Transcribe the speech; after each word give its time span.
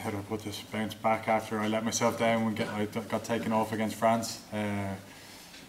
how 0.00 0.10
do 0.10 0.16
I 0.16 0.22
put 0.22 0.42
this? 0.42 0.60
Bounce 0.72 0.94
back 0.94 1.28
after 1.28 1.60
I 1.60 1.68
let 1.68 1.84
myself 1.84 2.18
down 2.18 2.44
when 2.44 2.54
get, 2.54 2.68
I 2.68 2.86
got 2.86 3.22
taken 3.22 3.52
off 3.52 3.72
against 3.72 3.96
France. 3.96 4.40
Uh, 4.52 4.94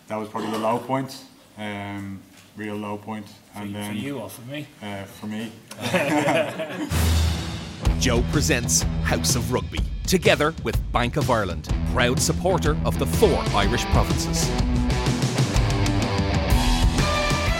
that 0.08 0.16
was 0.16 0.30
probably 0.30 0.52
the 0.52 0.60
low 0.60 0.80
point, 0.80 1.24
um, 1.58 2.21
real 2.55 2.75
low 2.75 2.97
point. 2.97 3.28
And 3.55 3.75
for, 3.75 3.83
for 3.83 3.91
you 3.91 4.20
or 4.20 4.29
for 4.29 4.41
me? 4.44 4.67
Uh, 4.81 5.04
for 5.04 5.28
me. 5.28 5.52
Joe 7.99 8.23
presents 8.31 8.83
House 9.04 9.36
of 9.36 9.52
Rugby, 9.52 9.80
together 10.07 10.55
with 10.63 10.79
Bank 10.93 11.18
of 11.18 11.29
Ireland, 11.29 11.68
proud 11.91 12.20
supporter 12.20 12.77
of 12.86 12.98
the 13.00 13.05
four 13.05 13.43
Irish 13.54 13.84
provinces. 13.86 14.48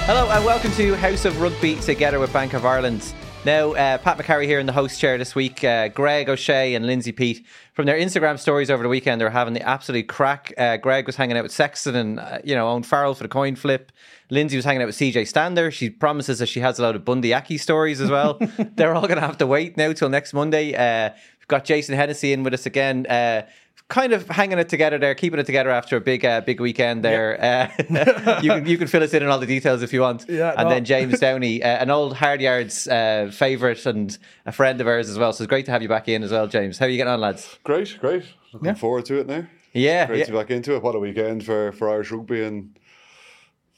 Hello 0.06 0.30
and 0.30 0.46
welcome 0.46 0.72
to 0.74 0.96
House 0.96 1.26
of 1.26 1.42
Rugby, 1.42 1.76
together 1.76 2.20
with 2.20 2.32
Bank 2.32 2.54
of 2.54 2.66
Ireland. 2.66 3.14
Now, 3.44 3.72
uh, 3.72 3.98
Pat 3.98 4.20
McCarry 4.20 4.46
here 4.46 4.60
in 4.60 4.68
the 4.68 4.72
host 4.72 5.00
chair 5.00 5.18
this 5.18 5.34
week. 5.34 5.64
Uh, 5.64 5.88
Greg 5.88 6.30
O'Shea 6.30 6.76
and 6.76 6.86
Lindsay 6.86 7.12
Peat 7.12 7.44
from 7.74 7.88
their 7.88 7.98
Instagram 7.98 8.38
stories 8.38 8.70
over 8.70 8.84
the 8.84 8.90
weekend, 8.90 9.20
they 9.20 9.26
were 9.26 9.32
having 9.32 9.56
the 9.56 9.68
absolute 9.68 10.08
crack. 10.08 10.54
Uh, 10.60 10.78
Greg 10.78 11.08
was 11.08 11.16
hanging 11.16 11.36
out 11.36 11.42
with 11.42 11.52
Sexton 11.52 11.96
and 11.96 12.20
uh, 12.20 12.38
you 12.44 12.54
know 12.54 12.70
Owen 12.70 12.84
Farrell 12.84 13.16
for 13.16 13.24
the 13.24 13.30
coin 13.30 13.56
flip. 13.56 13.92
Lindsay 14.30 14.58
was 14.58 14.66
hanging 14.66 14.84
out 14.84 14.86
with 14.86 14.98
CJ 14.98 15.28
Stander. 15.28 15.72
She 15.72 15.90
promises 15.90 16.38
that 16.38 16.46
she 16.46 16.60
has 16.60 16.78
a 16.78 16.84
lot 16.84 16.96
of 16.96 17.04
Bundee 17.04 17.34
Aki 17.34 17.58
stories 17.58 18.00
as 18.00 18.12
well. 18.12 18.40
They're 18.76 18.94
all 18.94 19.08
going 19.08 19.20
to 19.20 19.26
have 19.26 19.40
to 19.40 19.48
wait 19.48 19.76
now 19.76 19.94
till 19.94 20.10
next 20.10 20.34
Monday. 20.34 20.76
Uh, 20.76 21.12
we've 21.40 21.48
got 21.48 21.66
Jason 21.66 21.96
Hennessy 21.96 22.34
in 22.34 22.44
with 22.44 22.54
us 22.54 22.68
again 22.68 23.08
uh, 23.08 23.48
kind 23.92 24.14
of 24.14 24.28
hanging 24.30 24.58
it 24.58 24.70
together 24.70 24.98
there, 24.98 25.14
keeping 25.14 25.38
it 25.40 25.46
together 25.46 25.70
after 25.70 25.98
a 25.98 26.02
big, 26.02 26.24
uh, 26.26 26.40
big 26.42 26.62
weekend 26.62 27.04
there. 27.04 27.38
Uh, 27.40 28.40
you 28.42 28.50
can 28.50 28.66
you 28.66 28.78
can 28.78 28.88
fill 28.88 29.04
us 29.04 29.14
in 29.14 29.22
on 29.22 29.30
all 29.30 29.38
the 29.38 29.46
details 29.46 29.84
if 29.84 29.92
you 29.94 30.00
want. 30.02 30.26
Yeah, 30.30 30.54
and 30.58 30.70
no. 30.70 30.74
then 30.74 30.86
James 30.86 31.20
Downey, 31.26 31.62
uh, 31.62 31.68
an 31.84 31.92
old 31.92 32.16
hard 32.16 32.42
yards 32.42 32.88
uh, 32.88 33.30
favourite 33.34 33.86
and 33.86 34.18
a 34.46 34.52
friend 34.52 34.80
of 34.82 34.88
ours 34.88 35.10
as 35.10 35.20
well. 35.20 35.34
So 35.34 35.44
it's 35.44 35.50
great 35.50 35.66
to 35.66 35.72
have 35.72 35.82
you 35.82 35.90
back 35.90 36.08
in 36.08 36.24
as 36.24 36.32
well, 36.32 36.48
James. 36.48 36.80
How 36.80 36.86
are 36.86 36.90
you 36.90 36.98
getting 36.98 37.12
on, 37.14 37.20
lads? 37.20 37.60
Great, 37.64 37.98
great. 38.00 38.24
Looking 38.54 38.68
Yeah. 38.68 38.74
forward 38.76 39.06
to 39.06 39.20
it 39.20 39.28
now. 39.28 39.46
Yeah, 39.74 40.08
Great 40.08 40.20
yeah. 40.20 40.26
to 40.26 40.32
be 40.32 40.38
back 40.38 40.52
into 40.52 40.76
it. 40.76 40.82
What 40.84 40.96
a 40.96 41.00
weekend 41.00 41.46
for, 41.46 41.72
for 41.74 41.90
Irish 41.90 42.12
rugby 42.12 42.44
and 42.44 42.78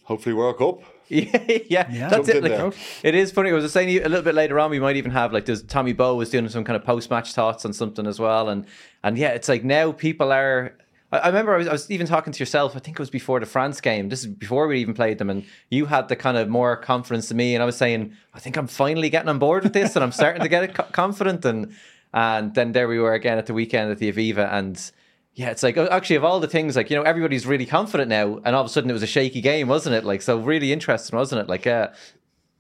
hopefully 0.03 0.33
World 0.33 0.57
Cup. 0.57 0.81
yeah, 1.09 1.37
yeah, 1.69 1.91
Yeah. 1.91 2.09
that's 2.09 2.29
it. 2.29 2.43
Like, 2.43 2.73
it 3.03 3.15
is 3.15 3.31
funny. 3.31 3.49
I 3.49 3.53
was 3.53 3.71
saying 3.71 3.89
a 3.89 4.07
little 4.09 4.21
bit 4.23 4.35
later 4.35 4.59
on, 4.59 4.71
we 4.71 4.79
might 4.79 4.95
even 4.95 5.11
have 5.11 5.33
like, 5.33 5.45
there's 5.45 5.61
Tommy 5.63 5.93
Bowe 5.93 6.15
was 6.15 6.29
doing 6.29 6.47
some 6.49 6.63
kind 6.63 6.75
of 6.75 6.83
post 6.83 7.09
match 7.09 7.33
thoughts 7.33 7.65
on 7.65 7.73
something 7.73 8.07
as 8.07 8.19
well, 8.19 8.49
and 8.49 8.65
and 9.03 9.17
yeah, 9.17 9.29
it's 9.29 9.49
like 9.49 9.63
now 9.63 9.91
people 9.91 10.31
are. 10.31 10.75
I 11.11 11.17
I 11.19 11.27
remember 11.27 11.53
I 11.53 11.57
was, 11.57 11.67
I 11.67 11.71
was 11.73 11.91
even 11.91 12.07
talking 12.07 12.33
to 12.33 12.39
yourself. 12.39 12.75
I 12.75 12.79
think 12.79 12.95
it 12.97 12.99
was 12.99 13.09
before 13.09 13.39
the 13.39 13.45
France 13.45 13.81
game. 13.81 14.09
This 14.09 14.21
is 14.21 14.27
before 14.27 14.65
we 14.67 14.79
even 14.79 14.93
played 14.93 15.17
them, 15.19 15.29
and 15.29 15.45
you 15.69 15.85
had 15.85 16.07
the 16.07 16.15
kind 16.15 16.37
of 16.37 16.49
more 16.49 16.75
confidence 16.77 17.27
than 17.27 17.37
me. 17.37 17.53
And 17.53 17.61
I 17.61 17.65
was 17.65 17.77
saying, 17.77 18.13
I 18.33 18.39
think 18.39 18.57
I'm 18.57 18.67
finally 18.67 19.09
getting 19.09 19.29
on 19.29 19.39
board 19.39 19.63
with 19.63 19.73
this, 19.73 19.95
and 19.95 20.03
I'm 20.03 20.11
starting 20.11 20.41
to 20.41 20.49
get 20.49 20.73
co- 20.73 20.83
confident. 20.91 21.45
And 21.45 21.73
and 22.13 22.53
then 22.55 22.71
there 22.71 22.87
we 22.87 22.97
were 22.99 23.13
again 23.13 23.37
at 23.37 23.45
the 23.45 23.53
weekend 23.53 23.91
at 23.91 23.97
the 23.99 24.11
Aviva, 24.11 24.51
and 24.51 24.91
yeah, 25.35 25.49
it's 25.49 25.63
like 25.63 25.77
oh, 25.77 25.87
actually 25.91 26.15
of 26.17 26.23
all 26.23 26.39
the 26.39 26.47
things, 26.47 26.75
like 26.75 26.89
you 26.89 26.95
know, 26.95 27.03
everybody's 27.03 27.45
really 27.45 27.65
confident 27.65 28.09
now, 28.09 28.39
and 28.45 28.55
all 28.55 28.61
of 28.61 28.67
a 28.67 28.69
sudden 28.69 28.89
it 28.89 28.93
was 28.93 29.03
a 29.03 29.07
shaky 29.07 29.41
game, 29.41 29.67
wasn't 29.67 29.95
it? 29.95 30.03
Like 30.03 30.21
so, 30.21 30.37
really 30.39 30.71
interesting, 30.71 31.17
wasn't 31.17 31.41
it? 31.41 31.49
Like, 31.49 31.65
uh, 31.67 31.89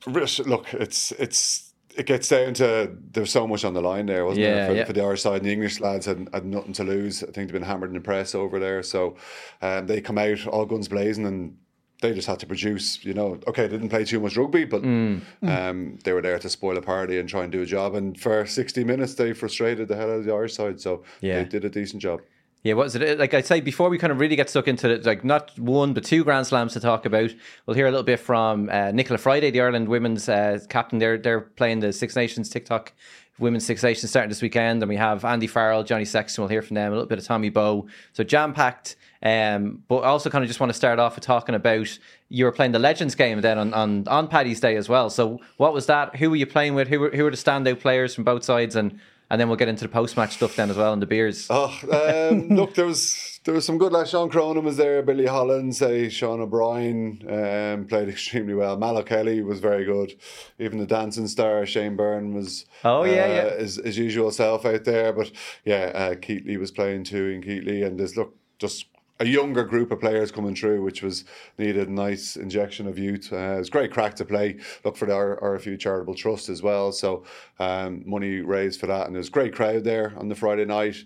Look, 0.07 0.73
it's 0.73 1.11
it's 1.13 1.73
it 1.95 2.05
gets 2.07 2.27
down 2.27 2.53
to 2.55 2.91
there's 3.11 3.31
so 3.31 3.47
much 3.47 3.63
on 3.63 3.73
the 3.73 3.81
line 3.81 4.07
there, 4.07 4.25
wasn't 4.25 4.45
Yeah, 4.45 4.55
there? 4.55 4.67
For, 4.67 4.73
yeah. 4.75 4.85
for 4.85 4.93
the 4.93 5.03
Irish 5.03 5.21
side, 5.21 5.37
and 5.37 5.45
the 5.45 5.53
English 5.53 5.79
lads 5.79 6.05
had, 6.07 6.27
had 6.33 6.45
nothing 6.45 6.73
to 6.73 6.83
lose. 6.83 7.23
I 7.23 7.27
think 7.27 7.35
they've 7.35 7.53
been 7.53 7.61
hammered 7.63 7.89
in 7.91 7.93
the 7.95 8.01
press 8.01 8.35
over 8.35 8.59
there, 8.59 8.83
so 8.83 9.15
um, 9.61 9.87
they 9.87 10.01
come 10.01 10.17
out 10.17 10.45
all 10.47 10.65
guns 10.65 10.87
blazing 10.87 11.25
and. 11.25 11.57
They 12.01 12.11
just 12.13 12.27
had 12.27 12.39
to 12.41 12.45
produce, 12.47 13.05
you 13.05 13.13
know. 13.13 13.39
Okay, 13.47 13.61
they 13.65 13.77
didn't 13.77 13.87
play 13.87 14.03
too 14.03 14.19
much 14.19 14.35
rugby, 14.35 14.65
but 14.65 14.81
Mm. 14.81 15.21
um, 15.43 15.97
they 16.03 16.11
were 16.11 16.21
there 16.21 16.37
to 16.37 16.49
spoil 16.49 16.77
a 16.77 16.81
party 16.81 17.17
and 17.17 17.29
try 17.29 17.43
and 17.43 17.51
do 17.51 17.61
a 17.61 17.65
job. 17.65 17.95
And 17.95 18.19
for 18.19 18.45
sixty 18.45 18.83
minutes, 18.83 19.13
they 19.13 19.31
frustrated 19.31 19.87
the 19.87 19.95
hell 19.95 20.11
out 20.11 20.17
of 20.17 20.25
the 20.25 20.33
Irish 20.33 20.53
side. 20.53 20.81
So 20.81 21.03
Yeah. 21.21 21.37
they 21.41 21.45
did 21.47 21.63
a 21.63 21.69
decent 21.69 22.01
job. 22.01 22.19
Yeah, 22.63 22.75
what 22.75 22.85
was 22.85 22.95
it? 22.95 23.19
Like 23.19 23.33
I'd 23.33 23.45
say 23.45 23.59
before 23.59 23.89
we 23.89 23.97
kind 23.97 24.11
of 24.11 24.21
really 24.21 24.37
get 24.37 24.49
stuck 24.49 24.69
into 24.69 24.89
it, 24.89 25.05
like 25.05 25.25
not 25.25 25.57
one 25.59 25.93
but 25.93 26.05
two 26.05 26.23
Grand 26.23 26.47
Slams 26.47 26.71
to 26.73 26.79
talk 26.79 27.05
about. 27.05 27.29
We'll 27.65 27.75
hear 27.75 27.87
a 27.87 27.91
little 27.91 28.05
bit 28.05 28.21
from 28.21 28.69
uh, 28.69 28.91
Nichola 28.93 29.19
Fryday, 29.19 29.51
the 29.51 29.59
Ireland 29.59 29.89
women's 29.89 30.29
uh, 30.29 30.59
captain. 30.69 30.97
They're 30.97 31.17
they're 31.17 31.41
playing 31.41 31.81
the 31.81 31.91
Six 31.91 32.15
Nations 32.15 32.49
TikTok 32.49 32.93
Women's 33.37 33.65
Six 33.65 33.83
Nations 33.83 34.09
starting 34.09 34.29
this 34.29 34.41
weekend, 34.41 34.81
and 34.81 34.87
we 34.87 34.95
have 34.95 35.25
Andy 35.25 35.47
Farrell, 35.47 35.83
Johnny 35.83 36.05
Sexton. 36.05 36.41
We'll 36.41 36.49
hear 36.49 36.61
from 36.61 36.75
them 36.75 36.93
a 36.93 36.95
little 36.95 37.07
bit 37.07 37.19
of 37.19 37.25
Tommy 37.25 37.49
Bowe. 37.49 37.87
So 38.13 38.23
jam 38.23 38.53
packed. 38.53 38.95
Um, 39.21 39.81
but 39.87 39.99
I 39.99 40.07
also 40.07 40.29
kind 40.29 40.43
of 40.43 40.49
just 40.49 40.59
want 40.59 40.69
to 40.69 40.73
start 40.73 40.99
off 40.99 41.15
with 41.15 41.23
talking 41.23 41.55
about 41.55 41.97
you 42.27 42.43
were 42.43 42.51
playing 42.51 42.73
the 42.73 42.79
Legends 42.79 43.15
game 43.15 43.39
then 43.39 43.57
on, 43.57 43.73
on, 43.73 44.05
on 44.09 44.27
Paddy's 44.27 44.59
Day 44.59 44.75
as 44.75 44.89
well. 44.89 45.09
So 45.09 45.39
what 45.55 45.73
was 45.73 45.85
that? 45.85 46.17
Who 46.17 46.29
were 46.29 46.35
you 46.35 46.45
playing 46.45 46.75
with? 46.75 46.89
Who 46.89 46.99
were, 46.99 47.09
who 47.09 47.23
were 47.23 47.31
the 47.31 47.37
standout 47.37 47.79
players 47.79 48.13
from 48.13 48.25
both 48.25 48.43
sides? 48.43 48.75
And 48.75 48.99
and 49.33 49.41
then 49.41 49.47
we'll 49.47 49.57
get 49.57 49.67
into 49.67 49.83
the 49.83 49.89
post 49.89 50.15
match 50.15 50.35
stuff 50.35 50.55
then 50.55 50.69
as 50.69 50.77
well 50.77 50.93
and 50.93 51.01
the 51.01 51.07
beers. 51.07 51.47
Oh, 51.49 51.75
um, 51.91 52.49
look, 52.55 52.75
there 52.75 52.85
was 52.85 53.39
there 53.45 53.55
was 53.55 53.65
some 53.65 53.79
good 53.79 53.91
lads. 53.91 54.11
Sean 54.11 54.29
Cronin 54.29 54.63
was 54.63 54.77
there, 54.77 55.01
Billy 55.01 55.25
Holland, 55.25 55.75
say 55.75 56.07
Sean 56.09 56.39
O'Brien 56.39 57.23
um, 57.27 57.87
played 57.87 58.09
extremely 58.15 58.53
well. 58.53 58.77
Mal 58.77 58.95
O'Kelly 58.95 59.41
was 59.41 59.59
very 59.59 59.85
good. 59.85 60.13
Even 60.59 60.77
the 60.77 60.85
dancing 60.85 61.25
star 61.25 61.65
Shane 61.65 61.95
Byrne 61.95 62.35
was 62.35 62.67
Oh, 62.83 63.05
yeah, 63.05 63.23
uh, 63.23 63.27
yeah. 63.27 63.55
his, 63.57 63.77
his 63.77 63.97
usual 63.97 64.29
self 64.29 64.67
out 64.67 64.83
there. 64.83 65.11
But 65.11 65.31
yeah, 65.65 65.91
uh, 65.95 66.13
Keatley 66.13 66.59
was 66.59 66.69
playing 66.69 67.05
too 67.05 67.29
Ian 67.29 67.41
Keatley, 67.41 67.83
and 67.83 67.99
there's 67.99 68.15
look 68.15 68.35
just 68.59 68.85
a 69.19 69.25
younger 69.25 69.63
group 69.63 69.91
of 69.91 69.99
players 69.99 70.31
coming 70.31 70.55
through, 70.55 70.83
which 70.83 71.03
was 71.03 71.25
needed. 71.57 71.87
A 71.87 71.91
nice 71.91 72.35
injection 72.35 72.87
of 72.87 72.97
youth. 72.97 73.31
Uh, 73.31 73.55
it 73.55 73.59
was 73.59 73.69
great 73.69 73.91
crack 73.91 74.15
to 74.15 74.25
play. 74.25 74.57
Look 74.83 74.97
for 74.97 75.05
the 75.05 75.13
RFU 75.13 75.79
Charitable 75.79 76.15
Trust 76.15 76.49
as 76.49 76.61
well. 76.61 76.91
So 76.91 77.23
um, 77.59 78.03
money 78.05 78.41
raised 78.41 78.79
for 78.79 78.87
that, 78.87 79.05
and 79.05 79.15
there 79.15 79.19
was 79.19 79.27
a 79.27 79.31
great 79.31 79.53
crowd 79.53 79.83
there 79.83 80.13
on 80.17 80.29
the 80.29 80.35
Friday 80.35 80.65
night. 80.65 80.97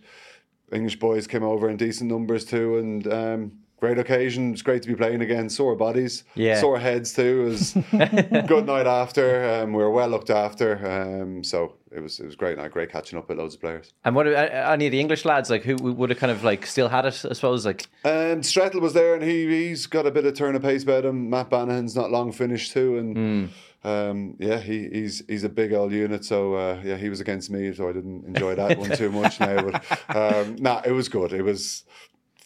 English 0.72 1.00
boys 1.00 1.28
came 1.28 1.44
over 1.44 1.70
in 1.70 1.78
decent 1.78 2.10
numbers 2.10 2.46
too, 2.46 2.78
and 2.78 3.08
um, 3.14 3.52
great 3.80 3.98
occasion. 3.98 4.52
It's 4.54 4.62
great 4.62 4.82
to 4.82 4.88
be 4.88 4.96
playing 4.96 5.22
again. 5.22 5.50
Sore 5.50 5.76
bodies, 5.76 6.24
Yeah. 6.36 6.60
sore 6.60 6.80
heads 6.80 7.14
too. 7.14 7.42
It 7.42 7.50
was 7.50 7.74
good 8.48 8.66
night 8.66 8.88
after. 8.88 9.44
Um, 9.64 9.74
we 9.74 9.84
were 9.84 9.92
well 9.92 10.10
looked 10.10 10.30
after, 10.30 10.86
um, 10.88 11.44
so 11.44 11.74
it 11.92 12.00
was 12.00 12.20
it 12.20 12.26
was 12.26 12.36
great 12.36 12.58
night. 12.58 12.72
Great 12.72 12.92
catching 12.92 13.18
up 13.20 13.30
with 13.30 13.38
loads 13.38 13.56
of 13.56 13.62
players. 13.62 13.94
And 14.04 14.16
what 14.16 14.28
uh, 14.28 14.32
any 14.32 14.88
of 14.88 14.92
the 14.92 15.00
English 15.00 15.26
lads 15.26 15.50
like 15.50 15.64
who 15.64 15.76
would 15.76 16.10
have 16.10 16.20
kind 16.20 16.32
of 16.32 16.44
like 16.44 16.66
still 16.66 16.90
had 16.90 17.06
it? 17.06 17.24
I 17.30 17.34
suppose 17.34 17.66
like 17.66 17.86
Um, 18.04 18.44
Strettle 18.44 18.82
was 18.82 18.94
there, 18.94 19.14
and 19.14 19.24
he 19.24 19.46
he's 19.68 19.86
got 19.88 20.06
a 20.06 20.12
bit 20.12 20.26
of 20.26 20.34
turn 20.34 20.56
of 20.56 20.62
pace 20.62 20.84
about 20.84 21.06
him. 21.06 21.30
Matt 21.30 21.50
Banahan's 21.50 21.96
not 21.96 22.12
long 22.12 22.32
finished 22.32 22.72
too, 22.74 22.98
and 22.98 23.50
um, 23.84 24.36
yeah, 24.40 24.58
he, 24.60 24.90
he's 24.90 25.24
he's 25.30 25.44
a 25.44 25.50
big 25.50 25.72
old 25.72 25.92
unit. 25.92 26.26
So 26.26 26.56
uh, 26.56 26.82
yeah, 26.84 26.98
he 26.98 27.10
was 27.10 27.20
against 27.22 27.50
me, 27.52 27.72
so 27.74 27.88
I 27.88 27.94
didn't 27.94 28.26
enjoy 28.26 28.56
that 28.56 28.78
one 28.78 28.90
too 28.92 29.12
much 29.12 29.40
now. 29.48 29.62
But 29.70 30.16
um, 30.16 30.56
nah, 30.58 30.82
it 30.84 30.92
was 30.92 31.08
good. 31.10 31.32
It 31.32 31.44
was 31.44 31.84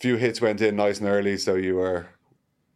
few 0.01 0.15
hits 0.17 0.41
went 0.41 0.59
in 0.61 0.75
nice 0.75 0.99
and 0.99 1.07
early, 1.07 1.37
so 1.37 1.55
you 1.55 1.75
were 1.75 2.07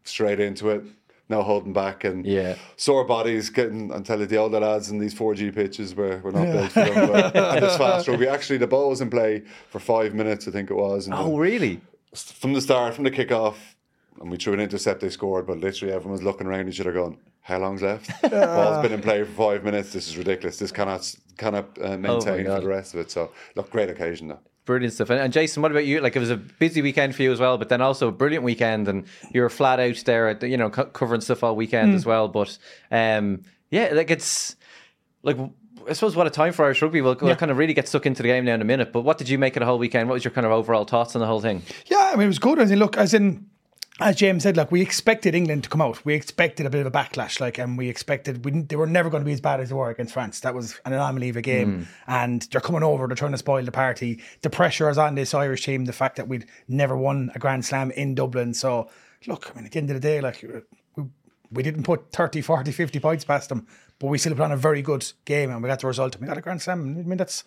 straight 0.03 0.40
into 0.40 0.69
it. 0.69 0.84
No 1.28 1.41
holding 1.41 1.74
back 1.74 2.03
and 2.03 2.24
Yeah. 2.24 2.56
sore 2.78 3.03
bodies 3.03 3.50
getting. 3.50 3.91
I'm 3.91 4.03
telling 4.03 4.22
you, 4.22 4.28
the 4.28 4.38
older 4.38 4.59
lads 4.59 4.91
in 4.91 5.00
these 5.00 5.16
4G 5.16 5.50
pitches 5.56 5.96
were, 5.96 6.19
were 6.19 6.31
not 6.31 6.46
built 6.52 6.72
for 6.72 6.85
them. 6.85 7.12
But, 7.12 7.35
and 7.56 7.66
it's 7.66 7.78
fast 7.78 8.08
rugby. 8.08 8.28
Actually, 8.28 8.59
the 8.59 8.68
ball 8.68 8.90
was 8.90 9.02
in 9.02 9.09
play 9.09 9.41
for 9.72 9.80
five 9.80 10.14
minutes, 10.14 10.47
I 10.47 10.52
think 10.52 10.69
it 10.69 10.75
was. 10.75 11.08
And 11.08 11.16
oh 11.16 11.31
the- 11.31 11.40
really? 11.40 11.81
from 12.14 12.53
the 12.53 12.62
start, 12.62 12.94
from 12.94 13.06
the 13.06 13.12
kickoff, 13.12 13.56
and 14.22 14.30
we 14.30 14.38
threw 14.38 14.53
an 14.53 14.59
intercept, 14.59 15.02
they 15.02 15.09
scored, 15.09 15.47
but 15.47 15.58
literally 15.58 15.94
everyone 15.94 16.14
was 16.14 16.22
looking 16.24 16.46
around 16.47 16.69
each 16.69 16.80
other 16.80 16.94
going, 16.94 17.18
how 17.41 17.58
long's 17.59 17.81
left? 17.81 18.09
Ball's 18.31 18.81
been 18.84 18.94
in 18.94 19.02
play 19.02 19.24
for 19.24 19.31
five 19.31 19.64
minutes. 19.64 19.91
This 19.94 20.08
is 20.08 20.18
ridiculous. 20.18 20.58
This 20.59 20.72
cannot 20.72 21.14
cannot 21.38 21.66
uh, 21.81 21.97
maintain 21.97 22.46
for 22.46 22.62
the 22.62 22.68
rest 22.68 22.94
of 22.94 23.00
it. 23.02 23.09
So, 23.12 23.31
look, 23.56 23.69
great 23.72 23.90
occasion 23.90 24.28
though. 24.30 24.40
Brilliant 24.66 24.94
stuff. 24.94 25.12
And, 25.12 25.20
and 25.20 25.31
Jason, 25.31 25.62
what 25.62 25.72
about 25.72 25.86
you? 25.86 26.02
Like 26.02 26.16
it 26.16 26.20
was 26.20 26.31
a 26.31 26.38
busy 26.38 26.81
weekend 26.81 27.16
for 27.16 27.22
you 27.24 27.31
as 27.31 27.40
well, 27.40 27.58
but 27.58 27.70
then 27.70 27.81
also 27.81 28.08
a 28.08 28.12
brilliant 28.12 28.44
weekend, 28.44 28.88
and 28.88 29.06
you 29.31 29.42
were 29.42 29.50
flat 29.50 29.80
out 29.80 30.02
there, 30.06 30.30
at 30.30 30.42
you 30.44 30.58
know, 30.58 30.70
co- 30.70 30.86
covering 30.86 31.22
stuff 31.22 31.44
all 31.44 31.56
weekend 31.56 31.94
as 31.94 32.06
well. 32.06 32.28
But 32.28 32.58
um, 32.92 33.44
yeah, 33.70 33.90
like 33.94 34.12
it's 34.12 34.56
like. 35.24 35.38
I 35.88 35.94
suppose 35.94 36.16
what 36.16 36.26
a 36.26 36.31
time 36.31 36.52
for 36.52 36.66
Irish 36.66 36.81
rugby. 36.81 37.02
We'll, 37.02 37.16
we'll 37.22 37.36
kind 37.36 37.52
of 37.52 37.59
really 37.59 37.76
get 37.76 37.88
stuck 37.88 38.08
into 38.08 38.24
the 38.24 38.30
game 38.30 38.44
now 38.44 38.56
in 38.56 38.62
a 38.62 38.66
minute. 38.66 38.92
But 38.92 39.02
what 39.02 39.20
did 39.20 39.30
you 39.30 39.38
make 39.38 39.56
of 39.56 39.59
the 39.59 39.67
whole 39.67 39.78
weekend? 39.78 40.09
What 40.09 40.16
was 40.16 40.23
your 40.23 40.32
kind 40.32 40.47
of 40.47 40.52
overall 40.52 40.84
thoughts 40.84 41.16
on 41.16 41.20
the 41.20 41.28
whole 41.28 41.41
thing? 41.41 41.61
Yeah, 41.85 42.09
I 42.11 42.16
mean, 42.16 42.23
it 42.23 42.28
was 42.29 42.40
good. 42.40 42.58
I 42.58 42.64
in, 42.64 42.79
look, 42.79 42.97
as 42.97 43.14
in, 43.14 43.46
as 44.02 44.18
James 44.18 44.44
said, 44.44 44.58
like 44.58 44.72
we 44.72 44.82
expected 44.82 45.34
England 45.36 45.64
to 45.64 45.70
come 45.70 45.82
out. 45.82 46.03
We 46.03 46.16
expected 46.16 46.66
a 46.66 46.70
bit 46.70 46.86
of 46.86 46.88
a 46.88 46.92
backlash, 46.92 47.40
like, 47.40 47.58
and 47.58 47.78
we 47.78 47.88
expected 47.88 48.44
we, 48.44 48.52
they 48.52 48.76
were 48.76 48.88
never 48.88 49.09
going 49.09 49.22
to 49.22 49.26
be 49.26 49.32
as 49.32 49.40
bad 49.40 49.62
as 49.62 49.70
they 49.70 49.76
were 49.76 49.90
against 49.90 50.14
France. 50.14 50.42
That 50.42 50.53
was 50.53 50.80
an 50.86 50.92
anomaly 50.92 51.30
of 51.30 51.38
a 51.38 51.42
game, 51.42 51.82
mm. 51.82 51.88
and 52.06 52.42
they're 52.52 52.59
coming 52.59 52.84
over. 52.84 53.08
They're 53.08 53.16
trying 53.16 53.32
to 53.32 53.38
spoil 53.38 53.64
the 53.64 53.72
party. 53.72 54.22
The 54.42 54.50
pressure 54.50 54.90
is 54.90 54.97
on 54.97 55.16
this 55.16 55.34
Irish 55.34 55.64
team. 55.64 55.86
The 55.86 55.94
fact 55.94 56.18
that 56.18 56.28
we'd 56.28 56.46
never 56.68 56.97
won 56.97 57.32
a 57.36 57.40
Grand 57.40 57.64
Slam 57.64 57.92
in 57.92 58.16
Dublin. 58.16 58.53
So, 58.53 58.90
look, 59.28 59.50
I 59.52 59.56
mean, 59.56 59.66
at 59.66 59.72
the 59.72 59.80
end 59.80 59.90
of 59.90 59.96
the 59.96 60.02
day, 60.02 60.20
like 60.20 60.44
we, 60.97 61.03
we 61.52 61.64
didn't 61.64 61.84
put 61.84 62.12
30, 62.12 62.42
40, 62.42 62.74
50 62.74 63.00
points 63.00 63.24
past 63.24 63.47
them, 63.47 63.66
but 64.00 64.08
we 64.08 64.18
still 64.18 64.34
put 64.34 64.42
on 64.42 64.52
a 64.52 64.58
very 64.58 64.82
good 64.82 65.09
game, 65.24 65.52
and 65.52 65.64
we 65.64 65.70
got 65.70 65.80
the 65.80 65.88
result. 65.88 66.16
And 66.16 66.22
we 66.22 66.28
got 66.28 66.38
a 66.38 66.42
Grand 66.42 66.62
Slam. 66.62 66.82
I 66.82 67.02
mean, 67.02 67.18
that's 67.18 67.46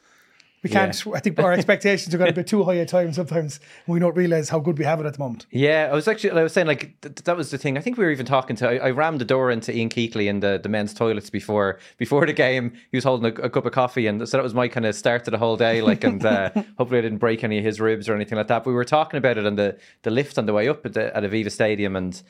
We 0.62 0.70
can't. 0.70 1.06
I 1.14 1.20
think 1.20 1.38
our 1.38 1.52
expectations 1.52 2.14
are 2.14 2.18
going 2.18 2.32
to 2.32 2.40
be 2.40 2.44
too 2.44 2.64
high 2.64 2.78
at 2.78 2.88
times. 2.88 3.16
Sometimes 3.16 3.60
we 3.86 4.00
don't 4.00 4.16
realize 4.16 4.48
how 4.48 4.58
good 4.58 4.76
we 4.78 4.84
have 4.84 4.98
it 5.00 5.06
at 5.06 5.12
the 5.12 5.18
moment. 5.18 5.46
Yeah, 5.50 5.88
I 5.90 5.94
was 5.94 6.08
actually. 6.08 6.30
I 6.30 6.42
was 6.42 6.52
saying 6.52 6.66
like 6.66 7.00
th- 7.00 7.14
that 7.16 7.36
was 7.36 7.50
the 7.50 7.58
thing. 7.58 7.78
I 7.78 7.80
think 7.80 7.96
we 7.96 8.04
were 8.04 8.10
even 8.10 8.26
talking 8.26 8.56
to. 8.56 8.68
I, 8.68 8.88
I 8.88 8.90
rammed 8.90 9.20
the 9.20 9.24
door 9.24 9.50
into 9.50 9.74
Ian 9.74 9.88
Keatley 9.88 10.26
in 10.26 10.40
the, 10.40 10.58
the 10.60 10.68
men's 10.68 10.92
toilets 10.92 11.30
before 11.30 11.78
before 11.96 12.26
the 12.26 12.32
game. 12.32 12.72
He 12.90 12.96
was 12.96 13.04
holding 13.04 13.26
a, 13.26 13.42
a 13.42 13.50
cup 13.50 13.66
of 13.66 13.72
coffee, 13.72 14.06
and 14.06 14.28
so 14.28 14.36
that 14.36 14.42
was 14.42 14.54
my 14.54 14.66
kind 14.66 14.86
of 14.86 14.94
start 14.94 15.24
to 15.26 15.30
the 15.30 15.38
whole 15.38 15.56
day. 15.56 15.80
Like, 15.80 16.02
and 16.02 16.24
uh, 16.24 16.50
hopefully 16.78 16.98
I 16.98 17.02
didn't 17.02 17.18
break 17.18 17.44
any 17.44 17.58
of 17.58 17.64
his 17.64 17.80
ribs 17.80 18.08
or 18.08 18.14
anything 18.14 18.36
like 18.36 18.48
that. 18.48 18.64
But 18.64 18.70
we 18.70 18.74
were 18.74 18.84
talking 18.84 19.18
about 19.18 19.38
it 19.38 19.46
on 19.46 19.54
the 19.54 19.78
the 20.02 20.10
lift 20.10 20.38
on 20.38 20.46
the 20.46 20.52
way 20.52 20.68
up 20.68 20.84
at 20.84 20.94
the 20.94 21.16
at 21.16 21.22
Aviva 21.22 21.52
Stadium, 21.52 21.94
and 21.94 22.20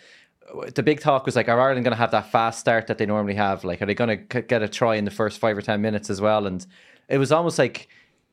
the 0.74 0.82
big 0.82 1.00
talk 1.00 1.26
was 1.26 1.36
like, 1.36 1.48
are 1.48 1.60
Ireland 1.60 1.84
going 1.84 1.92
to 1.92 1.98
have 1.98 2.10
that 2.10 2.30
fast 2.30 2.60
start 2.60 2.86
that 2.86 2.98
they 2.98 3.06
normally 3.06 3.34
have? 3.34 3.64
Like, 3.64 3.82
are 3.82 3.86
they 3.86 3.94
going 3.94 4.26
to 4.28 4.42
get 4.42 4.62
a 4.62 4.68
try 4.68 4.96
in 4.96 5.04
the 5.04 5.10
first 5.10 5.38
five 5.38 5.56
or 5.56 5.62
ten 5.62 5.80
minutes 5.80 6.10
as 6.10 6.20
well? 6.20 6.46
And 6.46 6.66
it 7.08 7.18
was 7.18 7.32
almost 7.32 7.58
like 7.58 7.88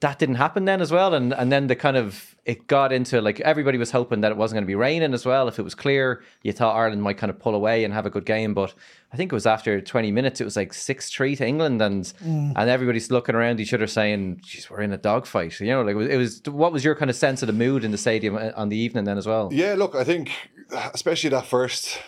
that 0.06 0.20
didn't 0.20 0.36
happen 0.36 0.66
then 0.66 0.82
as 0.82 0.92
well. 0.92 1.16
And 1.16 1.34
and 1.34 1.52
then 1.52 1.66
the 1.66 1.76
kind 1.76 1.98
of 1.98 2.36
it 2.46 2.68
got 2.68 2.94
into 2.94 3.22
like 3.22 3.40
everybody 3.40 3.80
was 3.80 3.90
hoping 3.90 4.22
that 4.22 4.32
it 4.32 4.38
wasn't 4.38 4.58
going 4.58 4.64
to 4.64 4.68
be 4.68 4.76
raining 4.76 5.16
as 5.16 5.26
well. 5.26 5.48
If 5.48 5.58
it 5.58 5.64
was 5.64 5.74
clear, 5.74 6.24
you 6.44 6.54
thought 6.54 6.76
Ireland 6.76 7.02
might 7.02 7.18
kind 7.18 7.32
of 7.32 7.40
pull 7.40 7.56
away 7.56 7.84
and 7.84 7.92
have 7.92 8.06
a 8.06 8.12
good 8.12 8.24
game. 8.24 8.54
But 8.54 8.76
I 9.12 9.18
think 9.18 9.32
it 9.32 9.36
was 9.36 9.48
after 9.48 9.82
20 9.82 10.12
minutes, 10.12 10.40
it 10.40 10.44
was 10.44 10.56
like 10.56 10.74
6 10.74 11.10
3 11.10 11.36
to 11.38 11.48
England. 11.48 11.82
And 11.82 12.04
mm. 12.24 12.54
and 12.56 12.70
everybody's 12.70 13.10
looking 13.10 13.34
around 13.34 13.60
each 13.60 13.74
other 13.74 13.88
saying, 13.88 14.42
geez, 14.44 14.70
we're 14.70 14.82
in 14.82 14.94
a 14.94 14.98
dogfight. 14.98 15.60
You 15.60 15.68
know, 15.68 15.82
like 15.82 15.94
it 15.94 15.98
was, 15.98 16.08
it 16.08 16.18
was, 16.18 16.42
what 16.54 16.72
was 16.72 16.86
your 16.86 16.94
kind 16.94 17.10
of 17.10 17.16
sense 17.16 17.42
of 17.42 17.48
the 17.48 17.54
mood 17.54 17.84
in 17.84 17.90
the 17.90 17.98
stadium 17.98 18.36
uh, 18.36 18.52
on 18.56 18.70
the 18.70 18.78
evening 18.78 19.06
then 19.06 19.18
as 19.18 19.26
well? 19.26 19.50
Yeah, 19.52 19.74
look, 19.74 19.96
I 19.96 20.04
think 20.04 20.30
especially 20.94 21.32
that 21.32 21.48
first 21.48 22.00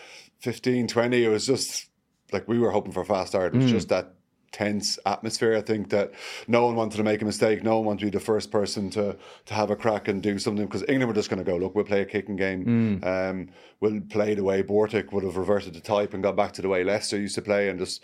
15, 0.42 0.88
20, 0.88 1.24
it 1.24 1.30
was 1.30 1.48
just 1.48 1.90
like 2.32 2.48
we 2.48 2.60
were 2.60 2.70
hoping 2.70 2.92
for 2.92 3.02
a 3.02 3.06
fast 3.06 3.30
start. 3.30 3.56
It 3.56 3.58
was 3.58 3.72
mm. 3.72 3.74
just 3.74 3.90
that 3.90 4.14
tense 4.52 4.98
atmosphere. 5.06 5.56
I 5.56 5.62
think 5.62 5.90
that 5.90 6.14
no 6.48 6.66
one 6.66 6.76
wanted 6.76 6.98
to 6.98 7.04
make 7.04 7.22
a 7.22 7.26
mistake. 7.26 7.64
No 7.64 7.78
one 7.78 7.86
wanted 7.86 8.00
to 8.00 8.06
be 8.06 8.12
the 8.12 8.20
first 8.20 8.52
person 8.52 8.90
to 8.92 9.18
to 9.46 9.54
have 9.54 9.72
a 9.72 9.76
crack 9.76 10.08
and 10.08 10.22
do 10.22 10.40
something 10.40 10.66
because 10.66 10.84
England 10.84 11.08
were 11.08 11.14
just 11.14 11.30
going 11.30 11.44
to 11.44 11.50
go, 11.50 11.58
look, 11.58 11.76
we'll 11.76 11.86
play 11.86 12.02
a 12.02 12.06
kicking 12.06 12.36
game. 12.36 13.02
Mm. 13.02 13.06
Um, 13.06 13.50
we'll 13.80 14.02
play 14.02 14.36
the 14.36 14.44
way 14.44 14.62
Borthwick 14.62 15.12
would 15.12 15.24
have 15.24 15.38
reverted 15.38 15.74
to 15.74 15.82
type 15.82 16.14
and 16.14 16.24
got 16.24 16.36
back 16.36 16.54
to 16.54 16.62
the 16.62 16.70
way 16.70 16.84
Leicester 16.84 17.20
used 17.20 17.36
to 17.36 17.42
play 17.42 17.70
and 17.70 17.80
just 17.80 18.04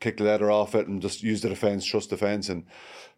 kick 0.00 0.18
the 0.18 0.24
leather 0.24 0.50
off 0.50 0.74
it 0.74 0.86
and 0.86 1.00
just 1.00 1.22
use 1.22 1.40
the 1.40 1.48
defence, 1.48 1.84
trust 1.84 2.10
defence. 2.10 2.48
And 2.48 2.66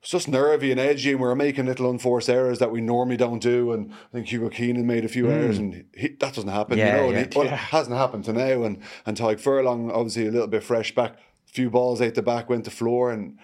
it's 0.01 0.11
just 0.11 0.29
nervy 0.29 0.71
and 0.71 0.79
edgy 0.79 1.11
and 1.11 1.21
we 1.21 1.27
are 1.27 1.35
making 1.35 1.67
little 1.67 1.91
unforced 1.91 2.29
errors 2.29 2.61
that 2.61 2.71
we 2.71 2.81
normally 2.81 3.17
don't 3.17 3.41
do. 3.41 3.73
And 3.73 3.93
I 3.93 4.13
think 4.13 4.29
Hugo 4.29 4.49
Keenan 4.49 4.87
made 4.87 5.05
a 5.05 5.09
few 5.09 5.25
mm. 5.25 5.33
errors 5.33 5.59
and 5.59 5.85
he, 5.95 6.09
that 6.21 6.35
doesn't 6.35 6.49
happen, 6.49 6.79
yeah, 6.79 6.87
you 6.87 6.93
know. 6.93 7.11
Yeah, 7.11 7.19
and 7.19 7.33
he, 7.33 7.39
well, 7.39 7.49
it 7.49 7.53
hasn't 7.53 7.97
happened 7.97 8.25
to 8.27 8.33
now. 8.33 8.63
And, 8.63 8.81
and 9.05 9.17
Tadhg 9.17 9.41
Furlong, 9.41 9.91
obviously 9.91 10.29
a 10.29 10.31
little 10.31 10.47
bit 10.47 10.63
fresh 10.63 10.95
back 10.95 11.17
few 11.57 11.71
balls 11.71 12.01
out 12.01 12.15
the 12.15 12.23
back 12.23 12.49
went 12.49 12.65
to 12.67 12.71
floor 12.71 13.11
and 13.11 13.39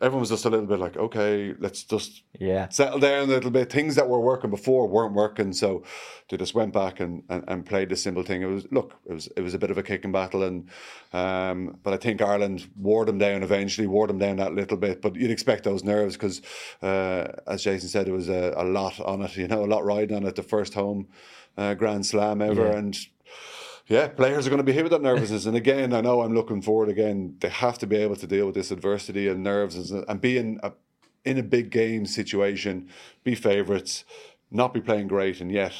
everyone 0.00 0.20
was 0.20 0.30
just 0.30 0.44
a 0.44 0.50
little 0.50 0.66
bit 0.66 0.78
like, 0.78 0.96
okay, 0.96 1.54
let's 1.58 1.82
just 1.82 2.22
yeah 2.38 2.68
settle 2.68 2.98
down 2.98 3.24
a 3.24 3.32
little 3.32 3.50
bit. 3.50 3.70
Things 3.70 3.96
that 3.96 4.08
were 4.08 4.20
working 4.20 4.50
before 4.50 4.86
weren't 4.86 5.14
working, 5.14 5.52
so 5.52 5.82
they 6.28 6.36
just 6.36 6.54
went 6.54 6.72
back 6.72 7.00
and, 7.00 7.24
and, 7.28 7.44
and 7.48 7.66
played 7.66 7.88
the 7.88 7.96
simple 7.96 8.22
thing. 8.22 8.42
It 8.42 8.46
was 8.46 8.66
look, 8.70 8.94
it 9.06 9.12
was 9.12 9.28
it 9.36 9.40
was 9.40 9.54
a 9.54 9.58
bit 9.58 9.70
of 9.70 9.78
a 9.78 9.82
kicking 9.82 10.12
battle, 10.12 10.44
and 10.44 10.68
um, 11.12 11.78
but 11.82 11.92
I 11.92 11.96
think 11.96 12.22
Ireland 12.22 12.68
wore 12.76 13.04
them 13.04 13.18
down 13.18 13.42
eventually, 13.42 13.86
wore 13.86 14.06
them 14.06 14.18
down 14.18 14.36
that 14.36 14.54
little 14.54 14.76
bit. 14.76 15.02
But 15.02 15.16
you'd 15.16 15.30
expect 15.30 15.64
those 15.64 15.84
nerves 15.84 16.16
because, 16.16 16.42
uh, 16.82 17.28
as 17.46 17.62
Jason 17.64 17.88
said, 17.88 18.06
there 18.06 18.14
was 18.14 18.28
a, 18.28 18.54
a 18.56 18.64
lot 18.64 19.00
on 19.00 19.22
it. 19.22 19.36
You 19.36 19.48
know, 19.48 19.64
a 19.64 19.66
lot 19.66 19.84
riding 19.84 20.16
on 20.16 20.26
it. 20.26 20.36
The 20.36 20.42
first 20.42 20.74
home 20.74 21.08
uh, 21.56 21.74
Grand 21.74 22.06
Slam 22.06 22.40
ever, 22.40 22.68
yeah. 22.68 22.78
and 22.78 22.96
yeah, 23.88 24.08
players 24.08 24.46
are 24.46 24.50
going 24.50 24.58
to 24.58 24.64
be 24.64 24.72
hit 24.72 24.82
with 24.82 24.92
that 24.92 25.02
nervousness. 25.02 25.46
and 25.46 25.56
again, 25.56 25.94
I 25.94 26.02
know 26.02 26.20
I'm 26.20 26.34
looking 26.34 26.60
forward. 26.60 26.90
Again, 26.90 27.36
they 27.40 27.48
have 27.48 27.78
to 27.78 27.86
be 27.86 27.96
able 27.96 28.16
to 28.16 28.26
deal 28.26 28.46
with 28.46 28.54
this 28.54 28.70
adversity 28.70 29.28
and 29.28 29.42
nerves 29.42 29.90
and, 29.90 30.04
and 30.06 30.20
be 30.20 30.36
in 30.36 30.60
a, 30.62 30.72
in 31.24 31.38
a 31.38 31.42
big 31.42 31.70
game 31.70 32.04
situation, 32.04 32.88
be 33.24 33.34
favourites, 33.34 34.04
not 34.50 34.74
be 34.74 34.80
playing 34.80 35.08
great, 35.08 35.40
and 35.40 35.50
yet 35.50 35.72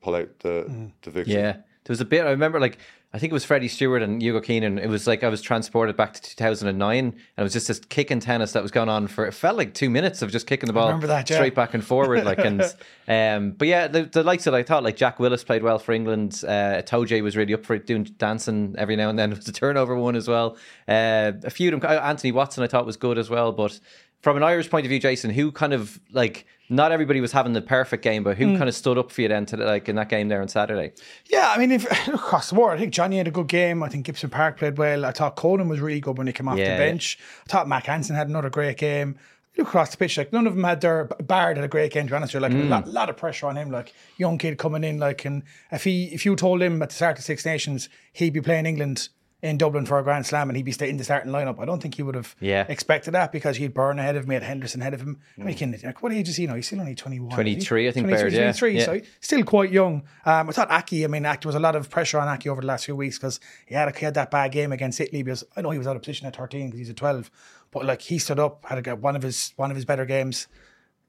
pull 0.00 0.14
out 0.14 0.38
the 0.40 0.66
mm. 0.68 0.92
the 1.02 1.10
victory. 1.10 1.34
Yeah, 1.34 1.52
there 1.52 1.90
was 1.90 2.00
a 2.00 2.06
bit. 2.06 2.24
I 2.24 2.30
remember 2.30 2.60
like 2.60 2.78
I 3.12 3.18
think 3.18 3.32
it 3.32 3.34
was 3.34 3.44
Freddie 3.44 3.66
Steward 3.66 4.02
and 4.02 4.22
Hugo 4.22 4.40
Keenan. 4.40 4.78
It 4.78 4.88
was 4.88 5.08
like 5.08 5.24
I 5.24 5.28
was 5.28 5.42
transported 5.42 5.96
back 5.96 6.14
to 6.14 6.22
2009, 6.22 6.98
and 6.98 7.14
it 7.36 7.42
was 7.42 7.52
just 7.52 7.66
this 7.66 7.80
kicking 7.80 8.20
tennis 8.20 8.52
that 8.52 8.62
was 8.62 8.70
going 8.70 8.88
on 8.88 9.08
for 9.08 9.26
it 9.26 9.32
felt 9.32 9.56
like 9.56 9.74
two 9.74 9.90
minutes 9.90 10.22
of 10.22 10.30
just 10.30 10.46
kicking 10.46 10.68
the 10.68 10.72
ball 10.72 10.96
that, 10.98 11.28
yeah. 11.28 11.36
straight 11.36 11.56
back 11.56 11.74
and 11.74 11.84
forward. 11.84 12.24
Like 12.24 12.38
and 12.38 12.62
um, 13.08 13.50
but 13.52 13.66
yeah, 13.66 13.88
the, 13.88 14.04
the 14.04 14.22
likes 14.22 14.44
that 14.44 14.54
I 14.54 14.62
thought 14.62 14.84
like 14.84 14.96
Jack 14.96 15.18
Willis 15.18 15.42
played 15.42 15.64
well 15.64 15.80
for 15.80 15.90
England. 15.90 16.40
Uh, 16.46 16.82
Itoje 16.82 17.20
was 17.20 17.36
really 17.36 17.52
up 17.52 17.64
for 17.64 17.74
it, 17.74 17.84
doing 17.84 18.04
dancing 18.04 18.76
every 18.78 18.94
now 18.94 19.10
and 19.10 19.18
then. 19.18 19.32
It 19.32 19.36
was 19.38 19.48
a 19.48 19.52
turnover 19.52 19.96
one 19.96 20.14
as 20.14 20.28
well. 20.28 20.56
Uh, 20.86 21.32
a 21.42 21.50
few 21.50 21.74
of 21.74 21.80
them. 21.80 21.90
Anthony 21.90 22.30
Watson 22.30 22.62
I 22.62 22.68
thought 22.68 22.86
was 22.86 22.96
good 22.96 23.18
as 23.18 23.28
well, 23.28 23.50
but 23.50 23.80
from 24.22 24.36
an 24.36 24.44
Irish 24.44 24.70
point 24.70 24.86
of 24.86 24.90
view, 24.90 25.00
Jason, 25.00 25.30
who 25.30 25.50
kind 25.50 25.72
of 25.72 25.98
like 26.12 26.46
not 26.70 26.92
everybody 26.92 27.20
was 27.20 27.32
having 27.32 27.52
the 27.52 27.60
perfect 27.60 28.04
game, 28.04 28.22
but 28.22 28.38
who 28.38 28.46
mm. 28.46 28.56
kind 28.56 28.68
of 28.68 28.74
stood 28.74 28.96
up 28.96 29.10
for 29.10 29.20
you 29.20 29.28
then 29.28 29.44
to 29.46 29.56
like 29.56 29.88
in 29.88 29.96
that 29.96 30.08
game 30.08 30.28
there 30.28 30.40
on 30.40 30.48
Saturday? 30.48 30.92
Yeah, 31.28 31.52
I 31.54 31.58
mean, 31.58 31.72
if 31.72 32.08
across 32.08 32.48
the 32.48 32.54
board, 32.54 32.76
I 32.76 32.80
think 32.80 32.92
Johnny 32.92 33.18
had 33.18 33.26
a 33.26 33.32
good 33.32 33.48
game. 33.48 33.82
I 33.82 33.88
think 33.88 34.06
Gibson 34.06 34.30
Park 34.30 34.56
played 34.58 34.78
well. 34.78 35.04
I 35.04 35.10
thought 35.10 35.34
Conan 35.34 35.68
was 35.68 35.80
really 35.80 36.00
good 36.00 36.16
when 36.16 36.28
he 36.28 36.32
came 36.32 36.48
off 36.48 36.56
yeah, 36.56 36.76
the 36.76 36.78
bench. 36.78 37.18
Yeah. 37.18 37.42
I 37.46 37.50
thought 37.50 37.68
Mack 37.68 37.86
Hansen 37.86 38.14
had 38.14 38.28
another 38.28 38.50
great 38.50 38.78
game. 38.78 39.18
Look 39.58 39.66
across 39.66 39.90
the 39.90 39.96
pitch, 39.96 40.16
like 40.16 40.32
none 40.32 40.46
of 40.46 40.54
them 40.54 40.62
had 40.62 40.80
their 40.80 41.04
Baird 41.04 41.56
had 41.56 41.64
a 41.64 41.68
great 41.68 41.92
game. 41.92 42.06
To 42.06 42.10
be 42.12 42.16
honest, 42.16 42.34
like 42.34 42.52
mm. 42.52 42.66
a 42.66 42.68
lot, 42.68 42.86
lot, 42.86 43.10
of 43.10 43.16
pressure 43.16 43.46
on 43.46 43.56
him. 43.56 43.72
Like 43.72 43.92
young 44.16 44.38
kid 44.38 44.58
coming 44.58 44.84
in, 44.84 44.98
like 44.98 45.24
and 45.24 45.42
if 45.72 45.82
he 45.82 46.04
if 46.14 46.24
you 46.24 46.36
told 46.36 46.62
him 46.62 46.80
at 46.82 46.90
the 46.90 46.94
start 46.94 47.18
of 47.18 47.24
Six 47.24 47.44
Nations 47.44 47.88
he'd 48.12 48.32
be 48.32 48.40
playing 48.40 48.66
England 48.66 49.08
in 49.42 49.56
Dublin 49.56 49.86
for 49.86 49.98
a 49.98 50.02
Grand 50.02 50.26
Slam 50.26 50.50
and 50.50 50.56
he'd 50.56 50.64
be 50.64 50.72
staying 50.72 50.92
in 50.92 50.96
the 50.96 51.04
starting 51.04 51.32
lineup. 51.32 51.58
I 51.58 51.64
don't 51.64 51.80
think 51.80 51.94
he 51.94 52.02
would 52.02 52.14
have 52.14 52.36
yeah. 52.40 52.66
expected 52.68 53.12
that 53.12 53.32
because 53.32 53.56
he'd 53.56 53.74
Beirne 53.74 53.98
ahead 53.98 54.16
of 54.16 54.28
me, 54.28 54.36
at 54.36 54.42
Henderson 54.42 54.80
ahead 54.80 54.94
of 54.94 55.00
him. 55.00 55.18
Mm. 55.38 55.42
I 55.42 55.46
mean, 55.46 55.56
can, 55.56 55.80
like, 55.82 56.02
what 56.02 56.12
age 56.12 56.28
is 56.28 56.36
he 56.36 56.46
now? 56.46 56.54
He's 56.54 56.66
still 56.66 56.80
only 56.80 56.94
21. 56.94 57.30
23, 57.30 57.88
I 57.88 57.90
think, 57.90 58.06
23, 58.06 58.30
Baird, 58.30 58.56
23, 58.56 58.78
yeah. 58.78 58.84
so 58.84 59.00
still 59.20 59.44
quite 59.44 59.70
young. 59.70 60.02
Um, 60.24 60.48
I 60.48 60.52
thought 60.52 60.70
Aki, 60.70 61.04
I 61.04 61.08
mean, 61.08 61.22
there 61.22 61.38
was 61.44 61.54
a 61.54 61.60
lot 61.60 61.76
of 61.76 61.88
pressure 61.90 62.18
on 62.18 62.28
Aki 62.28 62.48
over 62.48 62.60
the 62.60 62.66
last 62.66 62.84
few 62.84 62.96
weeks 62.96 63.18
because 63.18 63.40
he 63.66 63.74
had, 63.74 63.94
he 63.96 64.04
had 64.04 64.14
that 64.14 64.30
bad 64.30 64.52
game 64.52 64.72
against 64.72 65.00
Italy 65.00 65.22
because 65.22 65.44
I 65.56 65.62
know 65.62 65.70
he 65.70 65.78
was 65.78 65.86
out 65.86 65.96
of 65.96 66.02
position 66.02 66.26
at 66.26 66.36
13 66.36 66.66
because 66.66 66.78
he's 66.78 66.90
a 66.90 66.94
12. 66.94 67.30
But 67.70 67.86
like 67.86 68.02
he 68.02 68.18
stood 68.18 68.38
up, 68.38 68.64
had 68.66 68.86
a, 68.86 68.96
one 68.96 69.16
of 69.16 69.22
his 69.22 69.52
one 69.56 69.70
of 69.70 69.76
his 69.76 69.84
better 69.84 70.04
games. 70.04 70.48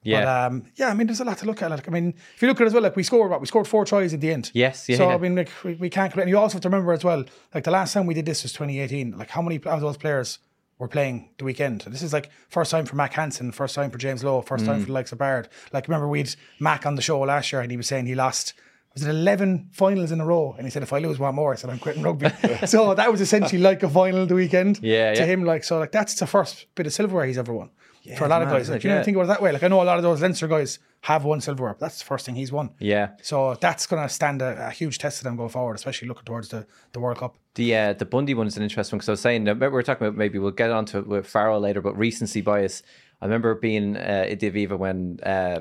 Yeah. 0.02 0.24
But 0.24 0.52
um, 0.52 0.64
yeah, 0.76 0.88
I 0.88 0.94
mean, 0.94 1.06
there's 1.06 1.20
a 1.20 1.24
lot 1.24 1.38
to 1.38 1.46
look 1.46 1.62
at. 1.62 1.70
Like, 1.70 1.88
I 1.88 1.90
mean, 1.90 2.14
if 2.34 2.42
you 2.42 2.48
look 2.48 2.60
at 2.60 2.64
it 2.64 2.66
as 2.68 2.74
well, 2.74 2.82
like 2.82 2.96
we 2.96 3.02
scored 3.02 3.30
what 3.30 3.40
we 3.40 3.46
scored 3.46 3.68
four 3.68 3.84
tries 3.84 4.12
at 4.12 4.20
the 4.20 4.32
end. 4.32 4.50
Yes, 4.54 4.88
yeah. 4.88 4.96
So 4.96 5.08
yeah. 5.08 5.14
I 5.14 5.18
mean, 5.18 5.36
like 5.36 5.50
we, 5.64 5.74
we 5.74 5.90
can't. 5.90 6.14
And 6.14 6.28
you 6.28 6.38
also 6.38 6.54
have 6.54 6.62
to 6.62 6.68
remember 6.68 6.92
as 6.92 7.04
well, 7.04 7.24
like 7.54 7.64
the 7.64 7.70
last 7.70 7.92
time 7.92 8.06
we 8.06 8.14
did 8.14 8.26
this 8.26 8.42
was 8.42 8.52
2018. 8.52 9.16
Like 9.16 9.30
how 9.30 9.42
many 9.42 9.62
of 9.62 9.80
those 9.80 9.96
players 9.96 10.38
were 10.78 10.88
playing 10.88 11.30
the 11.38 11.44
weekend? 11.44 11.82
This 11.82 12.02
is 12.02 12.12
like 12.12 12.30
first 12.48 12.70
time 12.70 12.84
for 12.84 12.96
Mack 12.96 13.12
Hansen, 13.12 13.52
first 13.52 13.74
time 13.74 13.90
for 13.90 13.98
James 13.98 14.24
Lowe, 14.24 14.42
first 14.42 14.64
mm. 14.64 14.68
time 14.68 14.80
for 14.80 14.86
the 14.86 14.92
likes 14.92 15.12
of 15.12 15.18
Baird. 15.18 15.48
Like 15.72 15.86
remember 15.86 16.08
we'd 16.08 16.34
Mack 16.58 16.84
on 16.84 16.96
the 16.96 17.02
show 17.02 17.20
last 17.20 17.52
year, 17.52 17.60
and 17.60 17.70
he 17.70 17.76
was 17.76 17.86
saying 17.86 18.06
he 18.06 18.14
lost 18.14 18.54
was 18.94 19.04
it 19.04 19.08
11 19.08 19.70
finals 19.72 20.12
in 20.12 20.20
a 20.20 20.26
row? 20.26 20.54
And 20.56 20.66
he 20.66 20.70
said, 20.70 20.82
if 20.82 20.92
I 20.92 20.98
lose 20.98 21.18
one 21.18 21.34
more, 21.34 21.52
I 21.52 21.56
said, 21.56 21.70
I'm 21.70 21.78
quitting 21.78 22.02
rugby. 22.02 22.28
so 22.66 22.94
that 22.94 23.10
was 23.10 23.22
essentially 23.22 23.60
like 23.60 23.82
a 23.82 23.88
final 23.88 24.26
the 24.26 24.34
weekend 24.34 24.80
yeah, 24.82 25.14
to 25.14 25.20
yeah. 25.20 25.26
him. 25.26 25.44
Like, 25.44 25.64
so 25.64 25.78
like 25.78 25.92
that's 25.92 26.14
the 26.16 26.26
first 26.26 26.66
bit 26.74 26.86
of 26.86 26.92
silverware 26.92 27.24
he's 27.24 27.38
ever 27.38 27.52
won 27.52 27.70
yeah, 28.02 28.18
for 28.18 28.24
a 28.24 28.28
lot 28.28 28.42
of 28.42 28.48
guys. 28.48 28.68
Like, 28.68 28.82
you 28.82 28.90
yeah. 28.90 28.98
know, 28.98 29.04
think 29.04 29.16
about 29.16 29.24
it 29.24 29.28
that 29.28 29.42
way. 29.42 29.52
Like 29.52 29.62
I 29.62 29.68
know 29.68 29.82
a 29.82 29.84
lot 29.84 29.96
of 29.96 30.02
those 30.02 30.20
Leinster 30.20 30.48
guys 30.48 30.78
have 31.02 31.24
won 31.24 31.40
silverware. 31.40 31.76
That's 31.78 31.98
the 31.98 32.04
first 32.04 32.26
thing 32.26 32.34
he's 32.34 32.52
won. 32.52 32.70
Yeah. 32.78 33.10
So 33.22 33.54
that's 33.60 33.86
going 33.86 34.02
to 34.02 34.08
stand 34.08 34.42
a, 34.42 34.68
a, 34.68 34.70
huge 34.70 34.98
test 34.98 35.18
to 35.18 35.24
them 35.24 35.36
going 35.36 35.48
forward, 35.48 35.74
especially 35.74 36.08
looking 36.08 36.24
towards 36.24 36.48
the, 36.48 36.66
the 36.92 37.00
World 37.00 37.18
Cup. 37.18 37.36
The 37.54 37.76
uh, 37.76 37.92
the 37.92 38.04
Bundee 38.04 38.34
one 38.34 38.46
is 38.46 38.56
an 38.56 38.62
interesting 38.62 38.96
one 38.96 38.98
because 38.98 39.08
I 39.08 39.12
was 39.12 39.20
saying 39.20 39.44
that 39.44 39.58
we 39.58 39.66
are 39.66 39.82
talking 39.82 40.06
about 40.06 40.16
maybe 40.16 40.38
we'll 40.38 40.52
get 40.52 40.70
onto 40.70 40.98
it 40.98 41.06
with 41.06 41.26
Farrell 41.26 41.60
later, 41.60 41.80
but 41.80 41.96
recency 41.96 42.40
bias. 42.40 42.82
I 43.20 43.26
remember 43.26 43.54
being 43.54 43.96
uh, 43.96 44.26
at 44.28 44.40
the 44.40 44.50
Aviva 44.50 44.76
when 44.76 45.20
uh, 45.22 45.60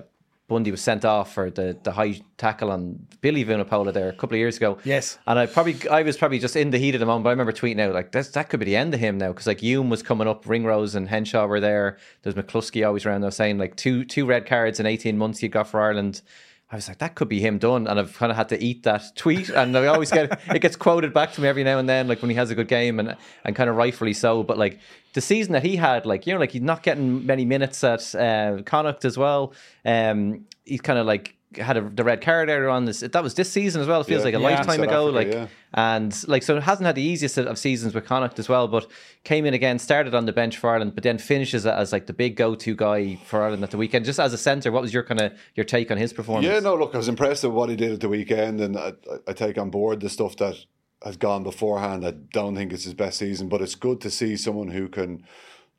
Bundee 0.51 0.72
was 0.72 0.81
sent 0.81 1.05
off 1.05 1.34
for 1.34 1.50
the, 1.50 1.77
the 1.84 1.93
high 1.93 2.20
tackle 2.38 2.72
on 2.72 3.08
Billy 3.22 3.46
Vunipola 3.46 3.93
there 3.93 4.10
a 4.10 4.13
couple 4.13 4.36
of 4.36 4.39
years 4.39 4.58
ago. 4.58 4.77
Yes. 4.84 5.17
And 5.25 5.39
I 5.39 5.46
probably 5.46 5.88
I 5.88 6.01
was 6.01 6.17
probably 6.17 6.39
just 6.39 6.58
in 6.58 6.72
the 6.72 6.77
heat 6.77 6.93
of 6.93 7.00
the 7.00 7.05
moment, 7.05 7.24
but 7.24 7.29
I 7.29 7.31
remember 7.31 7.53
tweeting 7.53 7.79
out 7.79 7.93
like 7.93 8.12
that 8.12 8.50
could 8.50 8.60
be 8.60 8.65
the 8.65 8.75
end 8.75 8.93
of 8.93 9.00
him 9.00 9.17
now 9.17 9.29
because 9.29 9.48
like 9.48 9.62
Hume 9.62 9.89
was 9.89 10.03
coming 10.03 10.27
up, 10.27 10.46
Ringrose 10.46 10.93
and 10.93 11.08
Henshaw 11.08 11.48
were 11.48 11.62
there. 11.62 11.98
There's 12.24 12.36
McCloskey 12.36 12.86
always 12.86 13.05
around. 13.05 13.24
I 13.24 13.27
was 13.27 13.36
saying 13.38 13.60
like 13.60 13.77
two 13.77 14.03
two 14.03 14.25
red 14.25 14.46
cards 14.46 14.81
in 14.81 14.86
18 14.86 15.17
months 15.17 15.39
he 15.39 15.48
got 15.48 15.67
for 15.67 15.81
Ireland. 15.81 16.22
I 16.71 16.75
was 16.75 16.87
like, 16.87 16.99
that 16.99 17.15
could 17.15 17.27
be 17.27 17.41
him 17.41 17.57
done, 17.57 17.85
and 17.85 17.99
I've 17.99 18.15
kind 18.15 18.31
of 18.31 18.37
had 18.37 18.47
to 18.49 18.63
eat 18.63 18.83
that 18.83 19.03
tweet, 19.15 19.49
and 19.49 19.77
I 19.77 19.87
always 19.87 20.09
get 20.09 20.39
it 20.55 20.61
gets 20.61 20.77
quoted 20.77 21.13
back 21.13 21.33
to 21.33 21.41
me 21.41 21.49
every 21.49 21.65
now 21.65 21.79
and 21.79 21.89
then, 21.89 22.07
like 22.07 22.21
when 22.21 22.29
he 22.29 22.35
has 22.37 22.49
a 22.49 22.55
good 22.55 22.69
game, 22.69 22.97
and 22.99 23.17
and 23.43 23.55
kind 23.55 23.69
of 23.69 23.75
rightfully 23.75 24.13
so. 24.13 24.41
But 24.41 24.57
like 24.57 24.79
the 25.13 25.19
season 25.19 25.51
that 25.51 25.63
he 25.63 25.75
had, 25.75 26.05
like 26.05 26.25
you 26.25 26.33
know, 26.33 26.39
like 26.39 26.51
he's 26.51 26.61
not 26.61 26.81
getting 26.81 27.25
many 27.25 27.43
minutes 27.43 27.83
at 27.83 28.15
uh, 28.15 28.61
Connacht 28.63 29.03
as 29.03 29.17
well. 29.17 29.53
Um, 29.83 30.45
he's 30.63 30.79
kind 30.79 30.97
of 30.97 31.05
like 31.05 31.35
had 31.58 31.77
a, 31.77 31.81
the 31.81 32.03
red 32.03 32.22
card 32.22 32.50
earlier 32.50 32.70
on 32.70 32.86
this 32.86 33.01
that 33.01 33.24
was 33.24 33.34
this 33.34 33.51
season 33.51 33.81
as 33.81 33.88
well 33.88 34.01
it 34.01 34.05
feels 34.05 34.20
yeah. 34.20 34.25
like 34.25 34.36
a 34.36 34.39
yeah, 34.39 34.58
lifetime 34.58 34.81
ago 34.81 35.10
Africa, 35.10 35.15
like 35.15 35.34
yeah. 35.34 35.48
and 35.74 36.27
like 36.27 36.43
so 36.43 36.55
it 36.55 36.63
hasn't 36.63 36.86
had 36.86 36.96
the 36.96 37.01
easiest 37.01 37.38
of 37.38 37.58
seasons 37.58 37.93
with 37.93 38.05
Connacht 38.05 38.39
as 38.39 38.48
well 38.48 38.67
but 38.67 38.88
came 39.24 39.46
in 39.46 39.53
again 39.53 39.77
started 39.77 40.15
on 40.15 40.25
the 40.25 40.31
bench 40.31 40.58
for 40.58 40.70
Ireland 40.70 40.96
but 40.96 41.03
then 41.03 41.17
finishes 41.17 41.65
as 41.65 41.91
like 41.91 42.05
the 42.05 42.13
big 42.13 42.38
go-to 42.38 42.75
guy 42.75 43.15
for 43.25 43.41
Ireland 43.41 43.63
at 43.63 43.72
the 43.72 43.77
weekend 43.77 44.05
just 44.05 44.20
as 44.20 44.34
a 44.34 44.38
centre 44.38 44.72
what 44.72 44.81
was 44.81 44.93
your 44.93 45.03
kind 45.03 45.20
of 45.20 45.34
your 45.55 45.65
take 45.65 45.91
on 45.91 45.98
his 45.98 46.13
performance 46.13 46.48
yeah 46.48 46.60
no 46.60 46.75
look 46.75 46.96
I 46.96 46.98
was 46.98 47.10
impressed 47.10 47.43
with 47.43 47.53
what 47.53 47.70
he 47.70 47.75
did 47.75 47.91
at 47.91 48.00
the 48.00 48.10
weekend 48.10 48.62
and 48.62 48.77
I, 48.77 48.93
I 49.27 49.34
take 49.34 49.58
on 49.58 49.70
board 49.70 50.00
the 50.00 50.10
stuff 50.10 50.38
that 50.38 50.55
has 51.03 51.17
gone 51.17 51.43
beforehand 51.43 52.05
I 52.05 52.12
don't 52.12 52.55
think 52.55 52.72
it's 52.72 52.86
his 52.86 52.93
best 52.93 53.17
season 53.17 53.50
but 53.50 53.62
it's 53.62 53.75
good 53.75 54.00
to 54.01 54.10
see 54.10 54.38
someone 54.38 54.70
who 54.70 54.88
can 54.88 55.25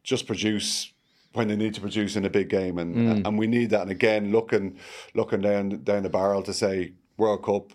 just 0.03 0.27
produce 0.27 0.92
when 1.35 1.49
they 1.49 1.57
need 1.57 1.75
to 1.75 1.81
produce 1.81 2.17
in 2.17 2.25
a 2.25 2.31
big 2.31 2.49
game, 2.49 2.79
and 2.79 2.95
mm. 2.95 3.27
and 3.27 3.39
we 3.39 3.47
need 3.47 3.71
that. 3.71 3.83
And 3.83 3.91
again, 3.91 4.33
looking 4.33 4.79
looking 5.15 5.41
down 5.41 5.83
down 5.85 6.03
the 6.03 6.11
barrel 6.11 6.43
to 6.43 6.53
say 6.53 6.93
World 7.17 7.45
Cup, 7.45 7.73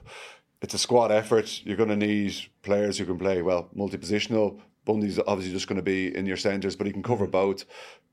it's 0.61 0.73
a 0.73 0.77
squad 0.77 1.11
effort. 1.11 1.61
You're 1.65 1.77
going 1.77 1.89
to 1.89 1.95
need 1.95 2.35
players 2.61 2.97
who 2.97 3.05
can 3.05 3.17
play 3.17 3.41
well, 3.41 3.69
multi 3.73 3.97
positional. 3.97 4.59
Bundee's 4.85 5.19
obviously 5.27 5.53
just 5.53 5.67
going 5.67 5.77
to 5.77 5.83
be 5.83 6.15
in 6.15 6.25
your 6.25 6.37
centres, 6.37 6.75
but 6.75 6.87
he 6.87 6.93
can 6.93 7.03
cover 7.03 7.27
both. 7.27 7.65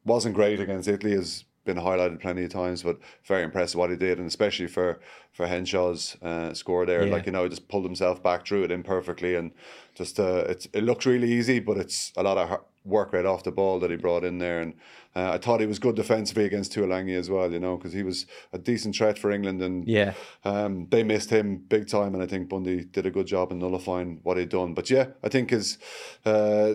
Wasn't 0.04 0.34
great 0.34 0.60
against 0.60 0.88
Italy, 0.88 1.14
as 1.14 1.44
been 1.64 1.76
highlighted 1.76 2.20
plenty 2.20 2.44
of 2.44 2.50
times, 2.50 2.82
but 2.82 2.98
very 3.24 3.42
impressive 3.42 3.78
what 3.78 3.90
he 3.90 3.96
did, 3.96 4.18
and 4.18 4.26
especially 4.26 4.66
for 4.66 5.00
for 5.32 5.46
Henshaw's 5.46 6.16
uh, 6.22 6.54
score 6.54 6.86
there. 6.86 7.06
Yeah. 7.06 7.12
Like 7.12 7.26
you 7.26 7.32
know, 7.32 7.44
he 7.44 7.48
just 7.48 7.68
pulled 7.68 7.84
himself 7.84 8.22
back, 8.22 8.46
threw 8.46 8.62
it 8.64 8.70
in 8.70 8.82
perfectly, 8.82 9.34
and 9.34 9.52
just 9.94 10.20
uh, 10.20 10.44
it's 10.48 10.66
it 10.72 10.84
looks 10.84 11.06
really 11.06 11.32
easy, 11.32 11.60
but 11.60 11.76
it's 11.76 12.12
a 12.16 12.22
lot 12.22 12.38
of 12.38 12.60
work 12.84 13.14
right 13.14 13.24
off 13.24 13.42
the 13.44 13.50
ball 13.50 13.80
that 13.80 13.90
he 13.90 13.96
brought 13.96 14.24
in 14.24 14.38
there, 14.38 14.60
and 14.60 14.74
uh, 15.16 15.32
I 15.32 15.38
thought 15.38 15.60
he 15.60 15.66
was 15.66 15.78
good 15.78 15.96
defensively 15.96 16.44
against 16.44 16.74
Tuilagi 16.74 17.16
as 17.18 17.30
well. 17.30 17.50
You 17.50 17.60
know, 17.60 17.76
because 17.76 17.92
he 17.92 18.02
was 18.02 18.26
a 18.52 18.58
decent 18.58 18.94
threat 18.94 19.18
for 19.18 19.30
England, 19.30 19.62
and 19.62 19.88
yeah, 19.88 20.14
um, 20.44 20.86
they 20.90 21.02
missed 21.02 21.30
him 21.30 21.56
big 21.56 21.88
time, 21.88 22.14
and 22.14 22.22
I 22.22 22.26
think 22.26 22.48
Bundee 22.48 22.84
did 22.84 23.06
a 23.06 23.10
good 23.10 23.26
job 23.26 23.52
in 23.52 23.58
nullifying 23.58 24.20
what 24.22 24.36
he'd 24.36 24.50
done. 24.50 24.74
But 24.74 24.90
yeah, 24.90 25.06
I 25.22 25.28
think 25.28 25.50
his 25.50 25.78
uh, 26.24 26.74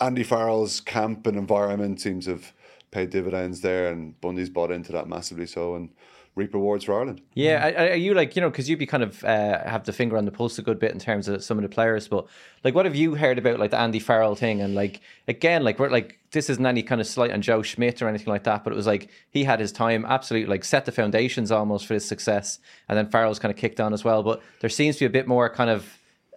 Andy 0.00 0.22
Farrell's 0.22 0.80
camp 0.80 1.26
and 1.26 1.36
environment 1.36 2.00
seems 2.00 2.24
to 2.24 2.32
have 2.32 2.52
paid 2.90 3.10
dividends 3.10 3.60
there, 3.60 3.90
and 3.90 4.20
Bundee's 4.20 4.50
bought 4.50 4.70
into 4.70 4.92
that 4.92 5.08
massively 5.08 5.46
so, 5.46 5.74
and 5.74 5.90
reap 6.36 6.54
rewards 6.54 6.84
for 6.84 6.94
Ireland. 6.94 7.20
Yeah, 7.34 7.90
are 7.92 7.96
you 7.96 8.14
like 8.14 8.36
you 8.36 8.42
know 8.42 8.50
because 8.50 8.68
you'd 8.68 8.78
be 8.78 8.86
kind 8.86 9.02
of 9.02 9.22
uh, 9.24 9.68
have 9.68 9.84
the 9.84 9.92
finger 9.92 10.16
on 10.16 10.24
the 10.24 10.30
pulse 10.30 10.58
a 10.58 10.62
good 10.62 10.78
bit 10.78 10.92
in 10.92 10.98
terms 10.98 11.28
of 11.28 11.42
some 11.42 11.58
of 11.58 11.62
the 11.62 11.68
players, 11.68 12.08
but 12.08 12.26
like 12.64 12.74
what 12.74 12.84
have 12.84 12.94
you 12.94 13.14
heard 13.14 13.38
about 13.38 13.58
like 13.58 13.70
the 13.70 13.78
Andy 13.78 13.98
Farrell 13.98 14.34
thing 14.34 14.60
and 14.60 14.74
like 14.74 15.00
again 15.28 15.64
like 15.64 15.78
we're 15.78 15.90
like 15.90 16.18
this 16.32 16.48
isn't 16.48 16.64
any 16.64 16.82
kind 16.82 17.00
of 17.00 17.06
slight 17.06 17.32
on 17.32 17.42
Joe 17.42 17.62
Schmidt 17.62 18.00
or 18.02 18.08
anything 18.08 18.28
like 18.28 18.44
that, 18.44 18.64
but 18.64 18.72
it 18.72 18.76
was 18.76 18.86
like 18.86 19.10
he 19.30 19.44
had 19.44 19.60
his 19.60 19.72
time 19.72 20.04
absolutely 20.06 20.48
like 20.48 20.64
set 20.64 20.84
the 20.84 20.92
foundations 20.92 21.50
almost 21.50 21.86
for 21.86 21.94
his 21.94 22.06
success, 22.06 22.58
and 22.88 22.96
then 22.96 23.08
Farrell's 23.08 23.38
kind 23.38 23.52
of 23.52 23.58
kicked 23.58 23.80
on 23.80 23.92
as 23.92 24.04
well. 24.04 24.22
But 24.22 24.42
there 24.60 24.70
seems 24.70 24.96
to 24.96 25.00
be 25.00 25.06
a 25.06 25.10
bit 25.10 25.26
more 25.26 25.48
kind 25.50 25.70
of 25.70 25.86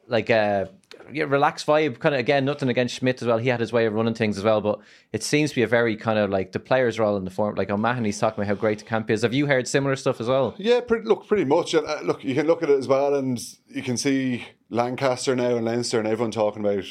like 0.08 0.30
uh, 0.30 0.66
yeah, 1.12 1.26
relaxed 1.26 1.66
vibe. 1.66 2.00
Kind 2.00 2.16
of 2.16 2.20
again, 2.20 2.46
nothing 2.46 2.70
against 2.70 2.96
Schmidt 2.96 3.22
as 3.22 3.28
well. 3.28 3.38
He 3.38 3.50
had 3.50 3.60
his 3.60 3.74
way 3.74 3.86
of 3.86 3.94
running 3.94 4.14
things 4.14 4.38
as 4.38 4.44
well, 4.44 4.62
but 4.62 4.80
it 5.12 5.24
seems 5.24 5.52
to 5.52 5.56
be 5.56 5.64
a 5.64 5.68
very 5.68 5.96
kind 5.96 6.20
of 6.20 6.30
like 6.30 6.52
the 6.52 6.60
players 6.60 7.00
are 7.00 7.04
all 7.04 7.18
in 7.18 7.26
the 7.26 7.32
form. 7.32 7.56
Like 7.56 7.70
O'Mahony's 7.70 8.20
talking 8.20 8.44
about 8.44 8.48
how 8.48 8.60
great 8.60 8.80
the 8.80 8.86
camp 8.86 9.10
is. 9.10 9.24
Have 9.24 9.34
you 9.34 9.48
heard 9.48 9.68
similar 9.68 9.96
stuff 9.96 10.22
as 10.22 10.28
well? 10.28 10.56
Yeah, 10.58 10.82
pretty, 10.82 11.08
look, 11.08 11.28
pretty 11.28 11.46
much. 11.46 11.74
And 11.74 11.86
uh, 11.86 12.02
look, 12.04 12.24
you 12.24 12.36
can 12.36 12.48
look 12.48 12.64
at 12.64 12.70
it 12.70 12.78
as 12.78 12.88
well, 12.88 13.16
and 13.16 13.42
you 13.68 13.82
can 13.82 13.98
see 13.98 14.48
Lancaster 14.70 15.36
now 15.36 15.56
and 15.56 15.66
Leinster 15.66 16.00
and 16.00 16.08
everyone 16.08 16.32
talking 16.32 16.66
about 16.66 16.86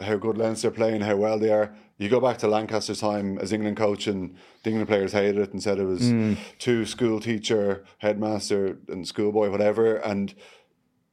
how 0.00 0.16
good 0.16 0.38
Leinster 0.38 0.68
are 0.68 0.72
playing, 0.72 1.02
how 1.02 1.16
well 1.16 1.38
they 1.38 1.50
are. 1.50 1.74
You 1.98 2.08
go 2.08 2.20
back 2.20 2.38
to 2.38 2.48
Lancaster's 2.48 3.00
time 3.00 3.38
as 3.38 3.52
England 3.52 3.76
coach, 3.76 4.06
and 4.06 4.34
the 4.62 4.70
England 4.70 4.88
players 4.88 5.12
hated 5.12 5.38
it 5.38 5.52
and 5.52 5.62
said 5.62 5.78
it 5.78 5.84
was 5.84 6.00
mm. 6.00 6.38
too 6.58 6.86
school 6.86 7.20
teacher, 7.20 7.84
headmaster, 7.98 8.78
and 8.88 9.06
schoolboy, 9.06 9.50
whatever. 9.50 9.96
And 9.96 10.34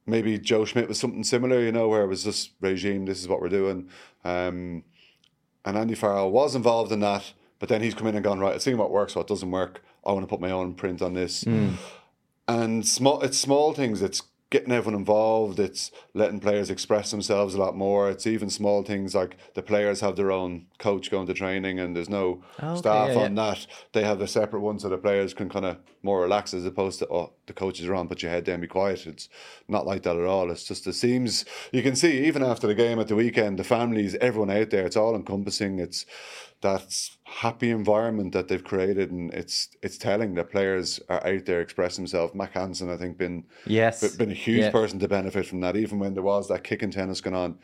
maybe 0.08 0.38
Joe 0.38 0.64
Schmidt 0.64 0.88
was 0.88 0.98
something 0.98 1.22
similar, 1.22 1.60
you 1.60 1.72
know, 1.72 1.88
where 1.88 2.02
it 2.02 2.08
was 2.08 2.24
just 2.24 2.52
regime, 2.60 3.04
this 3.04 3.20
is 3.20 3.28
what 3.28 3.40
we're 3.40 3.48
doing. 3.48 3.88
Um, 4.24 4.84
and 5.64 5.76
Andy 5.76 5.94
Farrell 5.94 6.30
was 6.30 6.54
involved 6.54 6.90
in 6.92 7.00
that, 7.00 7.32
but 7.58 7.68
then 7.68 7.82
he's 7.82 7.94
come 7.94 8.06
in 8.06 8.14
and 8.14 8.24
gone, 8.24 8.38
right, 8.38 8.54
I've 8.54 8.62
seen 8.62 8.78
what 8.78 8.90
works, 8.90 9.14
what 9.14 9.26
doesn't 9.26 9.50
work. 9.50 9.84
I 10.04 10.12
want 10.12 10.24
to 10.24 10.28
put 10.28 10.40
my 10.40 10.50
own 10.50 10.74
print 10.74 11.02
on 11.02 11.14
this. 11.14 11.44
Mm. 11.44 11.74
And 12.46 12.86
small 12.86 13.20
it's 13.20 13.38
small 13.38 13.74
things, 13.74 14.00
it's 14.00 14.22
getting 14.50 14.72
everyone 14.72 14.98
involved. 14.98 15.60
It's 15.60 15.90
letting 16.14 16.40
players 16.40 16.70
express 16.70 17.10
themselves 17.10 17.54
a 17.54 17.58
lot 17.58 17.76
more. 17.76 18.08
It's 18.08 18.26
even 18.26 18.48
small 18.48 18.82
things 18.82 19.14
like 19.14 19.36
the 19.54 19.62
players 19.62 20.00
have 20.00 20.16
their 20.16 20.32
own 20.32 20.66
coach 20.78 21.10
going 21.10 21.26
to 21.26 21.34
training, 21.34 21.78
and 21.78 21.94
there's 21.94 22.08
no 22.08 22.42
okay, 22.62 22.78
staff 22.78 23.10
yeah, 23.10 23.24
on 23.24 23.36
yeah. 23.36 23.50
that. 23.50 23.66
They 23.92 24.04
have 24.04 24.20
a 24.20 24.26
separate 24.26 24.60
one, 24.60 24.78
so 24.78 24.88
the 24.88 24.98
players 24.98 25.34
can 25.34 25.48
kind 25.48 25.66
of 25.66 25.78
more 26.02 26.22
relax 26.22 26.54
as 26.54 26.64
opposed 26.64 26.98
to 27.00 27.08
oh 27.08 27.32
the 27.46 27.52
coaches 27.52 27.86
are 27.86 27.94
on, 27.94 28.08
put 28.08 28.22
your 28.22 28.30
head 28.30 28.44
down, 28.44 28.60
be 28.60 28.66
quiet. 28.66 29.06
It's 29.06 29.28
not 29.68 29.86
like 29.86 30.02
that 30.02 30.16
at 30.16 30.24
all. 30.24 30.50
It's 30.50 30.64
just 30.64 30.86
it 30.86 30.94
seems 30.94 31.44
you 31.72 31.82
can 31.82 31.96
see 31.96 32.26
even 32.26 32.42
after 32.42 32.66
the 32.66 32.74
game 32.74 32.98
at 32.98 33.08
the 33.08 33.16
weekend, 33.16 33.58
the 33.58 33.64
families, 33.64 34.14
everyone 34.16 34.50
out 34.50 34.70
there, 34.70 34.86
it's 34.86 34.96
all 34.96 35.14
encompassing. 35.14 35.78
It's 35.78 36.06
that 36.60 37.10
happy 37.24 37.70
environment 37.70 38.32
that 38.32 38.48
they've 38.48 38.64
created, 38.64 39.10
and 39.10 39.32
it's 39.32 39.68
it's 39.82 39.98
telling 39.98 40.34
that 40.34 40.50
players 40.50 41.00
are 41.08 41.24
out 41.26 41.44
there 41.46 41.60
expressing 41.60 42.04
themselves. 42.04 42.34
Mack 42.34 42.52
Hansen, 42.54 42.90
I 42.90 42.96
think, 42.96 43.16
been 43.16 43.44
yes 43.66 44.16
been 44.16 44.30
a 44.30 44.34
huge 44.34 44.64
yeah. 44.64 44.70
person 44.70 44.98
to 44.98 45.08
benefit 45.08 45.46
from 45.46 45.60
that. 45.60 45.76
Even 45.76 45.98
when 45.98 46.14
there 46.14 46.22
was 46.22 46.48
that 46.48 46.64
kicking 46.64 46.90
tennis 46.90 47.20
going 47.20 47.36
on, 47.36 47.58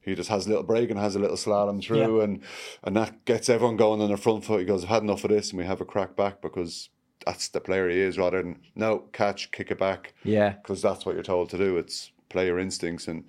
he 0.00 0.14
just 0.14 0.30
has 0.30 0.46
a 0.46 0.48
little 0.48 0.64
break 0.64 0.90
and 0.90 0.98
has 0.98 1.14
a 1.14 1.20
little 1.20 1.36
slalom 1.36 1.82
through, 1.82 2.18
yeah. 2.18 2.24
and 2.24 2.42
and 2.82 2.96
that 2.96 3.24
gets 3.24 3.48
everyone 3.48 3.76
going 3.76 4.00
on 4.00 4.08
their 4.08 4.16
front 4.16 4.44
foot. 4.44 4.60
He 4.60 4.66
goes, 4.66 4.82
"I've 4.84 4.90
had 4.90 5.02
enough 5.02 5.24
of 5.24 5.30
this," 5.30 5.50
and 5.50 5.58
we 5.58 5.64
have 5.64 5.80
a 5.80 5.84
crack 5.86 6.16
back 6.16 6.42
because 6.42 6.88
that's 7.24 7.48
the 7.48 7.60
player 7.60 7.88
he 7.88 8.00
is, 8.00 8.18
rather 8.18 8.42
than 8.42 8.60
no 8.74 9.04
catch, 9.12 9.52
kick 9.52 9.70
it 9.70 9.78
back. 9.78 10.14
Yeah, 10.24 10.50
because 10.50 10.82
that's 10.82 11.06
what 11.06 11.14
you're 11.14 11.22
told 11.22 11.50
to 11.50 11.58
do. 11.58 11.76
It's 11.76 12.10
player 12.28 12.58
instincts, 12.58 13.06
and 13.06 13.24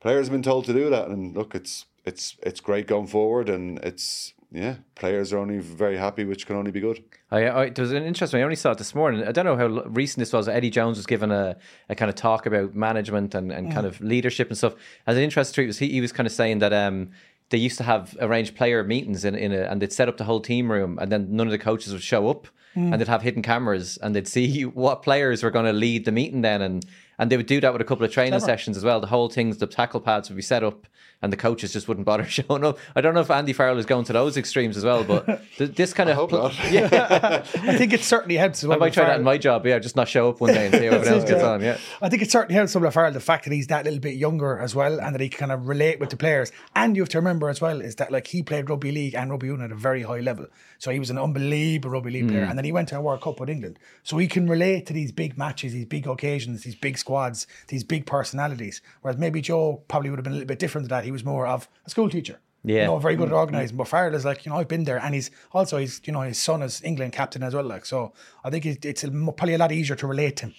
players 0.00 0.26
have 0.26 0.32
been 0.32 0.42
told 0.42 0.64
to 0.64 0.72
do 0.72 0.90
that. 0.90 1.08
And 1.08 1.36
look, 1.36 1.54
it's 1.54 1.86
it's 2.04 2.36
it's 2.42 2.60
great 2.60 2.86
going 2.86 3.06
forward, 3.06 3.48
and 3.48 3.78
it's 3.78 4.34
yeah, 4.52 4.76
players 4.96 5.32
are 5.32 5.38
only 5.38 5.58
very 5.58 5.96
happy, 5.96 6.24
which 6.24 6.44
can 6.44 6.56
only 6.56 6.72
be 6.72 6.80
good. 6.80 7.04
I, 7.30 7.48
I, 7.48 7.70
there 7.70 7.82
was 7.82 7.92
an 7.92 8.02
interesting. 8.02 8.40
I 8.40 8.42
only 8.42 8.56
saw 8.56 8.72
it 8.72 8.78
this 8.78 8.94
morning. 8.96 9.24
I 9.24 9.30
don't 9.30 9.44
know 9.44 9.56
how 9.56 9.66
recent 9.88 10.18
this 10.18 10.32
was. 10.32 10.48
Eddie 10.48 10.70
Jones 10.70 10.96
was 10.96 11.06
given 11.06 11.30
a, 11.30 11.56
a 11.88 11.94
kind 11.94 12.08
of 12.08 12.16
talk 12.16 12.46
about 12.46 12.74
management 12.74 13.34
and, 13.36 13.52
and 13.52 13.68
mm. 13.68 13.74
kind 13.74 13.86
of 13.86 14.00
leadership 14.00 14.48
and 14.48 14.58
stuff. 14.58 14.74
And 15.06 15.16
an 15.16 15.22
interesting 15.22 15.54
tweet 15.54 15.66
was 15.68 15.78
he, 15.78 15.90
he 15.90 16.00
was 16.00 16.10
kind 16.10 16.26
of 16.26 16.32
saying 16.32 16.58
that 16.58 16.72
um, 16.72 17.10
they 17.50 17.58
used 17.58 17.78
to 17.78 17.84
have 17.84 18.16
arranged 18.20 18.56
player 18.56 18.82
meetings 18.82 19.24
in, 19.24 19.36
in 19.36 19.52
a, 19.52 19.62
and 19.62 19.80
they'd 19.80 19.92
set 19.92 20.08
up 20.08 20.16
the 20.16 20.24
whole 20.24 20.40
team 20.40 20.70
room, 20.70 20.98
and 21.00 21.12
then 21.12 21.28
none 21.30 21.46
of 21.46 21.52
the 21.52 21.58
coaches 21.58 21.92
would 21.92 22.02
show 22.02 22.28
up, 22.28 22.48
mm. 22.74 22.90
and 22.90 23.00
they'd 23.00 23.06
have 23.06 23.22
hidden 23.22 23.42
cameras, 23.42 23.98
and 23.98 24.16
they'd 24.16 24.26
see 24.26 24.64
what 24.64 25.02
players 25.02 25.44
were 25.44 25.50
going 25.52 25.66
to 25.66 25.72
lead 25.72 26.04
the 26.04 26.12
meeting 26.12 26.40
then, 26.40 26.60
and 26.60 26.84
and 27.20 27.30
they 27.30 27.36
would 27.36 27.46
do 27.46 27.60
that 27.60 27.72
with 27.72 27.82
a 27.82 27.84
couple 27.84 28.04
of 28.04 28.10
training 28.10 28.32
Clever. 28.32 28.46
sessions 28.46 28.78
as 28.78 28.82
well. 28.82 28.98
The 28.98 29.06
whole 29.06 29.28
things, 29.28 29.58
the 29.58 29.66
tackle 29.66 30.00
pads 30.00 30.30
would 30.30 30.36
be 30.36 30.42
set 30.42 30.64
up, 30.64 30.86
and 31.22 31.32
the 31.32 31.36
coaches 31.36 31.72
just 31.72 31.88
wouldn't 31.88 32.06
bother 32.06 32.24
showing 32.28 32.64
up. 32.64 32.78
I 32.96 33.00
don't 33.00 33.14
know 33.14 33.20
if 33.20 33.30
Andy 33.30 33.52
Farrell 33.52 33.78
is 33.78 33.86
going 33.86 34.04
to 34.06 34.12
those 34.12 34.36
extremes 34.36 34.76
as 34.76 34.84
well, 34.84 35.04
but 35.04 35.26
th- 35.56 35.74
this 35.74 35.92
kind 35.92 36.08
I 36.08 36.14
of 36.14 36.28
pl- 36.28 36.50
yeah, 36.70 37.44
I 37.54 37.76
think 37.76 37.92
it 37.92 38.02
certainly 38.02 38.36
helps. 38.36 38.64
I 38.64 38.68
might 38.76 38.92
try 38.92 39.04
Farrell. 39.04 39.08
that 39.08 39.18
in 39.18 39.24
my 39.24 39.38
job. 39.38 39.66
Yeah, 39.66 39.78
just 39.78 39.96
not 39.96 40.08
show 40.08 40.28
up 40.28 40.40
one 40.40 40.54
day 40.54 40.66
and 40.66 40.74
see 40.74 40.86
how 40.86 40.96
everyone 40.96 41.20
else 41.20 41.28
gets 41.28 41.42
on. 41.42 41.62
Yeah, 41.62 41.78
I 42.00 42.08
think 42.08 42.22
it 42.22 42.30
certainly 42.30 42.54
helps 42.54 42.72
some 42.72 42.90
Farrell 42.90 43.12
the 43.12 43.20
fact 43.20 43.44
that 43.44 43.52
he's 43.52 43.66
that 43.68 43.84
little 43.84 44.00
bit 44.00 44.16
younger 44.16 44.58
as 44.58 44.74
well, 44.74 45.00
and 45.00 45.14
that 45.14 45.20
he 45.20 45.28
can 45.28 45.40
kind 45.40 45.52
of 45.52 45.68
relate 45.68 46.00
with 46.00 46.10
the 46.10 46.16
players. 46.16 46.52
And 46.74 46.96
you 46.96 47.02
have 47.02 47.08
to 47.10 47.18
remember 47.18 47.48
as 47.48 47.60
well 47.60 47.80
is 47.80 47.96
that 47.96 48.10
like 48.10 48.26
he 48.26 48.42
played 48.42 48.70
rugby 48.70 48.92
league 48.92 49.14
and 49.14 49.30
rugby 49.30 49.48
union 49.48 49.66
at 49.66 49.72
a 49.72 49.78
very 49.78 50.02
high 50.02 50.20
level, 50.20 50.46
so 50.78 50.90
he 50.90 50.98
was 50.98 51.10
an 51.10 51.18
unbelievable 51.18 51.90
rugby 51.90 52.10
league 52.10 52.26
mm. 52.26 52.30
player, 52.30 52.44
and 52.44 52.56
then 52.56 52.64
he 52.64 52.72
went 52.72 52.88
to 52.88 52.96
a 52.96 53.00
World 53.00 53.20
Cup 53.20 53.40
with 53.40 53.50
England, 53.50 53.78
so 54.02 54.16
he 54.18 54.26
can 54.26 54.48
relate 54.48 54.86
to 54.86 54.92
these 54.92 55.12
big 55.12 55.36
matches, 55.36 55.72
these 55.72 55.86
big 55.86 56.06
occasions, 56.06 56.62
these 56.62 56.74
big 56.74 56.96
squads, 56.96 57.46
these 57.68 57.84
big 57.84 58.06
personalities. 58.06 58.80
Whereas 59.02 59.18
maybe 59.18 59.40
Joe 59.40 59.82
probably 59.88 60.10
would 60.10 60.18
have 60.18 60.24
been 60.24 60.32
a 60.32 60.36
little 60.36 60.48
bit 60.48 60.58
different 60.58 60.86
to 60.86 60.88
that. 60.88 61.04
He 61.04 61.09
was 61.10 61.24
more 61.24 61.46
of 61.46 61.68
a 61.86 61.90
school 61.90 62.08
teacher. 62.08 62.38
Yeah. 62.62 62.82
You 62.82 62.86
know, 62.88 62.98
very 62.98 63.16
good 63.16 63.28
at 63.28 63.34
mm. 63.34 63.38
organising. 63.38 63.76
But 63.76 63.88
Farrell 63.88 64.14
is 64.14 64.24
like, 64.24 64.44
you 64.44 64.50
know, 64.50 64.58
I've 64.58 64.68
been 64.68 64.84
there 64.84 64.98
and 64.98 65.14
he's 65.14 65.30
also, 65.52 65.78
he's, 65.78 66.00
you 66.04 66.12
know, 66.12 66.20
his 66.20 66.38
son 66.38 66.62
is 66.62 66.82
England 66.82 67.12
captain 67.14 67.42
as 67.42 67.54
well. 67.54 67.64
Like, 67.64 67.86
so 67.86 68.12
I 68.44 68.50
think 68.50 68.66
it's 68.66 69.02
probably 69.02 69.54
a 69.54 69.58
lot 69.58 69.72
easier 69.72 69.96
to 69.96 70.06
relate 70.06 70.36
to 70.36 70.46
him. 70.46 70.54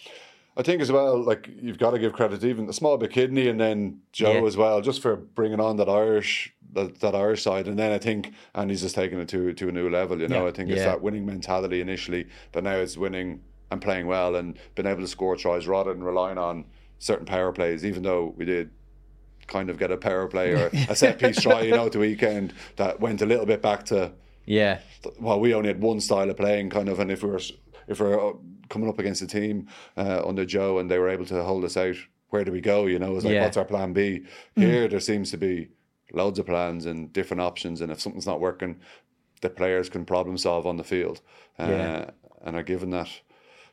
I 0.57 0.63
think 0.63 0.81
as 0.81 0.91
well, 0.91 1.23
like 1.23 1.49
you've 1.61 1.77
got 1.77 1.91
to 1.91 1.99
give 1.99 2.11
credit 2.11 2.41
to 2.41 2.47
even 2.47 2.65
the 2.65 2.73
small 2.73 2.97
bit 2.97 3.11
Kidney 3.11 3.47
and 3.47 3.59
then 3.59 4.01
Joe 4.11 4.33
yeah. 4.33 4.45
as 4.45 4.57
well, 4.57 4.81
just 4.81 5.01
for 5.01 5.15
bringing 5.15 5.61
on 5.61 5.77
that 5.77 5.87
Irish 5.87 6.53
that, 6.73 6.99
that 6.99 7.15
Irish 7.15 7.43
side. 7.43 7.67
And 7.67 7.79
then 7.79 7.91
I 7.91 7.97
think 7.97 8.33
and 8.53 8.69
he's 8.69 8.81
just 8.81 8.95
taking 8.95 9.19
it 9.19 9.29
to 9.29 9.53
to 9.53 9.69
a 9.69 9.71
new 9.71 9.89
level. 9.89 10.19
You 10.19 10.27
know, 10.27 10.43
yeah. 10.43 10.49
I 10.49 10.51
think 10.51 10.69
it's 10.69 10.79
yeah. 10.79 10.87
that 10.87 11.01
winning 11.01 11.25
mentality 11.25 11.79
initially, 11.79 12.27
but 12.51 12.63
now 12.63 12.75
it's 12.75 12.97
winning 12.97 13.41
and 13.71 13.81
playing 13.81 14.07
well 14.07 14.35
and 14.35 14.57
being 14.75 14.87
able 14.87 15.01
to 15.01 15.07
score 15.07 15.37
tries 15.37 15.67
rather 15.67 15.93
than 15.93 16.03
relying 16.03 16.37
on 16.37 16.65
certain 16.99 17.25
power 17.25 17.53
plays. 17.53 17.85
Even 17.85 18.03
though 18.03 18.33
we 18.35 18.43
did 18.43 18.71
kind 19.47 19.69
of 19.69 19.77
get 19.77 19.91
a 19.91 19.97
power 19.97 20.27
play 20.27 20.51
or 20.51 20.69
a 20.89 20.95
set 20.95 21.19
piece 21.19 21.41
try, 21.41 21.61
you 21.61 21.71
know, 21.71 21.85
at 21.85 21.91
the 21.91 21.99
weekend 21.99 22.53
that 22.77 22.99
went 22.99 23.21
a 23.21 23.25
little 23.25 23.45
bit 23.45 23.61
back 23.61 23.85
to 23.85 24.11
yeah. 24.45 24.79
Well, 25.19 25.39
we 25.39 25.53
only 25.53 25.67
had 25.67 25.81
one 25.81 25.99
style 25.99 26.29
of 26.29 26.37
playing, 26.37 26.69
kind 26.69 26.89
of, 26.89 26.99
and 26.99 27.11
if 27.11 27.23
we 27.23 27.29
were 27.29 27.41
if 27.87 27.99
we 27.99 28.07
we're 28.07 28.29
uh, 28.29 28.33
coming 28.69 28.89
up 28.89 28.99
against 28.99 29.21
a 29.21 29.27
team 29.27 29.67
uh, 29.97 30.21
under 30.25 30.45
Joe 30.45 30.79
and 30.79 30.89
they 30.89 30.97
were 30.97 31.09
able 31.09 31.25
to 31.25 31.43
hold 31.43 31.63
us 31.65 31.77
out, 31.77 31.95
where 32.29 32.43
do 32.43 32.51
we 32.51 32.61
go? 32.61 32.85
You 32.85 32.99
know, 32.99 33.15
it's 33.15 33.25
like 33.25 33.33
yeah. 33.33 33.43
what's 33.43 33.57
our 33.57 33.65
plan 33.65 33.93
B? 33.93 34.25
Mm. 34.57 34.63
Here, 34.63 34.87
there 34.87 34.99
seems 34.99 35.31
to 35.31 35.37
be 35.37 35.69
loads 36.13 36.39
of 36.39 36.45
plans 36.45 36.85
and 36.85 37.11
different 37.13 37.41
options, 37.41 37.81
and 37.81 37.91
if 37.91 38.01
something's 38.01 38.27
not 38.27 38.41
working, 38.41 38.79
the 39.41 39.49
players 39.49 39.89
can 39.89 40.05
problem 40.05 40.37
solve 40.37 40.65
on 40.65 40.77
the 40.77 40.83
field, 40.83 41.21
uh, 41.59 41.67
yeah. 41.69 42.09
and 42.43 42.55
are 42.55 42.63
given 42.63 42.89
that 42.91 43.09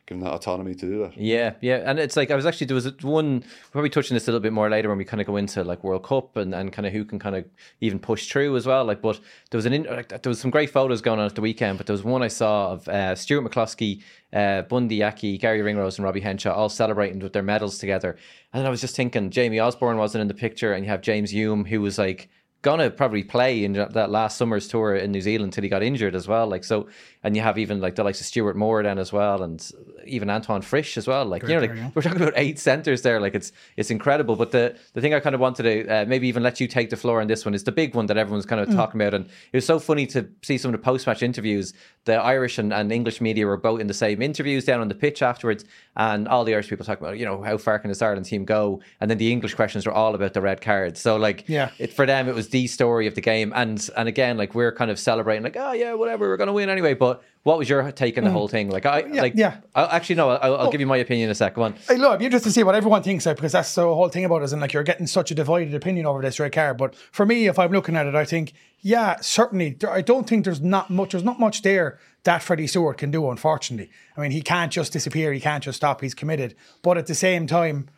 given 0.08 0.24
that 0.24 0.32
autonomy 0.32 0.74
to 0.74 0.86
do 0.86 0.98
that. 1.00 1.16
Yeah, 1.18 1.54
yeah, 1.60 1.82
and 1.84 1.98
it's 1.98 2.16
like 2.16 2.30
I 2.30 2.34
was 2.34 2.46
actually 2.46 2.66
there 2.68 2.74
was 2.74 2.90
one 3.02 3.44
probably 3.70 3.90
touching 3.90 4.14
this 4.14 4.26
a 4.26 4.30
little 4.30 4.40
bit 4.40 4.54
more 4.54 4.70
later 4.70 4.88
when 4.88 4.96
we 4.96 5.04
kind 5.04 5.20
of 5.20 5.26
go 5.26 5.36
into 5.36 5.62
like 5.62 5.84
World 5.84 6.02
Cup 6.02 6.36
and, 6.36 6.54
and 6.54 6.72
kind 6.72 6.86
of 6.86 6.94
who 6.94 7.04
can 7.04 7.18
kind 7.18 7.36
of 7.36 7.44
even 7.82 7.98
push 7.98 8.30
through 8.30 8.56
as 8.56 8.66
well. 8.66 8.86
Like, 8.86 9.02
but 9.02 9.20
there 9.50 9.58
was 9.58 9.66
an 9.66 9.84
like, 9.84 10.08
there 10.08 10.30
was 10.30 10.40
some 10.40 10.50
great 10.50 10.70
photos 10.70 11.02
going 11.02 11.20
on 11.20 11.26
at 11.26 11.34
the 11.34 11.42
weekend, 11.42 11.76
but 11.76 11.86
there 11.86 11.92
was 11.92 12.02
one 12.02 12.22
I 12.22 12.28
saw 12.28 12.72
of 12.72 12.88
uh, 12.88 13.14
Stuart 13.14 13.42
McCloskey, 13.42 14.02
uh, 14.32 14.62
Bundee 14.62 15.02
Aki, 15.02 15.36
Gary 15.38 15.60
Ringrose, 15.60 15.98
and 15.98 16.04
Robbie 16.04 16.20
Henshaw 16.20 16.54
all 16.54 16.70
celebrating 16.70 17.20
with 17.20 17.34
their 17.34 17.42
medals 17.42 17.76
together. 17.78 18.16
And 18.54 18.66
I 18.66 18.70
was 18.70 18.80
just 18.80 18.96
thinking, 18.96 19.30
Jamie 19.30 19.60
Osborne 19.60 19.98
wasn't 19.98 20.22
in 20.22 20.28
the 20.28 20.34
picture, 20.34 20.72
and 20.72 20.84
you 20.84 20.90
have 20.90 21.02
James 21.02 21.30
Hume 21.30 21.66
who 21.66 21.82
was 21.82 21.98
like 21.98 22.30
gonna 22.62 22.90
probably 22.90 23.22
play 23.22 23.64
in 23.64 23.72
that 23.72 24.10
last 24.10 24.36
summer's 24.36 24.66
tour 24.66 24.96
in 24.96 25.12
New 25.12 25.20
Zealand 25.20 25.52
till 25.52 25.62
he 25.62 25.68
got 25.68 25.82
injured 25.82 26.14
as 26.14 26.26
well. 26.26 26.46
Like 26.46 26.64
so, 26.64 26.88
and 27.22 27.36
you 27.36 27.42
have 27.42 27.58
even 27.58 27.80
like 27.80 27.96
the 27.96 28.04
likes 28.04 28.20
of 28.20 28.26
Stuart 28.26 28.56
Moore 28.56 28.82
then 28.82 28.98
as 28.98 29.12
well, 29.12 29.42
and 29.42 29.70
even 30.06 30.30
Antoine 30.30 30.62
Frisch 30.62 30.96
as 30.96 31.06
well. 31.06 31.24
Like 31.24 31.42
Great 31.42 31.54
you 31.54 31.68
know, 31.68 31.82
like 31.84 31.94
we're 31.94 32.02
talking 32.02 32.20
about 32.20 32.34
eight 32.36 32.58
centers 32.58 33.02
there. 33.02 33.20
Like 33.20 33.34
it's 33.34 33.52
it's 33.76 33.90
incredible. 33.90 34.36
But 34.36 34.52
the 34.52 34.76
the 34.92 35.00
thing 35.00 35.14
I 35.14 35.20
kind 35.20 35.34
of 35.34 35.40
wanted 35.40 35.62
to 35.64 35.88
uh, 35.88 36.04
maybe 36.06 36.28
even 36.28 36.42
let 36.42 36.60
you 36.60 36.68
take 36.68 36.90
the 36.90 36.96
floor 36.96 37.20
on 37.20 37.26
this 37.26 37.44
one 37.44 37.54
is 37.54 37.64
the 37.64 37.72
big 37.72 37.94
one 37.94 38.06
that 38.06 38.16
everyone's 38.16 38.46
kind 38.46 38.60
of 38.60 38.68
mm. 38.68 38.76
talking 38.76 39.00
about, 39.00 39.14
and 39.14 39.26
it 39.26 39.56
was 39.56 39.66
so 39.66 39.78
funny 39.78 40.06
to 40.08 40.28
see 40.42 40.58
some 40.58 40.72
of 40.72 40.80
the 40.80 40.84
post 40.84 41.06
match 41.06 41.22
interviews. 41.22 41.74
The 42.04 42.14
Irish 42.14 42.58
and, 42.58 42.72
and 42.72 42.90
English 42.90 43.20
media 43.20 43.46
were 43.46 43.56
both 43.56 43.80
in 43.80 43.86
the 43.86 43.94
same 43.94 44.22
interviews 44.22 44.64
down 44.64 44.80
on 44.80 44.88
the 44.88 44.94
pitch 44.94 45.20
afterwards, 45.22 45.64
and 45.96 46.28
all 46.28 46.44
the 46.44 46.54
Irish 46.54 46.68
people 46.68 46.86
talking 46.86 47.04
about 47.04 47.18
you 47.18 47.24
know 47.24 47.42
how 47.42 47.56
far 47.56 47.78
can 47.78 47.88
this 47.88 48.00
Ireland 48.02 48.26
team 48.26 48.44
go, 48.44 48.80
and 49.00 49.10
then 49.10 49.18
the 49.18 49.32
English 49.32 49.54
questions 49.54 49.86
were 49.86 49.92
all 49.92 50.14
about 50.14 50.34
the 50.34 50.40
red 50.40 50.60
cards. 50.60 51.00
So 51.00 51.16
like 51.16 51.48
yeah, 51.48 51.70
it, 51.78 51.92
for 51.92 52.06
them 52.06 52.28
it 52.28 52.34
was 52.34 52.48
the 52.50 52.66
story 52.66 53.06
of 53.06 53.14
the 53.14 53.20
game. 53.20 53.52
And 53.54 53.88
and 53.96 54.08
again, 54.08 54.36
like 54.36 54.54
we're 54.54 54.72
kind 54.72 54.90
of 54.90 54.98
celebrating, 54.98 55.42
like, 55.42 55.56
oh 55.58 55.72
yeah, 55.72 55.94
whatever, 55.94 56.28
we're 56.28 56.36
gonna 56.36 56.52
win 56.52 56.68
anyway. 56.68 56.94
But 56.94 57.07
what 57.42 57.58
was 57.58 57.68
your 57.68 57.90
take 57.92 58.18
on 58.18 58.24
the 58.24 58.30
mm. 58.30 58.34
whole 58.34 58.48
thing? 58.48 58.68
Like, 58.68 58.84
I 58.84 59.04
yeah, 59.04 59.22
like, 59.22 59.32
yeah. 59.34 59.58
I'll, 59.74 59.86
actually, 59.86 60.16
no, 60.16 60.30
I'll, 60.30 60.38
I'll 60.42 60.58
well, 60.58 60.70
give 60.70 60.80
you 60.80 60.86
my 60.86 60.98
opinion 60.98 61.28
in 61.28 61.30
a 61.30 61.34
second. 61.34 61.60
One, 61.60 61.74
hey, 61.88 61.96
look, 61.96 62.12
I'd 62.12 62.18
be 62.18 62.26
interesting 62.26 62.50
to 62.50 62.54
see 62.54 62.62
what 62.62 62.74
everyone 62.74 63.02
thinks, 63.02 63.24
like, 63.24 63.36
because 63.36 63.52
that's 63.52 63.74
the 63.74 63.82
whole 63.82 64.08
thing 64.08 64.24
about 64.24 64.42
it. 64.42 64.52
And 64.52 64.60
like, 64.60 64.72
you're 64.72 64.82
getting 64.82 65.06
such 65.06 65.30
a 65.30 65.34
divided 65.34 65.74
opinion 65.74 66.04
over 66.06 66.20
this 66.20 66.38
red 66.38 66.52
card. 66.52 66.76
But 66.76 66.94
for 66.94 67.24
me, 67.24 67.46
if 67.46 67.58
I'm 67.58 67.72
looking 67.72 67.96
at 67.96 68.06
it, 68.06 68.14
I 68.14 68.24
think, 68.24 68.52
yeah, 68.80 69.16
certainly, 69.20 69.78
I 69.88 70.02
don't 70.02 70.28
think 70.28 70.44
there's 70.44 70.60
not 70.60 70.90
much. 70.90 71.12
There's 71.12 71.24
not 71.24 71.40
much 71.40 71.62
there 71.62 71.98
that 72.24 72.42
Freddie 72.42 72.66
Steward 72.66 72.98
can 72.98 73.10
do. 73.10 73.30
Unfortunately, 73.30 73.90
I 74.16 74.20
mean, 74.20 74.30
he 74.30 74.42
can't 74.42 74.72
just 74.72 74.92
disappear. 74.92 75.32
He 75.32 75.40
can't 75.40 75.64
just 75.64 75.76
stop. 75.76 76.00
He's 76.00 76.14
committed. 76.14 76.54
But 76.82 76.98
at 76.98 77.06
the 77.06 77.14
same 77.14 77.46
time 77.46 77.88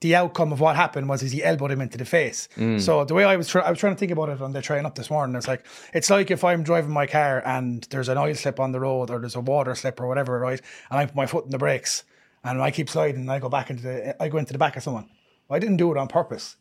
the 0.00 0.14
outcome 0.14 0.52
of 0.52 0.60
what 0.60 0.76
happened 0.76 1.08
was 1.08 1.22
is 1.22 1.32
he 1.32 1.42
elbowed 1.42 1.70
him 1.70 1.80
into 1.80 1.96
the 1.96 2.04
face. 2.04 2.48
Mm. 2.56 2.80
So 2.80 3.04
the 3.04 3.14
way 3.14 3.24
I 3.24 3.36
was, 3.36 3.54
I 3.56 3.70
was 3.70 3.78
trying 3.78 3.94
to 3.94 3.98
think 3.98 4.12
about 4.12 4.28
it 4.28 4.42
on 4.42 4.52
the 4.52 4.60
train 4.60 4.84
up 4.84 4.94
this 4.94 5.10
morning, 5.10 5.34
it's 5.36 5.48
like 5.48 5.64
it's 5.94 6.10
like 6.10 6.30
if 6.30 6.44
I'm 6.44 6.62
driving 6.62 6.90
my 6.90 7.06
car 7.06 7.42
and 7.46 7.82
there's 7.90 8.08
an 8.08 8.18
oil 8.18 8.34
slip 8.34 8.60
on 8.60 8.72
the 8.72 8.80
road 8.80 9.10
or 9.10 9.18
there's 9.18 9.36
a 9.36 9.40
water 9.40 9.74
slip 9.74 10.00
or 10.00 10.06
whatever, 10.06 10.38
right? 10.38 10.60
And 10.90 10.98
I 10.98 11.06
put 11.06 11.14
my 11.14 11.26
foot 11.26 11.46
in 11.46 11.50
the 11.50 11.58
brakes 11.58 12.04
and 12.44 12.62
I 12.62 12.70
keep 12.70 12.90
sliding 12.90 13.22
and 13.22 13.32
I 13.32 13.38
go 13.38 13.48
back 13.48 13.70
into 13.70 13.82
the, 13.82 14.22
I 14.22 14.28
go 14.28 14.38
into 14.38 14.52
the 14.52 14.58
back 14.58 14.76
of 14.76 14.82
someone. 14.82 15.08
I 15.50 15.58
didn't 15.58 15.78
do 15.78 15.90
it 15.92 15.96
on 15.96 16.08
purpose, 16.08 16.56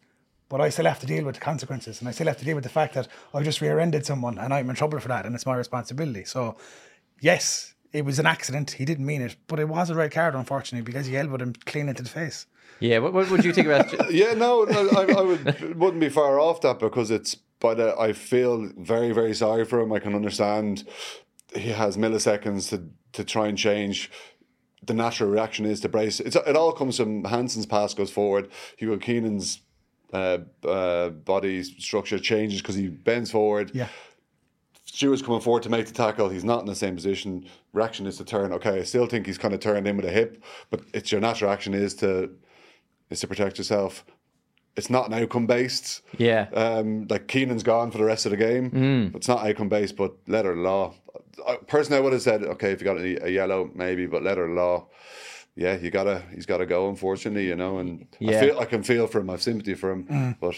but 0.47 0.61
I 0.61 0.69
still 0.69 0.85
have 0.85 0.99
to 1.01 1.05
deal 1.05 1.25
with 1.25 1.35
the 1.35 1.41
consequences 1.41 1.99
and 1.99 2.07
I 2.07 2.11
still 2.11 2.27
have 2.27 2.37
to 2.37 2.45
deal 2.45 2.55
with 2.55 2.63
the 2.63 2.69
fact 2.69 2.93
that 2.93 3.07
I 3.33 3.43
just 3.43 3.61
rear-ended 3.61 4.05
someone 4.05 4.37
and 4.37 4.53
I'm 4.53 4.69
in 4.69 4.75
trouble 4.75 4.99
for 4.99 5.09
that 5.09 5.25
and 5.25 5.35
it's 5.35 5.45
my 5.45 5.55
responsibility. 5.55 6.23
So, 6.23 6.55
yes, 7.19 7.75
it 7.95 8.03
was 8.03 8.19
an 8.19 8.25
accident. 8.25 8.71
He 8.71 8.83
didn't 8.83 9.05
mean 9.05 9.21
it, 9.21 9.37
but 9.47 9.57
it 9.57 9.69
was 9.69 9.89
a 9.89 9.95
red 9.95 10.11
card, 10.11 10.35
unfortunately, 10.35 10.83
because 10.83 11.05
he 11.05 11.15
elbowed 11.15 11.41
him 11.41 11.53
clean 11.65 11.87
into 11.87 12.03
the 12.03 12.09
face. 12.09 12.45
Yeah, 12.81 12.99
what, 12.99 13.13
what 13.13 13.31
would 13.31 13.45
you 13.45 13.53
think 13.53 13.67
about? 13.67 14.11
yeah, 14.13 14.33
no, 14.33 14.67
I, 14.67 15.13
I 15.17 15.21
would 15.21 15.75
wouldn't 15.79 16.01
be 16.01 16.09
far 16.09 16.39
off 16.39 16.61
that 16.61 16.79
because 16.79 17.09
it's. 17.09 17.35
But 17.61 17.79
uh, 17.79 17.95
I 17.97 18.11
feel 18.11 18.69
very, 18.77 19.13
very 19.13 19.33
sorry 19.33 19.63
for 19.63 19.79
him. 19.79 19.93
I 19.93 19.99
can 19.99 20.13
understand 20.13 20.83
he 21.55 21.69
has 21.69 21.95
milliseconds 21.95 22.69
to 22.69 22.89
to 23.13 23.23
try 23.23 23.47
and 23.47 23.57
change. 23.57 24.11
The 24.83 24.93
natural 24.93 25.29
reaction 25.29 25.65
is 25.65 25.79
to 25.79 25.89
brace. 25.89 26.19
It's, 26.19 26.35
it 26.35 26.57
all 26.57 26.73
comes 26.73 26.97
from 26.97 27.23
Hansen's 27.23 27.65
pass 27.65 27.93
goes 27.93 28.11
forward. 28.11 28.49
Hugo 28.75 28.97
Keenan's 28.97 29.61
uh, 30.13 30.39
uh, 30.67 31.09
body 31.09 31.63
structure 31.63 32.19
changes 32.19 32.61
because 32.61 32.75
he 32.75 32.89
bends 32.89 33.31
forward. 33.31 33.71
Yeah. 33.73 33.87
Steward's 34.95 35.21
coming 35.21 35.41
forward 35.41 35.61
to 35.63 35.69
make 35.69 35.87
the 35.87 35.93
tackle. 35.93 36.29
He's 36.29 36.45
not 36.45 36.61
in 36.61 36.67
the 36.67 36.75
same 36.75 36.95
position. 36.95 37.45
Reaction 37.73 38.07
is 38.07 38.15
to 38.15 38.23
turn. 38.23 38.53
Okay, 38.53 38.79
I 38.79 38.83
still 38.83 39.07
think 39.07 39.25
he's 39.25 39.37
kind 39.37 39.53
of 39.53 39.59
turned 39.59 39.85
in 39.85 39.97
with 39.97 40.05
a 40.05 40.09
hip, 40.09 40.41
but 40.69 40.83
it's 40.93 41.11
your 41.11 41.19
natural 41.19 41.51
action 41.51 41.73
is 41.73 41.93
to 41.95 42.31
is 43.09 43.19
to 43.19 43.27
protect 43.27 43.57
yourself. 43.57 44.05
It's 44.77 44.89
not 44.89 45.07
an 45.07 45.13
outcome 45.13 45.47
based. 45.47 46.01
Yeah. 46.17 46.47
Um, 46.53 47.07
like 47.09 47.27
Keenan's 47.27 47.61
gone 47.61 47.91
for 47.91 47.97
the 47.97 48.05
rest 48.05 48.25
of 48.25 48.29
the 48.31 48.37
game. 48.37 48.71
Mm. 48.71 49.15
It's 49.17 49.27
not 49.27 49.45
outcome 49.45 49.67
based, 49.67 49.97
but 49.97 50.15
letter 50.27 50.55
law. 50.55 50.93
personally, 51.67 51.97
I 51.97 52.01
would 52.01 52.13
have 52.13 52.21
said, 52.21 52.43
okay, 52.43 52.71
if 52.71 52.79
you 52.79 52.85
got 52.85 52.97
a, 52.97 53.25
a 53.25 53.29
yellow, 53.29 53.69
maybe, 53.75 54.05
but 54.05 54.23
letter 54.23 54.47
law 54.47 54.87
yeah, 55.57 55.77
you 55.77 55.91
gotta 55.91 56.23
he's 56.33 56.45
gotta 56.45 56.65
go. 56.65 56.87
Unfortunately, 56.87 57.47
you 57.47 57.55
know, 57.55 57.79
and 57.79 58.07
yeah. 58.19 58.37
I 58.37 58.39
feel 58.39 58.59
I 58.59 58.65
can 58.65 58.83
feel 58.83 59.07
for 59.07 59.19
him. 59.19 59.29
I've 59.29 59.41
sympathy 59.41 59.73
for 59.73 59.91
him, 59.91 60.05
mm. 60.05 60.35
but 60.39 60.55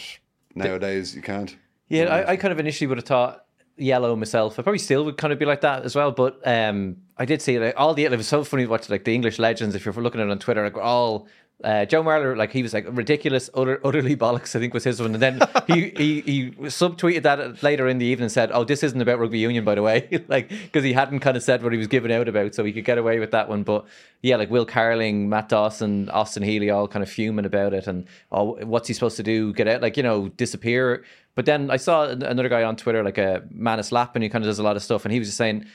nowadays 0.56 1.16
you 1.16 1.24
can't. 1.24 1.56
Yeah, 1.90 2.06
I, 2.06 2.32
I, 2.32 2.36
kind 2.36 2.52
of 2.52 2.60
initially 2.60 2.88
would 2.88 2.98
have 2.98 3.06
thought 3.06 3.47
yellow 3.78 4.16
myself. 4.16 4.60
I 4.60 4.64
probably 4.64 4.80
still 4.80 5.06
would 5.06 5.18
kind 5.18 5.32
of 5.32 5.40
be 5.40 5.46
like 5.46 5.62
that 5.62 5.84
as 5.84 5.96
well. 5.96 6.12
But 6.12 6.46
um, 6.46 6.98
I 7.18 7.26
did 7.26 7.42
see 7.42 7.60
like 7.60 7.76
all 7.78 7.94
the 7.94 8.06
it 8.06 8.12
was 8.12 8.28
so 8.28 8.44
funny 8.44 8.64
to 8.64 8.70
watch 8.70 8.90
like 8.90 9.06
the 9.06 9.14
English 9.14 9.40
legends. 9.40 9.76
If 9.76 9.86
you're 9.86 9.94
looking 9.94 10.22
at 10.22 10.28
it 10.28 10.32
on 10.32 10.40
Twitter, 10.40 10.64
like 10.64 10.78
all 10.78 11.28
uh, 11.64 11.86
Joe 11.86 12.04
Marler, 12.04 12.38
like 12.38 12.52
he 12.52 12.62
was 12.62 12.72
like 12.72 12.86
ridiculous, 12.88 13.50
utter, 13.56 13.82
utterly 13.84 14.16
bollocks. 14.16 14.56
I 14.56 14.60
think 14.60 14.76
was 14.76 14.84
his 14.84 15.02
one, 15.02 15.16
and 15.16 15.22
then 15.22 15.42
he 15.66 15.90
he 15.90 16.22
he 16.22 16.52
subtweeted 16.52 17.24
that 17.24 17.64
later 17.64 17.88
in 17.88 17.98
the 17.98 18.06
evening 18.06 18.26
and 18.26 18.32
said, 18.32 18.52
"Oh, 18.54 18.64
this 18.64 18.84
isn't 18.84 19.02
about 19.02 19.18
rugby 19.18 19.40
union, 19.40 19.66
by 19.66 19.74
the 19.74 19.82
way," 19.82 20.24
like 20.28 20.50
because 20.50 20.84
he 20.84 20.94
hadn't 20.94 21.22
kind 21.22 21.36
of 21.36 21.42
said 21.42 21.64
what 21.64 21.72
he 21.72 21.80
was 21.80 21.88
giving 21.88 22.12
out 22.12 22.28
about, 22.28 22.54
so 22.54 22.64
he 22.64 22.72
could 22.72 22.86
get 22.86 23.00
away 23.00 23.18
with 23.18 23.32
that 23.32 23.50
one. 23.50 23.64
But 23.64 23.86
yeah, 24.22 24.36
like 24.36 24.52
Will 24.52 24.68
Carling, 24.68 25.30
Matt 25.30 25.50
Dawson, 25.50 26.10
Austin 26.10 26.44
Healey, 26.44 26.70
all 26.70 26.88
kind 26.88 27.02
of 27.02 27.10
fuming 27.10 27.46
about 27.46 27.74
it, 27.74 27.88
and 27.88 28.06
oh, 28.32 28.64
what's 28.64 28.88
he 28.88 28.94
supposed 28.94 29.18
to 29.18 29.24
do? 29.24 29.52
Get 29.54 29.68
out, 29.68 29.82
like 29.82 29.98
you 29.98 30.04
know, 30.04 30.30
disappear. 30.30 31.06
But 31.34 31.46
then 31.46 31.72
I 31.72 31.78
saw 31.78 32.04
another 32.04 32.50
guy 32.50 32.64
on 32.64 32.76
Twitter, 32.76 33.04
like 33.04 33.18
a 33.18 33.44
Manus 33.50 33.92
Lappin, 33.92 34.22
who 34.22 34.30
kind 34.30 34.44
of 34.44 34.50
does 34.50 34.60
a 34.60 34.64
lot 34.64 34.76
of 34.76 34.84
stuff, 34.84 35.06
and 35.06 35.12
he 35.12 35.18
was 35.18 35.28
just 35.28 35.38
saying 35.38 35.66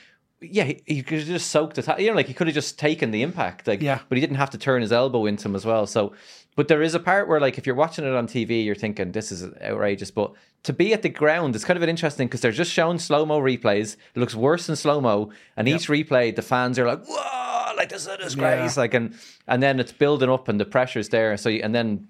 yeah, 0.43 0.63
he, 0.63 0.83
he 0.85 1.03
could 1.03 1.19
have 1.19 1.27
just 1.27 1.49
soaked 1.51 1.77
it. 1.77 1.87
You 1.99 2.09
know, 2.09 2.15
like 2.15 2.27
he 2.27 2.33
could 2.33 2.47
have 2.47 2.53
just 2.53 2.77
taken 2.77 3.11
the 3.11 3.21
impact. 3.21 3.67
Like, 3.67 3.81
yeah. 3.81 3.99
but 4.09 4.17
he 4.17 4.21
didn't 4.21 4.37
have 4.37 4.49
to 4.51 4.57
turn 4.57 4.81
his 4.81 4.91
elbow 4.91 5.25
into 5.25 5.47
him 5.47 5.55
as 5.55 5.65
well. 5.65 5.87
So, 5.87 6.13
but 6.55 6.67
there 6.67 6.81
is 6.81 6.93
a 6.93 6.99
part 6.99 7.27
where, 7.27 7.39
like, 7.39 7.57
if 7.57 7.65
you're 7.65 7.75
watching 7.75 8.05
it 8.05 8.13
on 8.13 8.27
TV, 8.27 8.63
you're 8.63 8.75
thinking 8.75 9.11
this 9.11 9.31
is 9.31 9.43
outrageous. 9.61 10.11
But 10.11 10.33
to 10.63 10.73
be 10.73 10.93
at 10.93 11.01
the 11.01 11.09
ground 11.09 11.55
is 11.55 11.65
kind 11.65 11.77
of 11.77 11.83
an 11.83 11.89
interesting 11.89 12.27
because 12.27 12.41
they're 12.41 12.51
just 12.51 12.71
showing 12.71 12.99
slow 12.99 13.25
mo 13.25 13.39
replays. 13.39 13.95
It 14.15 14.19
looks 14.19 14.35
worse 14.35 14.69
in 14.69 14.75
slow 14.75 15.01
mo, 15.01 15.31
and 15.57 15.67
yep. 15.67 15.79
each 15.79 15.87
replay, 15.87 16.35
the 16.35 16.41
fans 16.41 16.77
are 16.77 16.87
like, 16.87 17.05
"Whoa!" 17.05 17.75
Like 17.75 17.89
this 17.89 18.07
is 18.07 18.17
disgrace. 18.17 18.77
Yeah. 18.77 18.81
Like, 18.81 18.93
and 18.93 19.15
and 19.47 19.63
then 19.63 19.79
it's 19.79 19.91
building 19.91 20.29
up, 20.29 20.47
and 20.47 20.59
the 20.59 20.65
pressure's 20.65 21.09
there. 21.09 21.35
So, 21.37 21.49
you, 21.49 21.61
and 21.63 21.73
then 21.73 22.07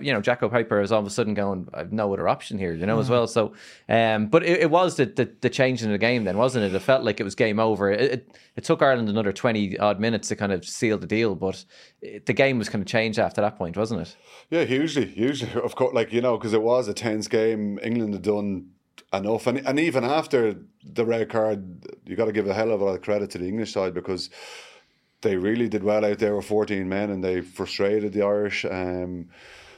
you 0.00 0.12
know, 0.12 0.20
Jaco 0.20 0.50
Peyper 0.50 0.82
is 0.82 0.92
all 0.92 1.00
of 1.00 1.06
a 1.06 1.10
sudden 1.10 1.34
going, 1.34 1.68
I've 1.74 1.92
no 1.92 2.12
other 2.12 2.28
option 2.28 2.58
here, 2.58 2.72
you 2.72 2.86
know, 2.86 2.98
mm. 2.98 3.00
as 3.00 3.10
well. 3.10 3.26
So, 3.26 3.54
um, 3.88 4.26
but 4.26 4.44
it, 4.44 4.60
it 4.62 4.70
was 4.70 4.96
the, 4.96 5.06
the, 5.06 5.30
the 5.40 5.50
change 5.50 5.82
in 5.82 5.90
the 5.90 5.98
game 5.98 6.24
then, 6.24 6.36
wasn't 6.36 6.64
it? 6.64 6.74
It 6.74 6.82
felt 6.82 7.04
like 7.04 7.18
it 7.20 7.24
was 7.24 7.34
game 7.34 7.58
over. 7.58 7.90
It, 7.90 8.00
it, 8.00 8.36
it 8.56 8.64
took 8.64 8.82
Ireland 8.82 9.08
another 9.08 9.32
20 9.32 9.78
odd 9.78 9.98
minutes 9.98 10.28
to 10.28 10.36
kind 10.36 10.52
of 10.52 10.64
seal 10.64 10.98
the 10.98 11.06
deal, 11.06 11.34
but 11.34 11.64
it, 12.00 12.26
the 12.26 12.32
game 12.32 12.58
was 12.58 12.68
kind 12.68 12.82
of 12.82 12.86
changed 12.86 13.18
after 13.18 13.40
that 13.40 13.56
point, 13.56 13.76
wasn't 13.76 14.02
it? 14.02 14.16
Yeah, 14.50 14.64
hugely, 14.64 15.06
hugely. 15.06 15.48
Of 15.62 15.74
course, 15.76 15.94
like, 15.94 16.12
you 16.12 16.20
know, 16.20 16.36
because 16.36 16.52
it 16.52 16.62
was 16.62 16.88
a 16.88 16.94
tense 16.94 17.28
game. 17.28 17.78
England 17.82 18.14
had 18.14 18.22
done 18.22 18.70
enough. 19.12 19.46
And, 19.46 19.66
and 19.66 19.78
even 19.78 20.04
after 20.04 20.56
the 20.84 21.04
red 21.04 21.28
card, 21.28 21.86
you 22.04 22.16
got 22.16 22.26
to 22.26 22.32
give 22.32 22.46
a 22.46 22.54
hell 22.54 22.70
of 22.70 22.80
a 22.80 22.84
lot 22.84 22.94
of 22.94 23.02
credit 23.02 23.30
to 23.30 23.38
the 23.38 23.48
English 23.48 23.72
side 23.72 23.94
because 23.94 24.30
they 25.22 25.36
really 25.36 25.68
did 25.68 25.84
well 25.84 26.04
out 26.04 26.18
there 26.18 26.36
with 26.36 26.46
14 26.46 26.88
men 26.88 27.10
and 27.10 27.22
they 27.22 27.40
frustrated 27.40 28.12
the 28.12 28.22
Irish. 28.22 28.64
Um, 28.64 29.28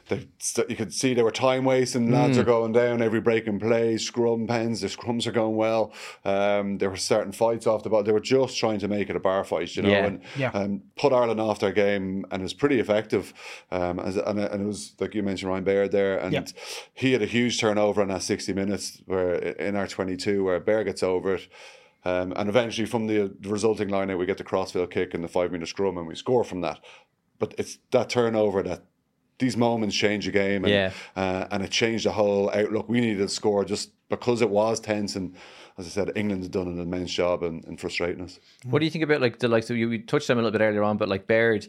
they 0.09 0.29
you 0.69 0.77
could 0.77 0.93
see 0.93 1.15
they 1.15 1.23
were 1.23 1.31
time 1.31 1.65
wasting. 1.65 2.11
Lads 2.11 2.37
mm. 2.37 2.41
are 2.41 2.45
going 2.45 2.73
down 2.73 3.03
every 3.03 3.21
break 3.21 3.47
and 3.47 3.61
play. 3.61 3.97
Scrum 3.97 4.47
pens, 4.47 4.81
the 4.81 4.89
scrums 4.89 5.27
are 5.27 5.33
going 5.33 5.57
well. 5.57 5.93
Um, 6.25 6.79
there 6.79 6.91
were 6.91 6.97
certain 6.97 7.33
fights 7.33 7.67
off 7.67 7.83
the 7.83 7.91
ball. 7.91 8.03
They 8.03 8.13
were 8.13 8.21
just 8.21 8.59
trying 8.59 8.79
to 8.81 8.89
make 8.89 9.09
it 9.11 9.17
a 9.17 9.21
bar 9.21 9.45
fight, 9.45 9.75
you 9.77 9.83
know, 9.83 9.89
yeah. 9.89 10.07
and 10.07 10.23
yeah. 10.37 10.51
Um, 10.51 10.83
put 10.97 11.13
Ireland 11.13 11.41
off 11.41 11.61
their 11.61 11.73
game, 11.73 12.27
and 12.31 12.43
it 12.43 12.45
was 12.45 12.55
pretty 12.55 12.81
effective. 12.81 13.33
Um, 13.71 13.99
as, 13.99 14.17
and, 14.17 14.39
and 14.39 14.63
it 14.63 14.67
was 14.67 14.95
like 15.01 15.15
you 15.15 15.23
mentioned, 15.23 15.51
Ryan 15.51 15.65
Baird 15.65 15.93
there, 15.93 16.19
and 16.19 16.33
yeah. 16.33 16.45
he 16.93 17.13
had 17.13 17.23
a 17.23 17.27
huge 17.27 17.61
turnover 17.61 18.03
in 18.03 18.09
that 18.09 18.23
sixty 18.23 18.53
minutes 18.53 19.03
where 19.07 19.35
in 19.35 19.77
our 19.77 19.87
twenty 19.87 20.17
two 20.17 20.45
where 20.45 20.61
Bear 20.61 20.85
gets 20.85 21.03
over 21.03 21.35
it. 21.35 21.49
Um, 22.07 22.35
and 22.37 22.51
eventually, 22.51 22.87
from 22.87 23.07
the, 23.07 23.35
the 23.41 23.49
resulting 23.49 23.89
line 23.89 24.11
out, 24.11 24.19
we 24.19 24.27
get 24.27 24.37
the 24.37 24.45
crossfield 24.45 24.91
kick 24.91 25.15
and 25.15 25.25
the 25.25 25.29
five 25.29 25.51
meter 25.51 25.67
scrum, 25.67 25.97
and 25.97 26.07
we 26.07 26.15
score 26.15 26.45
from 26.45 26.61
that. 26.61 26.81
But 27.39 27.55
it's 27.57 27.79
that 27.91 28.11
turnover 28.11 28.63
that 28.63 28.85
these 29.39 29.57
moments 29.57 29.97
change 29.97 30.29
a 30.29 30.31
game, 30.31 30.65
and, 30.65 30.73
yeah. 30.73 30.93
uh, 31.17 31.47
and 31.51 31.63
it 31.63 31.71
changed 31.71 32.07
the 32.07 32.13
whole 32.13 32.51
outlook. 32.51 32.89
We 32.89 33.01
needed 33.01 33.19
to 33.19 33.29
score 33.29 33.65
just 33.65 33.91
because 34.09 34.43
it 34.43 34.51
was 34.51 34.81
tense, 34.81 35.17
and 35.17 35.35
as 35.77 35.87
I 35.87 35.89
said, 35.89 36.13
England 36.15 36.43
had 36.43 36.53
done 36.53 36.69
an 36.69 36.79
immense 36.79 37.13
job 37.13 37.43
in, 37.43 37.65
in 37.67 37.77
frustrating 37.77 38.23
us. 38.23 38.39
What 38.65 38.79
do 38.79 38.85
you 38.85 38.91
think 38.91 39.05
about 39.05 39.21
like 39.21 39.41
the 39.41 39.49
likes 39.49 39.71
of 39.71 39.77
you? 39.77 39.89
We 39.89 39.99
touched 39.99 40.29
them 40.29 40.39
a 40.39 40.43
little 40.43 40.57
bit 40.57 40.65
earlier 40.65 40.83
on, 40.83 40.97
but 40.97 41.09
like 41.09 41.27
Baird. 41.27 41.67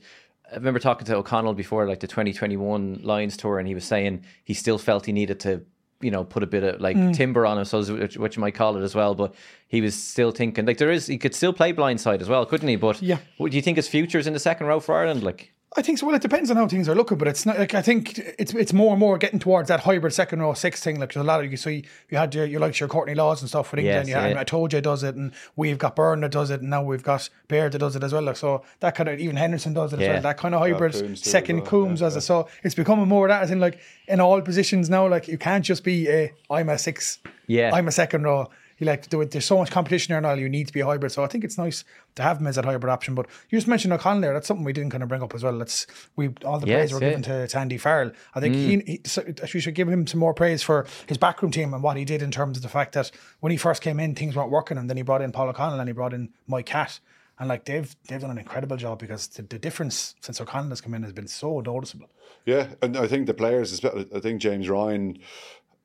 I 0.52 0.58
remember 0.58 0.80
talking 0.80 1.08
to 1.08 1.16
O'Connell 1.16 1.56
before, 1.56 1.88
like 1.88 2.02
the 2.02 2.08
2021 2.08 3.00
Lions 3.02 3.36
tour, 3.36 3.58
and 3.58 3.68
he 3.68 3.74
was 3.74 3.84
saying 3.84 4.26
he 4.44 4.54
still 4.54 4.78
felt 4.78 5.08
he 5.08 5.12
needed 5.12 5.40
to 5.40 5.66
you 6.02 6.12
know 6.12 6.24
put 6.24 6.44
a 6.44 6.46
bit 6.46 6.64
of 6.64 6.80
like 6.80 6.96
mm. 6.96 7.16
timber 7.16 7.48
on 7.48 7.58
him, 7.58 7.66
so 7.66 7.84
what 8.18 8.36
you 8.36 8.42
might 8.42 8.54
call 8.54 8.78
it 8.78 8.84
as 8.84 8.94
well. 8.94 9.16
But 9.16 9.34
he 9.68 9.82
was 9.82 9.96
still 9.96 10.30
thinking 10.30 10.68
like 10.68 10.78
there 10.78 10.92
is 10.92 11.08
he 11.08 11.18
could 11.18 11.34
still 11.34 11.52
play 11.52 11.74
blindside 11.74 12.22
as 12.22 12.30
well, 12.30 12.46
couldn't 12.46 12.68
he? 12.68 12.76
But 12.76 13.02
yeah, 13.02 13.18
what 13.38 13.50
do 13.50 13.58
you 13.58 13.64
think 13.64 13.78
his 13.78 13.88
future 13.88 14.20
is 14.20 14.28
in 14.28 14.34
the 14.34 14.40
second 14.40 14.68
row 14.68 14.80
for 14.80 14.96
Ireland? 14.96 15.24
Like 15.24 15.52
I 15.78 15.82
think 15.82 15.98
so. 15.98 16.06
Well, 16.06 16.16
it 16.16 16.22
depends 16.22 16.50
on 16.50 16.56
how 16.56 16.68
things 16.68 16.88
are 16.88 16.96
looking, 16.96 17.18
but 17.18 17.28
it's 17.28 17.46
not 17.46 17.60
like 17.60 17.74
I 17.74 17.82
think 17.82 18.18
it's 18.40 18.54
it's 18.54 18.72
more 18.72 18.92
and 18.92 19.00
more 19.00 19.18
getting 19.18 19.40
towards 19.40 19.68
that 19.68 19.82
hybrid 19.82 20.14
second 20.14 20.40
row 20.42 20.54
six 20.54 20.82
thing. 20.82 21.00
Like 21.00 21.12
there's 21.14 21.24
a 21.24 21.28
lot 21.28 21.44
of 21.44 21.52
you 21.52 21.58
see 21.58 21.84
you 22.10 22.18
had 22.18 22.34
your 22.34 22.46
you 22.46 22.60
like 22.60 22.80
your 22.80 22.88
Courtney 22.88 23.14
Lawes 23.14 23.42
and 23.42 23.50
stuff 23.50 23.72
with 23.72 23.80
England. 23.80 24.08
Yes, 24.08 24.16
yeah, 24.16 24.22
yeah. 24.24 24.30
and 24.30 24.40
I 24.40 24.46
told 24.46 24.72
you 24.72 24.80
does 24.80 25.04
it, 25.04 25.16
and 25.16 25.34
we've 25.58 25.78
got 25.78 25.96
Beirne 25.98 26.22
that 26.22 26.32
does 26.32 26.50
it, 26.50 26.62
and 26.62 26.70
now 26.70 26.82
we've 26.82 27.04
got 27.04 27.30
Baird 27.50 27.74
that 27.74 27.80
does 27.80 27.96
it 27.98 28.04
as 28.04 28.14
well. 28.14 28.22
Like 28.22 28.38
so 28.38 28.64
that 28.80 28.96
kind 28.96 29.10
of 29.10 29.20
even 29.20 29.36
Henderson 29.36 29.74
does 29.74 29.92
it 29.92 30.00
as 30.00 30.06
Yeah. 30.06 30.14
well. 30.14 30.22
That 30.22 30.38
kind 30.38 30.56
of 30.56 30.62
hybrid 30.62 30.94
Coombes 30.94 31.18
second 31.26 31.58
as 31.58 31.62
well, 31.64 31.72
Coombes 31.88 32.00
yeah, 32.02 32.08
as 32.08 32.16
a 32.16 32.22
so 32.22 32.48
it's 32.64 32.76
becoming 32.76 33.08
more 33.10 33.26
of 33.26 33.30
that 33.30 33.44
as 33.44 33.52
in 33.52 33.60
like 33.60 33.80
in 34.08 34.22
all 34.22 34.42
positions 34.42 34.90
now. 34.90 35.08
Like 35.10 35.28
you 35.28 35.38
can't 35.38 35.66
just 35.66 35.84
be 35.84 36.08
a 36.08 36.32
I'm 36.50 36.70
a 36.70 36.78
six, 36.78 37.20
Yeah. 37.48 37.72
I'm 37.74 37.88
a 37.88 37.92
second 37.92 38.24
row. 38.24 38.50
You 38.78 38.86
like 38.86 39.08
to. 39.08 39.26
There's 39.26 39.46
so 39.46 39.58
much 39.58 39.72
competition 39.72 40.14
there 40.14 40.22
now. 40.22 40.34
You 40.34 40.50
need 40.50 40.68
to 40.68 40.74
be 40.74 40.82
a 40.82 40.86
hybrid. 40.86 41.12
So 41.12 41.24
I 41.24 41.28
think 41.28 41.44
it's 41.44 41.58
nice 41.58 41.86
to 42.16 42.24
have 42.24 42.40
him 42.40 42.48
as 42.48 42.56
that 42.56 42.66
hybrid 42.66 42.92
option. 42.92 43.16
But 43.16 43.28
you 43.50 43.58
just 43.58 43.68
mentioned 43.68 43.94
O'Connell 43.94 44.22
there. 44.22 44.34
That's 44.34 44.48
something 44.48 44.66
we 44.66 44.74
didn't 44.74 44.92
kind 44.92 45.04
of 45.04 45.10
bring 45.10 45.24
up 45.24 45.34
as 45.34 45.44
well. 45.44 45.58
That's 45.58 45.88
we 46.16 46.30
all 46.44 46.60
the 46.60 46.68
Yes, 46.68 46.92
praise 46.92 46.94
were 46.94 47.02
yeah. 47.02 47.10
given 47.10 47.24
to, 47.24 47.48
to 47.48 47.58
Andy 47.58 47.78
Farrell. 47.78 48.12
I 48.34 48.40
think 48.40 48.56
he, 48.56 48.78
mm. 48.78 48.88
he 48.88 49.02
so 49.06 49.24
we 49.54 49.60
should 49.60 49.76
give 49.76 49.88
him 49.88 50.06
some 50.08 50.20
more 50.20 50.34
praise 50.34 50.62
for 50.62 50.86
his 51.08 51.18
backroom 51.18 51.52
team 51.52 51.74
and 51.74 51.82
what 51.82 51.96
he 51.96 52.04
did 52.04 52.22
in 52.22 52.32
terms 52.32 52.58
of 52.58 52.64
the 52.64 52.70
fact 52.70 52.94
that 52.94 53.12
when 53.40 53.52
he 53.52 53.58
first 53.58 53.82
came 53.82 54.00
in, 54.00 54.14
things 54.14 54.36
weren't 54.36 54.52
working, 54.52 54.78
and 54.78 54.90
then 54.90 54.98
he 54.98 55.04
brought 55.04 55.22
in 55.22 55.32
Paul 55.32 55.50
O'Connell 55.50 55.80
and 55.80 55.88
he 55.88 55.94
brought 55.94 56.14
in 56.14 56.30
Mike 56.48 56.66
Catt. 56.66 57.00
And 57.38 57.50
like 57.50 57.66
they've 57.66 57.94
they've 58.08 58.22
done 58.22 58.32
an 58.32 58.38
incredible 58.38 58.78
job 58.78 59.00
because 59.00 59.28
the, 59.28 59.42
the 59.42 59.60
difference 59.60 60.16
since 60.22 60.40
O'Connell 60.40 60.70
has 60.70 60.80
come 60.80 60.94
in 60.94 61.04
has 61.04 61.12
been 61.12 61.28
so 61.28 61.60
noticeable. 61.60 62.08
Yeah, 62.46 62.68
and 62.82 62.96
I 62.96 63.08
think 63.08 63.28
the 63.28 63.34
players, 63.34 63.84
I 63.84 64.20
think 64.20 64.42
James 64.42 64.70
Ryan 64.70 65.18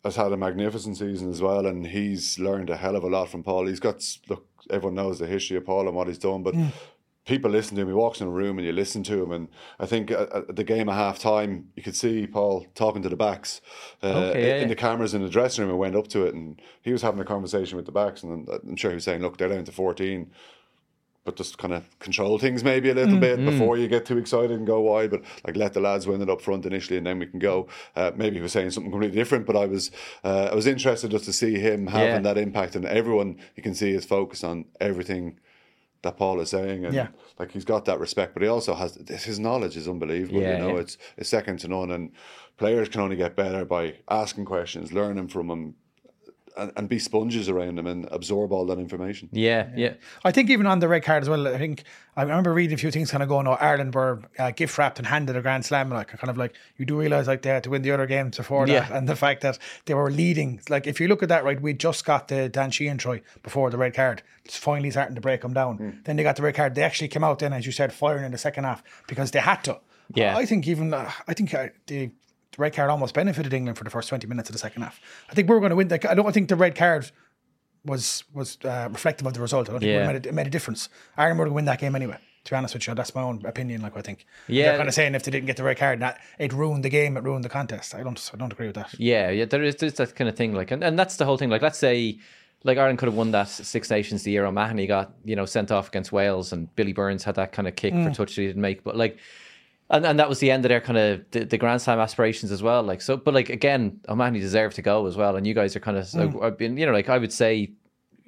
has 0.05 0.17
had 0.17 0.33
a 0.33 0.37
magnificent 0.37 0.97
season 0.97 1.31
as 1.31 1.43
well, 1.43 1.67
and 1.67 1.87
he's 1.87 2.39
learned 2.39 2.71
a 2.71 2.77
hell 2.77 2.97
of 2.97 3.05
a 3.05 3.09
lot 3.09 3.29
from 3.29 3.43
Paul. 3.43 3.67
He's 3.67 3.81
got 3.81 4.03
look, 4.29 4.47
everyone 4.71 4.95
knows 4.95 5.19
the 5.19 5.27
history 5.27 5.57
of 5.57 5.67
Paul 5.67 5.87
and 5.87 5.97
what 5.97 6.09
he's 6.09 6.19
done, 6.19 6.43
but. 6.43 6.55
People 7.27 7.51
listen 7.51 7.77
to 7.77 7.83
him. 7.83 7.89
He 7.89 7.95
walks 7.95 8.21
in 8.23 8.27
a 8.27 8.31
room 8.31 8.59
and 8.59 8.67
you 8.67 8.73
listen 8.73 9.03
to 9.05 9.23
him. 9.23 9.31
And 9.31 9.49
I 9.79 9.85
think 9.85 10.11
at, 10.11 10.33
at 10.33 10.57
the 10.57 10.65
game 10.65 10.89
at 10.89 10.95
half 10.95 11.19
time, 11.19 11.69
you 11.77 11.83
could 11.83 11.95
see 11.95 12.27
Paul 12.27 12.67
talking 12.75 13.03
to 13.03 13.11
the 13.11 13.15
backs 13.15 13.61
uh, 14.03 14.07
Okay, 14.07 14.49
yeah, 14.49 14.63
in 14.63 14.69
the 14.69 14.75
cameras 14.75 15.13
in 15.13 15.23
the 15.23 15.29
dressing 15.29 15.63
room 15.63 15.71
and 15.71 15.79
went 15.79 15.95
up 15.95 16.09
to 16.09 16.25
it. 16.25 16.35
And 16.35 16.61
he 16.81 16.93
was 16.93 17.03
having 17.03 17.21
a 17.21 17.25
conversation 17.25 17.77
with 17.77 17.85
the 17.85 17.93
backs. 17.93 18.23
And 18.23 18.49
uh, 18.49 18.59
I'm 18.67 18.75
sure 18.75 18.91
he 18.91 18.95
was 18.97 19.05
saying, 19.05 19.21
Look, 19.21 19.37
they're 19.37 19.51
down 19.51 19.65
to 19.67 19.71
14 19.71 20.31
but 21.31 21.37
just 21.37 21.59
kind 21.59 21.73
of 21.73 21.85
control 22.01 22.39
things 22.39 22.65
maybe 22.65 22.91
a 22.91 22.95
little 22.95 23.19
bit 23.19 23.39
before 23.45 23.77
you 23.79 23.87
get 23.87 24.05
too 24.05 24.19
excited 24.19 24.51
and 24.51 24.67
go 24.67 24.81
wide. 24.81 25.11
But 25.11 25.23
like 25.47 25.57
let 25.57 25.73
the 25.75 25.81
lads 25.81 26.07
win 26.07 26.21
it 26.23 26.29
up 26.29 26.41
front 26.43 26.67
initially, 26.67 26.97
and 26.99 27.07
then 27.07 27.19
we 27.21 27.27
can 27.27 27.39
go. 27.39 27.69
Uh, 27.95 28.11
maybe 28.17 28.37
he 28.37 28.43
was 28.43 28.53
saying 28.53 28.71
something 28.71 28.91
completely 28.91 29.17
different, 29.17 29.47
but 29.47 29.57
I 29.57 29.67
was 29.67 29.91
uh, 30.25 30.49
I 30.51 30.55
was 30.55 30.67
interested 30.67 31.11
just 31.13 31.25
to 31.27 31.33
see 31.33 31.55
him 31.59 31.87
having 31.87 32.25
Yeah. 32.25 32.33
that 32.35 32.39
impact, 32.39 32.75
and 32.75 32.85
everyone 32.85 33.39
you 33.57 33.63
can 33.63 33.75
see 33.75 33.91
is 33.91 34.05
focused 34.05 34.43
on 34.45 34.65
everything 34.81 35.39
that 36.03 36.17
Paul 36.17 36.41
is 36.41 36.51
saying, 36.51 36.85
and 36.85 36.95
Yeah. 36.95 37.09
like 37.39 37.53
he's 37.53 37.65
got 37.65 37.85
that 37.85 38.01
respect, 38.01 38.35
but 38.35 38.43
he 38.43 38.49
also 38.49 38.75
has 38.75 38.97
his 39.09 39.39
knowledge 39.39 39.77
is 39.77 39.87
unbelievable. 39.87 40.41
Yeah, 40.41 40.55
you 40.55 40.59
know, 40.65 40.75
yeah. 40.75 40.81
it's 40.83 40.99
it's 41.17 41.29
second 41.29 41.61
to 41.61 41.69
none, 41.69 41.91
and 41.93 42.11
players 42.57 42.89
can 42.89 43.03
only 43.03 43.17
get 43.17 43.37
better 43.37 43.65
by 43.65 43.95
asking 44.09 44.47
questions, 44.47 44.93
learning 44.93 45.29
from 45.29 45.49
him. 45.51 45.75
And, 46.57 46.73
and 46.77 46.89
be 46.89 46.99
sponges 46.99 47.49
around 47.49 47.79
them 47.79 47.87
and 47.87 48.09
absorb 48.11 48.53
all 48.53 48.67
that 48.67 48.79
information. 48.79 49.29
Yeah, 49.33 49.69
yeah. 49.77 49.95
I 50.25 50.33
think 50.33 50.51
even 50.51 50.67
on 50.67 50.81
the 50.81 50.89
red 50.89 51.05
card 51.05 51.23
as 51.23 51.29
well. 51.29 51.47
I 51.47 51.57
think 51.59 51.85
I 52.17 52.23
remember 52.23 52.53
reading 52.53 52.75
a 52.75 52.77
few 52.77 52.91
things 52.91 53.11
kind 53.11 53.23
of 53.23 53.29
going. 53.29 53.47
Oh, 53.47 53.53
Ireland 53.53 53.95
were 53.95 54.23
uh, 54.39 54.51
gift 54.51 54.77
wrapped 54.77 54.99
and 54.99 55.07
handed 55.07 55.37
a 55.37 55.43
grand 55.43 55.65
slam. 55.65 55.91
Like 55.91 56.09
kind 56.09 56.29
of 56.29 56.37
like 56.37 56.57
you 56.77 56.85
do 56.85 56.99
realize 56.99 57.29
like 57.29 57.43
they 57.43 57.51
had 57.51 57.63
to 57.65 57.71
win 57.71 57.83
the 57.83 57.93
other 57.93 58.07
games 58.07 58.37
before 58.37 58.67
that, 58.67 58.91
and 58.91 59.09
the 59.09 59.17
fact 59.17 59.43
that 59.43 59.59
they 59.85 59.95
were 59.95 60.11
leading. 60.11 60.61
Like 60.69 60.87
if 60.87 61.01
you 61.01 61.07
look 61.09 61.23
at 61.23 61.29
that, 61.29 61.45
right, 61.45 61.61
we 61.61 61.73
just 61.73 62.05
got 62.05 62.29
the 62.29 62.49
Dan 62.49 62.71
Sheehan 62.73 62.99
try 62.99 63.23
before 63.43 63.71
the 63.71 63.79
red 63.79 63.95
card. 63.95 64.23
It's 64.45 64.57
finally 64.57 64.91
starting 64.91 65.15
to 65.15 65.21
break 65.21 65.43
them 65.43 65.55
down. 65.55 65.77
Hmm. 65.77 65.91
Then 66.05 66.17
they 66.17 66.25
got 66.25 66.37
the 66.37 66.43
red 66.43 66.57
card. 66.57 66.75
They 66.75 66.83
actually 66.83 67.09
came 67.09 67.23
out 67.23 67.39
then, 67.39 67.53
as 67.53 67.65
you 67.65 67.73
said, 67.73 67.93
firing 67.93 68.25
in 68.25 68.33
the 68.33 68.39
second 68.39 68.65
half 68.65 68.83
because 69.07 69.31
they 69.31 69.41
had 69.41 69.63
to. 69.65 69.81
Yeah. 70.15 70.37
I 70.37 70.47
think 70.47 70.67
even 70.67 70.93
uh, 70.93 71.11
I 71.29 71.35
think 71.35 71.55
uh, 71.55 71.69
the. 71.87 72.11
The 72.53 72.63
red 72.63 72.75
card 72.75 72.91
almost 72.91 73.15
benefited 73.15 73.53
England 73.55 73.79
for 73.79 73.85
the 73.85 73.91
first 73.91 74.09
twenty 74.09 74.27
minutes 74.27 74.49
of 74.49 74.53
the 74.55 74.59
second 74.59 74.83
half. 74.83 75.01
I 75.31 75.35
think 75.35 75.49
we 75.49 75.55
were 75.55 75.61
going 75.61 75.71
to 75.71 75.77
win. 75.77 75.89
Like, 75.89 76.05
I 76.05 76.15
don't 76.15 76.33
think 76.33 76.49
the 76.49 76.57
red 76.57 76.75
card 76.75 77.11
was 77.85 78.25
was 78.35 78.59
uh, 78.65 78.89
reflective 78.91 79.27
of 79.27 79.35
the 79.35 79.41
result. 79.41 79.69
I 79.69 79.73
don't 79.73 79.81
think 79.81 79.91
it, 79.91 79.95
Yeah. 79.95 80.07
would've 80.07 80.23
made 80.23 80.27
a, 80.27 80.29
it 80.29 80.35
made 80.35 80.47
a 80.47 80.51
difference. 80.51 80.89
Ireland 81.17 81.39
were 81.39 81.45
going 81.47 81.53
to 81.53 81.57
win 81.57 81.65
that 81.67 81.79
game 81.81 81.95
anyway. 81.95 82.19
To 82.45 82.53
be 82.53 82.57
honest 82.57 82.73
with 82.75 82.87
you, 82.89 82.95
that's 82.95 83.15
my 83.15 83.23
own 83.23 83.45
opinion. 83.45 83.83
Like 83.83 83.97
I 83.97 84.01
think, 84.01 84.25
Yeah. 84.49 84.65
they're 84.71 84.77
kind 84.79 84.89
of 84.89 84.95
saying 84.95 85.15
if 85.15 85.23
they 85.25 85.31
didn't 85.31 85.47
get 85.47 85.57
the 85.59 85.63
red 85.63 85.77
card, 85.77 86.01
that 86.01 86.21
it 86.39 86.53
ruined 86.55 86.85
the 86.85 86.89
game, 86.89 87.17
it 87.19 87.23
ruined 87.23 87.45
the 87.45 87.51
contest. 87.51 87.95
I 87.95 88.03
don't, 88.03 88.31
I 88.33 88.37
don't 88.39 88.53
agree 88.53 88.67
with 88.67 88.77
that. 88.77 88.95
Yeah, 88.99 89.29
yeah, 89.31 89.45
there 89.45 89.63
is 89.63 89.77
there's 89.77 89.95
that 89.95 90.15
kind 90.17 90.29
of 90.29 90.37
thing. 90.37 90.55
Like, 90.55 90.71
and, 90.71 90.83
and 90.83 90.99
that's 90.99 91.17
the 91.17 91.25
whole 91.27 91.37
thing. 91.37 91.51
Like, 91.51 91.63
let's 91.63 91.79
say, 91.79 92.19
like 92.65 92.79
Ireland 92.79 92.99
could 92.99 93.07
have 93.07 93.15
won 93.15 93.31
that 93.33 93.49
Six 93.49 93.91
Nations 93.91 94.23
the 94.23 94.31
year 94.33 94.45
O'Mahony 94.47 94.87
got 94.87 95.13
you 95.25 95.37
know 95.37 95.45
sent 95.47 95.71
off 95.71 95.89
against 95.89 96.13
Wales, 96.13 96.53
and 96.53 96.75
Billy 96.77 96.93
Burns 96.93 97.25
had 97.25 97.35
that 97.37 97.53
kind 97.53 97.69
of 97.69 97.77
kick 97.77 97.93
for 97.95 98.11
touch 98.11 98.35
that 98.37 98.41
he 98.43 98.47
didn't 98.49 98.63
make. 98.63 98.85
But 98.85 98.97
like, 98.97 99.19
and, 99.91 100.07
and 100.07 100.19
that 100.19 100.29
was 100.29 100.39
the 100.39 100.51
end 100.51 100.65
of 100.65 100.71
their 100.71 100.81
kind 100.81 100.99
of 100.99 101.25
the, 101.33 101.45
the 101.45 101.59
Grand 101.59 101.83
Slam 101.83 101.99
aspirations 101.99 102.51
as 102.53 102.63
well. 102.63 102.83
Like, 102.83 103.01
so, 103.03 103.17
but 103.17 103.35
like 103.35 103.51
again, 103.51 104.01
O'Mahony 104.09 104.41
deserved 104.41 104.77
to 104.77 104.83
go 104.83 105.07
as 105.07 105.17
well, 105.17 105.37
and 105.37 105.47
you 105.47 105.55
guys 105.55 105.77
are 105.77 105.81
kind 105.81 105.97
of, 105.97 106.07
so, 106.07 106.41
I've 106.43 106.57
been, 106.57 106.77
you 106.77 106.87
know, 106.87 106.93
like 106.93 107.09
I 107.09 107.19
would 107.19 107.33
say. 107.33 107.73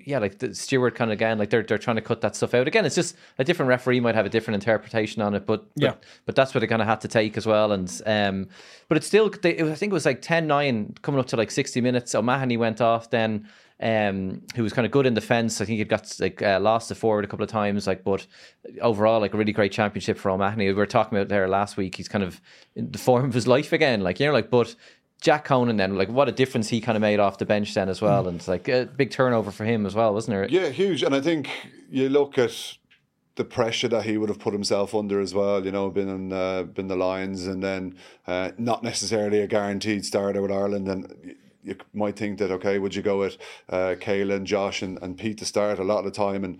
Yeah, 0.05 0.18
like 0.18 0.40
the 0.40 0.53
Steward 0.53 0.96
kind 0.96 1.12
of 1.12 1.14
again, 1.14 1.38
like 1.38 1.51
they're 1.51 1.62
they're 1.62 1.79
trying 1.79 1.94
to 1.94 2.03
cut 2.03 2.22
that 2.22 2.35
stuff 2.35 2.55
out. 2.55 2.66
Again, 2.66 2.85
it's 2.85 2.96
just 2.96 3.14
a 3.38 3.44
different 3.44 3.68
referee 3.68 4.01
might 4.01 4.16
have 4.16 4.27
a 4.27 4.29
different 4.29 4.57
interpretation 4.57 5.22
on 5.22 5.33
it, 5.37 5.46
but, 5.46 5.66
but 5.77 5.81
Yeah. 5.81 5.94
but 6.27 6.35
that's 6.35 6.53
what 6.53 6.61
they 6.61 6.66
kind 6.66 6.83
of 6.83 6.88
had 6.88 7.01
to 7.03 7.07
take 7.09 7.37
as 7.37 7.46
well. 7.46 7.70
And 7.70 7.88
um, 8.05 8.48
but 8.88 8.96
it's 8.96 9.07
still, 9.07 9.31
they, 9.31 9.57
it 9.57 9.62
was, 9.62 9.70
I 9.70 9.77
think 9.77 9.92
it 9.92 9.94
was 9.94 10.05
like 10.05 10.20
10-9 10.20 11.01
coming 11.03 11.20
up 11.20 11.27
to 11.29 11.37
like 11.37 11.53
sixty 11.53 11.81
minutes. 11.81 12.16
O'Mahony 12.16 12.57
went 12.57 12.81
off 12.81 13.11
then, 13.11 13.48
um, 13.81 14.43
who 14.55 14.63
was 14.63 14.73
kind 14.73 14.87
of 14.87 14.93
good 14.93 15.07
in 15.07 15.15
defence. 15.15 15.61
I 15.61 15.65
think 15.65 15.79
he 15.79 15.85
got 15.85 16.13
like 16.21 16.43
uh, 16.43 16.59
lost 16.61 16.89
the 16.89 16.95
forward 16.95 17.25
a 17.25 17.29
couple 17.29 17.45
of 17.45 17.51
times, 17.51 17.87
like 17.87 18.05
but 18.05 18.27
overall 18.81 19.21
like 19.21 19.35
a 19.35 19.37
really 19.37 19.53
great 19.53 19.73
championship 19.73 20.19
for 20.19 20.31
O'Mahony. 20.31 20.67
We 20.67 20.75
were 20.75 20.87
talking 20.87 21.19
about 21.19 21.29
there 21.29 21.49
last 21.49 21.77
week. 21.77 21.97
He's 21.97 22.09
kind 22.09 22.25
of 22.25 22.41
in 22.75 22.91
the 22.91 22.99
form 22.99 23.27
of 23.27 23.35
his 23.35 23.47
life 23.47 23.73
again, 23.73 24.01
like 24.01 24.21
you 24.21 24.27
know, 24.27 24.33
like 24.33 24.51
but. 24.51 24.75
Jack 25.21 25.45
Conan 25.45 25.77
then, 25.77 25.97
like 25.97 26.09
what 26.09 26.29
a 26.29 26.33
difference 26.33 26.69
he 26.69 26.81
kind 26.81 26.97
of 26.97 27.01
made 27.01 27.21
off 27.21 27.39
the 27.39 27.47
bench 27.47 27.73
then 27.75 27.89
as 27.89 28.03
well, 28.03 28.27
and 28.27 28.39
it's 28.39 28.49
like 28.49 28.67
a 28.67 28.87
big 28.87 29.13
turnover 29.13 29.53
for 29.53 29.65
him 29.65 29.87
as 29.87 29.95
well, 29.95 30.13
wasn't 30.13 30.35
there? 30.35 30.49
Yeah, 30.49 30.71
huge. 30.71 31.05
And 31.05 31.15
I 31.15 31.21
think 31.21 31.49
you 31.89 32.09
look 32.09 32.39
at 32.39 32.77
the 33.37 33.45
pressure 33.45 33.89
that 33.89 34.05
he 34.05 34.19
would 34.19 34.29
have 34.29 34.39
put 34.39 34.53
himself 34.53 34.95
under 34.95 35.21
as 35.21 35.33
well. 35.33 35.65
You 35.65 35.73
know, 35.73 35.91
been 35.91 36.09
in 36.09 36.33
uh, 36.33 36.65
been 36.65 36.89
the 36.89 36.97
Lions, 36.97 37.47
and 37.47 37.63
then 37.63 37.97
uh, 38.27 38.51
not 38.59 38.83
necessarily 38.83 39.41
a 39.41 39.47
guaranteed 39.47 40.05
starter 40.05 40.43
with 40.43 40.51
Ireland. 40.51 40.89
And 40.89 41.37
you 41.62 41.77
might 41.92 42.16
think 42.16 42.38
that 42.38 42.51
okay, 42.51 42.79
would 42.79 42.94
you 42.94 43.03
go 43.03 43.18
with 43.18 43.37
uh, 43.68 43.94
Caelan 44.01 44.44
Josh, 44.44 44.83
and, 44.83 44.98
and 45.03 45.16
Pete 45.16 45.38
to 45.38 45.44
start 45.44 45.79
a 45.79 45.85
lot 45.85 45.98
of 45.98 46.05
the 46.05 46.11
time? 46.11 46.44
And 46.44 46.59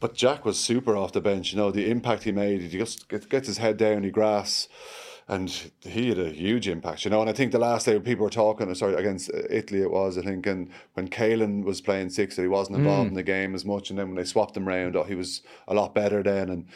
but 0.00 0.14
Jack 0.14 0.44
was 0.44 0.58
super 0.58 0.96
off 0.96 1.12
the 1.12 1.20
bench. 1.20 1.52
You 1.52 1.58
know, 1.58 1.70
the 1.70 1.90
impact 1.90 2.24
he 2.24 2.32
made. 2.32 2.60
He 2.60 2.78
just 2.78 3.08
gets, 3.08 3.26
gets 3.26 3.46
his 3.46 3.58
head 3.58 3.76
down, 3.76 4.02
he 4.02 4.10
grasps. 4.10 4.68
And 5.26 5.48
he 5.80 6.10
had 6.10 6.18
a 6.18 6.28
huge 6.28 6.68
impact, 6.68 7.06
you 7.06 7.10
know. 7.10 7.22
And 7.22 7.30
I 7.30 7.32
think 7.32 7.50
the 7.50 7.58
last 7.58 7.86
day 7.86 7.98
people 7.98 8.24
were 8.24 8.30
talking, 8.30 8.74
sorry, 8.74 8.94
against 8.94 9.30
uh, 9.30 9.38
Italy, 9.48 9.80
it 9.80 9.90
was, 9.90 10.18
I 10.18 10.20
think, 10.20 10.46
and 10.46 10.68
when 10.92 11.08
Caelan 11.08 11.64
was 11.64 11.80
playing 11.80 12.10
six, 12.10 12.36
that 12.36 12.42
he 12.42 12.48
wasn't 12.48 12.76
involved 12.76 13.08
in 13.08 13.14
the 13.14 13.22
game 13.22 13.54
as 13.54 13.64
much. 13.64 13.88
And 13.88 13.98
then 13.98 14.08
when 14.08 14.16
they 14.16 14.24
swapped 14.24 14.54
him 14.54 14.68
round, 14.68 14.96
oh, 14.96 15.04
he 15.04 15.14
was 15.14 15.40
a 15.66 15.72
lot 15.72 15.94
better 15.94 16.22
then. 16.22 16.50
And 16.50 16.66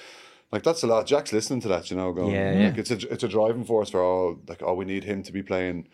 like 0.51 0.63
that's 0.63 0.83
a 0.83 0.87
lot. 0.87 1.07
Jack's 1.07 1.31
listening 1.31 1.61
to 1.61 1.69
that, 1.69 1.91
you 1.91 1.97
know, 1.99 2.11
going, 2.15 2.33
Yeah, 2.33 2.53
yeah. 2.59 2.67
like, 2.69 2.79
it's 2.79 2.91
a 2.91 3.13
it's 3.13 3.23
a 3.23 3.29
driving 3.29 3.65
force 3.65 3.91
for 3.91 4.03
all. 4.03 4.39
Like, 4.49 4.63
oh, 4.63 4.73
we 4.73 4.87
need 4.87 5.05
him 5.05 5.23
to 5.25 5.33
be 5.33 5.43
playing. 5.43 5.87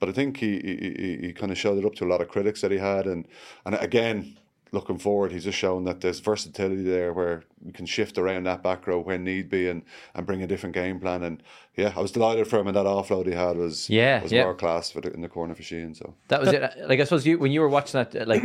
But 0.00 0.08
I 0.08 0.12
think 0.12 0.38
he 0.38 0.58
he, 0.58 0.94
he, 0.98 1.26
he 1.26 1.32
kind 1.32 1.52
of 1.52 1.58
showed 1.58 1.78
it 1.78 1.84
up 1.84 1.94
to 1.96 2.04
a 2.04 2.08
lot 2.08 2.20
of 2.20 2.28
critics 2.28 2.62
that 2.62 2.72
he 2.72 2.78
had, 2.78 3.06
and 3.06 3.28
and 3.64 3.76
again, 3.76 4.36
looking 4.72 4.98
forward, 4.98 5.32
he's 5.32 5.44
just 5.44 5.58
shown 5.58 5.84
that 5.84 6.00
there's 6.00 6.20
versatility 6.20 6.82
there 6.82 7.12
where 7.12 7.44
you 7.64 7.72
can 7.72 7.86
shift 7.86 8.18
around 8.18 8.44
that 8.44 8.62
back 8.62 8.86
row 8.86 9.00
when 9.00 9.24
need 9.24 9.50
be 9.50 9.68
and, 9.68 9.82
and 10.14 10.26
bring 10.26 10.42
a 10.42 10.46
different 10.46 10.74
game 10.74 11.00
plan. 11.00 11.22
And 11.22 11.42
yeah, 11.76 11.92
I 11.96 12.00
was 12.00 12.12
delighted 12.12 12.46
for 12.46 12.58
him, 12.58 12.66
and 12.66 12.76
that 12.76 12.86
offload 12.86 13.26
he 13.26 13.32
had 13.32 13.56
was 13.56 13.90
Yeah, 13.90 14.22
was 14.22 14.32
yeah. 14.32 14.44
world 14.44 14.58
class 14.58 14.90
for 14.90 15.00
the, 15.00 15.12
in 15.12 15.20
the 15.20 15.28
corner 15.28 15.54
for 15.54 15.62
Sheehan. 15.62 15.94
So 15.94 16.14
That 16.28 16.40
was 16.40 16.52
it. 16.52 16.62
Like 16.86 17.00
I 17.00 17.04
suppose 17.04 17.26
you 17.26 17.38
when 17.38 17.52
you 17.52 17.60
were 17.60 17.68
watching 17.68 18.04
that, 18.04 18.28
like, 18.28 18.44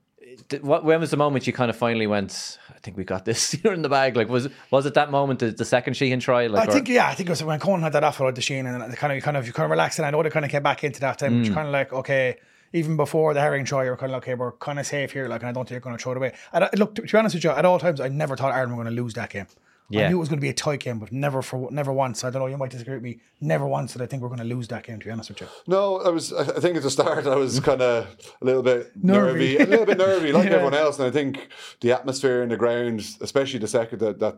what 0.60 0.84
when 0.84 1.00
was 1.00 1.10
the 1.10 1.16
moment 1.16 1.46
you 1.46 1.52
kind 1.52 1.70
of 1.70 1.76
finally 1.76 2.06
went? 2.06 2.58
I 2.86 2.88
think 2.88 2.98
we 2.98 3.04
got 3.04 3.24
this. 3.24 3.52
You're 3.64 3.72
in 3.72 3.82
the 3.82 3.88
bag. 3.88 4.14
Like 4.14 4.28
was 4.28 4.48
was 4.70 4.86
it 4.86 4.94
that 4.94 5.10
moment 5.10 5.40
the, 5.40 5.50
the 5.50 5.64
second 5.64 5.94
Sheehan 5.94 6.20
try? 6.20 6.46
Like 6.46 6.68
I 6.68 6.70
or- 6.70 6.74
think 6.74 6.88
yeah, 6.88 7.08
I 7.08 7.14
think 7.14 7.28
it 7.28 7.32
was 7.32 7.42
when 7.42 7.58
Conan 7.58 7.82
had 7.82 7.92
that 7.94 8.04
offload 8.04 8.36
to 8.36 8.40
Sheen 8.40 8.64
and 8.64 8.92
they 8.92 8.96
kind 8.96 9.12
of 9.12 9.16
you 9.16 9.22
kind 9.22 9.36
of 9.36 9.44
you 9.44 9.52
kind 9.52 9.64
of 9.64 9.72
relaxed 9.72 9.98
and 9.98 10.06
I 10.06 10.10
know 10.10 10.22
they 10.22 10.30
kind 10.30 10.44
of 10.44 10.52
came 10.52 10.62
back 10.62 10.84
into 10.84 11.00
that 11.00 11.18
time, 11.18 11.32
Mm. 11.32 11.40
which 11.42 11.52
kind 11.52 11.66
of 11.66 11.72
like 11.72 11.92
okay. 11.92 12.36
Even 12.72 12.96
before 12.96 13.32
the 13.32 13.40
Herring 13.40 13.64
try, 13.64 13.84
you're 13.84 13.96
kind 13.96 14.10
of 14.10 14.14
like, 14.16 14.22
okay, 14.24 14.34
we're 14.34 14.52
kind 14.52 14.78
of 14.78 14.86
safe 14.86 15.12
here. 15.12 15.28
Like, 15.28 15.40
and 15.40 15.48
I 15.48 15.52
don't 15.52 15.64
think 15.64 15.70
you're 15.70 15.80
going 15.80 15.96
to 15.96 16.02
throw 16.02 16.12
it 16.12 16.18
away. 16.18 16.34
And 16.52 16.64
I, 16.64 16.70
look, 16.76 16.96
to, 16.96 17.02
to 17.02 17.10
be 17.12 17.16
honest 17.18 17.34
with 17.36 17.44
you, 17.44 17.50
at 17.50 17.64
all 17.64 17.78
times, 17.78 18.00
I 18.00 18.08
never 18.08 18.36
thought 18.36 18.52
Ireland 18.52 18.76
were 18.76 18.82
going 18.82 18.94
to 18.94 19.02
lose 19.02 19.14
that 19.14 19.30
game. 19.30 19.46
Yeah. 19.88 20.06
I 20.06 20.08
knew 20.08 20.16
it 20.16 20.18
was 20.20 20.28
going 20.28 20.38
to 20.38 20.42
be 20.42 20.48
a 20.48 20.54
tight 20.54 20.80
game, 20.80 20.98
but 20.98 21.12
never 21.12 21.42
for 21.42 21.70
never 21.70 21.92
once. 21.92 22.24
I 22.24 22.30
don't 22.30 22.40
know. 22.42 22.46
You 22.48 22.56
might 22.56 22.70
disagree 22.70 22.94
with 22.94 23.02
me. 23.04 23.20
Never 23.40 23.66
once 23.66 23.92
did 23.92 24.02
I 24.02 24.06
think 24.06 24.22
we're 24.22 24.28
going 24.28 24.40
to 24.40 24.44
lose 24.44 24.66
that 24.68 24.82
game. 24.84 24.98
To 24.98 25.04
be 25.04 25.10
honest 25.12 25.28
with 25.30 25.40
you, 25.42 25.46
no, 25.66 25.98
I 26.00 26.08
was. 26.08 26.32
I 26.32 26.40
I 26.40 26.60
think 26.60 26.76
at 26.76 26.82
the 26.82 26.90
start 26.90 27.26
I 27.26 27.36
was 27.36 27.60
kind 27.60 27.80
of 27.82 28.06
a 28.40 28.44
little 28.44 28.62
bit 28.62 28.92
Nervy. 28.96 29.54
nervy, 29.54 29.56
a 29.58 29.66
little 29.66 29.86
bit 29.86 29.98
nervy, 29.98 30.32
like 30.32 30.44
Yeah. 30.48 30.54
everyone 30.56 30.74
else. 30.74 30.98
And 30.98 31.06
I 31.06 31.10
think 31.10 31.48
the 31.80 31.92
atmosphere 31.92 32.42
in 32.42 32.48
the 32.48 32.56
ground, 32.56 33.00
especially 33.20 33.60
the 33.60 33.68
second 33.68 34.00
that 34.00 34.18
that 34.18 34.36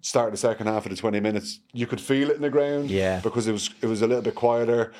start 0.00 0.26
of 0.28 0.32
the 0.32 0.38
second 0.38 0.66
half 0.68 0.84
of 0.86 0.90
the 0.90 0.96
twenty 0.96 1.18
minutes, 1.20 1.60
you 1.72 1.86
could 1.86 2.00
feel 2.00 2.30
it 2.30 2.36
in 2.36 2.42
the 2.42 2.50
ground. 2.50 2.90
Yeah. 2.90 3.20
because 3.20 3.46
it 3.48 3.52
was 3.52 3.70
it 3.82 3.86
was 3.86 4.02
a 4.02 4.06
little 4.06 4.22
bit 4.22 4.34
quieter. 4.34 4.92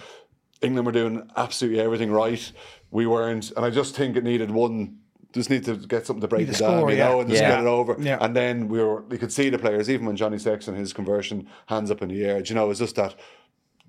England 0.62 0.86
were 0.86 0.92
doing 0.92 1.28
absolutely 1.36 1.80
everything 1.80 2.10
right. 2.10 2.50
We 2.90 3.06
weren't, 3.06 3.50
and 3.56 3.64
I 3.66 3.70
just 3.70 3.94
think 3.94 4.16
it 4.16 4.24
needed 4.24 4.50
one 4.50 4.98
just 5.34 5.50
need 5.50 5.64
to 5.64 5.76
get 5.76 6.06
something 6.06 6.20
to 6.22 6.28
break 6.28 6.46
Need 6.46 6.54
it 6.54 6.58
down, 6.60 6.78
score, 6.78 6.90
you 6.90 6.96
yeah. 6.96 7.08
know, 7.08 7.20
and 7.20 7.28
just 7.28 7.42
Yeah. 7.42 7.50
get 7.50 7.60
it 7.60 7.66
over. 7.66 7.96
Yeah. 8.00 8.18
And 8.20 8.34
then 8.34 8.68
we 8.68 8.78
were, 8.82 9.02
we 9.02 9.18
could 9.18 9.32
see 9.32 9.50
the 9.50 9.58
players, 9.58 9.90
even 9.90 10.06
when 10.06 10.16
Johnny 10.16 10.38
Sexton 10.38 10.74
his 10.74 10.92
conversion, 10.92 11.46
hands 11.66 11.90
up 11.90 12.00
in 12.02 12.08
the 12.08 12.24
air. 12.24 12.40
Do 12.40 12.48
you 12.48 12.54
know, 12.54 12.70
it's 12.70 12.78
just 12.80 12.96
that 12.96 13.14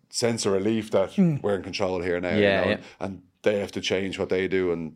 sense 0.10 0.46
of 0.46 0.54
relief 0.54 0.92
that 0.92 1.14
Hmm. 1.14 1.38
we're 1.42 1.56
in 1.56 1.64
control 1.64 2.02
here 2.02 2.20
now. 2.20 2.36
you 2.36 2.44
Yeah, 2.44 2.62
know, 2.64 2.70
yeah. 2.72 2.78
and 3.00 3.22
they 3.44 3.60
have 3.60 3.72
to 3.74 3.82
change 3.82 4.18
what 4.20 4.30
they 4.30 4.48
do, 4.48 4.72
and 4.72 4.94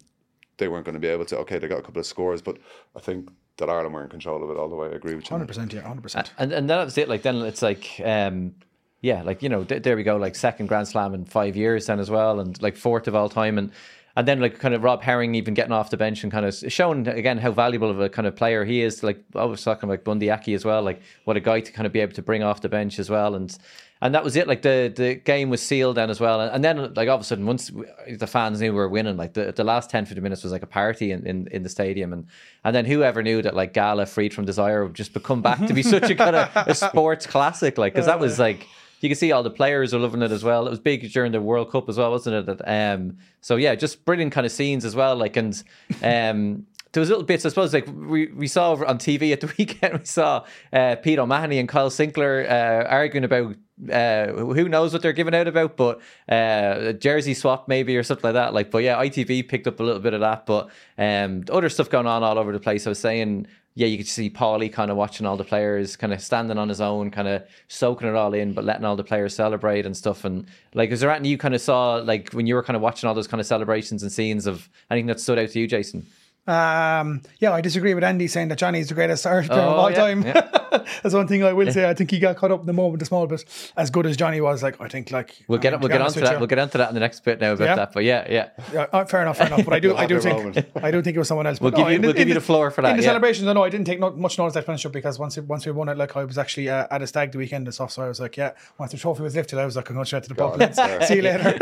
they 0.58 0.68
weren't 0.68 0.86
going 0.86 0.94
to 0.96 1.00
be 1.00 1.08
able 1.08 1.26
to. 1.26 1.38
Okay, 1.40 1.58
they 1.60 1.68
got 1.68 1.80
a 1.80 1.84
couple 1.84 2.00
of 2.00 2.06
scores, 2.06 2.42
but 2.42 2.58
I 2.96 3.00
think 3.00 3.30
that 3.58 3.70
Ireland 3.70 3.94
were 3.94 4.04
in 4.04 4.10
control 4.10 4.44
of 4.44 4.50
it 4.50 4.58
all 4.58 4.70
the 4.70 4.76
way. 4.76 4.88
I 4.88 4.92
agree 4.92 5.16
with 5.16 5.26
you. 5.26 5.30
Hundred 5.30 5.48
percent, 5.48 5.72
yeah, 5.74 5.82
hundred 5.82 6.02
percent. 6.02 6.32
and 6.38 6.52
and 6.52 6.70
that 6.70 6.84
was 6.84 6.98
it. 6.98 7.08
Like 7.10 7.22
then 7.22 7.36
it's 7.44 7.62
like, 7.62 8.02
um, 8.04 8.56
yeah, 9.02 9.22
like 9.22 9.44
you 9.44 9.50
know, 9.50 9.64
th- 9.64 9.84
there 9.84 9.96
we 9.96 10.04
go, 10.04 10.16
like 10.18 10.36
second 10.36 10.68
Grand 10.68 10.88
Slam 10.88 11.14
in 11.14 11.26
five 11.26 11.56
years 11.56 11.86
then 11.86 12.00
as 12.00 12.10
well, 12.10 12.40
and 12.40 12.60
like 12.62 12.76
fourth 12.78 13.08
of 13.08 13.16
all 13.16 13.30
time, 13.30 13.58
and 13.58 13.72
and 14.20 14.28
then 14.28 14.42
like 14.42 14.60
kind 14.60 14.74
of 14.74 14.84
Rob 14.84 15.02
Herring 15.02 15.34
even 15.36 15.54
getting 15.54 15.72
off 15.72 15.92
the 15.92 15.96
bench 15.96 16.24
and 16.24 16.32
kind 16.32 16.46
of 16.46 16.54
showing 16.54 17.08
again 17.08 17.38
how 17.38 17.52
valuable 17.54 17.90
of 17.90 18.02
a 18.02 18.10
kind 18.10 18.28
of 18.28 18.36
player 18.36 18.66
he 18.66 18.82
is. 18.82 19.02
Like 19.02 19.24
I 19.34 19.46
was 19.46 19.64
talking 19.64 19.90
about 19.90 20.04
Bundee 20.04 20.30
Aki 20.30 20.56
as 20.56 20.66
well, 20.66 20.82
like 20.82 21.02
what 21.24 21.38
a 21.38 21.40
guy 21.40 21.62
to 21.62 21.72
kind 21.72 21.88
of 21.88 21.94
be 21.94 22.02
able 22.02 22.12
to 22.16 22.22
bring 22.22 22.44
off 22.44 22.60
the 22.62 22.70
bench 22.70 23.00
as 23.00 23.10
well, 23.10 23.34
and. 23.34 23.58
And 24.02 24.16
that 24.16 24.24
was 24.24 24.38
it. 24.38 24.48
Like 24.48 24.62
the, 24.62 24.94
the 24.96 25.16
game 25.16 25.50
was 25.50 25.62
sealed 25.62 25.98
then 25.98 26.10
as 26.10 26.22
well. 26.22 26.40
And 26.40 26.64
then 26.64 26.94
like 26.94 27.10
all 27.10 27.16
of 27.16 27.20
a 27.22 27.24
sudden, 27.26 27.46
once 27.46 27.70
the 28.10 28.28
fans 28.28 28.62
knew 28.62 28.72
we 28.72 28.78
were 28.78 28.88
winning, 28.88 29.18
like 29.18 29.34
the, 29.34 29.52
the 29.52 29.66
last 29.66 29.90
10, 29.90 30.06
15 30.06 30.24
minutes 30.24 30.42
was 30.42 30.54
like 30.54 30.64
a 30.64 30.68
party 30.68 31.12
in, 31.12 31.28
in, 31.28 31.50
in 31.52 31.64
the 31.64 31.68
stadium. 31.68 32.14
And 32.14 32.26
and 32.64 32.74
then 32.74 32.86
whoever 32.86 33.22
knew 33.22 33.42
that 33.42 33.58
like 33.58 33.74
Gala, 33.74 34.06
Freed 34.06 34.34
from 34.34 34.46
Desire, 34.46 34.86
would 34.86 34.94
just 34.94 35.12
become 35.12 35.42
back 35.42 35.60
to 35.68 35.74
be 35.74 35.84
such 35.84 36.10
a 36.10 36.16
kind 36.16 36.38
of 36.38 36.50
a 36.56 36.74
sports 36.88 37.28
classic. 37.28 37.78
Like, 37.78 37.92
because 37.92 38.06
that 38.06 38.22
was 38.22 38.40
like, 38.40 38.66
you 39.00 39.10
can 39.10 39.16
see 39.16 39.32
all 39.32 39.44
the 39.44 39.50
players 39.50 39.94
are 39.94 40.00
loving 40.00 40.22
it 40.22 40.32
as 40.32 40.44
well. 40.44 40.68
It 40.68 40.70
was 40.70 40.80
big 40.80 41.12
during 41.12 41.32
the 41.32 41.42
World 41.42 41.72
Cup 41.72 41.90
as 41.90 41.98
well, 41.98 42.12
wasn't 42.12 42.50
it? 42.50 42.62
Um, 42.68 43.18
so 43.42 43.56
yeah, 43.56 43.76
just 43.76 44.06
brilliant 44.06 44.32
kind 44.32 44.46
of 44.46 44.52
scenes 44.52 44.86
as 44.86 44.96
well. 44.96 45.16
Like, 45.16 45.38
and 45.38 45.62
um, 46.04 46.66
there 46.92 47.02
was 47.02 47.10
little 47.10 47.24
bits, 47.24 47.46
I 47.46 47.50
suppose, 47.50 47.74
like 47.74 47.88
we, 47.88 48.28
we 48.28 48.48
saw 48.48 48.74
on 48.86 48.98
TV 48.98 49.32
at 49.32 49.42
the 49.42 49.54
weekend, 49.58 50.00
we 50.00 50.06
saw 50.06 50.46
uh, 50.74 50.96
Pete 50.98 51.20
O'Mahony 51.20 51.60
and 51.60 51.70
Kyle 51.70 51.90
Sinckler 51.90 52.50
uh, 52.50 52.88
arguing 52.88 53.24
about 53.24 53.56
uh, 53.92 54.28
who 54.34 54.68
knows 54.68 54.92
what 54.92 55.02
they're 55.02 55.14
giving 55.14 55.34
out 55.34 55.48
about, 55.48 55.78
but 55.78 56.02
uh, 56.28 56.92
jersey 56.94 57.34
swap 57.34 57.68
maybe 57.68 57.96
or 57.96 58.04
something 58.04 58.24
like 58.24 58.34
that. 58.34 58.54
Like, 58.54 58.72
but 58.72 58.80
yeah, 58.80 58.98
ITV 58.98 59.48
picked 59.48 59.68
up 59.68 59.80
a 59.80 59.84
little 59.84 60.02
bit 60.02 60.14
of 60.14 60.20
that, 60.20 60.46
but 60.46 60.70
um, 60.98 61.46
other 61.50 61.70
stuff 61.70 61.90
going 61.90 62.08
on 62.08 62.24
all 62.24 62.38
over 62.38 62.52
the 62.52 62.60
place. 62.60 62.86
I 62.86 62.90
was 62.90 63.00
saying, 63.00 63.48
yeah, 63.76 63.88
you 63.88 63.98
could 63.98 64.08
see 64.08 64.30
Paulie 64.30 64.72
kind 64.72 64.92
of 64.92 64.98
watching 64.98 65.26
all 65.26 65.38
the 65.38 65.44
players, 65.44 65.96
kind 65.96 66.12
of 66.12 66.22
standing 66.22 66.58
on 66.58 66.70
his 66.70 66.82
own, 66.82 67.12
kind 67.12 67.28
of 67.28 67.44
soaking 67.68 68.08
it 68.08 68.16
all 68.16 68.34
in, 68.34 68.54
but 68.54 68.66
letting 68.66 68.84
all 68.84 68.96
the 68.96 69.04
players 69.04 69.36
celebrate 69.36 69.86
and 69.86 69.96
stuff. 69.96 70.26
And 70.26 70.48
like, 70.74 70.90
is 70.92 71.00
there 71.00 71.12
anything 71.12 71.32
you 71.32 71.38
kind 71.38 71.56
of 71.56 71.62
saw, 71.62 71.96
like 71.96 72.32
when 72.34 72.48
you 72.48 72.56
were 72.56 72.64
kind 72.64 72.76
of 72.76 72.82
watching 72.82 73.08
all 73.08 73.16
those 73.16 73.28
kind 73.28 73.40
of 73.40 73.48
celebrations 73.48 74.04
and 74.04 74.12
scenes 74.12 74.48
of 74.48 74.70
anything 74.92 75.08
that 75.08 75.20
stood 75.20 75.40
out 75.40 75.50
to 75.50 75.60
you, 75.60 75.68
Jason? 75.68 76.06
Um, 76.48 77.22
yeah, 77.40 77.52
I 77.52 77.62
disagree 77.62 77.94
with 77.94 78.04
Andy 78.04 78.28
saying 78.28 78.48
that 78.48 78.58
Johnny 78.58 78.80
is 78.80 78.88
the 78.90 78.96
greatest 78.96 79.26
Irish 79.28 79.48
player 79.48 79.62
of 79.62 79.74
Oh, 79.74 79.76
all 79.82 79.92
yeah, 79.92 79.98
time. 79.98 80.24
yeah. 80.24 80.48
That's 81.04 81.14
one 81.14 81.28
thing 81.28 81.44
I 81.44 81.54
will 81.54 81.72
say. 81.72 81.88
I 81.88 81.94
think 81.94 82.10
he 82.10 82.18
got 82.20 82.38
caught 82.38 82.52
up 82.52 82.62
in 82.62 82.66
the 82.66 82.74
moment 82.74 83.02
a 83.04 83.06
small 83.06 83.28
bit. 83.28 83.44
As 83.78 83.90
good 83.92 84.06
as 84.08 84.18
Johnny 84.18 84.42
was, 84.42 84.64
like 84.64 84.80
I 84.82 84.88
think, 84.88 85.12
like 85.12 85.36
We'll 85.48 85.60
get 85.60 85.74
um, 85.76 85.80
we'll 85.82 85.90
to 85.90 85.94
get 85.94 86.02
onto 86.02 86.20
that. 86.22 86.34
you- 86.34 86.38
We'll 86.40 86.48
get 86.48 86.58
onto 86.58 86.78
that 86.80 86.90
in 86.90 86.94
the 86.96 87.00
next 87.00 87.24
bit 87.24 87.40
now 87.40 87.52
about 87.54 87.66
Yeah? 87.66 87.76
that. 87.76 87.94
But 87.94 88.04
yeah, 88.04 88.26
yeah. 88.30 88.50
Yeah, 88.74 88.86
uh, 88.92 89.06
fair 89.06 89.22
enough, 89.22 89.38
fair 89.38 89.48
enough. 89.48 89.64
But 89.66 89.74
I 89.76 89.80
do, 89.86 89.96
I 89.96 90.08
do 90.08 90.20
think. 90.20 90.66
I 90.76 90.90
do 90.90 91.02
think 91.04 91.16
it 91.16 91.20
was 91.20 91.28
someone 91.28 91.46
else. 91.46 91.62
We'll 91.62 91.70
But 91.72 91.78
give 91.78 91.86
no, 91.86 91.92
you- 91.92 92.00
we'll 92.02 92.14
the- 92.14 92.18
give 92.18 92.28
you 92.28 92.34
the- 92.34 92.40
the 92.40 92.46
floor 92.46 92.72
for 92.72 92.82
that, 92.82 92.92
In 92.92 92.98
the 92.98 93.04
yeah. 93.04 93.10
celebrations, 93.10 93.48
I 93.48 93.54
know 93.54 93.64
I 93.64 93.70
didn't 93.70 93.86
take 93.86 94.00
not 94.00 94.18
much 94.18 94.38
notice 94.40 94.56
of 94.56 94.66
that 94.66 94.86
up 94.86 94.92
because 94.92 95.20
once 95.20 95.38
once 95.38 95.66
we 95.68 95.72
won 95.72 95.90
it, 95.90 95.98
like 95.98 96.16
I 96.18 96.24
was 96.24 96.38
actually 96.40 96.70
uh, 96.70 96.88
at 96.90 97.02
a 97.04 97.08
stag 97.08 97.32
the 97.32 97.38
weekend 97.38 97.68
and 97.68 97.74
stuff. 97.74 97.92
So 97.92 98.02
I 98.04 98.08
was 98.08 98.20
like, 98.20 98.38
yeah. 98.38 98.52
Once 98.80 98.92
the 98.92 98.98
trophy 98.98 99.22
was 99.22 99.36
lifted, 99.36 99.60
I 99.60 99.66
was 99.66 99.76
like, 99.76 99.88
I'm 99.90 99.96
going 99.96 100.06
straight 100.06 100.24
to 100.24 100.30
the 100.30 100.36
pub. 100.36 101.04
See 101.06 101.16
you 101.18 101.22
later. 101.22 101.58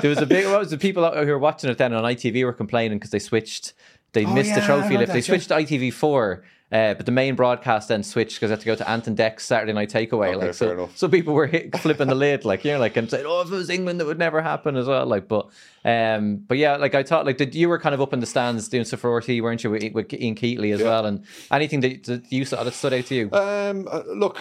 There 0.00 0.10
was 0.10 0.18
a 0.18 0.26
big. 0.26 0.46
What 0.46 0.60
was 0.60 0.70
the 0.70 0.78
people 0.78 1.10
who 1.10 1.26
were 1.26 1.38
watching 1.38 1.68
it 1.70 1.78
then 1.78 1.92
on 1.92 2.04
ITV 2.04 2.44
were 2.44 2.52
complaining 2.52 2.98
because 2.98 3.10
they 3.10 3.18
switched. 3.18 3.72
They 4.12 4.24
missed 4.26 4.54
the 4.54 4.56
Oh, 4.56 4.58
yeah, 4.58 4.62
I 4.62 4.66
trophy 4.66 4.94
heard 4.94 5.00
lift. 5.00 5.12
They 5.12 5.20
that, 5.20 5.28
yeah. 5.28 5.38
switched 5.38 5.48
to 5.48 5.54
ITV 5.54 5.92
four. 5.92 6.44
Uh, 6.70 6.92
but 6.92 7.06
the 7.06 7.12
main 7.12 7.34
broadcast 7.34 7.88
then 7.88 8.02
switched 8.02 8.36
because 8.36 8.50
they 8.50 8.52
had 8.52 8.60
to 8.60 8.66
go 8.66 8.74
to 8.74 8.86
Ant 8.90 9.06
and 9.06 9.16
Dec's 9.16 9.42
Saturday 9.46 9.72
Night 9.72 9.88
Takeaway. 9.88 10.34
Okay, 10.34 10.46
like 10.48 10.54
so, 10.54 10.90
so 10.94 11.08
people 11.08 11.32
were 11.32 11.46
hit, 11.46 11.74
flipping 11.78 12.08
the 12.08 12.14
lid, 12.14 12.44
like 12.44 12.62
you 12.62 12.72
know, 12.72 12.78
like 12.78 12.94
and 12.98 13.08
saying, 13.10 13.24
"Oh, 13.26 13.40
if 13.40 13.48
it 13.50 13.54
was 13.54 13.70
England, 13.70 14.00
that 14.00 14.04
would 14.06 14.18
never 14.18 14.42
happen" 14.42 14.76
as 14.76 14.86
well. 14.86 15.06
Like, 15.06 15.28
but, 15.28 15.48
um, 15.86 16.36
but 16.46 16.58
yeah, 16.58 16.76
like 16.76 16.94
I 16.94 17.02
thought, 17.04 17.24
like 17.24 17.38
did 17.38 17.54
you 17.54 17.70
were 17.70 17.78
kind 17.78 17.94
of 17.94 18.02
up 18.02 18.12
in 18.12 18.20
the 18.20 18.26
stands 18.26 18.68
doing 18.68 18.84
stuff 18.84 19.00
for 19.00 19.16
RT, 19.16 19.28
weren't 19.40 19.64
you, 19.64 19.70
with, 19.70 19.94
with 19.94 20.12
Ian 20.12 20.34
Keatley 20.34 20.74
as 20.74 20.80
Yeah. 20.80 20.88
well? 20.88 21.06
And 21.06 21.24
anything 21.50 21.80
that, 21.80 22.04
that 22.04 22.30
you 22.30 22.44
saw 22.44 22.62
that 22.62 22.74
stood 22.74 22.92
out 22.92 23.06
to 23.06 23.14
you? 23.14 23.30
Um, 23.32 23.88
uh, 23.90 24.02
look, 24.06 24.38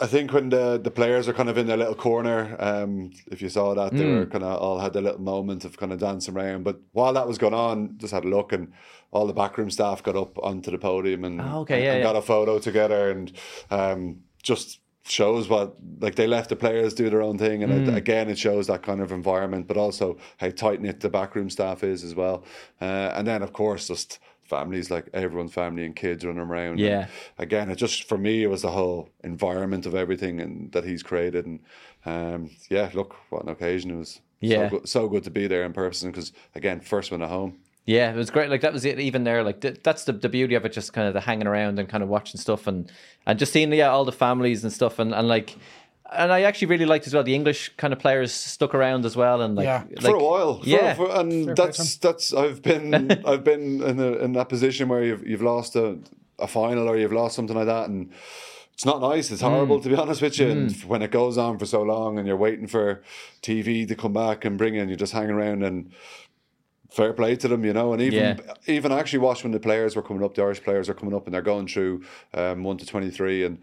I 0.00 0.06
think 0.06 0.32
when 0.32 0.48
the 0.48 0.78
the 0.82 0.90
players 0.90 1.28
are 1.28 1.32
kind 1.32 1.48
of 1.48 1.56
in 1.56 1.66
their 1.66 1.76
little 1.76 1.94
corner, 1.94 2.56
um, 2.58 3.12
if 3.30 3.40
you 3.40 3.48
saw 3.48 3.74
that, 3.74 3.96
they 3.96 4.04
Hmm. 4.04 4.10
were 4.10 4.26
kind 4.26 4.42
of 4.44 4.58
all 4.60 4.80
had 4.80 4.92
their 4.92 5.02
little 5.02 5.20
moment 5.20 5.64
of 5.64 5.76
kind 5.76 5.92
of 5.92 6.00
dancing 6.00 6.34
around. 6.36 6.64
But 6.64 6.80
while 6.92 7.12
that 7.12 7.28
was 7.28 7.38
going 7.38 7.54
on, 7.54 7.96
just 7.98 8.12
had 8.12 8.24
a 8.24 8.28
look, 8.28 8.52
and 8.52 8.72
all 9.12 9.26
the 9.26 9.32
backroom 9.32 9.70
staff 9.70 10.02
got 10.02 10.16
up 10.16 10.36
onto 10.42 10.70
the 10.72 10.78
podium 10.78 11.24
and, 11.24 11.40
Oh, 11.40 11.60
okay, 11.60 11.84
yeah, 11.84 11.92
and 11.92 11.98
yeah. 11.98 12.02
got 12.02 12.16
a 12.16 12.22
photo 12.22 12.58
together, 12.58 13.10
and 13.10 13.30
um, 13.70 14.22
just 14.42 14.80
shows 15.06 15.48
what 15.50 15.76
like 16.00 16.14
they 16.14 16.26
left 16.26 16.48
the 16.48 16.56
players 16.56 16.94
do 16.94 17.08
their 17.10 17.22
own 17.22 17.38
thing, 17.38 17.62
and 17.62 17.72
Hmm. 17.72 17.88
it, 17.88 17.94
again, 17.96 18.28
it 18.28 18.38
shows 18.38 18.66
that 18.66 18.82
kind 18.82 19.00
of 19.00 19.12
environment, 19.12 19.68
but 19.68 19.76
also 19.76 20.16
how 20.38 20.50
tight 20.50 20.80
knit 20.80 21.00
the 21.00 21.08
backroom 21.08 21.48
staff 21.50 21.84
is 21.84 22.02
as 22.02 22.14
well. 22.16 22.42
Uh, 22.80 23.12
and 23.14 23.26
then, 23.28 23.42
of 23.42 23.52
course, 23.52 23.86
just 23.86 24.18
families 24.44 24.90
like 24.90 25.08
everyone's 25.12 25.52
family 25.52 25.84
and 25.84 25.96
kids 25.96 26.24
running 26.24 26.40
around. 26.40 26.78
Yeah. 26.78 27.00
And 27.00 27.08
again, 27.38 27.70
it 27.70 27.76
just 27.76 28.04
for 28.04 28.18
me, 28.18 28.42
it 28.42 28.48
was 28.48 28.62
the 28.62 28.70
whole 28.70 29.08
environment 29.22 29.86
of 29.86 29.94
everything 29.94 30.40
and 30.40 30.72
that 30.72 30.84
he's 30.84 31.02
created. 31.02 31.46
And 31.46 31.60
um, 32.06 32.50
yeah, 32.70 32.90
look, 32.94 33.16
what 33.30 33.42
an 33.42 33.48
occasion 33.48 33.90
it 33.90 33.96
was. 33.96 34.20
Yeah. 34.40 34.68
so 34.68 34.78
good, 34.78 34.88
so 34.88 35.08
good 35.08 35.24
to 35.24 35.30
be 35.30 35.46
there 35.46 35.64
in 35.64 35.72
person 35.72 36.10
because 36.10 36.32
again, 36.54 36.80
first 36.80 37.10
one 37.10 37.22
at 37.22 37.28
home. 37.28 37.58
Yeah, 37.86 38.10
it 38.12 38.16
was 38.16 38.30
great. 38.30 38.48
Like 38.48 38.62
that 38.62 38.72
was 38.72 38.84
it. 38.84 38.98
Even 38.98 39.24
there, 39.24 39.42
like 39.42 39.60
th- 39.60 39.80
that's 39.82 40.04
the, 40.04 40.12
the 40.12 40.28
beauty 40.28 40.54
of 40.54 40.64
it. 40.64 40.72
Just 40.72 40.94
kind 40.94 41.06
of 41.06 41.12
the 41.12 41.20
hanging 41.20 41.46
around 41.46 41.78
and 41.78 41.88
kind 41.88 42.02
of 42.02 42.08
watching 42.08 42.40
stuff 42.40 42.66
and 42.66 42.90
and 43.26 43.38
just 43.38 43.52
seeing 43.52 43.72
yeah 43.72 43.88
all 43.88 44.06
the 44.06 44.12
families 44.12 44.64
and 44.64 44.72
stuff 44.72 44.98
and 44.98 45.14
and 45.14 45.28
like. 45.28 45.56
And 46.12 46.30
I 46.32 46.42
actually 46.42 46.68
really 46.68 46.84
liked 46.84 47.06
as 47.06 47.14
well 47.14 47.22
the 47.24 47.34
English 47.34 47.72
kind 47.76 47.92
of 47.92 47.98
players 47.98 48.32
stuck 48.32 48.74
around 48.74 49.04
as 49.06 49.16
well 49.16 49.40
and 49.40 49.56
like, 49.56 49.64
Yeah. 49.64 49.84
like 49.88 50.00
for 50.02 50.16
a 50.16 50.22
while, 50.22 50.60
For- 50.60 50.68
yeah, 50.68 50.94
for- 50.94 51.10
and 51.18 51.46
play 51.46 51.54
that's 51.54 51.96
that's 51.96 52.32
I've 52.34 52.62
been 52.62 52.94
I've 53.26 53.42
been 53.42 53.82
in 53.82 53.98
a, 53.98 54.12
in 54.18 54.32
that 54.34 54.48
position 54.48 54.88
where 54.88 55.02
you've 55.02 55.26
you've 55.26 55.42
lost 55.42 55.74
a, 55.76 55.98
a 56.38 56.46
final 56.46 56.88
or 56.88 56.96
you've 56.96 57.12
lost 57.12 57.34
something 57.36 57.56
like 57.56 57.66
that, 57.66 57.88
and 57.88 58.12
it's 58.74 58.84
not 58.84 59.00
nice. 59.00 59.30
It's 59.30 59.40
horrible 59.40 59.80
to 59.80 59.88
be 59.88 59.94
honest 59.96 60.20
with 60.20 60.38
you. 60.38 60.50
And 60.50 60.72
when 60.82 61.00
it 61.00 61.10
goes 61.10 61.38
on 61.38 61.58
for 61.58 61.64
so 61.66 61.82
long, 61.82 62.18
and 62.18 62.28
you're 62.28 62.36
waiting 62.36 62.66
for 62.66 63.02
TV 63.40 63.88
to 63.88 63.94
come 63.96 64.12
back 64.12 64.44
and 64.44 64.58
bring 64.58 64.74
in, 64.74 64.88
you're 64.88 64.98
just 64.98 65.12
hanging 65.14 65.30
around 65.30 65.62
and. 65.62 65.90
Fair 66.90 67.12
play 67.12 67.34
to 67.34 67.48
them, 67.48 67.64
you 67.64 67.72
know, 67.72 67.92
and 67.92 68.00
even 68.00 68.20
Yeah. 68.38 68.54
even 68.68 68.92
actually 68.92 69.18
watch 69.18 69.42
when 69.42 69.50
the 69.50 69.58
players 69.58 69.96
were 69.96 70.02
coming 70.02 70.22
up, 70.22 70.34
the 70.36 70.42
Irish 70.42 70.62
players 70.62 70.88
are 70.88 70.94
coming 70.94 71.12
up 71.12 71.24
and 71.26 71.34
they're 71.34 71.42
going 71.42 71.66
through 71.66 72.04
um, 72.34 72.62
one 72.62 72.76
to 72.78 72.86
twenty 72.86 73.10
three, 73.10 73.42
and 73.42 73.58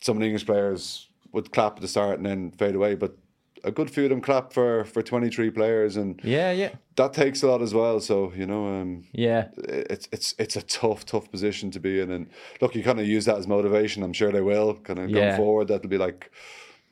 some 0.00 0.16
of 0.16 0.20
the 0.20 0.26
English 0.26 0.46
players 0.46 1.08
would 1.34 1.52
clap 1.52 1.76
at 1.76 1.82
the 1.82 1.88
start 1.88 2.16
and 2.18 2.24
then 2.26 2.50
fade 2.52 2.74
away, 2.74 2.94
but 2.94 3.16
a 3.62 3.70
good 3.70 3.90
few 3.90 4.04
of 4.04 4.10
them 4.10 4.20
clap 4.20 4.52
for 4.52 4.84
for 4.84 5.02
twenty 5.02 5.30
three 5.30 5.50
players, 5.50 5.96
and 5.96 6.20
yeah, 6.22 6.52
yeah, 6.52 6.70
that 6.96 7.12
takes 7.14 7.42
a 7.42 7.46
lot 7.48 7.62
as 7.62 7.72
well. 7.72 7.98
So 8.00 8.32
you 8.36 8.46
know, 8.46 8.66
um, 8.68 9.04
yeah. 9.12 9.48
it's 9.56 10.06
it's 10.12 10.34
it's 10.38 10.56
a 10.56 10.62
tough, 10.62 11.04
tough 11.06 11.30
position 11.30 11.70
to 11.70 11.80
be 11.80 12.00
in. 12.00 12.10
And 12.10 12.26
look, 12.60 12.74
you 12.74 12.82
kind 12.82 13.00
of 13.00 13.06
use 13.06 13.24
that 13.24 13.38
as 13.38 13.46
motivation. 13.48 14.02
I'm 14.02 14.12
sure 14.12 14.30
they 14.30 14.42
will 14.42 14.74
kind 14.74 14.98
of 14.98 15.08
Yeah. 15.10 15.14
going 15.14 15.36
forward. 15.36 15.68
That'll 15.68 15.88
be 15.88 15.98
like, 15.98 16.30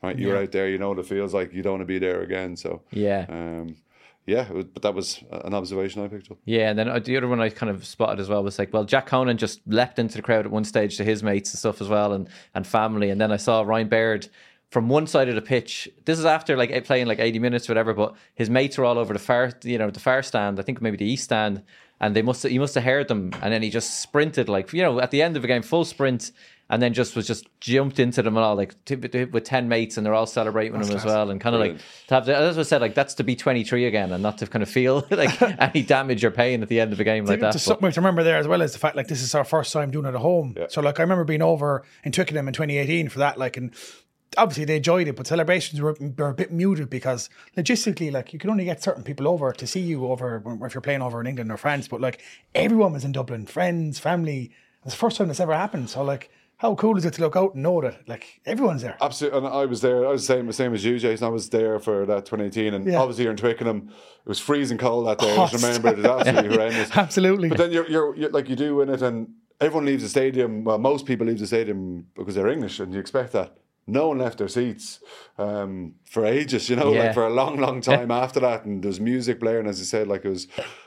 right, 0.02 0.18
you're 0.18 0.36
out 0.38 0.52
there. 0.52 0.68
You 0.68 0.78
know 0.78 0.88
what 0.88 0.98
it 0.98 1.06
feels 1.06 1.34
like. 1.34 1.52
You 1.52 1.62
don't 1.62 1.74
want 1.74 1.82
to 1.82 1.86
be 1.86 1.98
there 1.98 2.22
again. 2.22 2.56
So 2.56 2.82
Yeah. 2.90 3.26
um, 3.28 3.76
yeah. 4.26 4.50
was- 4.52 4.64
But 4.66 4.82
that 4.82 4.94
was 4.94 5.22
an 5.30 5.54
observation 5.54 6.02
I 6.02 6.08
picked 6.08 6.30
up. 6.30 6.38
Yeah, 6.44 6.70
and 6.70 6.78
then 6.78 6.88
uh, 6.88 6.98
the 6.98 7.16
other 7.16 7.28
one 7.28 7.40
I 7.40 7.48
kind 7.50 7.70
of 7.70 7.84
spotted 7.84 8.20
as 8.20 8.28
well 8.28 8.42
was 8.42 8.58
like, 8.58 8.72
well, 8.72 8.84
Jack 8.84 9.06
Conan 9.06 9.36
just 9.38 9.60
leapt 9.66 9.98
into 9.98 10.16
the 10.16 10.22
crowd 10.22 10.44
at 10.46 10.50
one 10.52 10.64
stage 10.64 10.96
to 10.98 11.04
his 11.04 11.22
mates 11.22 11.52
and 11.52 11.58
stuff 11.58 11.80
as 11.80 11.88
well, 11.88 12.12
and 12.12 12.28
and 12.54 12.66
family, 12.66 13.10
and 13.10 13.20
then 13.20 13.32
I 13.32 13.36
saw 13.36 13.62
Ryan 13.62 13.88
Baird 13.88 14.28
from 14.70 14.88
one 14.88 15.06
side 15.06 15.28
of 15.28 15.34
the 15.34 15.42
pitch. 15.42 15.88
This 16.06 16.18
is 16.18 16.24
after 16.24 16.56
like 16.56 16.84
playing 16.84 17.06
like 17.06 17.18
eighty 17.18 17.38
minutes, 17.38 17.68
or 17.68 17.72
whatever. 17.72 17.92
But 17.94 18.14
his 18.34 18.48
mates 18.48 18.78
were 18.78 18.84
all 18.84 18.98
over 18.98 19.12
the 19.12 19.18
far, 19.18 19.52
you 19.64 19.78
know, 19.78 19.90
the 19.90 20.00
far 20.00 20.22
stand. 20.22 20.58
I 20.58 20.62
think 20.62 20.80
maybe 20.80 20.96
the 20.96 21.04
east 21.04 21.24
stand, 21.24 21.62
and 22.00 22.16
they 22.16 22.22
must 22.22 22.42
he 22.46 22.58
must 22.58 22.74
have 22.76 22.84
heard 22.84 23.08
them, 23.08 23.32
and 23.42 23.52
then 23.52 23.62
he 23.62 23.70
just 23.70 24.00
sprinted 24.00 24.48
like 24.48 24.72
you 24.72 24.82
know 24.82 25.00
at 25.00 25.10
the 25.10 25.20
end 25.22 25.36
of 25.36 25.42
the 25.42 25.48
game, 25.48 25.62
full 25.62 25.84
sprint. 25.84 26.32
And 26.70 26.80
then 26.80 26.94
just 26.94 27.14
was 27.14 27.26
just 27.26 27.46
jumped 27.60 27.98
into 27.98 28.22
them 28.22 28.34
and 28.36 28.44
all 28.44 28.54
like 28.54 28.82
t- 28.86 28.96
t- 28.96 29.24
with 29.24 29.44
ten 29.44 29.68
mates 29.68 29.98
and 29.98 30.06
they're 30.06 30.14
all 30.14 30.24
celebrating 30.26 30.72
with 30.78 30.88
him 30.88 30.96
as 30.96 31.04
well 31.04 31.30
and 31.30 31.38
kind 31.38 31.54
of 31.54 31.60
like 31.60 31.76
to 32.06 32.14
have 32.14 32.24
the, 32.24 32.34
as 32.34 32.56
I 32.56 32.62
said 32.62 32.80
like 32.80 32.94
that's 32.94 33.12
to 33.14 33.24
be 33.24 33.36
twenty 33.36 33.62
three 33.62 33.84
again 33.84 34.10
and 34.10 34.22
not 34.22 34.38
to 34.38 34.46
kind 34.46 34.62
of 34.62 34.70
feel 34.70 35.04
like 35.10 35.42
any 35.60 35.82
damage 35.82 36.24
or 36.24 36.30
pain 36.30 36.62
at 36.62 36.68
the 36.68 36.80
end 36.80 36.94
of 36.94 37.00
a 37.00 37.04
game 37.04 37.26
like 37.26 37.40
that. 37.40 37.52
Just 37.52 37.66
But- 37.66 37.72
something 37.74 37.92
to 37.92 38.00
remember 38.00 38.22
there 38.22 38.38
as 38.38 38.48
well 38.48 38.62
is 38.62 38.72
the 38.72 38.78
fact 38.78 38.96
like 38.96 39.08
this 39.08 39.20
is 39.20 39.34
our 39.34 39.44
first 39.44 39.70
time 39.72 39.90
doing 39.90 40.06
it 40.06 40.14
at 40.14 40.14
home. 40.14 40.56
So 40.68 40.80
like 40.80 40.98
I 40.98 41.02
remember 41.02 41.24
being 41.24 41.42
over 41.42 41.82
in 42.04 42.12
Twickenham 42.12 42.48
in 42.48 42.54
2018 42.54 43.10
for 43.10 43.18
that 43.18 43.36
like 43.38 43.58
and 43.58 43.74
obviously 44.38 44.64
they 44.64 44.76
enjoyed 44.76 45.08
it, 45.08 45.16
but 45.16 45.26
celebrations 45.26 45.78
were, 45.82 45.94
were 46.16 46.28
a 46.30 46.34
bit 46.34 46.50
muted 46.50 46.88
because 46.88 47.28
logistically 47.54 48.10
like 48.10 48.32
you 48.32 48.38
can 48.38 48.48
only 48.48 48.64
get 48.64 48.82
certain 48.82 49.02
people 49.02 49.28
over 49.28 49.52
to 49.52 49.66
see 49.66 49.80
you 49.80 50.06
over 50.06 50.42
if 50.62 50.74
you're 50.74 50.80
playing 50.80 51.02
over 51.02 51.20
in 51.20 51.26
England 51.26 51.52
or 51.52 51.58
France. 51.58 51.86
But 51.86 52.00
like 52.00 52.22
everyone 52.54 52.94
was 52.94 53.04
in 53.04 53.12
Dublin, 53.12 53.44
friends, 53.44 53.98
family. 53.98 54.52
It's 54.86 54.94
the 54.94 54.98
first 54.98 55.18
time 55.18 55.28
this 55.28 55.38
ever 55.38 55.54
happened. 55.54 55.90
So 55.90 56.02
like 56.02 56.30
how 56.62 56.74
cool 56.76 56.96
is 56.96 57.04
it 57.04 57.12
to 57.14 57.20
look 57.20 57.34
out 57.36 57.54
and 57.54 57.62
know 57.64 57.80
that 57.82 58.08
like 58.08 58.40
everyone's 58.46 58.82
there? 58.82 58.96
Absolutely, 59.00 59.38
and 59.38 59.46
I 59.48 59.66
was 59.66 59.80
there. 59.80 60.06
I 60.06 60.10
was 60.12 60.26
the 60.26 60.32
same, 60.34 60.46
the 60.46 60.52
same 60.52 60.72
as 60.74 60.84
you, 60.84 60.98
Jason. 60.98 61.26
I 61.26 61.30
was 61.30 61.48
there 61.50 61.78
for 61.80 62.06
that 62.06 62.24
2018, 62.24 62.72
and 62.74 62.86
Yeah. 62.86 63.00
obviously 63.00 63.24
you're 63.24 63.32
in 63.32 63.36
Twickenham. 63.36 63.88
It 64.24 64.28
was 64.28 64.38
freezing 64.38 64.78
cold 64.78 65.08
that 65.08 65.18
day. 65.18 65.34
Oh, 65.36 65.42
I 65.42 65.48
just 65.48 65.64
remember 65.64 65.88
it 65.88 65.96
was 65.96 66.06
absolutely 66.06 66.50
horrendous. 66.56 66.96
Absolutely. 66.96 67.48
But 67.48 67.58
then 67.58 67.72
you're, 67.72 67.88
you're, 67.90 68.16
you're 68.16 68.30
like 68.30 68.48
you 68.48 68.54
do 68.56 68.76
win 68.76 68.88
it, 68.90 69.02
and 69.02 69.28
everyone 69.60 69.86
leaves 69.86 70.04
the 70.04 70.08
stadium. 70.08 70.62
Well, 70.62 70.78
most 70.78 71.04
people 71.04 71.26
leave 71.26 71.40
the 71.40 71.46
stadium 71.48 72.06
because 72.16 72.36
they're 72.36 72.48
English, 72.48 72.78
and 72.80 72.94
you 72.94 73.00
expect 73.00 73.32
that. 73.32 73.56
No 73.88 74.06
one 74.08 74.18
left 74.18 74.38
their 74.38 74.46
seats 74.46 75.00
um, 75.38 75.94
for 76.04 76.24
ages, 76.24 76.70
you 76.70 76.76
know, 76.76 76.92
Yeah. 76.94 77.06
like 77.06 77.14
for 77.14 77.26
a 77.26 77.30
long, 77.30 77.56
long 77.58 77.80
time 77.80 78.12
after 78.12 78.38
that. 78.38 78.64
And 78.64 78.80
there's 78.84 79.00
music 79.00 79.40
blaring, 79.40 79.66
as 79.66 79.80
you 79.80 79.84
said, 79.84 80.06
like 80.06 80.24
it 80.24 80.28
was, 80.28 80.46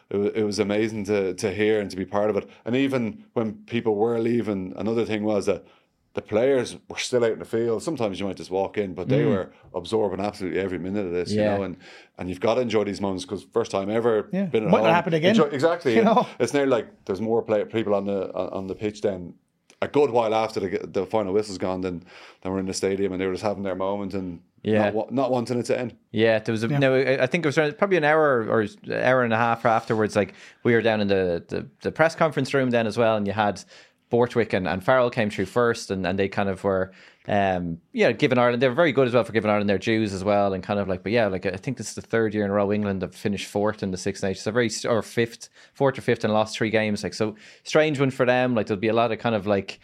it 0.10 0.18
was, 0.18 0.32
it 0.36 0.44
was 0.44 0.60
amazing 0.60 1.06
to 1.06 1.34
to 1.36 1.52
hear 1.54 1.80
and 1.82 1.90
to 1.92 1.98
be 1.98 2.06
part 2.06 2.30
of 2.30 2.38
it. 2.38 2.50
And 2.66 2.76
even 2.76 3.24
when 3.34 3.54
people 3.66 3.96
were 3.96 4.20
leaving, 4.20 4.74
another 4.78 5.06
thing 5.06 5.24
was 5.24 5.46
that 5.48 5.66
the 6.14 6.22
players 6.22 6.78
were 6.88 6.98
still 6.98 7.26
out 7.26 7.34
in 7.34 7.40
the 7.40 7.46
field. 7.46 7.84
Sometimes 7.84 8.20
you 8.22 8.26
might 8.26 8.38
just 8.38 8.50
walk 8.50 8.78
in, 8.78 8.94
but 8.94 9.10
they 9.10 9.26
were 9.26 9.52
absorbing 9.74 10.22
absolutely 10.22 10.60
every 10.62 10.80
minute 10.80 11.06
of 11.06 11.12
this, 11.12 11.34
Mm. 11.34 11.36
Yeah. 11.36 11.42
you 11.54 11.58
know. 11.58 11.64
And 11.64 11.78
and 12.18 12.30
you've 12.30 12.40
got 12.40 12.56
to 12.56 12.62
enjoy 12.62 12.86
these 12.86 13.02
moments 13.02 13.26
because 13.26 13.44
first 13.52 13.70
time 13.72 13.90
ever, 13.90 14.30
Yeah. 14.32 14.46
been 14.46 14.64
at 14.64 14.70
Might 14.70 14.78
not 14.78 14.86
home. 14.86 14.94
happen 14.96 15.14
again, 15.14 15.32
Enjoy- 15.32 15.48
exactly. 15.50 15.96
you 16.00 16.04
know. 16.04 16.26
It's 16.40 16.54
nearly 16.54 16.70
like 16.70 16.88
there's 17.06 17.20
more 17.22 17.42
play, 17.42 17.66
people 17.66 17.94
on 17.94 18.06
the 18.06 18.34
on, 18.34 18.68
the 18.68 18.76
pitch 18.76 19.02
then. 19.02 19.34
A 19.82 19.88
good 19.88 20.10
while 20.10 20.34
after 20.34 20.60
the, 20.60 20.88
the 20.88 21.06
final 21.06 21.34
whistle's 21.34 21.58
gone, 21.58 21.82
then 21.82 22.04
then 22.42 22.52
we're 22.54 22.60
in 22.60 22.66
the 22.66 22.74
stadium 22.74 23.12
and 23.12 23.22
they 23.22 23.26
were 23.28 23.34
just 23.34 23.44
having 23.44 23.64
their 23.64 23.76
moment 23.76 24.14
and 24.14 24.40
Yeah. 24.64 24.90
not, 24.92 25.12
not 25.12 25.32
wanting 25.32 25.60
it 25.60 25.66
to 25.68 25.78
end. 25.80 25.96
Yeah, 26.12 26.40
there 26.40 26.54
was 26.54 26.64
a, 26.64 26.68
no. 26.68 26.96
I 26.96 27.24
I 27.24 27.28
think 27.28 27.46
it 27.46 27.48
was 27.56 27.74
probably 27.76 27.98
an 27.98 28.04
hour 28.04 28.44
or 28.48 28.66
hour 28.92 29.24
and 29.24 29.34
a 29.34 29.38
half 29.38 29.66
afterwards. 29.66 30.16
Like 30.16 30.34
we 30.64 30.74
were 30.74 30.82
down 30.82 31.02
in 31.02 31.08
the, 31.08 31.44
the, 31.48 31.68
the 31.82 31.92
press 31.92 32.16
conference 32.16 32.54
room 32.54 32.70
then 32.72 32.88
as 32.88 32.98
well, 32.98 33.16
and 33.18 33.28
you 33.28 33.34
had 33.34 33.64
Borthwick 34.10 34.54
and, 34.54 34.68
and 34.68 34.84
Farrell 34.84 35.10
came 35.10 35.30
through 35.30 35.46
first, 35.48 35.92
and, 35.92 36.06
and 36.08 36.18
they 36.18 36.30
kind 36.30 36.48
of 36.50 36.64
were, 36.64 36.92
um, 37.28 37.80
yeah, 37.92 38.12
giving 38.12 38.38
Ireland. 38.38 38.62
They 38.62 38.68
were 38.68 38.76
very 38.76 38.92
good 38.92 39.08
as 39.08 39.14
well 39.14 39.24
for 39.24 39.32
giving 39.32 39.50
Ireland 39.50 39.70
their 39.70 39.78
dues 39.78 40.14
as 40.14 40.24
well, 40.24 40.54
and 40.54 40.64
kind 40.64 40.80
of 40.80 40.88
like, 40.88 41.04
but 41.04 41.12
yeah, 41.12 41.28
like 41.28 41.46
I 41.46 41.58
think 41.58 41.78
this 41.78 41.90
is 41.90 41.96
the 41.96 42.02
third 42.02 42.34
year 42.34 42.46
in 42.46 42.52
a 42.52 42.54
row 42.54 42.72
England 42.72 43.02
have 43.02 43.16
finished 43.16 43.48
fourth 43.48 43.84
in 43.84 43.92
the 43.92 43.98
Six 43.98 44.22
Nations, 44.22 44.46
a 44.48 44.52
very 44.52 44.70
or 44.88 45.02
fifth, 45.02 45.50
fourth 45.74 45.98
or 45.98 46.02
fifth, 46.02 46.24
and 46.24 46.34
lost 46.34 46.58
three 46.58 46.70
games. 46.70 47.04
Like 47.04 47.14
so, 47.14 47.36
strange 47.64 48.00
one 48.00 48.12
for 48.12 48.26
them. 48.26 48.56
Like 48.56 48.68
there'll 48.68 48.80
be 48.80 48.90
a 48.90 48.94
lot 48.94 49.12
of 49.12 49.20
kind 49.20 49.36
of 49.36 49.48
like 49.48 49.80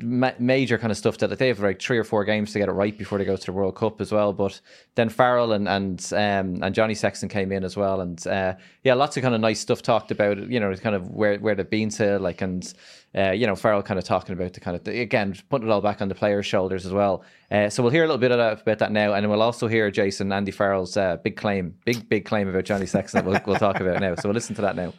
ma- 0.00 0.32
major 0.38 0.78
kind 0.78 0.90
of 0.90 0.96
stuff 0.96 1.18
that 1.18 1.38
they 1.38 1.48
have 1.48 1.60
like 1.60 1.80
three 1.80 1.98
or 1.98 2.04
four 2.04 2.24
games 2.24 2.52
to 2.52 2.58
get 2.58 2.68
it 2.68 2.72
right 2.72 2.96
before 2.96 3.18
they 3.18 3.24
go 3.24 3.36
to 3.36 3.46
the 3.46 3.52
World 3.52 3.76
Cup 3.76 4.00
as 4.00 4.12
well. 4.12 4.32
But 4.32 4.60
then 4.94 5.08
Farrell 5.08 5.52
and 5.52 5.68
and 5.68 6.04
um, 6.12 6.62
and 6.62 6.74
Johnny 6.74 6.94
Sexton 6.94 7.28
came 7.28 7.52
in 7.52 7.64
as 7.64 7.76
well, 7.76 8.00
and 8.00 8.24
uh, 8.26 8.54
yeah, 8.82 8.94
lots 8.94 9.16
of 9.16 9.22
kind 9.22 9.34
of 9.34 9.40
nice 9.40 9.60
stuff 9.60 9.82
talked 9.82 10.10
about. 10.10 10.38
You 10.38 10.60
know, 10.60 10.74
kind 10.76 10.96
of 10.96 11.10
where 11.10 11.38
where 11.38 11.54
they've 11.54 11.68
been 11.68 11.90
to, 11.90 12.18
like, 12.18 12.42
and 12.42 12.72
uh, 13.16 13.30
you 13.30 13.46
know, 13.46 13.56
Farrell 13.56 13.82
kind 13.82 13.98
of 13.98 14.04
talking 14.04 14.34
about 14.34 14.52
the 14.52 14.60
kind 14.60 14.76
of 14.76 14.86
again 14.86 15.34
putting 15.48 15.68
it 15.68 15.70
all 15.70 15.80
back 15.80 16.02
on 16.02 16.08
the 16.08 16.14
players' 16.14 16.46
shoulders 16.46 16.84
as 16.84 16.92
well. 16.92 17.24
Uh, 17.50 17.70
so 17.70 17.82
we'll 17.82 17.92
hear 17.92 18.04
a 18.04 18.06
little 18.06 18.18
bit 18.18 18.32
about 18.32 18.78
that 18.78 18.92
now, 18.92 19.14
and 19.14 19.28
we'll 19.30 19.42
also 19.42 19.68
hear 19.68 19.90
Jason 19.90 20.32
Andy 20.32 20.52
Farrell's 20.52 20.96
uh, 20.96 21.16
big 21.16 21.36
claim, 21.36 21.74
big 21.84 22.08
big 22.08 22.24
claim 22.24 22.48
about 22.48 22.64
Johnny 22.64 22.86
Sexton 22.86 23.24
that 23.24 23.30
we'll, 23.30 23.40
we'll 23.46 23.56
talk 23.58 23.80
about 23.80 24.00
now. 24.00 24.14
So 24.16 24.28
we'll 24.28 24.34
listen 24.34 24.54
to 24.56 24.62
that 24.62 24.76
now. 24.76 24.92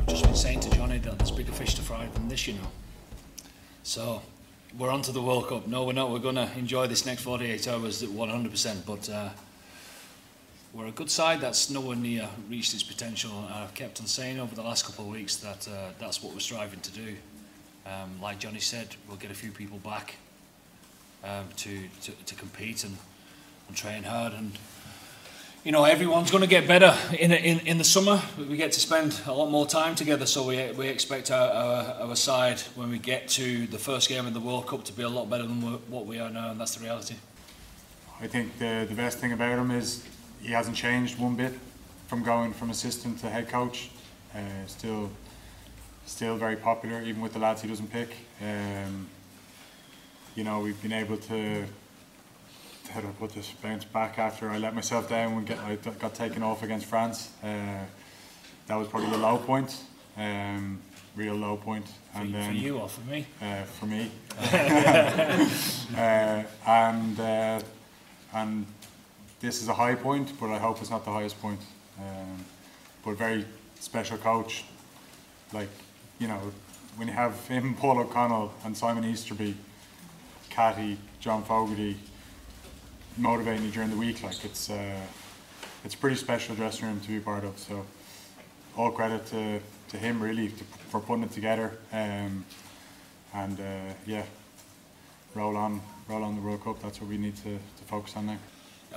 I've 0.00 0.06
just 0.06 0.24
been 0.24 0.34
saying 0.34 0.60
to 0.60 0.70
Johnny 0.70 0.98
that 0.98 1.18
there's 1.18 1.30
bigger 1.30 1.52
fish 1.52 1.74
to 1.74 1.82
fry 1.82 2.06
than 2.14 2.28
this, 2.28 2.46
you 2.48 2.54
know. 2.54 2.68
So 3.82 4.22
we're 4.76 4.90
on 4.90 5.02
to 5.02 5.12
the 5.12 5.22
World 5.22 5.48
Cup. 5.48 5.66
No, 5.66 5.84
we're 5.84 5.92
not. 5.92 6.10
We're 6.10 6.18
going 6.18 6.34
to 6.34 6.50
enjoy 6.56 6.86
this 6.88 7.06
next 7.06 7.22
48 7.22 7.68
hours 7.68 8.02
at 8.02 8.08
100%. 8.08 8.84
But 8.84 9.08
uh, 9.08 9.30
we're 10.78 10.86
a 10.86 10.92
good 10.92 11.10
side 11.10 11.40
that's 11.40 11.70
nowhere 11.70 11.96
near 11.96 12.28
reached 12.48 12.72
its 12.72 12.84
potential. 12.84 13.32
I've 13.52 13.74
kept 13.74 14.00
on 14.00 14.06
saying 14.06 14.38
over 14.38 14.54
the 14.54 14.62
last 14.62 14.86
couple 14.86 15.06
of 15.06 15.10
weeks 15.10 15.34
that 15.38 15.66
uh, 15.66 15.88
that's 15.98 16.22
what 16.22 16.32
we're 16.32 16.38
striving 16.38 16.78
to 16.80 16.92
do. 16.92 17.16
Um, 17.84 18.22
like 18.22 18.38
Johnny 18.38 18.60
said, 18.60 18.94
we'll 19.08 19.16
get 19.16 19.32
a 19.32 19.34
few 19.34 19.50
people 19.50 19.78
back 19.78 20.14
um, 21.24 21.46
to, 21.56 21.80
to, 22.02 22.12
to 22.12 22.34
compete 22.36 22.84
and, 22.84 22.96
and 23.66 23.76
train 23.76 24.04
hard 24.04 24.32
and 24.34 24.52
you 25.64 25.72
know 25.72 25.82
everyone's 25.82 26.30
going 26.30 26.44
to 26.44 26.48
get 26.48 26.68
better 26.68 26.96
in, 27.18 27.32
in 27.32 27.58
in 27.66 27.78
the 27.78 27.84
summer. 27.84 28.22
We 28.38 28.56
get 28.56 28.70
to 28.72 28.80
spend 28.80 29.20
a 29.26 29.32
lot 29.32 29.50
more 29.50 29.66
time 29.66 29.96
together, 29.96 30.24
so 30.24 30.44
we 30.44 30.70
we 30.72 30.86
expect 30.86 31.32
our, 31.32 31.50
our, 31.50 32.08
our 32.08 32.16
side 32.16 32.60
when 32.76 32.90
we 32.90 32.98
get 32.98 33.26
to 33.30 33.66
the 33.66 33.78
first 33.78 34.08
game 34.08 34.24
of 34.24 34.32
the 34.32 34.40
World 34.40 34.68
Cup 34.68 34.84
to 34.84 34.92
be 34.92 35.02
a 35.02 35.08
lot 35.08 35.28
better 35.28 35.42
than 35.42 35.60
what 35.90 36.06
we 36.06 36.20
are 36.20 36.30
now, 36.30 36.52
and 36.52 36.60
that's 36.60 36.76
the 36.76 36.84
reality. 36.84 37.16
I 38.20 38.28
think 38.28 38.58
the, 38.58 38.86
the 38.88 38.94
best 38.94 39.18
thing 39.18 39.32
about 39.32 39.58
him 39.58 39.72
is 39.72 40.04
he 40.42 40.52
hasn't 40.52 40.76
changed 40.76 41.18
one 41.18 41.34
bit 41.36 41.52
from 42.06 42.22
going 42.22 42.52
from 42.52 42.70
assistant 42.70 43.18
to 43.20 43.28
head 43.28 43.48
coach. 43.48 43.90
Uh, 44.34 44.38
still, 44.66 45.10
still 46.06 46.36
very 46.36 46.56
popular, 46.56 47.02
even 47.02 47.20
with 47.22 47.32
the 47.32 47.38
lads 47.38 47.62
he 47.62 47.68
doesn't 47.68 47.90
pick. 47.90 48.10
Um, 48.42 49.08
you 50.34 50.44
know, 50.44 50.60
we've 50.60 50.80
been 50.82 50.92
able 50.92 51.16
to, 51.16 51.64
how 52.90 53.00
do 53.00 53.08
I 53.08 53.10
put 53.12 53.32
this, 53.34 53.50
bounce 53.62 53.84
back 53.84 54.18
after 54.18 54.50
I 54.50 54.58
let 54.58 54.74
myself 54.74 55.08
down 55.08 55.34
when 55.34 55.44
get, 55.44 55.58
I 55.58 55.76
got- 55.76 56.14
taken 56.14 56.42
off 56.42 56.62
against 56.62 56.86
France. 56.86 57.30
Uh, 57.42 57.84
that 58.66 58.76
was 58.76 58.86
probably 58.88 59.10
the 59.10 59.18
low 59.18 59.38
point, 59.38 59.74
um, 60.16 60.78
real 61.16 61.34
low 61.34 61.56
point. 61.56 61.86
For, 62.12 62.20
And 62.20 62.30
for 62.32 62.38
then, 62.38 62.56
you 62.56 62.78
or 62.78 62.88
for 62.88 63.00
me? 63.00 63.26
uh, 63.42 63.62
for 63.64 63.86
me. 63.86 64.10
uh, 65.96 66.42
and 66.66 67.18
uh, 67.20 67.60
and 68.34 68.66
this 69.40 69.62
is 69.62 69.68
a 69.68 69.74
high 69.74 69.94
point, 69.94 70.38
but 70.40 70.50
I 70.50 70.58
hope 70.58 70.80
it's 70.80 70.90
not 70.90 71.04
the 71.04 71.12
highest 71.12 71.40
point. 71.40 71.60
Um, 71.98 72.44
but 73.04 73.16
very 73.16 73.44
special 73.80 74.18
coach, 74.18 74.64
like 75.52 75.68
you 76.18 76.28
know, 76.28 76.40
when 76.96 77.08
you 77.08 77.14
have 77.14 77.46
him, 77.46 77.74
Paul 77.80 77.98
O'Connell, 78.00 78.52
and 78.64 78.76
Simon 78.76 79.04
Easterby, 79.04 79.54
Catty, 80.50 80.98
John 81.20 81.42
Fogarty, 81.44 81.96
motivating 83.16 83.64
you 83.64 83.70
during 83.70 83.90
the 83.90 83.96
week, 83.96 84.22
like 84.22 84.44
it's 84.44 84.70
uh, 84.70 85.00
it's 85.84 85.94
a 85.94 85.98
pretty 85.98 86.16
special 86.16 86.54
dressing 86.54 86.86
room 86.86 87.00
to 87.00 87.08
be 87.08 87.20
part 87.20 87.44
of. 87.44 87.58
So 87.58 87.84
all 88.78 88.92
credit 88.92 89.26
to, 89.26 89.60
to 89.88 89.96
him 89.96 90.22
really 90.22 90.48
to, 90.48 90.64
for 90.88 91.00
putting 91.00 91.24
it 91.24 91.32
together. 91.32 91.72
Um, 91.92 92.44
and 93.34 93.58
uh, 93.60 93.94
yeah, 94.06 94.22
roll 95.34 95.56
on, 95.56 95.80
roll 96.08 96.22
on 96.22 96.36
the 96.36 96.42
World 96.42 96.62
Cup. 96.62 96.80
That's 96.80 97.00
what 97.00 97.10
we 97.10 97.18
need 97.18 97.36
to, 97.38 97.58
to 97.58 97.84
focus 97.86 98.16
on 98.16 98.26
now. 98.26 98.38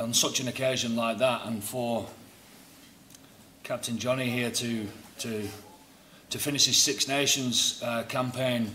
On 0.01 0.13
such 0.13 0.39
an 0.39 0.47
occasion 0.47 0.95
like 0.95 1.19
that, 1.19 1.45
and 1.45 1.63
for 1.63 2.07
Captain 3.63 3.97
Johnny 3.97 4.29
here 4.29 4.51
to 4.51 4.87
to 5.19 5.47
to 6.29 6.39
finish 6.39 6.65
his 6.65 6.77
Six 6.77 7.07
Nations 7.07 7.81
uh, 7.83 8.03
campaign, 8.03 8.71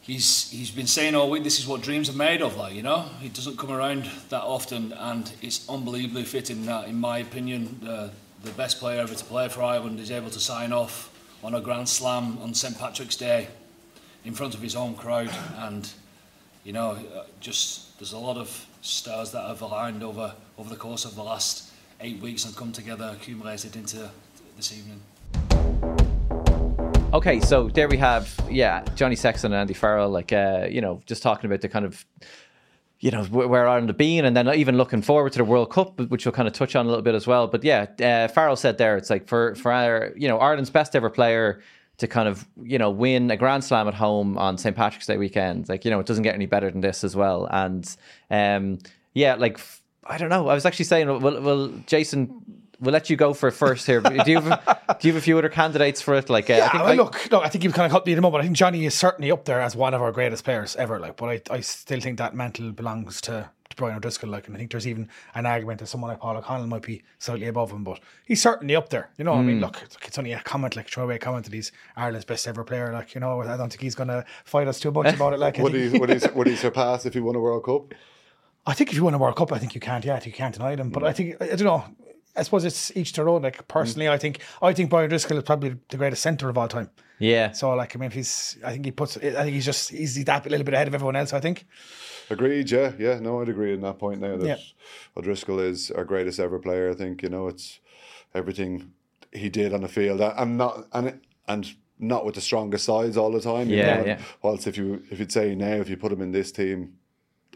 he's 0.00 0.50
he's 0.50 0.70
been 0.70 0.86
saying 0.86 1.14
all 1.14 1.30
week 1.30 1.44
this 1.44 1.58
is 1.58 1.66
what 1.66 1.82
dreams 1.82 2.08
are 2.08 2.16
made 2.16 2.42
of. 2.42 2.56
Like 2.56 2.74
you 2.74 2.82
know, 2.82 3.08
it 3.22 3.34
doesn't 3.34 3.58
come 3.58 3.70
around 3.70 4.10
that 4.30 4.42
often, 4.42 4.92
and 4.92 5.30
it's 5.42 5.68
unbelievably 5.68 6.24
fitting 6.24 6.66
that, 6.66 6.88
in 6.88 6.96
my 6.96 7.18
opinion, 7.18 7.78
the 7.82 8.50
best 8.52 8.78
player 8.78 9.00
ever 9.00 9.14
to 9.14 9.24
play 9.24 9.48
for 9.48 9.62
Ireland 9.62 10.00
is 10.00 10.10
able 10.10 10.30
to 10.30 10.40
sign 10.40 10.72
off 10.72 11.10
on 11.44 11.54
a 11.54 11.60
Grand 11.60 11.88
Slam 11.88 12.38
on 12.38 12.54
St 12.54 12.76
Patrick's 12.78 13.16
Day 13.16 13.48
in 14.24 14.34
front 14.34 14.54
of 14.54 14.60
his 14.60 14.74
own 14.74 14.94
crowd 14.94 15.30
and 15.58 15.88
you 16.68 16.74
know, 16.74 16.98
uh, 17.16 17.24
just 17.40 17.98
there's 17.98 18.12
a 18.12 18.18
lot 18.18 18.36
of 18.36 18.66
stars 18.80 19.30
that 19.32 19.46
have 19.46 19.60
aligned 19.60 20.02
over 20.02 20.34
over 20.56 20.70
the 20.70 20.76
course 20.76 21.04
of 21.04 21.14
the 21.14 21.22
last 21.22 21.72
eight 22.00 22.20
weeks 22.20 22.44
and 22.44 22.54
come 22.56 22.72
together, 22.72 23.10
accumulated 23.12 23.76
into 23.76 24.10
this 24.56 24.72
evening. 24.76 25.00
Okay, 27.12 27.40
so 27.40 27.68
there 27.70 27.88
we 27.88 27.96
have, 27.96 28.38
yeah, 28.50 28.84
Johnny 28.94 29.16
Sexton 29.16 29.52
and 29.52 29.60
Andy 29.62 29.72
Farrell, 29.72 30.10
like, 30.10 30.30
uh, 30.30 30.66
you 30.68 30.82
know, 30.82 31.00
just 31.06 31.22
talking 31.22 31.46
about 31.46 31.62
the 31.62 31.68
kind 31.68 31.86
of, 31.86 32.04
you 33.00 33.10
know, 33.10 33.24
where, 33.24 33.66
Ireland 33.66 33.88
have 33.88 33.96
been, 33.96 34.26
and 34.26 34.36
then 34.36 34.46
even 34.54 34.76
looking 34.76 35.00
forward 35.00 35.32
to 35.32 35.38
the 35.38 35.44
World 35.44 35.70
Cup, 35.70 35.98
which 36.10 36.26
we'll 36.26 36.32
kind 36.32 36.46
of 36.46 36.52
touch 36.52 36.76
on 36.76 36.84
a 36.84 36.88
little 36.88 37.02
bit 37.02 37.14
as 37.14 37.26
well. 37.26 37.46
But 37.46 37.64
yeah, 37.64 37.86
uh, 37.98 38.28
Farrell 38.28 38.56
said 38.56 38.76
there, 38.76 38.98
it's 38.98 39.08
like 39.08 39.26
for 39.26 39.54
for 39.54 39.72
our, 39.72 40.12
you 40.16 40.28
know, 40.28 40.38
Ireland's 40.38 40.68
best 40.68 40.94
ever 40.94 41.08
player 41.08 41.62
to 41.98 42.06
kind 42.06 42.28
of, 42.28 42.46
you 42.62 42.78
know, 42.78 42.90
win 42.90 43.30
a 43.30 43.36
Grand 43.36 43.64
Slam 43.64 43.86
at 43.88 43.94
home 43.94 44.38
on 44.38 44.56
St 44.56 44.74
Patrick's 44.74 45.06
Day 45.06 45.16
weekend, 45.16 45.68
like, 45.68 45.84
you 45.84 45.90
know, 45.90 46.00
it 46.00 46.06
doesn't 46.06 46.22
get 46.22 46.34
any 46.34 46.46
better 46.46 46.70
than 46.70 46.80
this 46.80 47.04
as 47.04 47.14
well. 47.14 47.46
And 47.50 47.96
um, 48.30 48.78
yeah, 49.14 49.34
like, 49.34 49.60
I 50.04 50.16
don't 50.16 50.28
know. 50.28 50.48
I 50.48 50.54
was 50.54 50.64
actually 50.64 50.86
saying, 50.86 51.06
well, 51.06 51.40
well 51.42 51.68
Jason. 51.86 52.42
We'll 52.80 52.92
let 52.92 53.10
you 53.10 53.16
go 53.16 53.34
for 53.34 53.50
first 53.50 53.86
here. 53.86 54.00
Do 54.00 54.14
you 54.30 54.40
have 54.40 54.98
do 55.00 55.08
you 55.08 55.12
have 55.14 55.20
a 55.20 55.24
few 55.24 55.36
other 55.36 55.48
candidates 55.48 56.00
for 56.00 56.14
it? 56.14 56.30
Like, 56.30 56.48
uh, 56.48 56.54
I 56.54 56.68
think 56.68 56.72
well, 56.74 56.86
I- 56.92 56.94
look, 56.94 57.30
look, 57.32 57.44
I 57.44 57.48
think 57.48 57.64
you've 57.64 57.74
kind 57.74 57.86
of 57.86 57.92
cut 57.92 58.06
me 58.06 58.12
in 58.12 58.16
the 58.16 58.22
moment. 58.22 58.42
I 58.42 58.44
think 58.44 58.56
Johnny 58.56 58.84
is 58.86 58.94
certainly 58.94 59.30
up 59.32 59.44
there 59.46 59.60
as 59.60 59.74
one 59.74 59.94
of 59.94 60.00
our 60.02 60.12
greatest 60.12 60.44
players 60.44 60.76
ever. 60.76 61.00
Like, 61.00 61.16
but 61.16 61.28
I, 61.50 61.56
I 61.56 61.60
still 61.60 62.00
think 62.00 62.18
that 62.18 62.36
mantle 62.36 62.70
belongs 62.70 63.20
to, 63.22 63.50
to 63.70 63.76
Brian 63.76 63.96
O'Driscoll. 63.96 64.30
Like, 64.30 64.46
and 64.46 64.54
I 64.54 64.60
think 64.60 64.70
there's 64.70 64.86
even 64.86 65.08
an 65.34 65.44
argument 65.44 65.80
that 65.80 65.88
someone 65.88 66.10
like 66.12 66.20
Paul 66.20 66.36
O'Connell 66.36 66.68
might 66.68 66.82
be 66.82 67.02
slightly 67.18 67.48
above 67.48 67.72
him, 67.72 67.82
but 67.82 67.98
he's 68.26 68.40
certainly 68.40 68.76
up 68.76 68.90
there. 68.90 69.10
You 69.18 69.24
know, 69.24 69.32
what 69.32 69.38
I 69.38 69.42
Hmm. 69.42 69.46
mean, 69.48 69.60
look, 69.60 69.80
it's, 69.82 69.96
it's 70.06 70.16
only 70.18 70.32
a 70.32 70.38
comment, 70.40 70.76
like 70.76 70.86
a 70.86 70.88
throwaway 70.88 71.18
comment 71.18 71.46
that 71.46 71.52
he's 71.52 71.72
Ireland's 71.96 72.26
best 72.26 72.46
ever 72.46 72.62
player. 72.62 72.92
Like, 72.92 73.12
you 73.12 73.20
know, 73.20 73.42
I 73.42 73.56
don't 73.56 73.70
think 73.70 73.80
he's 73.82 73.96
going 73.96 74.08
to 74.08 74.24
fight 74.44 74.68
us 74.68 74.78
too 74.78 74.92
much 74.92 75.12
about 75.16 75.32
it. 75.32 75.40
Like, 75.40 75.58
I 75.58 75.62
Would 75.64 75.72
think- 75.72 75.94
he, 75.94 75.98
would, 75.98 76.10
he, 76.10 76.28
would 76.34 76.46
he 76.46 76.54
surpass 76.54 77.06
if 77.06 77.14
he 77.14 77.18
won 77.20 77.34
a 77.34 77.40
World 77.40 77.64
Cup? 77.64 77.92
I 78.66 78.74
think 78.74 78.90
if 78.90 78.96
you 78.96 79.04
win 79.04 79.14
a 79.14 79.18
World 79.18 79.34
Cup, 79.34 79.50
I 79.52 79.58
think 79.58 79.74
you 79.74 79.80
can't. 79.80 80.04
Yeah, 80.04 80.20
you 80.22 80.30
can't 80.30 80.54
deny 80.54 80.76
them. 80.76 80.90
But 80.90 81.02
I 81.02 81.12
think 81.12 81.42
I 81.42 81.46
don't 81.56 81.64
know. 81.64 81.84
I 82.38 82.42
suppose 82.42 82.64
it's 82.64 82.96
each 82.96 83.12
their 83.12 83.28
own. 83.28 83.42
Like 83.42 83.66
personally, 83.68 84.06
mm. 84.06 84.12
I 84.12 84.18
think 84.18 84.40
I 84.62 84.72
think 84.72 84.90
Brian 84.90 85.08
Driscoll 85.08 85.36
is 85.38 85.44
probably 85.44 85.76
the 85.88 85.96
greatest 85.96 86.22
centre 86.22 86.48
of 86.48 86.56
all 86.56 86.68
time. 86.68 86.90
Yeah. 87.18 87.50
So 87.52 87.74
like, 87.74 87.96
I 87.96 87.98
mean, 87.98 88.06
if 88.06 88.12
he's, 88.14 88.58
I 88.64 88.72
think 88.72 88.84
he 88.84 88.92
puts, 88.92 89.16
I 89.16 89.20
think 89.20 89.54
he's 89.54 89.64
just 89.64 89.90
he's 89.90 90.24
that 90.24 90.46
a 90.46 90.48
little 90.48 90.64
bit 90.64 90.74
ahead 90.74 90.88
of 90.88 90.94
everyone 90.94 91.16
else. 91.16 91.32
I 91.32 91.40
think. 91.40 91.66
Agreed, 92.30 92.70
yeah, 92.70 92.92
yeah. 92.98 93.18
No, 93.18 93.40
I'd 93.40 93.48
agree 93.48 93.74
on 93.74 93.80
that 93.80 93.98
point 93.98 94.20
now 94.20 94.36
that 94.36 94.46
Yeah. 94.46 94.56
O'Driscoll 95.16 95.58
is 95.60 95.90
our 95.90 96.04
greatest 96.04 96.38
ever 96.38 96.58
player. 96.58 96.90
I 96.90 96.94
think 96.94 97.22
you 97.22 97.28
know 97.28 97.48
it's 97.48 97.80
everything 98.34 98.92
he 99.32 99.48
did 99.48 99.74
on 99.74 99.80
the 99.80 99.88
field. 99.88 100.20
I'm 100.20 100.56
not 100.56 100.86
and 100.92 101.20
and 101.46 101.74
not 101.98 102.24
with 102.24 102.36
the 102.36 102.40
strongest 102.40 102.84
sides 102.84 103.16
all 103.16 103.32
the 103.32 103.40
time. 103.40 103.68
you 103.68 103.78
Yeah, 103.78 103.96
know, 103.96 104.06
yeah. 104.06 104.20
Whilst 104.42 104.66
if 104.66 104.76
you 104.76 105.02
if 105.10 105.18
you'd 105.18 105.32
say 105.32 105.54
now 105.54 105.74
if 105.74 105.88
you 105.88 105.96
put 105.96 106.12
him 106.12 106.22
in 106.22 106.32
this 106.32 106.52
team, 106.52 106.94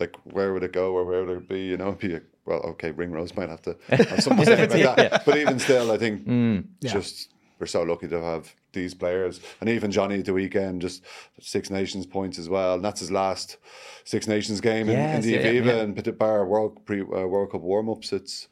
like 0.01 0.17
where 0.25 0.53
would 0.53 0.65
it 0.65 0.73
go 0.73 0.95
or 0.95 1.05
where 1.05 1.25
would 1.25 1.37
it 1.37 1.49
be? 1.49 1.67
You 1.67 1.77
know, 1.77 1.89
it'd 1.89 1.99
be 1.99 2.15
a, 2.15 2.23
well, 2.47 2.61
okay, 2.61 2.91
Ringrose 2.91 3.37
might 3.37 3.49
have 3.49 3.63
to 3.63 3.77
have 3.89 4.23
something 4.23 4.45
to 4.47 4.57
say 4.69 4.83
about 4.83 4.97
that. 4.97 5.25
But 5.25 5.39
even 5.39 5.59
still, 5.59 5.91
I 5.93 5.99
think 5.99 6.27
Mm. 6.27 6.65
just 6.83 7.29
we're 7.59 7.67
so 7.67 7.83
lucky 7.83 8.09
to 8.09 8.21
have 8.21 8.55
these 8.73 8.95
players, 8.95 9.41
and 9.61 9.69
even 9.71 9.91
Johnny 9.93 10.19
at 10.19 10.25
the 10.25 10.33
weekend, 10.33 10.81
just 10.83 11.05
Six 11.41 11.71
Nations 11.71 12.07
points 12.07 12.39
as 12.39 12.49
well, 12.49 12.75
and 12.75 12.85
that's 12.85 13.01
his 13.01 13.11
last 13.11 13.59
Six 14.05 14.27
Nations 14.27 14.61
game 14.61 14.89
in, 14.89 14.99
in 14.99 15.21
the 15.21 15.31
yeah, 15.33 15.43
Aviva 15.45 15.67
yeah. 15.67 15.73
and 15.83 15.95
Petit 15.95 16.11
Bar 16.13 16.47
World 16.47 16.85
pre 16.85 17.03
uh, 17.03 17.05
World 17.05 17.53
Cup 17.53 17.61
warm 17.61 17.89
ups. 17.89 18.13
It's 18.13 18.49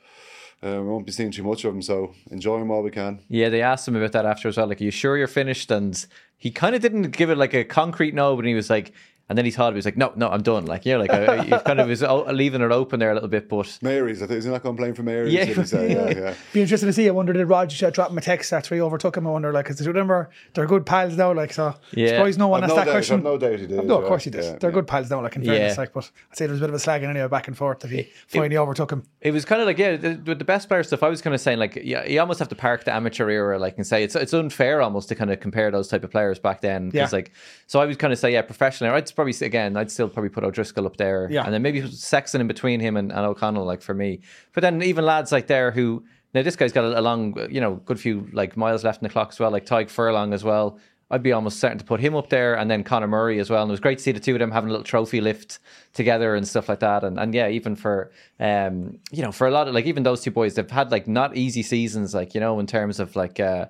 uh, 0.62 0.78
we 0.82 0.88
won't 0.88 1.06
be 1.06 1.12
seeing 1.12 1.30
too 1.32 1.42
much 1.42 1.64
of 1.64 1.74
him, 1.74 1.80
so 1.82 2.12
enjoy 2.30 2.58
him 2.58 2.68
while 2.68 2.82
we 2.82 2.90
can. 2.90 3.20
Yeah, 3.28 3.48
they 3.48 3.62
asked 3.62 3.88
him 3.88 3.96
about 3.96 4.12
that 4.12 4.26
after 4.26 4.46
as 4.48 4.56
well. 4.58 4.66
Like, 4.66 4.80
are 4.80 4.84
you 4.84 4.90
sure 4.90 5.16
you're 5.16 5.26
finished? 5.26 5.70
And 5.70 6.06
he 6.36 6.50
kind 6.50 6.74
of 6.74 6.82
didn't 6.82 7.10
give 7.10 7.30
it 7.30 7.38
like 7.38 7.54
a 7.54 7.64
concrete 7.64 8.14
no, 8.14 8.36
but 8.36 8.44
he 8.44 8.54
was 8.54 8.68
like, 8.68 8.92
and 9.30 9.38
then 9.38 9.46
he 9.46 9.50
thought 9.50 9.72
he 9.72 9.76
was 9.76 9.84
like, 9.86 9.96
no, 9.96 10.12
no, 10.16 10.28
I'm 10.28 10.42
done. 10.42 10.66
Like, 10.66 10.84
yeah, 10.84 10.98
like 10.98 11.10
I, 11.10 11.42
he 11.44 11.50
kind 11.64 11.80
of 11.80 11.88
was 11.88 12.02
leaving 12.02 12.60
it 12.60 12.70
open 12.72 13.00
there 13.00 13.10
a 13.12 13.14
little 13.14 13.28
bit, 13.30 13.48
but 13.48 13.78
Mary's, 13.80 14.20
I 14.22 14.26
think, 14.26 14.38
is 14.38 14.44
he 14.44 14.50
not 14.50 14.62
going 14.62 14.76
playing 14.76 14.94
for 14.94 15.04
Mary's? 15.04 15.32
Yeah. 15.32 15.44
did 15.46 15.72
yeah, 15.72 16.08
yeah. 16.10 16.34
Be 16.52 16.60
interesting 16.60 16.88
to 16.88 16.92
see. 16.92 17.06
I 17.08 17.12
wonder 17.12 17.32
did 17.32 17.46
Rog 17.46 17.72
uh, 17.82 17.90
drop 17.90 18.10
him 18.10 18.18
a 18.18 18.20
text 18.20 18.52
after 18.52 18.74
he 18.74 18.80
overtook 18.82 19.16
him? 19.16 19.26
I 19.26 19.30
wonder, 19.30 19.52
like, 19.52 19.66
because 19.68 19.86
remember 19.86 20.28
they're 20.54 20.66
good 20.66 20.84
pals 20.84 21.16
now. 21.16 21.32
Like, 21.32 21.52
so 21.52 21.74
Yeah. 21.94 22.08
surprised 22.08 22.38
no 22.38 22.48
one 22.48 22.64
I've 22.64 22.70
asked 22.70 22.76
no 22.76 22.76
that 22.80 22.84
doubt- 22.86 22.92
question. 22.92 23.16
I've 23.18 23.22
no 23.24 23.38
doubt 23.38 23.58
he 23.60 23.66
did, 23.66 23.84
No, 23.84 23.96
of 23.98 24.02
yeah, 24.02 24.08
course 24.08 24.24
he 24.24 24.30
did. 24.30 24.42
yeah, 24.44 24.56
they're 24.58 24.70
yeah. 24.70 24.74
good 24.74 24.86
pals 24.88 25.08
now. 25.10 25.22
Like 25.22 25.36
in 25.36 25.44
fairness, 25.44 25.74
Yeah. 25.76 25.80
like, 25.80 25.92
but 25.92 26.10
I'd 26.32 26.36
say 26.36 26.46
there 26.46 26.52
was 26.52 26.60
a 26.60 26.64
bit 26.66 26.70
of 26.70 26.74
a 26.74 26.78
slagging 26.84 27.08
anyway, 27.08 27.28
back 27.28 27.46
and 27.46 27.56
forth 27.56 27.80
that 27.80 27.90
he 27.92 28.08
finally 28.26 28.56
overtook 28.56 28.90
him. 28.92 29.04
it 29.20 29.30
was 29.32 29.44
kind 29.44 29.60
of 29.60 29.66
like 29.68 29.78
yeah, 29.78 29.96
the, 29.96 30.20
with 30.26 30.38
the 30.40 30.44
best 30.44 30.66
player 30.68 30.82
stuff. 30.82 31.02
I 31.04 31.08
was 31.08 31.22
kind 31.22 31.34
of 31.34 31.40
saying 31.40 31.58
like 31.60 31.76
yeah, 31.76 32.04
you 32.04 32.18
almost 32.18 32.40
have 32.40 32.48
to 32.48 32.56
park 32.56 32.82
the 32.84 32.92
amateur 32.92 33.30
era, 33.30 33.58
like 33.60 33.76
and 33.76 33.86
say 33.86 34.02
it's 34.02 34.16
it's 34.16 34.32
unfair 34.32 34.82
almost 34.82 35.08
to 35.10 35.14
kind 35.14 35.30
of 35.30 35.38
compare 35.40 35.70
those 35.70 35.86
type 35.88 36.02
of 36.02 36.10
players 36.10 36.38
back 36.40 36.60
then. 36.60 36.90
'cause, 36.90 36.94
Yeah. 36.94 37.08
like 37.12 37.32
so 37.66 37.80
I 37.80 37.86
would 37.86 37.98
kind 37.98 38.12
of 38.12 38.18
say 38.18 38.32
yeah, 38.32 38.42
professionally. 38.42 38.92
I'd 38.94 39.08
probably 39.20 39.46
again, 39.46 39.76
I'd 39.76 39.90
still 39.90 40.08
probably 40.08 40.30
put 40.30 40.44
O'Driscoll 40.44 40.86
up 40.86 40.96
there, 40.96 41.28
Yeah. 41.30 41.44
and 41.44 41.52
then 41.52 41.62
maybe 41.62 41.78
Sexton 41.90 42.40
in 42.40 42.46
between 42.46 42.80
him 42.80 42.96
and, 42.96 43.12
and 43.12 43.20
O'Connell, 43.20 43.64
like 43.64 43.82
for 43.82 43.94
me. 43.94 44.20
But 44.54 44.62
then 44.62 44.82
even 44.82 45.04
lads 45.04 45.30
like 45.32 45.46
there 45.46 45.70
who 45.70 46.04
now 46.34 46.42
this 46.42 46.56
guy's 46.56 46.72
got 46.72 46.84
a, 46.84 47.00
a 47.00 47.02
long, 47.08 47.36
you 47.50 47.60
know, 47.60 47.74
good 47.88 47.98
few 48.00 48.26
like 48.32 48.56
miles 48.56 48.82
left 48.84 49.02
in 49.02 49.06
the 49.08 49.12
clock 49.12 49.28
as 49.32 49.40
well, 49.40 49.50
like 49.50 49.66
Tadhg 49.66 49.90
Furlong 49.90 50.32
as 50.32 50.42
well. 50.44 50.78
I'd 51.12 51.24
be 51.24 51.32
almost 51.32 51.58
certain 51.58 51.76
to 51.78 51.84
put 51.84 51.98
him 51.98 52.14
up 52.14 52.28
there, 52.30 52.54
and 52.56 52.70
then 52.70 52.84
Conor 52.84 53.08
Murray 53.08 53.40
as 53.40 53.50
well. 53.50 53.62
And 53.62 53.70
it 53.70 53.72
was 53.72 53.80
great 53.80 53.98
to 53.98 54.04
see 54.04 54.12
the 54.12 54.20
two 54.20 54.34
of 54.34 54.38
them 54.38 54.52
having 54.52 54.68
a 54.70 54.72
little 54.72 54.84
trophy 54.84 55.20
lift 55.20 55.58
together 55.92 56.36
and 56.36 56.46
stuff 56.46 56.68
like 56.68 56.78
that. 56.80 57.02
And 57.02 57.18
and 57.18 57.34
yeah, 57.34 57.48
even 57.48 57.74
for 57.74 58.12
um, 58.38 58.74
you 59.10 59.22
know, 59.24 59.32
for 59.32 59.48
a 59.48 59.50
lot 59.50 59.66
of 59.66 59.74
like 59.74 59.86
even 59.86 60.04
those 60.04 60.20
two 60.22 60.30
boys, 60.30 60.54
they've 60.54 60.70
had 60.70 60.92
like 60.92 61.08
not 61.08 61.36
easy 61.36 61.62
seasons, 61.64 62.14
like 62.14 62.32
you 62.34 62.40
know, 62.40 62.60
in 62.60 62.66
terms 62.66 63.00
of 63.00 63.16
like. 63.16 63.40
uh 63.40 63.66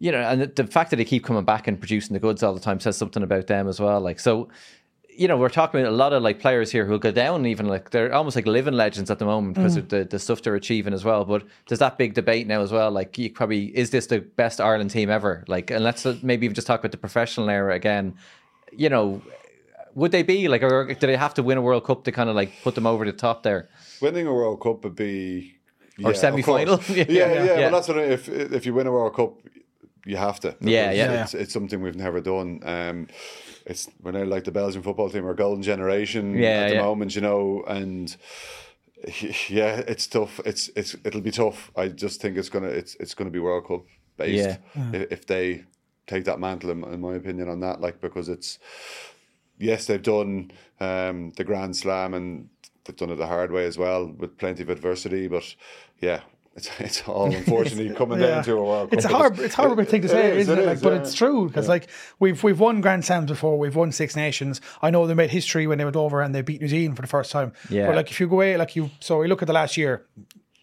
you 0.00 0.10
know, 0.10 0.20
and 0.22 0.40
the, 0.40 0.46
the 0.46 0.66
fact 0.66 0.90
that 0.90 0.96
they 0.96 1.04
keep 1.04 1.24
coming 1.24 1.44
back 1.44 1.68
and 1.68 1.78
producing 1.78 2.14
the 2.14 2.20
goods 2.20 2.42
all 2.42 2.54
the 2.54 2.60
time 2.60 2.80
says 2.80 2.96
something 2.96 3.22
about 3.22 3.46
them 3.46 3.68
as 3.68 3.78
well. 3.78 4.00
Like, 4.00 4.18
so, 4.18 4.48
you 5.10 5.28
know, 5.28 5.36
we're 5.36 5.50
talking 5.50 5.78
about 5.78 5.92
a 5.92 5.94
lot 5.94 6.14
of 6.14 6.22
like 6.22 6.40
players 6.40 6.72
here 6.72 6.86
who 6.86 6.98
go 6.98 7.10
down, 7.12 7.44
even 7.44 7.66
like 7.66 7.90
they're 7.90 8.12
almost 8.12 8.34
like 8.34 8.46
living 8.46 8.72
legends 8.72 9.10
at 9.10 9.18
the 9.18 9.26
moment 9.26 9.56
because 9.56 9.76
of 9.76 9.90
the, 9.90 10.04
the 10.04 10.18
stuff 10.18 10.40
they're 10.40 10.54
achieving 10.54 10.94
as 10.94 11.04
well. 11.04 11.26
But 11.26 11.44
there's 11.68 11.80
that 11.80 11.98
big 11.98 12.14
debate 12.14 12.46
now 12.46 12.62
as 12.62 12.72
well. 12.72 12.90
Like, 12.90 13.18
you 13.18 13.30
probably 13.30 13.66
is 13.76 13.90
this 13.90 14.06
the 14.06 14.20
best 14.20 14.58
Ireland 14.58 14.90
team 14.90 15.10
ever? 15.10 15.44
Like, 15.46 15.70
and 15.70 15.84
let's 15.84 16.06
uh, 16.06 16.16
maybe 16.22 16.46
even 16.46 16.54
just 16.54 16.66
talk 16.66 16.80
about 16.80 16.92
the 16.92 16.96
professional 16.96 17.50
era 17.50 17.74
again. 17.74 18.14
You 18.72 18.88
know, 18.88 19.20
would 19.94 20.12
they 20.12 20.22
be 20.22 20.48
like, 20.48 20.62
or 20.62 20.86
do 20.94 21.06
they 21.06 21.16
have 21.16 21.34
to 21.34 21.42
win 21.42 21.58
a 21.58 21.62
World 21.62 21.84
Cup 21.84 22.04
to 22.04 22.12
kind 22.12 22.30
of 22.30 22.36
like 22.36 22.52
put 22.62 22.74
them 22.74 22.86
over 22.86 23.04
the 23.04 23.12
top 23.12 23.42
there? 23.42 23.68
Winning 24.00 24.26
a 24.26 24.32
World 24.32 24.62
Cup 24.62 24.82
would 24.84 24.96
be 24.96 25.56
yeah, 25.98 26.08
Or 26.08 26.10
of 26.12 26.16
semi-final. 26.16 26.78
course. 26.78 26.88
Yeah, 26.96 27.04
yeah, 27.08 27.32
yeah. 27.32 27.44
yeah, 27.44 27.56
Well, 27.58 27.70
that's 27.72 27.88
what 27.88 27.98
I, 27.98 28.02
if 28.04 28.28
if 28.28 28.64
you 28.64 28.72
win 28.72 28.86
a 28.86 28.92
World 28.92 29.14
Cup, 29.14 29.34
you 30.06 30.16
have 30.16 30.40
to. 30.40 30.56
Yeah, 30.60 30.90
Because 30.90 30.96
yeah. 30.96 31.22
It's, 31.22 31.34
it's 31.34 31.52
something 31.52 31.80
we've 31.82 31.96
never 31.96 32.20
done. 32.20 32.60
Um, 32.64 33.06
it's 33.66 33.88
we're 34.02 34.12
now 34.12 34.24
like 34.24 34.44
the 34.44 34.52
Belgian 34.52 34.82
football 34.82 35.10
team, 35.10 35.26
our 35.26 35.34
golden 35.34 35.62
generation 35.62 36.34
Yeah, 36.34 36.48
at 36.48 36.68
the 36.70 36.74
yeah. 36.76 36.82
moment, 36.82 37.14
you 37.14 37.20
know, 37.20 37.62
and 37.66 38.16
yeah, 39.48 39.76
it's 39.86 40.06
tough. 40.06 40.40
It's 40.44 40.70
it's 40.76 40.94
it'll 41.04 41.20
be 41.20 41.30
tough. 41.30 41.70
I 41.76 41.88
just 41.88 42.20
think 42.20 42.36
it's 42.36 42.48
gonna 42.48 42.68
it's 42.68 42.94
it's 42.96 43.14
gonna 43.14 43.30
be 43.30 43.38
World 43.38 43.66
Cup 43.66 43.84
based 44.16 44.58
Yeah. 44.74 44.90
if, 44.92 45.12
if 45.12 45.26
they 45.26 45.64
take 46.06 46.24
that 46.24 46.40
mantle, 46.40 46.70
in, 46.70 46.82
in 46.84 47.00
my 47.00 47.14
opinion, 47.14 47.48
on 47.48 47.60
that. 47.60 47.80
Like 47.80 48.00
because 48.00 48.28
it's 48.28 48.58
yes, 49.58 49.86
they've 49.86 50.02
done 50.02 50.50
um, 50.80 51.30
the 51.36 51.44
Grand 51.44 51.76
Slam 51.76 52.14
and 52.14 52.48
they've 52.84 52.96
done 52.96 53.10
it 53.10 53.16
the 53.16 53.26
hard 53.26 53.52
way 53.52 53.66
as 53.66 53.78
well 53.78 54.06
with 54.06 54.36
plenty 54.38 54.62
of 54.62 54.70
adversity. 54.70 55.28
But 55.28 55.54
yeah, 56.00 56.20
it's, 56.60 56.80
it's 56.80 57.08
all 57.08 57.26
unfortunately 57.34 57.94
coming 57.94 58.18
down 58.18 58.44
to 58.44 58.52
a 58.56 58.64
World 58.64 58.90
Cup. 58.90 58.96
It's 58.98 59.04
a 59.04 59.08
But 59.08 59.16
hard, 59.16 59.38
it's 59.38 59.54
a 59.54 59.56
horrible 59.56 59.84
thing 59.84 60.02
to 60.02 60.08
say, 60.08 60.28
it 60.30 60.36
is, 60.36 60.48
isn't 60.48 60.58
it? 60.58 60.62
it 60.62 60.66
Like, 60.66 60.76
is, 60.76 60.82
but 60.82 60.92
yeah. 60.92 61.00
it's 61.00 61.14
true 61.14 61.48
because 61.48 61.68
like 61.68 61.88
we've 62.18 62.42
we've 62.42 62.60
won 62.60 62.80
Grand 62.80 63.04
Slams 63.04 63.30
before, 63.30 63.58
we've 63.58 63.76
won 63.76 63.92
Six 63.92 64.14
Nations. 64.16 64.60
I 64.82 64.90
know 64.90 65.06
they 65.06 65.14
made 65.14 65.30
history 65.30 65.66
when 65.66 65.78
they 65.78 65.84
went 65.84 65.96
over 65.96 66.20
and 66.22 66.34
they 66.34 66.42
beat 66.42 66.60
New 66.60 66.68
Zealand 66.68 66.96
for 66.96 67.02
the 67.02 67.08
first 67.08 67.32
time. 67.32 67.52
Yeah. 67.68 67.86
But 67.86 67.96
like 67.96 68.10
if 68.10 68.20
you 68.20 68.28
go 68.28 68.36
away, 68.36 68.56
like 68.56 68.76
you, 68.76 68.90
so 69.00 69.18
we 69.18 69.28
look 69.28 69.42
at 69.42 69.46
the 69.46 69.54
last 69.54 69.76
year. 69.76 70.06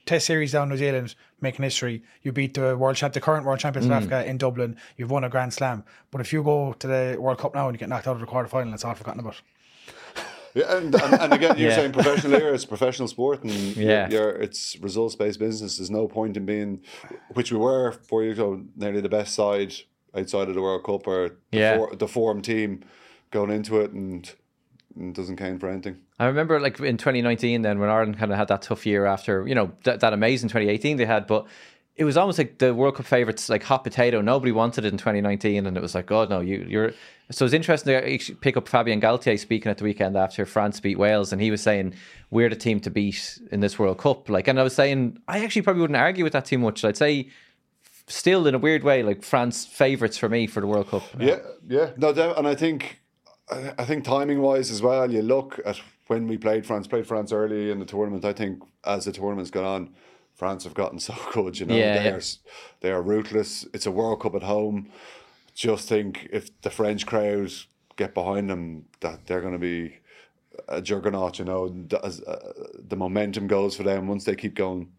Test 0.05 0.25
series 0.27 0.53
down 0.53 0.69
New 0.69 0.77
Zealand, 0.77 1.15
making 1.41 1.63
history. 1.63 2.01
You 2.23 2.31
beat 2.31 2.53
the 2.53 2.77
world 2.77 2.95
champ, 2.95 3.13
the 3.13 3.19
current 3.19 3.45
world 3.45 3.59
champions 3.59 3.87
Mm. 3.87 3.89
of 3.91 3.97
Africa 4.03 4.25
in 4.25 4.37
Dublin. 4.37 4.77
You've 4.95 5.11
won 5.11 5.25
a 5.25 5.29
Grand 5.29 5.53
Slam. 5.53 5.83
But 6.11 6.21
if 6.21 6.31
you 6.31 6.41
go 6.43 6.71
to 6.79 6.87
the 6.87 7.17
World 7.19 7.39
Cup 7.39 7.53
now 7.53 7.67
and 7.67 7.75
you 7.75 7.79
get 7.79 7.89
knocked 7.89 8.07
out 8.07 8.13
of 8.15 8.21
the 8.21 8.25
quarterfinal, 8.25 8.73
it's 8.73 8.85
all 8.85 8.93
forgotten 8.93 9.19
about. 9.19 9.41
Yeah, 10.57 10.77
and, 10.77 10.95
and, 10.95 11.13
and 11.21 11.33
again, 11.33 11.57
you're 11.57 11.69
Yeah. 11.69 11.75
saying 11.75 11.91
professional 11.91 12.41
era, 12.41 12.53
it's 12.53 12.65
professional 12.65 13.07
sport, 13.07 13.43
and 13.43 13.51
Yeah. 13.75 14.09
you're, 14.09 14.29
it's 14.31 14.77
results 14.79 15.15
based 15.15 15.39
business. 15.39 15.77
There's 15.77 15.91
no 15.91 16.07
point 16.07 16.35
in 16.37 16.45
being, 16.45 16.81
which 17.33 17.51
we 17.51 17.57
were 17.57 17.91
four 17.91 18.23
years 18.23 18.37
ago, 18.37 18.61
nearly 18.75 19.01
the 19.01 19.09
best 19.09 19.35
side 19.35 19.73
outside 20.15 20.47
of 20.49 20.55
the 20.55 20.61
World 20.61 20.83
Cup 20.83 21.05
or 21.07 21.29
the, 21.51 21.57
Yeah. 21.57 21.77
for, 21.77 21.95
the 21.95 22.07
form 22.07 22.41
team 22.41 22.83
going 23.31 23.51
into 23.51 23.79
it, 23.81 23.91
and, 23.91 24.29
and 24.95 25.13
doesn't 25.13 25.35
count 25.37 25.59
for 25.59 25.69
anything. 25.69 25.97
I 26.19 26.25
remember 26.25 26.59
like 26.59 26.79
in 26.79 26.97
2019 26.97 27.61
then 27.61 27.77
when 27.79 27.89
Ireland 27.89 28.17
kind 28.17 28.31
of 28.31 28.37
had 28.39 28.47
that 28.47 28.63
tough 28.63 28.85
year 28.87 29.05
after, 29.05 29.47
you 29.47 29.53
know, 29.53 29.71
that, 29.83 29.99
that 29.99 30.13
amazing 30.13 30.49
2018 30.49 30.97
they 30.97 31.05
had, 31.05 31.27
but 31.27 31.45
it 31.97 32.03
was 32.03 32.15
almost 32.15 32.37
like 32.37 32.59
the 32.59 32.75
World 32.75 32.95
Cup 32.95 33.07
favourites, 33.07 33.49
like 33.49 33.63
hot 33.63 33.83
potato. 33.83 34.21
Nobody 34.21 34.51
wanted 34.51 34.85
it 34.85 34.93
in 34.93 34.97
2019 34.99 35.65
and 35.65 35.75
it 35.75 35.81
was 35.81 35.95
like, 35.95 36.05
God, 36.05 36.29
no, 36.29 36.39
you, 36.39 36.65
you're... 36.69 36.93
So 37.31 37.43
it's 37.43 37.53
interesting 37.53 37.99
to 37.99 38.35
pick 38.35 38.55
up 38.55 38.69
Fabien 38.69 39.01
Galthié 39.01 39.37
speaking 39.37 39.69
at 39.69 39.79
the 39.79 39.83
weekend 39.83 40.15
after 40.15 40.45
France 40.45 40.79
beat 40.79 40.97
Wales 40.97 41.33
and 41.33 41.41
he 41.41 41.51
was 41.51 41.61
saying, 41.61 41.95
we're 42.29 42.49
the 42.49 42.55
team 42.55 42.79
to 42.81 42.91
beat 42.91 43.39
in 43.51 43.61
this 43.61 43.79
World 43.79 43.97
Cup. 43.97 44.29
Like, 44.29 44.47
and 44.47 44.59
I 44.59 44.63
was 44.63 44.75
saying, 44.75 45.17
I 45.27 45.43
actually 45.43 45.63
probably 45.63 45.81
wouldn't 45.81 45.97
argue 45.97 46.23
with 46.23 46.33
that 46.33 46.45
too 46.45 46.59
much. 46.59 46.85
I'd 46.85 46.95
say 46.95 47.29
still 48.05 48.45
in 48.45 48.53
a 48.53 48.59
weird 48.59 48.83
way, 48.83 49.01
like 49.01 49.23
France 49.23 49.65
favourites 49.65 50.17
for 50.17 50.29
me 50.29 50.45
for 50.45 50.61
the 50.61 50.67
World 50.67 50.89
Cup. 50.89 51.03
Yeah, 51.19 51.39
yeah, 51.67 51.91
no. 51.97 52.11
And 52.37 52.47
I 52.47 52.53
think, 52.53 53.01
I 53.49 53.83
think 53.85 54.03
timing 54.03 54.41
wise 54.41 54.69
as 54.69 54.81
well. 54.81 55.11
You 55.11 55.23
look 55.23 55.59
at 55.65 55.81
when 56.07 56.27
we 56.27 56.37
played 56.37 56.65
France, 56.65 56.87
played 56.87 57.07
France 57.07 57.31
early 57.31 57.71
in 57.71 57.79
the 57.79 57.85
tournament. 57.85 58.23
I 58.23 58.33
think 58.33 58.63
as 58.85 59.05
the 59.05 59.11
tournament's 59.11 59.51
gone 59.51 59.65
on, 59.65 59.89
France 60.37 60.63
have 60.63 60.73
gotten 60.73 60.99
so 61.09 61.15
good. 61.33 61.59
You 61.59 61.65
know, 61.65 61.75
Yeah, 61.75 61.97
they 61.97 62.05
yeah. 62.05 62.15
are 62.15 62.21
they 62.81 62.91
are 62.91 63.01
ruthless. 63.01 63.65
It's 63.73 63.85
a 63.85 63.91
World 63.91 64.21
Cup 64.21 64.35
at 64.35 64.43
home. 64.43 64.89
Just 65.53 65.89
think 65.89 66.29
if 66.31 66.49
the 66.61 66.69
French 66.69 67.05
crowd 67.05 67.51
get 67.95 68.13
behind 68.13 68.49
them, 68.49 68.85
that 68.99 69.25
they're 69.25 69.41
going 69.41 69.53
to 69.53 69.59
be 69.59 69.97
a 70.67 70.81
juggernaut. 70.81 71.39
You 71.39 71.45
know, 71.45 71.87
as, 72.03 72.21
uh, 72.21 72.53
the 72.87 72.95
momentum 72.95 73.47
goes 73.47 73.75
for 73.75 73.83
them 73.83 74.07
once 74.07 74.23
they 74.25 74.35
keep 74.35 74.53
going. 74.55 74.91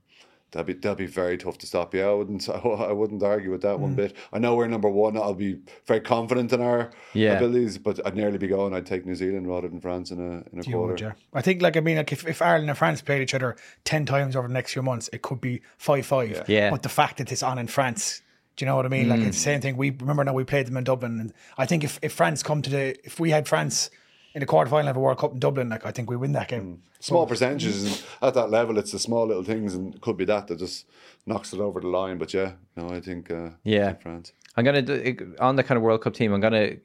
That'd 0.53 0.67
be 0.67 0.73
that'd 0.73 0.97
be 0.97 1.05
very 1.07 1.37
tough 1.37 1.59
to 1.59 1.67
stop. 1.67 1.95
Yeah, 1.95 2.07
I 2.07 2.15
wouldn't 2.15 2.49
I 2.65 2.91
wouldn't 2.93 3.23
argue 3.23 3.51
with 3.51 3.61
that 3.63 3.77
Mm. 3.77 3.81
one 3.81 3.95
bit. 3.95 4.17
I 4.33 4.39
know 4.39 4.55
we're 4.55 4.67
number 4.67 4.89
one. 4.89 5.17
I'll 5.17 5.35
be 5.35 5.59
very 5.87 6.01
confident 6.01 6.53
in 6.55 6.63
our 6.63 6.91
Yeah. 7.13 7.35
abilities, 7.37 7.77
but 7.77 8.01
I'd 8.07 8.17
nearly 8.17 8.39
be 8.39 8.49
going. 8.49 8.73
I'd 8.73 8.87
take 8.87 9.05
New 9.05 9.15
Zealand 9.15 9.47
rather 9.47 9.69
than 9.69 9.79
France 9.81 10.11
in 10.11 10.19
a 10.19 10.43
in 10.53 10.61
a 10.61 10.63
You 10.65 10.73
quarter. 10.77 10.93
would, 10.93 11.01
yeah. 11.01 11.13
I 11.35 11.43
think, 11.43 11.61
like, 11.61 11.77
I 11.77 11.81
mean, 11.81 11.99
like, 11.99 12.13
if, 12.13 12.27
if 12.27 12.41
Ireland 12.41 12.71
and 12.71 12.79
France 12.79 13.03
played 13.03 13.21
each 13.21 13.35
other 13.35 13.57
10 13.85 14.07
times 14.07 14.35
over 14.37 14.49
the 14.49 14.55
next 14.55 14.73
few 14.73 14.83
months, 14.83 15.11
it 15.13 15.21
could 15.21 15.41
be 15.41 15.61
5 15.77 16.07
5. 16.07 16.45
Yeah. 16.49 16.71
But 16.71 16.83
the 16.83 16.89
fact 16.89 17.19
that 17.19 17.31
it's 17.31 17.43
on 17.43 17.59
in 17.59 17.67
France, 17.67 18.23
do 18.57 18.65
you 18.65 18.67
know 18.71 18.77
what 18.77 18.87
I 18.87 18.89
mean? 18.89 19.09
Like, 19.11 19.21
it's 19.21 19.37
the 19.37 19.43
same 19.43 19.61
thing. 19.61 19.77
We 19.77 19.91
remember 19.91 20.25
now 20.25 20.33
we 20.33 20.45
played 20.45 20.67
them 20.67 20.79
in 20.79 20.85
Dublin. 20.85 21.21
And 21.21 21.33
I 21.59 21.67
think 21.67 21.85
if, 21.85 21.99
if 22.03 22.13
France 22.15 22.43
come 22.43 22.63
to 22.63 22.71
the, 22.71 22.97
if 23.07 23.21
we 23.21 23.31
had 23.31 23.47
France 23.47 23.91
in 24.39 24.41
the 24.43 24.47
quarter 24.47 24.71
final 24.71 24.89
of 24.89 24.97
a 24.97 25.01
World 25.01 25.19
Cup 25.19 25.33
in 25.33 25.41
Dublin, 25.41 25.69
like, 25.69 25.85
I 25.85 25.91
think 25.91 26.09
we 26.09 26.17
win 26.17 26.31
that 26.33 26.47
game. 26.47 26.83
Small 27.01 27.27
percentages 27.27 27.85
and 27.85 28.03
at 28.23 28.35
that 28.35 28.51
level, 28.51 28.79
it's 28.79 28.93
the 28.93 28.99
small 29.01 29.27
little 29.27 29.43
things, 29.43 29.75
and 29.75 29.95
it 29.97 30.01
could 30.01 30.17
be 30.17 30.25
that 30.27 30.47
that 30.47 30.61
just 30.61 30.87
knocks 31.27 31.53
it 31.53 31.59
over 31.61 31.81
the 31.81 31.89
line. 31.89 32.19
But 32.19 32.33
yeah, 32.33 32.53
no, 32.77 32.89
I 32.91 33.01
think 33.01 33.31
uh, 33.33 33.35
I 33.35 33.51
Yeah. 33.65 33.87
think 33.89 34.03
France. 34.03 34.33
I'm 34.57 34.65
gonna 34.65 34.83
do, 34.83 35.35
on 35.41 35.57
the 35.57 35.65
kind 35.65 35.77
of 35.77 35.83
World 35.83 36.03
Cup 36.03 36.15
team. 36.15 36.33
I'm 36.33 36.41
gonna 36.41 36.77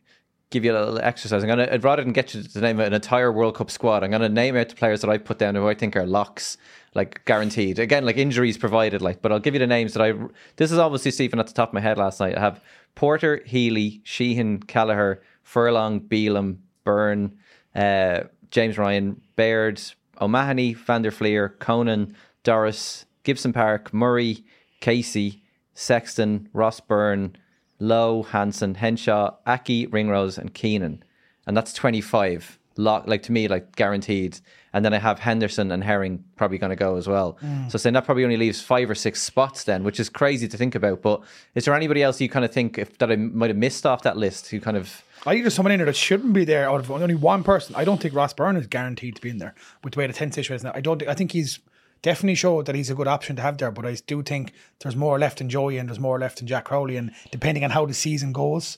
give 0.50 0.66
you 0.66 0.72
a 0.72 0.78
little 0.78 1.00
exercise. 1.00 1.44
I'm 1.44 1.50
gonna 1.50 1.68
I'd 1.72 1.84
rather 1.84 2.04
than 2.04 2.12
get 2.14 2.34
you 2.34 2.42
to 2.44 2.60
name 2.60 2.80
an 2.80 2.92
entire 2.94 3.32
World 3.32 3.56
Cup 3.56 3.70
squad. 3.70 4.04
I'm 4.04 4.10
gonna 4.12 4.30
name 4.30 4.56
out 4.58 4.70
the 4.70 4.76
players 4.76 5.02
that 5.02 5.10
I 5.12 5.18
put 5.20 5.38
down 5.38 5.54
who 5.56 5.68
I 5.68 5.74
think 5.76 5.96
are 5.96 6.06
locks, 6.08 6.58
like 6.96 7.24
guaranteed. 7.26 7.78
Again, 7.80 8.04
like 8.06 8.18
injuries 8.18 8.58
provided, 8.58 9.02
like. 9.02 9.22
But 9.22 9.32
I'll 9.32 9.40
give 9.40 9.54
you 9.54 9.60
the 9.60 9.68
names 9.68 9.94
that 9.94 10.02
I. 10.02 10.14
This 10.58 10.72
is 10.72 10.80
obviously 10.80 11.12
Stephen 11.12 11.40
at 11.40 11.48
the 11.48 11.54
top 11.54 11.70
of 11.70 11.74
my 11.74 11.82
head 11.82 11.98
last 11.98 12.20
night. 12.20 12.36
I 12.38 12.42
have 12.42 12.62
Porter, 12.96 13.42
Healy, 13.46 14.02
Sheehan, 14.04 14.60
Kelleher, 14.64 15.22
Furlong, 15.42 16.00
Bealham, 16.02 16.58
Beirne, 16.86 17.32
uh, 17.76 18.22
James 18.52 18.78
Ryan, 18.78 19.22
Baird, 19.36 19.82
O'Mahony, 20.22 20.74
Van 20.74 21.02
der 21.02 21.12
Flier, 21.12 21.50
Conan, 21.60 22.16
Doris, 22.44 23.06
Gibson 23.24 23.54
Park, 23.54 23.94
Murray, 23.94 24.44
Casey, 24.80 25.44
Sexton, 25.74 26.50
Ross 26.54 26.80
Byrne, 26.80 27.36
Lowe, 27.80 28.24
Hansen, 28.24 28.76
Henshaw, 28.76 29.36
Aki, 29.46 29.88
Ringrose, 29.88 30.38
and 30.38 30.54
Keenan. 30.54 31.04
And 31.48 31.58
that's 31.58 31.74
25. 31.74 32.60
Lock, 32.76 33.08
like 33.08 33.22
to 33.24 33.32
me, 33.32 33.48
like 33.48 33.76
guaranteed. 33.76 34.40
And 34.72 34.84
then 34.84 34.94
I 34.94 34.98
have 34.98 35.20
Henderson 35.20 35.72
and 35.72 35.84
Herring 35.84 36.24
probably 36.36 36.58
going 36.58 36.72
to 36.72 36.76
go 36.76 36.96
as 36.96 37.08
well. 37.08 37.38
So 37.70 37.78
saying 37.78 37.94
that 37.94 38.06
probably 38.06 38.24
only 38.24 38.38
leaves 38.38 38.62
five 38.62 38.90
or 38.90 38.96
six 38.96 39.22
spots 39.22 39.66
then, 39.66 39.84
which 39.84 40.00
is 40.00 40.10
crazy 40.10 40.48
to 40.48 40.58
think 40.58 40.74
about. 40.74 41.04
But 41.04 41.22
is 41.54 41.66
there 41.66 41.76
anybody 41.76 42.02
else 42.02 42.20
you 42.20 42.30
kind 42.30 42.44
of 42.44 42.52
think 42.52 42.80
if 42.80 42.98
that 42.98 43.12
I 43.12 43.16
might 43.16 43.52
have 43.52 43.58
missed 43.58 43.86
off 43.86 44.02
that 44.04 44.18
list 44.18 44.50
who 44.50 44.60
kind 44.60 44.76
of 44.76 45.04
I 45.26 45.32
think 45.32 45.44
there's 45.44 45.54
someone 45.54 45.72
in 45.72 45.80
there 45.80 45.86
that 45.86 45.96
shouldn't 45.96 46.34
be 46.34 46.44
there 46.44 46.70
out 46.70 46.82
of 46.82 46.92
only 46.92 47.16
one 47.16 47.44
person. 47.44 47.76
I 47.76 47.86
don't 47.86 48.02
think 48.02 48.14
Ross 48.14 48.34
Byrne 48.34 48.58
is 48.58 48.68
guaranteed 48.68 49.16
to 49.16 49.22
be 49.22 49.30
in 49.30 49.38
there 49.38 49.56
with 49.84 49.94
the 49.94 50.00
way 50.00 50.08
the 50.08 50.14
10 50.14 50.32
situation 50.32 50.56
is 50.56 50.64
now. 50.64 50.74
I 50.76 50.82
don't 50.82 51.00
think, 51.00 51.10
I 51.10 51.14
think 51.14 51.32
he's 51.32 51.60
definitely 52.02 52.36
showed 52.36 52.66
that 52.66 52.76
he's 52.76 52.90
a 52.90 52.96
good 52.96 53.08
option 53.08 53.36
to 53.38 53.42
have 53.42 53.58
there, 53.58 53.72
but 53.72 53.86
I 53.86 53.96
do 54.06 54.22
think 54.22 54.52
there's 54.80 54.96
more 54.96 55.18
left 55.18 55.40
in 55.40 55.50
Joey 55.50 55.78
and 55.78 55.90
there's 55.90 56.00
more 56.00 56.20
left 56.20 56.42
in 56.42 56.48
Jack 56.48 56.66
Crowley. 56.66 56.98
And 56.98 57.12
depending 57.32 57.64
on 57.64 57.72
how 57.72 57.86
the 57.86 57.94
season 57.94 58.34
goes, 58.34 58.78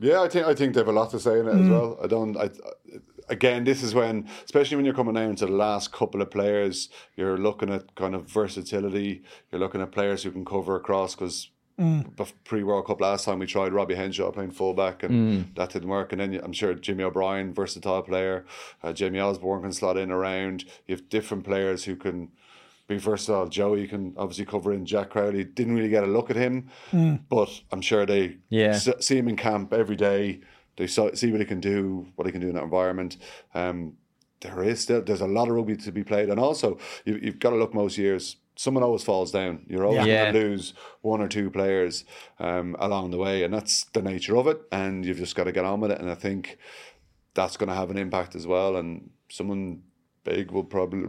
Yeah, 0.00 0.22
I 0.22 0.28
think 0.28 0.46
I 0.46 0.54
think 0.54 0.74
they 0.74 0.80
have 0.80 0.88
a 0.88 0.92
lot 0.92 1.10
to 1.10 1.20
say 1.20 1.40
in 1.40 1.48
it 1.48 1.50
as 1.50 1.56
mm. 1.56 1.70
well. 1.70 1.98
I 2.02 2.06
don't. 2.06 2.36
I, 2.36 2.50
again, 3.28 3.64
this 3.64 3.82
is 3.82 3.94
when, 3.94 4.28
especially 4.44 4.76
when 4.76 4.84
you're 4.84 4.94
coming 4.94 5.14
down 5.14 5.36
to 5.36 5.46
the 5.46 5.52
last 5.52 5.92
couple 5.92 6.22
of 6.22 6.30
players, 6.30 6.88
you're 7.16 7.38
looking 7.38 7.70
at 7.70 7.94
kind 7.94 8.14
of 8.14 8.26
versatility. 8.26 9.22
You're 9.50 9.60
looking 9.60 9.80
at 9.80 9.92
players 9.92 10.22
who 10.22 10.30
can 10.30 10.44
cover 10.44 10.76
across 10.76 11.14
because. 11.14 11.50
Pre 12.44 12.62
World 12.62 12.86
Cup 12.86 13.00
last 13.00 13.24
time 13.24 13.38
we 13.38 13.46
tried 13.46 13.72
Robbie 13.72 13.94
Henshaw 13.94 14.30
playing 14.30 14.50
fullback 14.52 15.02
and 15.02 15.54
that 15.56 15.70
didn't 15.70 15.88
work. 15.88 16.12
And 16.12 16.20
then 16.20 16.40
I'm 16.42 16.52
sure 16.52 16.74
Jimmy 16.74 17.04
O'Brien, 17.04 17.52
versatile 17.54 18.02
player, 18.02 18.44
uh, 18.82 18.92
Jamie 18.92 19.20
Osborne 19.20 19.62
can 19.62 19.72
slot 19.72 19.96
in 19.96 20.10
around. 20.10 20.64
You 20.86 20.94
have 20.96 21.08
different 21.08 21.44
players 21.44 21.84
who 21.84 21.96
can 21.96 22.28
be 22.88 22.98
versatile. 22.98 23.46
Joey 23.48 23.86
can 23.88 24.12
obviously 24.16 24.44
cover 24.44 24.72
in. 24.72 24.84
Jack 24.86 25.10
Crowley 25.10 25.44
didn't 25.44 25.74
really 25.74 25.88
get 25.88 26.04
a 26.04 26.06
look 26.06 26.30
at 26.30 26.36
him, 26.36 26.68
but 27.28 27.60
I'm 27.70 27.80
sure 27.80 28.04
they 28.06 28.38
Yeah. 28.50 28.68
s- 28.74 28.88
see 29.00 29.16
him 29.18 29.28
in 29.28 29.36
camp 29.36 29.72
every 29.72 29.96
day. 29.96 30.40
They 30.76 30.86
saw, 30.86 31.12
see 31.14 31.30
what 31.30 31.40
he 31.40 31.46
can 31.46 31.60
do, 31.60 32.08
what 32.16 32.26
he 32.26 32.32
can 32.32 32.40
do 32.40 32.48
in 32.48 32.54
that 32.54 32.64
environment. 32.64 33.16
Um, 33.54 33.94
there 34.40 34.62
is 34.64 34.80
still 34.80 35.02
there's 35.02 35.20
a 35.20 35.26
lot 35.26 35.48
of 35.48 35.54
rugby 35.54 35.76
to 35.76 35.92
be 35.92 36.02
played, 36.02 36.28
and 36.28 36.40
also 36.40 36.78
you, 37.04 37.18
you've 37.22 37.38
got 37.38 37.50
to 37.50 37.56
look 37.56 37.72
most 37.74 37.96
years. 37.96 38.36
Someone 38.62 38.84
always 38.84 39.02
falls 39.02 39.32
down. 39.32 39.64
You're 39.66 39.84
always 39.84 40.06
Yeah. 40.06 40.30
going 40.30 40.34
to 40.34 40.40
lose 40.50 40.72
one 41.00 41.20
or 41.20 41.26
two 41.26 41.50
players 41.50 42.04
um, 42.38 42.76
along 42.78 43.10
the 43.10 43.18
way, 43.18 43.42
and 43.42 43.52
that's 43.52 43.86
the 43.92 44.02
nature 44.02 44.36
of 44.36 44.46
it. 44.46 44.60
And 44.70 45.04
you've 45.04 45.18
just 45.18 45.34
got 45.34 45.44
to 45.44 45.52
get 45.52 45.64
on 45.64 45.80
with 45.80 45.90
it. 45.90 46.00
And 46.00 46.08
I 46.08 46.14
think 46.14 46.58
that's 47.34 47.56
going 47.56 47.70
to 47.70 47.74
have 47.74 47.90
an 47.90 47.98
impact 47.98 48.36
as 48.36 48.46
well. 48.46 48.76
And 48.76 49.10
someone 49.28 49.82
big 50.22 50.52
will 50.52 50.62
probably 50.62 51.08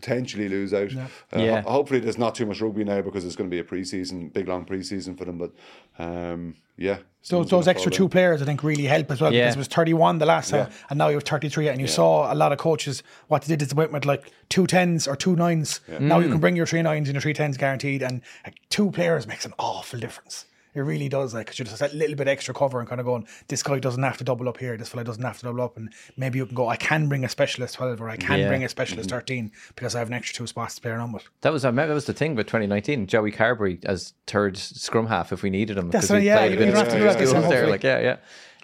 potentially 0.00 0.48
lose 0.48 0.74
out. 0.74 0.94
Uh, 0.94 1.06
Yeah. 1.40 1.62
ho- 1.62 1.70
hopefully, 1.70 2.00
there's 2.00 2.18
not 2.18 2.34
too 2.34 2.46
much 2.46 2.60
rugby 2.60 2.84
now 2.84 3.00
because 3.00 3.24
it's 3.24 3.36
going 3.36 3.48
to 3.50 3.54
be 3.54 3.60
a 3.60 3.64
pre-season, 3.64 4.28
big 4.28 4.46
long 4.48 4.64
pre-season 4.64 5.16
for 5.16 5.24
them. 5.24 5.38
But 5.38 5.52
um, 5.98 6.54
yeah, 6.76 6.94
those, 6.96 7.02
someone's 7.22 7.50
those 7.50 7.68
extra 7.68 7.90
two 7.90 8.04
down. 8.04 8.10
players 8.10 8.42
I 8.42 8.44
think 8.44 8.62
really 8.62 8.84
help 8.84 9.10
as 9.10 9.20
well 9.20 9.32
Yeah. 9.32 9.44
because 9.44 9.54
it 9.56 9.58
was 9.58 9.68
31 9.68 10.18
the 10.18 10.26
last 10.26 10.50
time 10.50 10.66
Yeah. 10.68 10.76
and 10.90 10.98
now 10.98 11.08
you 11.08 11.14
have 11.16 11.24
33 11.24 11.68
and 11.68 11.80
you 11.80 11.86
saw 11.86 12.30
a 12.32 12.36
lot 12.36 12.52
of 12.52 12.58
coaches 12.58 13.02
what 13.28 13.42
they 13.42 13.48
did 13.56 13.62
is 13.62 13.68
they 13.68 13.74
went 13.74 13.92
with 13.92 14.04
like 14.04 14.30
two 14.50 14.66
tens 14.66 15.08
or 15.08 15.16
two 15.16 15.34
nines. 15.36 15.80
Now 15.88 16.20
Mm. 16.20 16.24
you 16.24 16.28
can 16.30 16.38
bring 16.38 16.54
your 16.56 16.66
three 16.66 16.82
nines 16.82 17.08
and 17.08 17.14
your 17.14 17.22
three 17.22 17.32
tens 17.32 17.56
guaranteed 17.56 18.02
and 18.02 18.20
like, 18.44 18.56
two 18.68 18.90
players 18.90 19.26
makes 19.26 19.46
an 19.46 19.54
awful 19.58 19.98
difference. 19.98 20.44
It 20.76 20.80
really 20.82 21.08
does, 21.08 21.32
like, 21.32 21.46
because 21.46 21.58
you're 21.58 21.66
just 21.66 21.78
that 21.80 21.94
little 21.94 22.14
bit 22.16 22.28
extra 22.28 22.52
cover 22.52 22.78
and 22.80 22.88
kind 22.88 23.00
of 23.00 23.06
going, 23.06 23.26
this 23.48 23.62
guy 23.62 23.78
doesn't 23.78 24.02
have 24.02 24.18
to 24.18 24.24
double 24.24 24.46
up 24.48 24.58
here, 24.58 24.76
this 24.76 24.90
fella 24.90 25.04
doesn't 25.04 25.22
have 25.22 25.38
to 25.38 25.44
double 25.44 25.62
up, 25.62 25.76
and 25.78 25.90
maybe 26.18 26.38
you 26.38 26.44
can 26.46 26.54
go, 26.54 26.68
I 26.68 26.76
can 26.76 27.08
bring 27.08 27.24
a 27.24 27.28
specialist 27.30 27.74
12 27.76 28.00
or 28.02 28.10
I 28.10 28.16
can 28.16 28.38
Yeah. 28.40 28.48
bring 28.48 28.62
a 28.62 28.66
Mm-hmm. 28.66 28.70
specialist 28.70 29.08
13 29.10 29.50
because 29.74 29.94
I 29.94 30.00
have 30.00 30.08
an 30.08 30.14
extra 30.14 30.34
two 30.36 30.46
spots 30.46 30.74
to 30.76 30.82
play 30.82 30.90
around 30.90 31.12
with. 31.12 31.24
That 31.40 31.52
was 31.52 31.64
I 31.64 31.68
remember 31.68 31.88
that 31.88 31.94
was 31.94 32.04
the 32.04 32.12
thing 32.12 32.34
with 32.34 32.46
2019. 32.46 33.06
Joey 33.06 33.32
Carbery 33.32 33.82
as 33.86 34.12
third 34.26 34.58
scrum 34.58 35.06
half 35.06 35.32
if 35.32 35.42
we 35.42 35.48
needed 35.50 35.78
him. 35.78 35.90
That's 35.90 36.08
'cause 36.08 36.10
we 36.10 36.16
right, 36.18 36.24
yeah, 36.24 36.44
you 36.44 36.56
don't 36.56 36.74
have 36.74 36.88
to 36.88 36.98
do 36.98 37.04
that 37.04 37.18
this 37.18 37.32
there, 37.48 37.66
like 37.68 37.82
yeah, 37.82 38.16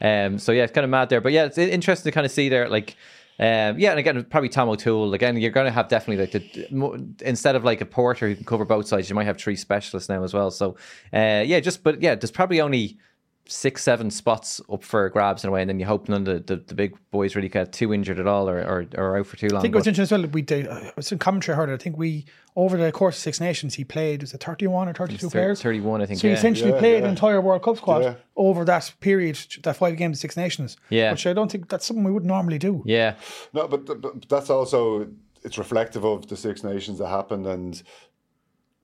yeah. 0.02 0.26
Um, 0.26 0.38
so 0.38 0.52
yeah, 0.52 0.64
it's 0.64 0.72
kind 0.72 0.84
of 0.84 0.90
mad 0.90 1.08
there, 1.08 1.20
but 1.22 1.32
yeah, 1.32 1.44
it's 1.44 1.56
interesting 1.58 2.10
to 2.10 2.14
kind 2.14 2.26
of 2.26 2.30
see 2.32 2.48
there, 2.50 2.68
like. 2.68 2.94
Um, 3.38 3.78
yeah, 3.78 3.90
and 3.90 3.98
again, 3.98 4.22
probably 4.24 4.48
Tom 4.48 4.68
O'Toole. 4.68 5.14
Again, 5.14 5.36
you're 5.36 5.50
going 5.50 5.66
to 5.66 5.72
have 5.72 5.88
definitely 5.88 6.24
like 6.24 6.32
the 6.32 7.14
instead 7.24 7.56
of 7.56 7.64
like 7.64 7.80
a 7.80 7.86
porter 7.86 8.28
who 8.28 8.36
can 8.36 8.44
cover 8.44 8.64
both 8.64 8.86
sides, 8.86 9.08
you 9.08 9.14
might 9.14 9.24
have 9.24 9.38
three 9.38 9.56
specialists 9.56 10.08
now 10.08 10.22
as 10.22 10.34
well. 10.34 10.50
So, 10.50 10.76
uh, 11.12 11.42
yeah, 11.44 11.60
just 11.60 11.82
but 11.82 12.02
yeah, 12.02 12.14
there's 12.14 12.30
probably 12.30 12.60
only 12.60 12.98
six, 13.46 13.82
seven 13.82 14.10
spots 14.10 14.60
up 14.72 14.82
for 14.84 15.08
grabs 15.10 15.42
in 15.44 15.48
a 15.48 15.52
way, 15.52 15.60
and 15.60 15.68
then 15.68 15.80
you 15.80 15.84
hope 15.86 16.08
none 16.08 16.26
of 16.26 16.46
the, 16.46 16.54
the, 16.56 16.62
the 16.64 16.74
big 16.74 16.96
boys 17.10 17.34
really 17.34 17.48
get 17.48 17.72
too 17.72 17.92
injured 17.92 18.18
at 18.18 18.26
all 18.26 18.48
or, 18.48 18.58
or, 18.60 18.86
or 18.96 19.18
out 19.18 19.26
for 19.26 19.36
too 19.36 19.48
long. 19.48 19.58
I 19.58 19.62
think 19.62 19.74
it 19.74 19.78
was 19.78 19.86
interesting 19.86 20.16
as 20.18 20.22
well. 20.22 20.30
We 20.30 20.42
did. 20.42 20.68
Uh, 20.68 20.76
it 20.76 20.96
was 20.96 21.10
in 21.12 21.18
commentary. 21.18 21.54
I 21.54 21.56
heard 21.58 21.68
it. 21.70 21.74
I 21.74 21.76
think 21.78 21.96
we 21.98 22.24
over 22.54 22.76
the 22.76 22.92
course 22.92 23.16
of 23.16 23.22
Six 23.22 23.40
Nations, 23.40 23.74
he 23.74 23.84
played. 23.84 24.20
Was 24.22 24.32
it 24.34 24.42
thirty-one 24.42 24.88
or 24.88 24.94
thirty-two 24.94 25.28
thir- 25.28 25.38
players? 25.38 25.62
31, 25.62 26.02
I 26.02 26.06
think, 26.06 26.20
So 26.20 26.28
he 26.28 26.32
yeah. 26.32 26.38
essentially 26.38 26.70
Yeah, 26.72 26.78
played 26.78 26.98
yeah. 26.98 27.04
an 27.04 27.10
entire 27.10 27.40
World 27.40 27.62
Cup 27.62 27.76
squad 27.78 28.02
Yeah. 28.02 28.14
over 28.36 28.64
that 28.64 28.92
period, 29.00 29.38
that 29.64 29.76
five 29.76 29.96
games, 29.96 30.20
Six 30.20 30.36
Nations. 30.36 30.76
Yeah. 30.90 31.10
which 31.12 31.26
I 31.26 31.32
don't 31.32 31.50
think 31.50 31.68
that's 31.68 31.84
something 31.86 32.04
we 32.04 32.12
would 32.12 32.24
normally 32.24 32.58
do. 32.58 32.82
yeah, 32.86 33.14
No, 33.52 33.66
but, 33.68 34.00
but 34.00 34.28
that's 34.28 34.50
also 34.50 35.08
it's 35.44 35.58
reflective 35.58 36.04
of 36.04 36.28
the 36.28 36.36
Six 36.36 36.62
Nations 36.62 36.98
that 36.98 37.08
happened 37.08 37.46
and 37.46 37.82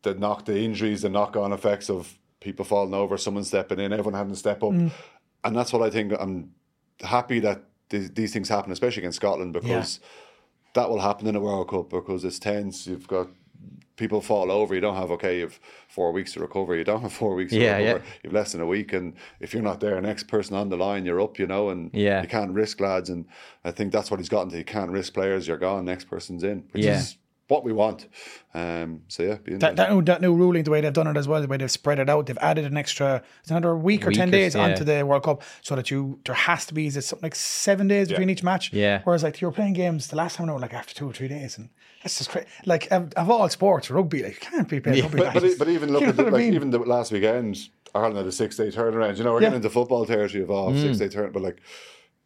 the 0.02 0.14
knock, 0.14 0.44
the 0.46 0.59
injuries, 0.61 1.02
the 1.02 1.09
knock-on 1.09 1.52
effects 1.52 1.88
of 1.90 2.18
people 2.41 2.64
falling 2.64 2.95
over, 2.95 3.16
someone 3.16 3.45
stepping 3.45 3.78
in, 3.80 3.93
everyone 3.93 4.14
having 4.14 4.32
to 4.32 4.39
step 4.39 4.62
up, 4.62 4.70
mm. 4.70 4.91
and 5.45 5.57
that's 5.57 5.72
what 5.72 5.82
I 5.82 5.91
think. 5.91 6.12
I'm 6.18 6.53
happy 7.01 7.41
that 7.41 7.62
these, 7.91 8.11
these 8.12 8.32
things 8.32 8.49
happen, 8.49 8.72
especially 8.72 9.03
against 9.03 9.16
Scotland, 9.16 9.53
because 9.53 10.01
that 10.74 10.89
will 10.89 11.01
happen 11.01 11.26
in 11.26 11.36
a 11.36 11.41
World 11.41 11.68
Cup 11.70 11.91
because 11.91 12.24
it's 12.24 12.39
tense. 12.39 12.86
You've 12.86 13.09
got 13.09 13.28
people 13.97 14.20
fall 14.20 14.53
over. 14.53 14.74
You 14.74 14.80
don't 14.80 14.95
have 14.97 15.11
okay. 15.12 15.41
You've 15.41 15.59
four 15.89 16.12
weeks 16.12 16.32
to 16.34 16.41
recover. 16.41 16.76
You 16.76 16.84
don't 16.84 17.01
have 17.03 17.12
four 17.12 17.34
weeks 17.34 17.53
to 17.53 17.59
Yeah, 17.59 17.76
recover. 17.78 17.99
yeah. 18.05 18.12
You've 18.22 18.32
less 18.32 18.53
than 18.53 18.61
a 18.61 18.66
week, 18.66 18.93
and 18.93 19.14
if 19.41 19.53
you're 19.53 19.62
not 19.62 19.80
there, 19.80 20.01
next 20.01 20.28
person 20.28 20.55
on 20.55 20.68
the 20.68 20.76
line, 20.76 21.05
you're 21.05 21.20
up. 21.20 21.39
You 21.39 21.47
know, 21.47 21.70
and 21.70 21.91
Yeah. 21.93 22.22
you 22.22 22.28
can't 22.28 22.53
risk 22.53 22.80
lads. 22.80 23.11
And 23.11 23.26
I 23.64 23.72
think 23.72 23.93
that's 23.93 24.11
what 24.11 24.20
he's 24.20 24.28
gotten 24.28 24.51
to. 24.51 24.59
You 24.59 24.64
can't 24.64 24.91
risk 24.91 25.14
players. 25.14 25.49
You're 25.49 25.57
gone. 25.57 25.84
Next 25.84 26.05
person's 26.05 26.45
in, 26.45 26.64
which 26.70 26.84
Yeah. 26.84 26.99
is 26.99 27.16
what 27.49 27.64
we 27.64 27.72
want. 27.72 28.07
Um, 28.55 29.03
so 29.09 29.22
yeah, 29.22 29.36
be 29.42 29.55
That, 29.57 29.76
that, 29.76 29.90
new, 29.90 30.03
that 30.03 30.20
new 30.20 30.34
ruling, 30.34 30.64
the 30.64 30.70
way 30.70 30.80
they've 30.80 30.92
done 30.92 31.07
it 31.07 31.16
as 31.16 31.26
well, 31.26 31.40
the 31.40 31.49
way 31.49 31.57
they've 31.57 31.70
spread 31.70 31.99
it 31.99 32.09
out, 32.09 32.26
they've 32.26 32.38
added 32.38 32.64
an 32.64 32.76
extra, 32.76 33.22
it's 33.40 33.51
another 33.51 33.76
week 33.76 34.05
or 34.05 34.09
Week 34.09 34.16
10 34.18 34.28
or 34.28 34.30
days 34.30 34.55
yeah. 34.55 34.62
onto 34.64 34.84
the 34.84 35.05
World 35.05 35.22
Cup 35.24 35.42
so 35.62 35.74
that 35.76 35.90
you, 35.90 36.20
there 36.24 36.34
has 36.34 36.66
to 36.66 36.74
be, 36.74 36.86
is 36.86 36.96
it 36.96 37.03
something 37.03 37.24
like 37.26 37.34
seven 37.34 37.88
days 37.88 38.09
between 38.09 38.30
each 38.30 38.42
match? 38.42 38.72
Yeah. 38.72 39.01
Whereas 39.05 39.22
like 39.22 39.40
you're 39.40 39.53
playing 39.53 39.72
games 39.72 40.09
the 40.09 40.16
last 40.16 40.36
time, 40.36 40.46
they 40.46 40.53
were 40.53 40.59
like 40.61 40.74
after 40.74 40.94
two 40.94 41.09
or 41.09 41.12
three 41.12 41.28
days. 41.28 41.57
And 41.59 41.70
that's 42.03 42.18
just 42.18 42.30
crazy. 42.30 42.46
Like 42.66 42.90
of, 42.90 43.12
of 43.14 43.30
all 43.30 43.49
sports, 43.49 43.90
rugby, 43.90 44.22
like, 44.22 44.34
you 44.34 44.51
can't 44.51 44.68
be 44.68 44.80
playing 44.80 45.03
rugby. 45.05 45.18
But, 45.18 45.34
but, 45.34 45.59
but 45.59 45.68
even 45.68 45.88
You 45.88 45.94
look 45.94 46.03
know 46.03 46.09
at 46.11 46.16
the, 46.16 46.24
what 46.24 46.34
I 46.34 46.36
like 46.36 46.44
mean? 46.44 46.55
even 46.55 46.70
the 46.70 46.78
last 46.80 47.12
weekend, 47.12 47.59
Ireland 47.94 48.16
had 48.18 48.26
a 48.26 48.32
six 48.32 48.57
day 48.57 48.68
turnaround. 48.70 49.16
You 49.16 49.24
know, 49.24 49.32
we're 49.32 49.40
Yeah. 49.40 49.46
getting 49.46 49.57
into 49.57 49.70
football 49.70 50.05
territory 50.05 50.42
of 50.42 50.51
all 50.51 50.74
six-day 50.74 51.09
turn, 51.09 51.32
but 51.32 51.42
like 51.42 51.61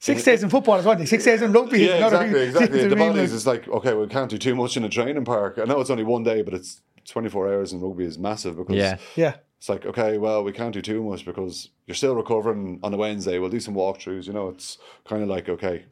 Six 0.03 0.25
days 0.25 0.43
in 0.43 0.51
football 0.51 0.77
is 0.79 0.85
one 0.85 0.97
thing, 0.97 1.07
six 1.07 1.25
days 1.25 1.43
in 1.43 1.53
rugby 1.53 1.83
is 1.85 1.89
yeah, 1.89 1.97
another 1.99 2.17
exactly, 2.25 2.39
thing. 2.41 2.49
exactly. 2.49 2.83
You 2.83 2.89
the 2.89 2.97
what 2.97 3.03
I 3.03 3.07
mean? 3.07 3.17
bodies 3.17 3.47
Like- 3.47 3.67
like 3.69 3.77
okay, 3.77 3.95
we 3.95 4.07
can't 4.09 4.31
do 4.31 4.37
too 4.39 4.55
much 4.57 4.77
in 4.77 4.83
a 4.85 4.89
training 4.89 5.25
park. 5.25 5.59
I 5.61 5.65
know 5.65 5.81
it's 5.81 5.91
only 5.91 6.03
one 6.03 6.25
day, 6.25 6.43
but 6.43 6.55
it's 6.55 6.81
twenty 7.09 7.29
four 7.29 7.47
hours 7.53 7.73
in 7.73 7.81
rugby 7.81 8.05
is 8.05 8.19
massive 8.19 8.57
because 8.57 8.75
Yeah. 8.77 8.97
Yeah. 9.15 9.35
it's 9.59 9.69
like 9.69 9.87
okay, 9.87 10.19
well, 10.19 10.43
we 10.43 10.51
can't 10.53 10.73
do 10.75 10.83
too 10.83 11.03
much 11.05 11.25
because 11.25 11.69
you're 11.87 11.95
still 11.95 12.17
recovering 12.17 12.81
on 12.83 12.93
a 12.93 12.97
Wednesday. 12.97 13.39
We'll 13.39 13.51
do 13.51 13.61
some 13.61 13.75
walkthroughs. 13.75 14.27
You 14.27 14.33
know, 14.33 14.49
it's 14.49 14.79
kind 15.05 15.23
of 15.23 15.29
like 15.29 15.49
okay. 15.49 15.85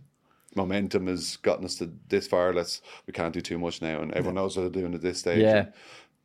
Momentum 0.56 1.06
has 1.06 1.36
gotten 1.36 1.64
us 1.64 1.76
to 1.76 1.92
this 2.08 2.26
far. 2.26 2.52
Let's 2.52 2.82
we 3.06 3.12
can't 3.12 3.32
do 3.32 3.40
too 3.40 3.58
much 3.58 3.80
now, 3.80 4.00
and 4.02 4.10
everyone 4.14 4.34
knows 4.34 4.56
what 4.56 4.62
they're 4.72 4.82
doing 4.82 4.94
at 4.94 5.02
this 5.02 5.20
stage. 5.20 5.38
Yeah. 5.38 5.66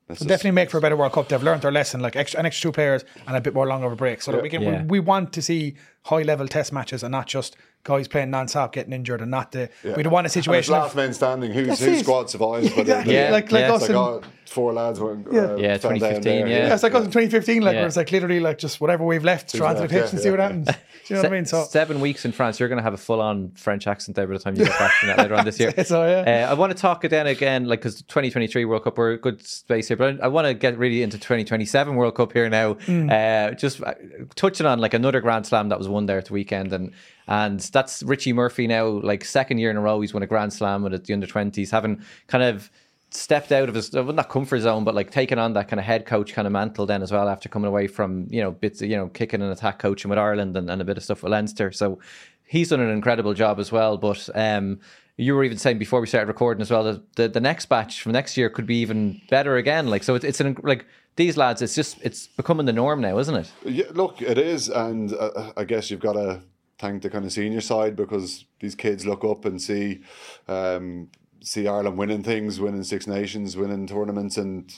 It'll 0.09 0.15
just- 0.15 0.27
definitely 0.27 0.51
make 0.51 0.71
for 0.71 0.79
a 0.79 0.81
better 0.81 0.95
World 0.97 1.13
Cup. 1.13 1.27
They've 1.29 1.41
learned 1.43 1.61
their 1.61 1.71
lesson, 1.71 1.99
like 2.01 2.15
extra, 2.15 2.39
an 2.39 2.47
extra 2.47 2.69
two 2.69 2.73
players 2.73 3.05
and 3.27 3.37
a 3.37 3.41
bit 3.41 3.53
more 3.53 3.67
long 3.67 3.83
of 3.83 3.91
a 3.91 3.95
break, 3.95 4.23
so 4.23 4.31
that 4.31 4.41
we 4.41 4.49
can 4.49 4.63
Yeah. 4.63 4.81
we, 4.81 4.87
we 4.87 4.99
want 4.99 5.31
to 5.33 5.43
see 5.43 5.75
high 6.05 6.21
level 6.21 6.47
test 6.47 6.71
matches 6.71 7.03
and 7.03 7.11
not 7.11 7.27
just 7.27 7.55
guys 7.83 8.07
playing 8.07 8.31
non-stop 8.31 8.73
getting 8.73 8.93
injured 8.93 9.21
and 9.21 9.29
not 9.29 9.51
the 9.51 9.69
we 9.83 10.01
don't 10.01 10.11
want 10.11 10.25
a 10.25 10.27
And 10.27 10.31
situation. 10.31 10.73
last 10.73 10.95
man 10.95 11.13
standing. 11.13 11.51
Who's 11.51 11.67
That's 11.67 11.81
whose 11.81 11.99
it. 11.99 12.03
squad 12.03 12.29
survives? 12.31 12.69
But 12.69 12.79
exactly, 12.79 13.13
Yeah, 13.13 13.29
like 13.31 13.51
like 13.51 13.61
yeah. 13.61 13.73
us 13.73 13.81
It's 13.83 13.89
in, 13.91 13.95
like 13.95 14.05
oh, 14.07 14.21
four 14.47 14.73
lads 14.73 14.99
went. 14.99 15.27
Yeah. 15.31 15.41
Uh, 15.41 15.55
Yeah, 15.57 15.77
2015, 15.77 16.47
yeah. 16.47 16.47
yeah, 16.47 16.73
it's 16.73 16.81
like 16.83 16.93
us 16.95 17.05
in 17.05 17.11
2015, 17.11 17.61
like 17.61 17.73
Yeah. 17.73 17.79
where 17.81 17.87
it's 17.87 17.97
like 17.97 18.11
literally 18.11 18.39
like 18.39 18.57
just 18.57 18.81
whatever 18.81 19.03
we've 19.05 19.23
left, 19.23 19.51
throw 19.51 19.67
onto 19.67 19.81
the 19.83 19.87
pitch 19.87 20.03
yeah, 20.05 20.09
and 20.09 20.19
see 20.19 20.29
what 20.31 20.39
yeah. 20.39 20.47
happens. 20.47 20.67
Do 21.07 21.13
you 21.13 21.15
know 21.17 21.21
what 21.21 21.31
I 21.31 21.35
mean? 21.35 21.45
So 21.45 21.63
seven 21.65 21.99
weeks 21.99 22.25
in 22.25 22.31
France, 22.31 22.59
you're 22.59 22.69
going 22.69 22.77
to 22.77 22.83
have 22.83 22.95
a 22.95 22.97
full 22.97 23.21
on 23.21 23.51
French 23.51 23.85
accent 23.85 24.15
there 24.15 24.25
by 24.25 24.33
the 24.33 24.39
time 24.39 24.55
you 24.55 24.65
get 24.65 24.79
back 24.79 24.91
from 24.93 25.09
that 25.09 25.19
later 25.19 25.35
on 25.35 25.45
this 25.45 25.59
year. 25.59 25.71
So, 25.85 26.03
yeah. 26.07 26.47
Uh, 26.47 26.51
I 26.51 26.53
want 26.55 26.71
to 26.71 26.77
talk 26.77 27.03
again, 27.03 27.27
again, 27.27 27.65
like 27.65 27.79
because 27.81 28.01
2023 28.01 28.65
World 28.65 28.83
Cup, 28.85 28.97
we're 28.97 29.11
a 29.11 29.17
good 29.19 29.45
space 29.45 29.87
here 29.89 29.97
but 29.97 30.19
I, 30.19 30.25
I 30.25 30.27
want 30.29 30.47
to 30.47 30.55
get 30.55 30.79
really 30.79 31.03
into 31.03 31.17
2027 31.19 31.95
World 31.95 32.15
Cup 32.15 32.33
here 32.33 32.49
now. 32.49 32.71
Uh, 32.87 33.51
just 33.51 33.83
uh, 33.83 33.93
touching 34.35 34.65
on 34.65 34.79
like 34.79 34.95
another 34.95 35.21
Grand 35.21 35.45
Slam 35.45 35.69
that 35.69 35.77
was 35.77 35.87
won 35.95 36.05
there 36.05 36.17
at 36.17 36.25
the 36.25 36.33
weekend, 36.33 36.71
and 36.71 36.91
and 37.27 37.59
that's 37.59 38.03
Richie 38.03 38.33
Murphy 38.33 38.67
now, 38.67 38.87
like 38.87 39.25
second 39.25 39.57
year 39.57 39.71
in 39.71 39.77
a 39.77 39.81
row, 39.81 39.99
he's 40.01 40.13
won 40.13 40.23
a 40.23 40.27
Grand 40.27 40.53
Slam 40.53 40.83
with 40.83 41.05
the 41.05 41.13
under 41.13 41.25
20s, 41.25 41.71
having 41.71 42.03
kind 42.27 42.43
of 42.43 42.69
stepped 43.09 43.51
out 43.51 43.69
of 43.69 43.75
his 43.75 43.91
well, 43.91 44.05
not 44.05 44.29
comfort 44.29 44.59
zone, 44.59 44.83
but 44.83 44.93
like 44.93 45.09
taking 45.11 45.39
on 45.39 45.53
that 45.53 45.67
kind 45.67 45.79
of 45.79 45.85
head 45.85 46.05
coach 46.05 46.33
kind 46.33 46.45
of 46.45 46.51
mantle 46.51 46.85
then 46.85 47.01
as 47.01 47.11
well 47.11 47.29
after 47.29 47.49
coming 47.49 47.67
away 47.67 47.87
from 47.87 48.27
you 48.29 48.41
know 48.41 48.51
bits 48.51 48.81
you 48.81 48.95
know 48.95 49.07
kicking 49.07 49.41
and 49.41 49.51
attack 49.51 49.79
coaching 49.79 50.09
with 50.09 50.19
Ireland 50.19 50.55
and, 50.57 50.69
and 50.69 50.81
a 50.81 50.85
bit 50.85 50.97
of 50.97 51.03
stuff 51.03 51.23
with 51.23 51.31
Leinster. 51.31 51.71
So 51.71 51.99
he's 52.45 52.69
done 52.69 52.79
an 52.79 52.89
incredible 52.89 53.33
job 53.33 53.59
as 53.59 53.71
well. 53.71 53.97
But 53.97 54.29
um, 54.35 54.79
you 55.17 55.35
were 55.35 55.43
even 55.43 55.57
saying 55.57 55.77
before 55.77 56.01
we 56.01 56.07
started 56.07 56.27
recording 56.27 56.61
as 56.61 56.69
well 56.71 56.83
that 56.83 57.15
the, 57.15 57.27
the 57.29 57.39
next 57.39 57.67
batch 57.67 58.01
from 58.01 58.11
next 58.11 58.37
year 58.37 58.49
could 58.49 58.65
be 58.65 58.77
even 58.77 59.21
better 59.29 59.55
again. 59.55 59.87
Like 59.87 60.03
so, 60.03 60.15
it's, 60.15 60.25
it's 60.25 60.39
an 60.39 60.57
like 60.63 60.85
these 61.15 61.37
lads. 61.37 61.61
It's 61.61 61.75
just 61.75 61.97
it's 62.01 62.27
becoming 62.27 62.65
the 62.65 62.73
norm 62.73 63.01
now, 63.01 63.17
isn't 63.17 63.35
it? 63.35 63.51
Yeah, 63.63 63.85
look, 63.91 64.21
it 64.21 64.37
is, 64.37 64.69
and 64.69 65.13
uh, 65.13 65.53
I 65.55 65.63
guess 65.63 65.89
you've 65.89 65.99
got 65.99 66.13
to 66.13 66.41
thank 66.77 67.01
the 67.01 67.09
kind 67.09 67.25
of 67.25 67.31
senior 67.31 67.61
side 67.61 67.95
because 67.95 68.45
these 68.59 68.75
kids 68.75 69.05
look 69.05 69.23
up 69.23 69.45
and 69.45 69.61
see 69.61 70.01
um, 70.47 71.09
see 71.41 71.67
Ireland 71.67 71.97
winning 71.97 72.23
things, 72.23 72.59
winning 72.59 72.83
Six 72.83 73.07
Nations, 73.07 73.55
winning 73.55 73.87
tournaments, 73.87 74.37
and 74.37 74.73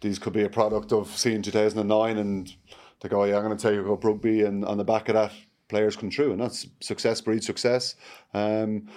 these 0.00 0.18
could 0.18 0.32
be 0.32 0.44
a 0.44 0.50
product 0.50 0.92
of 0.92 1.08
seeing 1.08 1.42
2009 1.42 2.16
and 2.16 2.54
they 3.00 3.08
go, 3.08 3.24
yeah, 3.24 3.36
I'm 3.36 3.44
going 3.44 3.56
to 3.56 3.70
take 3.70 3.90
up 3.90 4.04
rugby, 4.04 4.42
and 4.42 4.64
on 4.64 4.76
the 4.76 4.84
back 4.84 5.08
of 5.08 5.14
that, 5.14 5.32
players 5.68 5.96
come 5.96 6.10
through, 6.10 6.32
and 6.32 6.40
that's 6.40 6.66
success 6.80 7.20
breeds 7.20 7.46
success. 7.46 7.94
Um, 8.34 8.88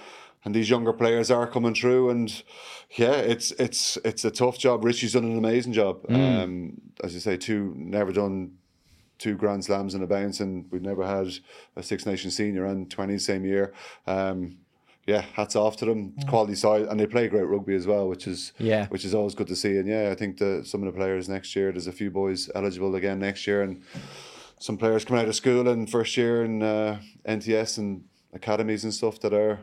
and 0.46 0.54
these 0.54 0.70
younger 0.70 0.94
players 0.94 1.32
are 1.32 1.48
coming 1.48 1.74
through, 1.74 2.10
and 2.10 2.44
yeah, 2.98 3.14
it's 3.14 3.52
it's 3.54 3.98
it's 4.04 4.26
a 4.26 4.32
tough 4.32 4.58
job. 4.58 4.84
Richie's 4.84 5.14
done 5.14 5.24
an 5.26 5.38
amazing 5.38 5.74
job. 5.74 6.06
Um, 6.10 6.82
as 7.04 7.14
you 7.14 7.20
say, 7.20 7.38
two 7.38 7.74
never 7.76 8.12
done 8.12 8.54
two 9.20 9.36
Grand 9.36 9.64
Slams 9.64 9.96
in 9.96 10.04
a 10.04 10.08
bounce, 10.08 10.40
and 10.40 10.66
we've 10.72 10.82
never 10.82 11.06
had 11.06 11.28
a 11.76 11.84
Six 11.84 12.06
Nations 12.06 12.36
senior 12.36 12.66
and 12.66 12.90
20 12.92 13.18
same 13.20 13.46
year. 13.46 13.74
Um, 14.06 14.58
yeah, 15.06 15.22
hats 15.34 15.56
off 15.56 15.76
to 15.78 15.86
them. 15.86 16.14
Quality 16.28 16.56
side, 16.56 16.84
and 16.84 17.00
they 17.00 17.06
play 17.08 17.28
great 17.28 17.44
rugby 17.48 17.76
as 17.76 17.86
well, 17.86 18.08
which 18.10 18.26
is 18.28 18.54
Yeah. 18.58 18.88
which 18.88 19.04
is 19.06 19.14
always 19.14 19.36
good 19.36 19.48
to 19.48 19.56
see. 19.56 19.78
And 19.78 19.88
yeah, 19.88 20.10
I 20.12 20.16
think 20.16 20.38
the 20.38 20.64
some 20.66 20.82
of 20.84 20.92
the 20.94 20.98
players 20.98 21.28
next 21.30 21.56
year, 21.56 21.72
there's 21.72 21.88
a 21.88 21.92
few 21.92 22.10
boys 22.12 22.50
eligible 22.56 22.96
again 22.96 23.20
next 23.20 23.46
year, 23.48 23.62
and 23.64 23.82
some 24.60 24.78
players 24.78 25.04
coming 25.06 25.22
out 25.24 25.28
of 25.30 25.36
school 25.36 25.68
and 25.68 25.90
first 25.90 26.16
year 26.18 26.44
in 26.46 26.64
uh, 26.64 27.00
NTS 27.28 27.78
and 27.78 28.04
academies 28.34 28.84
and 28.86 28.94
stuff 28.94 29.20
that 29.20 29.34
are 29.34 29.60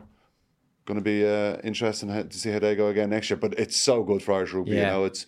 going 0.85 0.99
to 0.99 1.03
be 1.03 1.25
uh, 1.25 1.57
interesting 1.63 2.09
to 2.09 2.37
see 2.37 2.51
how 2.51 2.59
they 2.59 2.75
go 2.75 2.87
again 2.87 3.09
next 3.09 3.29
year. 3.29 3.37
But 3.37 3.53
it's 3.59 3.77
so 3.77 4.03
good 4.03 4.21
for 4.23 4.33
Irish 4.33 4.53
rugby, 4.53 4.71
you 4.71 4.77
know. 4.83 5.05
It's 5.05 5.25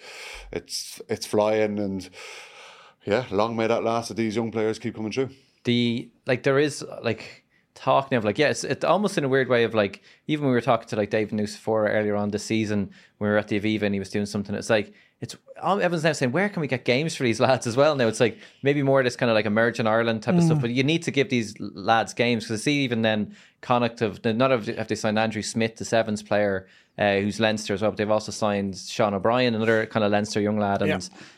it's 0.52 1.02
it's 1.10 1.26
flying, 1.26 1.80
and 1.80 2.10
yeah, 3.06 3.26
long 3.32 3.56
may 3.56 3.68
that 3.68 3.84
last. 3.84 4.08
That 4.10 4.16
these 4.18 4.36
young 4.36 4.52
players 4.52 4.80
keep 4.80 4.96
coming 4.96 5.12
through. 5.12 5.30
the 5.64 6.10
like 6.26 6.44
there 6.44 6.60
is 6.60 6.84
like 7.04 7.44
talking 7.76 8.18
of 8.18 8.24
like 8.24 8.38
yeah 8.38 8.50
it's, 8.50 8.64
it's 8.64 8.86
almost 8.86 9.18
in 9.18 9.24
a 9.24 9.28
weird 9.28 9.50
way 9.50 9.64
of 9.64 9.74
like 9.74 10.02
even 10.28 10.46
when 10.46 10.52
we 10.52 10.56
were 10.56 10.62
talking 10.62 10.88
to 10.88 10.96
like 10.96 11.10
David 11.10 11.38
Nucifora 11.38 11.90
earlier 11.90 12.16
on 12.16 12.30
this 12.30 12.44
season 12.44 12.92
when 13.18 13.30
we 13.30 13.34
were 13.34 13.38
at 13.40 13.48
the 13.48 13.60
Aviva 13.60 13.82
and 13.84 13.96
he 13.96 14.00
was 14.00 14.10
doing 14.10 14.28
something 14.28 14.54
it's 14.56 14.70
like 14.70 14.94
it's 15.24 15.38
all- 15.62 15.80
everyone's 15.80 16.04
now 16.04 16.12
saying 16.12 16.34
where 16.34 16.50
can 16.50 16.60
we 16.60 16.68
get 16.68 16.84
games 16.84 17.16
for 17.16 17.24
these 17.24 17.40
lads 17.40 17.66
as 17.66 17.78
well 17.78 17.96
now 17.96 18.08
it's 18.08 18.20
like 18.20 18.38
maybe 18.62 18.84
more 18.84 19.00
of 19.00 19.06
this 19.06 19.16
kind 19.16 19.30
of 19.30 19.36
like 19.36 19.46
emerging 19.46 19.88
Ireland 19.88 20.22
type 20.22 20.36
of 20.36 20.44
stuff 20.44 20.60
but 20.62 20.70
you 20.70 20.84
need 20.84 21.02
to 21.04 21.12
give 21.12 21.30
these 21.30 21.58
lads 21.60 22.14
games 22.14 22.44
because 22.44 22.60
I 22.60 22.64
see 22.64 22.82
even 22.84 23.02
then 23.02 23.36
Connacht 23.62 24.00
have 24.02 24.24
not 24.26 24.52
have 24.52 24.88
they 24.88 24.96
signed 24.96 25.18
Andrew 25.18 25.42
Smith 25.42 25.78
the 25.78 25.86
sevens 25.86 26.22
player 26.22 26.68
uh, 27.00 27.20
who's 27.22 27.40
Leinster 27.40 27.74
as 27.74 27.82
well 27.82 27.92
but 27.92 27.98
they've 27.98 28.12
also 28.12 28.32
signed 28.32 28.76
Sean 28.78 29.14
O'Brien 29.14 29.56
another 29.56 29.86
kind 29.86 30.04
of 30.04 30.12
Leinster 30.12 30.42
young 30.42 30.60
lad 30.60 30.82
and 30.82 30.90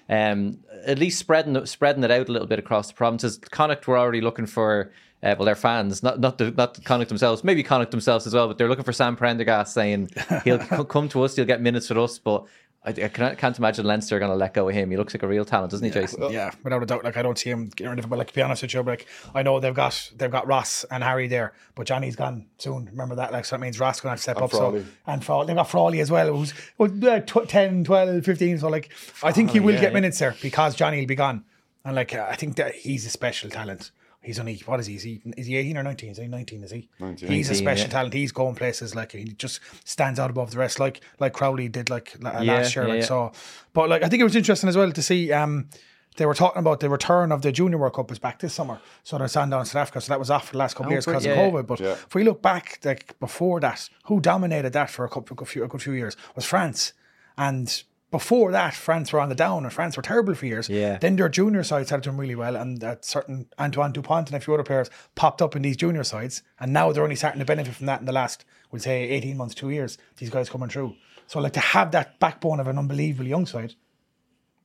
um, 0.10 0.60
at 0.86 0.98
least 0.98 1.20
spreading 1.20 1.64
spreading 1.66 2.04
it 2.04 2.12
out 2.12 2.28
a 2.28 2.32
little 2.32 2.48
bit 2.48 2.60
across 2.60 2.88
the 2.88 2.94
provinces. 2.96 3.38
Connacht 3.38 3.88
were 3.88 3.98
already 4.00 4.22
looking 4.22 4.48
for 4.48 4.92
uh, 5.24 5.34
well, 5.40 5.46
their 5.46 5.56
fans, 5.56 6.04
not 6.04 6.20
not 6.20 6.38
the, 6.38 6.52
not 6.52 6.84
Connacht 6.84 7.10
themselves, 7.10 7.44
maybe 7.44 7.64
Connacht 7.64 7.90
themselves 7.90 8.28
as 8.28 8.34
well, 8.36 8.48
but 8.48 8.58
they're 8.58 8.68
looking 8.70 8.84
for 8.84 8.94
Sam 8.94 9.16
Prendergast 9.16 9.74
saying 9.74 10.10
he'll 10.44 10.60
come 10.60 11.10
to 11.10 11.24
us, 11.24 11.36
he'll 11.36 11.46
get 11.46 11.62
minutes 11.62 11.90
with 11.90 11.98
us, 12.00 12.20
but. 12.20 12.46
I, 12.86 12.90
I 12.90 13.08
can't, 13.08 13.38
can't 13.38 13.58
imagine 13.58 13.86
Leinster 13.86 14.16
are 14.16 14.20
going 14.20 14.32
to 14.32 14.36
let 14.38 14.54
go 14.54 14.70
of 14.70 14.76
him. 14.76 14.92
He 14.92 14.98
looks 14.98 15.14
like 15.14 15.24
a 15.24 15.28
real 15.28 15.44
talent, 15.44 15.72
doesn't 15.72 15.86
he, 15.86 15.92
Jason? 15.92 16.32
Yeah, 16.32 16.52
without 16.64 16.84
a 16.84 16.86
doubt. 16.86 17.04
Like 17.04 17.18
I 17.18 17.24
don't 17.24 17.38
see 17.38 17.50
him 17.50 17.70
getting 17.70 17.90
rid 17.90 18.00
of 18.00 18.06
him. 18.06 18.10
But 18.10 18.20
like 18.20 18.28
to 18.28 18.34
be 18.34 18.42
honest 18.42 18.62
with 18.62 18.74
you, 18.74 18.84
like 18.84 19.08
I 19.34 19.42
know 19.42 19.60
they've 19.60 19.74
got 19.74 20.12
they've 20.16 20.32
got 20.32 20.46
Ross 20.48 20.86
and 20.92 21.04
Harry 21.04 21.28
there, 21.28 21.54
but 21.74 21.88
Johnny's 21.88 22.16
gone 22.16 22.46
soon. 22.60 22.86
Remember 22.86 23.16
that? 23.16 23.32
Like 23.32 23.46
so 23.46 23.56
that 23.56 23.60
means 23.60 23.80
Ross 23.80 24.02
going 24.02 24.10
to 24.10 24.12
have 24.12 24.22
step 24.22 24.38
And 24.38 24.44
up. 24.46 24.52
Frawley. 24.52 24.82
So 24.82 24.88
and 25.08 25.24
Frawley, 25.26 25.48
they've 25.48 25.56
got 25.56 25.70
Frawley 25.70 26.00
as 26.00 26.12
well, 26.12 26.36
who's 26.36 26.54
well, 26.78 26.92
uh, 27.08 27.20
tw- 27.22 27.50
10, 27.50 27.86
12, 27.86 28.24
15. 28.24 28.60
So 28.60 28.70
like 28.70 28.92
I 29.24 29.32
think 29.32 29.52
he 29.52 29.60
will 29.60 29.74
yeah, 29.74 29.82
get 29.82 29.90
yeah. 29.92 29.96
minutes 29.96 30.20
there 30.20 30.36
because 30.42 30.76
Johnny 30.76 31.00
will 31.00 31.08
be 31.08 31.16
gone. 31.16 31.44
And 31.84 31.96
like 31.96 32.14
uh, 32.14 32.28
I 32.30 32.36
think 32.36 32.56
that 32.58 32.76
he's 32.76 33.06
a 33.06 33.10
special 33.10 33.50
talent. 33.50 33.92
He's 34.26 34.40
only 34.40 34.58
what 34.66 34.80
is 34.80 34.88
he? 34.88 34.96
Is 34.96 35.04
he, 35.04 35.22
is 35.38 35.48
he 35.48 35.56
eighteen 35.56 35.78
or 35.78 35.84
nineteen? 35.84 36.10
Is 36.12 36.18
he 36.18 36.28
nineteen? 36.28 36.64
Is 36.64 36.72
he? 36.72 36.90
19. 37.00 37.30
He's 37.30 37.50
a 37.50 37.56
special 37.56 37.86
yeah. 37.86 37.92
talent. 37.92 38.14
He's 38.14 38.32
going 38.32 38.56
places 38.56 38.96
like 38.96 39.12
he 39.12 39.26
just 39.26 39.60
stands 39.84 40.20
out 40.20 40.30
above 40.30 40.52
the 40.52 40.58
rest, 40.58 40.80
like 40.80 41.02
like 41.20 41.34
Crowley 41.34 41.68
did 41.70 41.90
like 41.90 42.16
la- 42.20 42.42
Yeah, 42.42 42.54
last 42.58 42.76
year. 42.76 42.86
yeah, 42.86 42.94
like 42.94 43.02
yeah. 43.02 43.08
so, 43.08 43.32
but 43.74 43.88
like 43.90 44.04
I 44.04 44.10
think 44.10 44.22
it 44.22 44.24
was 44.26 44.36
interesting 44.36 44.68
as 44.70 44.76
well 44.78 44.92
to 44.92 45.02
see. 45.02 45.32
um 45.32 45.70
they 46.18 46.26
were 46.26 46.34
talking 46.34 46.62
about 46.62 46.80
the 46.80 46.90
return 46.90 47.34
of 47.34 47.42
the 47.42 47.52
Junior 47.52 47.78
World 47.78 47.94
Cup 47.96 48.10
is 48.10 48.20
back 48.20 48.40
this 48.40 48.54
summer. 48.54 48.80
So 49.04 49.18
they're 49.18 49.28
standing 49.28 49.52
down 49.52 49.60
in 49.60 49.66
South 49.66 49.82
Africa. 49.82 50.00
So 50.00 50.14
that 50.14 50.18
was 50.20 50.30
off 50.32 50.46
for 50.48 50.54
the 50.54 50.60
last 50.60 50.74
couple 50.76 50.86
of 50.86 50.92
Oh, 50.92 50.96
years 50.96 51.06
because 51.06 51.26
Yeah, 51.26 51.34
of. 51.34 51.54
COVID. 51.54 51.68
But 51.68 51.80
Yeah. 51.82 51.92
if 51.92 52.16
we 52.16 52.24
look 52.24 52.42
back 52.42 52.80
like 52.86 53.20
before 53.20 53.60
that, 53.60 53.90
who 54.06 54.22
dominated 54.22 54.72
that 54.72 54.90
for 54.90 55.04
a 55.04 55.10
couple 55.10 55.36
a, 55.42 55.46
few, 55.46 55.66
a 55.66 55.68
good 55.68 55.82
few 55.82 55.92
years 55.92 56.16
was 56.34 56.46
France. 56.46 56.94
And 57.38 57.84
before 58.18 58.52
that, 58.54 58.74
France 58.74 59.12
were 59.12 59.20
on 59.20 59.28
the 59.28 59.36
down 59.36 59.66
and 59.66 59.74
France 59.74 59.98
were 59.98 60.04
terrible 60.04 60.36
for 60.36 60.46
years. 60.46 60.70
Yeah. 60.70 60.98
Then 60.98 61.18
their 61.18 61.28
junior 61.28 61.64
side 61.64 61.86
started 61.88 62.06
doing 62.06 62.18
really 62.18 62.36
well, 62.36 62.56
and 62.56 62.80
that 62.80 63.04
certain 63.04 63.48
Antoine 63.60 63.92
Dupont 63.92 64.30
and 64.30 64.38
a 64.38 64.40
few 64.40 64.54
other 64.54 64.64
players 64.64 64.90
popped 65.16 65.42
up 65.42 65.54
in 65.56 65.62
these 65.64 65.76
junior 65.76 66.06
sides, 66.06 66.42
and 66.60 66.72
now 66.72 66.92
they're 66.92 67.04
only 67.04 67.18
starting 67.18 67.40
to 67.40 67.46
benefit 67.46 67.76
from 67.76 67.88
that 67.88 68.00
in 68.00 68.06
the 68.06 68.14
last, 68.14 68.46
we'd 68.72 68.82
say, 68.82 69.10
eighteen 69.10 69.36
months, 69.36 69.54
two 69.54 69.70
years. 69.70 69.98
These 70.18 70.30
guys 70.30 70.50
coming 70.50 70.70
through. 70.70 70.96
So 71.28 71.42
like 71.42 71.54
to 71.54 71.60
have 71.60 71.92
that 71.92 72.20
backbone 72.20 72.62
of 72.62 72.68
an 72.68 72.78
unbelievable 72.78 73.28
young 73.28 73.46
side, 73.46 73.74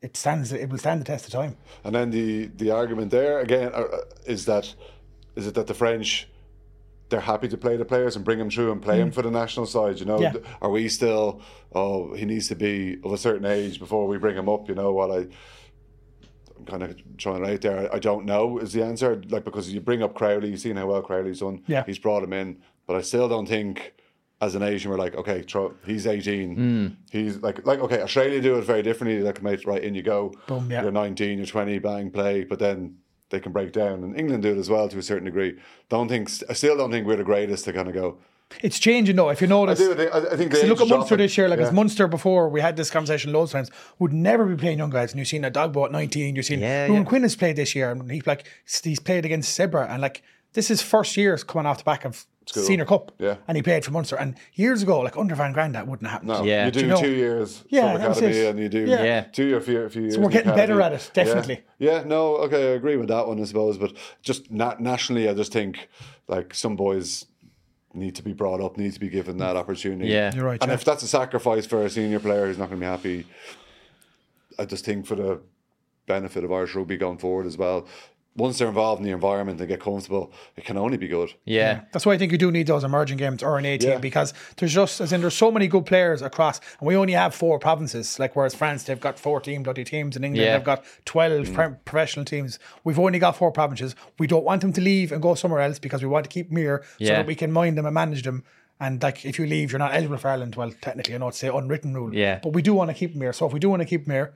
it 0.00 0.16
stands. 0.16 0.52
It 0.52 0.68
will 0.70 0.78
stand 0.78 1.00
the 1.00 1.04
test 1.04 1.26
of 1.26 1.32
time. 1.32 1.56
And 1.82 1.92
then 1.94 2.10
the 2.10 2.50
the 2.62 2.70
argument 2.70 3.10
there 3.10 3.40
again 3.40 3.72
uh, 3.74 3.78
uh, 3.80 3.98
is 4.26 4.44
that 4.44 4.74
is 5.34 5.46
it 5.46 5.54
that 5.54 5.66
the 5.66 5.74
French 5.74 6.28
they're 7.10 7.20
happy 7.20 7.48
to 7.48 7.56
play 7.58 7.76
the 7.76 7.84
players 7.84 8.16
and 8.16 8.24
bring 8.24 8.38
them 8.38 8.48
through 8.48 8.72
and 8.72 8.80
play 8.80 8.98
them 8.98 9.10
for 9.10 9.20
the 9.22 9.30
national 9.30 9.66
side. 9.66 9.98
You 10.00 10.06
know, 10.06 10.18
Mm. 10.18 10.34
Yeah. 10.34 10.40
Are 10.62 10.70
we 10.70 10.88
still? 10.88 11.42
Oh, 11.74 12.14
he 12.14 12.24
needs 12.24 12.48
to 12.48 12.54
be 12.54 12.98
of 13.04 13.12
a 13.12 13.18
certain 13.18 13.44
age 13.44 13.78
before 13.78 14.06
we 14.06 14.16
bring 14.16 14.36
him 14.36 14.48
up. 14.48 14.68
You 14.68 14.74
know, 14.74 14.92
what 14.92 15.10
I. 15.10 15.26
I'm 16.58 16.66
kind 16.66 16.82
of 16.82 16.96
trying 17.16 17.46
out 17.46 17.60
there. 17.62 17.92
I 17.94 17.98
don't 17.98 18.26
know 18.26 18.58
is 18.58 18.72
the 18.72 18.84
answer. 18.84 19.22
Like 19.28 19.44
because 19.44 19.70
you 19.72 19.80
bring 19.80 20.02
up 20.02 20.14
Crowley, 20.14 20.50
you've 20.50 20.60
seen 20.60 20.76
how 20.76 20.86
well 20.86 21.02
Crowley's 21.02 21.40
done. 21.40 21.62
Yeah. 21.66 21.84
he's 21.86 21.98
brought 21.98 22.22
him 22.22 22.32
in, 22.32 22.58
but 22.86 22.96
I 22.96 23.00
still 23.02 23.28
don't 23.28 23.46
think 23.48 23.94
as 24.42 24.54
a 24.54 24.58
nation 24.58 24.90
we're 24.90 24.98
like 24.98 25.14
okay, 25.16 25.42
throw, 25.42 25.74
he's 25.86 26.06
18. 26.06 26.54
Hmm. 26.54 26.86
He's 27.10 27.38
like 27.38 27.66
like 27.66 27.80
okay, 27.80 28.02
Australia 28.02 28.40
do 28.40 28.56
it 28.58 28.62
very 28.64 28.82
differently. 28.82 29.30
Come 29.32 29.46
out 29.46 29.64
right 29.64 29.82
in 29.82 29.94
you 29.94 30.02
go. 30.02 30.32
Boom, 30.46 30.70
yeah. 30.70 30.82
You're 30.82 30.92
19, 30.92 31.38
you're 31.38 31.46
20, 31.46 31.78
bang, 31.78 32.10
play, 32.10 32.44
but 32.44 32.58
then 32.58 32.96
they 33.30 33.40
can 33.40 33.52
break 33.52 33.72
down. 33.72 34.04
And 34.04 34.18
England 34.18 34.42
do 34.42 34.50
it 34.52 34.58
as 34.58 34.68
well 34.70 34.88
to 34.88 34.98
a 34.98 35.02
certain 35.02 35.24
degree. 35.24 35.56
Don't 35.88 36.08
think, 36.08 36.30
I 36.48 36.52
still 36.52 36.76
don't 36.76 36.90
think 36.90 37.06
we're 37.06 37.16
the 37.16 37.24
greatest 37.24 37.64
to 37.64 37.72
kind 37.72 37.88
of 37.88 37.94
go. 37.94 38.18
It's 38.62 38.80
changing 38.80 39.14
though. 39.14 39.28
If 39.28 39.40
you 39.40 39.46
notice, 39.46 39.80
I 39.80 39.84
notice, 39.84 39.96
do. 39.96 40.10
I 40.10 40.20
think- 40.20 40.32
I 40.32 40.36
think. 40.36 40.54
So 40.56 40.62
the 40.62 40.66
look 40.66 40.80
at 40.80 40.88
Munster 40.88 41.16
this 41.16 41.38
year. 41.38 41.48
Like 41.48 41.60
Yeah. 41.60 41.66
as 41.68 41.72
Munster 41.72 42.08
before, 42.08 42.48
we 42.48 42.60
had 42.60 42.76
this 42.76 42.90
conversation 42.90 43.32
loads 43.32 43.50
of 43.50 43.58
times. 43.58 43.70
Would 44.00 44.12
never 44.12 44.44
be 44.44 44.56
playing 44.56 44.78
young 44.78 44.90
guys. 44.90 45.12
And 45.12 45.20
you've 45.20 45.28
seen 45.28 45.42
Edogbo 45.42 45.84
at 45.84 45.92
nineteen. 45.92 46.34
You've 46.34 46.46
seen 46.46 46.58
Yeah, 46.58 46.86
Ruben 46.86 47.02
yeah. 47.02 47.08
Quinn 47.08 47.22
has 47.22 47.36
played 47.36 47.54
this 47.54 47.76
year, 47.76 47.92
and 47.92 48.10
he's 48.10 48.26
like 48.26 48.44
he's 48.82 48.98
played 48.98 49.24
against 49.24 49.56
Zebre, 49.56 49.88
and 49.88 50.02
like 50.02 50.22
this 50.52 50.70
is 50.70 50.82
first 50.82 51.16
years 51.16 51.44
coming 51.44 51.66
off 51.66 51.78
the 51.78 51.84
back 51.84 52.04
of 52.04 52.26
School. 52.46 52.62
senior 52.64 52.84
cup. 52.84 53.12
Yeah. 53.18 53.36
and 53.46 53.56
he 53.56 53.62
played 53.62 53.84
for 53.84 53.92
Munster. 53.92 54.16
And 54.16 54.34
years 54.54 54.82
ago, 54.82 55.00
like 55.00 55.16
under 55.16 55.34
Van 55.36 55.52
Graan, 55.52 55.72
that 55.72 55.86
wouldn't 55.86 56.10
have 56.10 56.22
happened. 56.22 56.28
No, 56.40 56.44
Yeah. 56.44 56.66
you 56.66 56.70
do 56.72 56.80
Do 56.80 56.86
you 56.86 56.92
know- 56.92 57.00
two 57.00 57.12
years 57.14 57.62
Yeah, 57.68 57.92
sub 57.92 58.00
that's 58.00 58.18
academy 58.18 58.46
and 58.46 58.58
you 58.58 58.68
do 58.68 58.84
Yeah. 58.86 59.02
Yeah. 59.04 59.20
two 59.32 59.56
or 59.56 59.60
few, 59.60 59.88
few 59.88 60.02
years. 60.02 60.14
So 60.14 60.20
we're 60.20 60.30
getting 60.30 60.54
better 60.54 60.80
at 60.82 60.92
it, 60.92 61.10
definitely. 61.14 61.62
Yeah. 61.78 61.98
yeah, 61.98 62.02
no, 62.04 62.36
okay, 62.38 62.72
I 62.72 62.74
agree 62.74 62.96
with 62.96 63.08
that 63.08 63.28
one, 63.28 63.40
I 63.40 63.44
suppose. 63.44 63.78
But 63.78 63.92
just 64.22 64.50
na- 64.50 64.74
nationally, 64.80 65.28
I 65.28 65.34
just 65.34 65.52
think 65.52 65.88
like 66.26 66.52
some 66.54 66.74
boys 66.74 67.26
need 67.94 68.16
to 68.16 68.22
be 68.22 68.32
brought 68.32 68.60
up, 68.60 68.76
need 68.76 68.94
to 68.94 69.00
be 69.00 69.08
given 69.08 69.36
that 69.38 69.54
opportunity. 69.56 70.10
Yeah. 70.10 70.32
You're 70.34 70.44
right, 70.44 70.60
And 70.60 70.70
yeah. 70.70 70.74
if 70.74 70.84
that's 70.84 71.02
a 71.04 71.08
sacrifice 71.08 71.66
for 71.66 71.84
a 71.84 71.90
senior 71.90 72.18
player 72.20 72.46
who's 72.46 72.58
not 72.58 72.68
going 72.70 72.80
to 72.80 72.84
be 72.86 72.90
happy, 72.90 73.26
I 74.58 74.64
just 74.64 74.84
think 74.84 75.06
for 75.06 75.14
the 75.14 75.40
benefit 76.06 76.42
of 76.44 76.50
Irish 76.52 76.74
rugby 76.74 76.96
going 76.96 77.18
forward 77.18 77.46
as 77.46 77.56
well, 77.56 77.86
once 78.36 78.58
they're 78.58 78.68
involved 78.68 79.00
in 79.00 79.04
the 79.06 79.12
environment 79.12 79.58
and 79.58 79.68
get 79.68 79.80
comfortable, 79.80 80.32
it 80.56 80.64
can 80.64 80.76
only 80.76 80.96
be 80.96 81.08
good. 81.08 81.34
Yeah. 81.44 81.82
That's 81.92 82.06
why 82.06 82.12
I 82.12 82.18
think 82.18 82.30
you 82.32 82.38
do 82.38 82.50
need 82.50 82.68
those 82.68 82.84
emerging 82.84 83.18
games 83.18 83.42
or 83.42 83.58
an 83.58 83.66
A 83.66 83.76
team 83.76 83.90
Yeah. 83.90 83.98
because 83.98 84.32
there's 84.56 84.72
just 84.72 85.00
as 85.00 85.12
in 85.12 85.20
there's 85.20 85.34
so 85.34 85.50
many 85.50 85.66
good 85.66 85.84
players 85.84 86.22
across, 86.22 86.60
and 86.78 86.86
we 86.86 86.96
only 86.96 87.12
have 87.14 87.34
four 87.34 87.58
provinces. 87.58 88.18
Like 88.18 88.36
whereas 88.36 88.54
France, 88.54 88.84
they've 88.84 89.00
got 89.00 89.18
fourteen 89.18 89.62
bloody 89.62 89.84
teams. 89.84 90.16
In 90.16 90.24
England, 90.24 90.46
Yeah. 90.46 90.56
they've 90.56 90.64
got 90.64 90.84
twelve 91.04 91.48
mm. 91.48 91.54
pro- 91.54 91.76
professional 91.84 92.24
teams. 92.24 92.58
We've 92.84 92.98
only 92.98 93.18
got 93.18 93.36
four 93.36 93.50
provinces. 93.50 93.94
We 94.18 94.26
don't 94.26 94.44
want 94.44 94.60
them 94.62 94.72
to 94.74 94.80
leave 94.80 95.12
and 95.12 95.20
go 95.20 95.34
somewhere 95.34 95.60
else 95.60 95.78
because 95.78 96.00
we 96.02 96.08
want 96.08 96.24
to 96.24 96.30
keep 96.30 96.48
them 96.48 96.56
here 96.58 96.84
so 97.00 97.06
that 97.06 97.26
we 97.26 97.34
can 97.34 97.50
mind 97.50 97.76
them 97.76 97.86
and 97.86 97.94
manage 97.94 98.22
them. 98.22 98.44
And 98.82 99.02
like 99.02 99.26
if 99.26 99.38
you 99.38 99.46
leave, 99.46 99.72
you're 99.72 99.78
not 99.78 99.92
eligible 99.92 100.16
for 100.16 100.28
Ireland. 100.28 100.54
Well, 100.54 100.72
technically, 100.80 101.14
I 101.14 101.18
know 101.18 101.28
it's 101.28 101.40
the 101.40 101.54
unwritten 101.54 101.92
rule. 101.92 102.14
Yeah. 102.14 102.40
But 102.42 102.54
we 102.54 102.62
do 102.62 102.72
want 102.72 102.88
to 102.88 102.94
keep 102.94 103.12
them 103.12 103.20
here. 103.20 103.34
So 103.34 103.46
if 103.46 103.52
we 103.52 103.58
do 103.60 103.68
want 103.68 103.80
to 103.82 103.86
keep 103.86 104.06
them 104.06 104.14
here, 104.14 104.32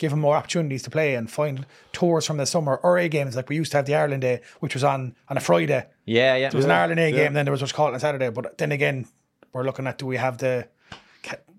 give 0.00 0.10
them 0.10 0.20
more 0.20 0.34
opportunities 0.34 0.82
to 0.82 0.90
play 0.90 1.14
and 1.14 1.30
find 1.30 1.66
tours 1.92 2.26
from 2.26 2.38
the 2.38 2.46
summer 2.46 2.80
or 2.82 2.98
A 2.98 3.06
games 3.08 3.36
like 3.36 3.50
we 3.50 3.56
used 3.56 3.70
to 3.72 3.76
have 3.76 3.84
the 3.84 3.94
Ireland 3.94 4.22
Day, 4.22 4.40
which 4.58 4.74
was 4.74 4.82
on 4.82 5.14
on 5.28 5.36
a 5.36 5.40
Friday. 5.40 5.86
Yeah, 6.06 6.34
yeah. 6.36 6.48
There 6.48 6.58
was 6.58 6.64
an 6.64 6.70
Ireland 6.72 6.98
A 6.98 7.12
game, 7.12 7.34
then 7.34 7.44
there 7.44 7.52
was 7.52 7.60
what's 7.60 7.72
called 7.72 7.92
on 7.94 8.00
Saturday. 8.00 8.30
But 8.30 8.56
then 8.58 8.72
again, 8.72 9.06
we're 9.52 9.62
looking 9.62 9.86
at 9.86 9.98
do 9.98 10.06
we 10.06 10.16
have 10.16 10.38
the 10.38 10.66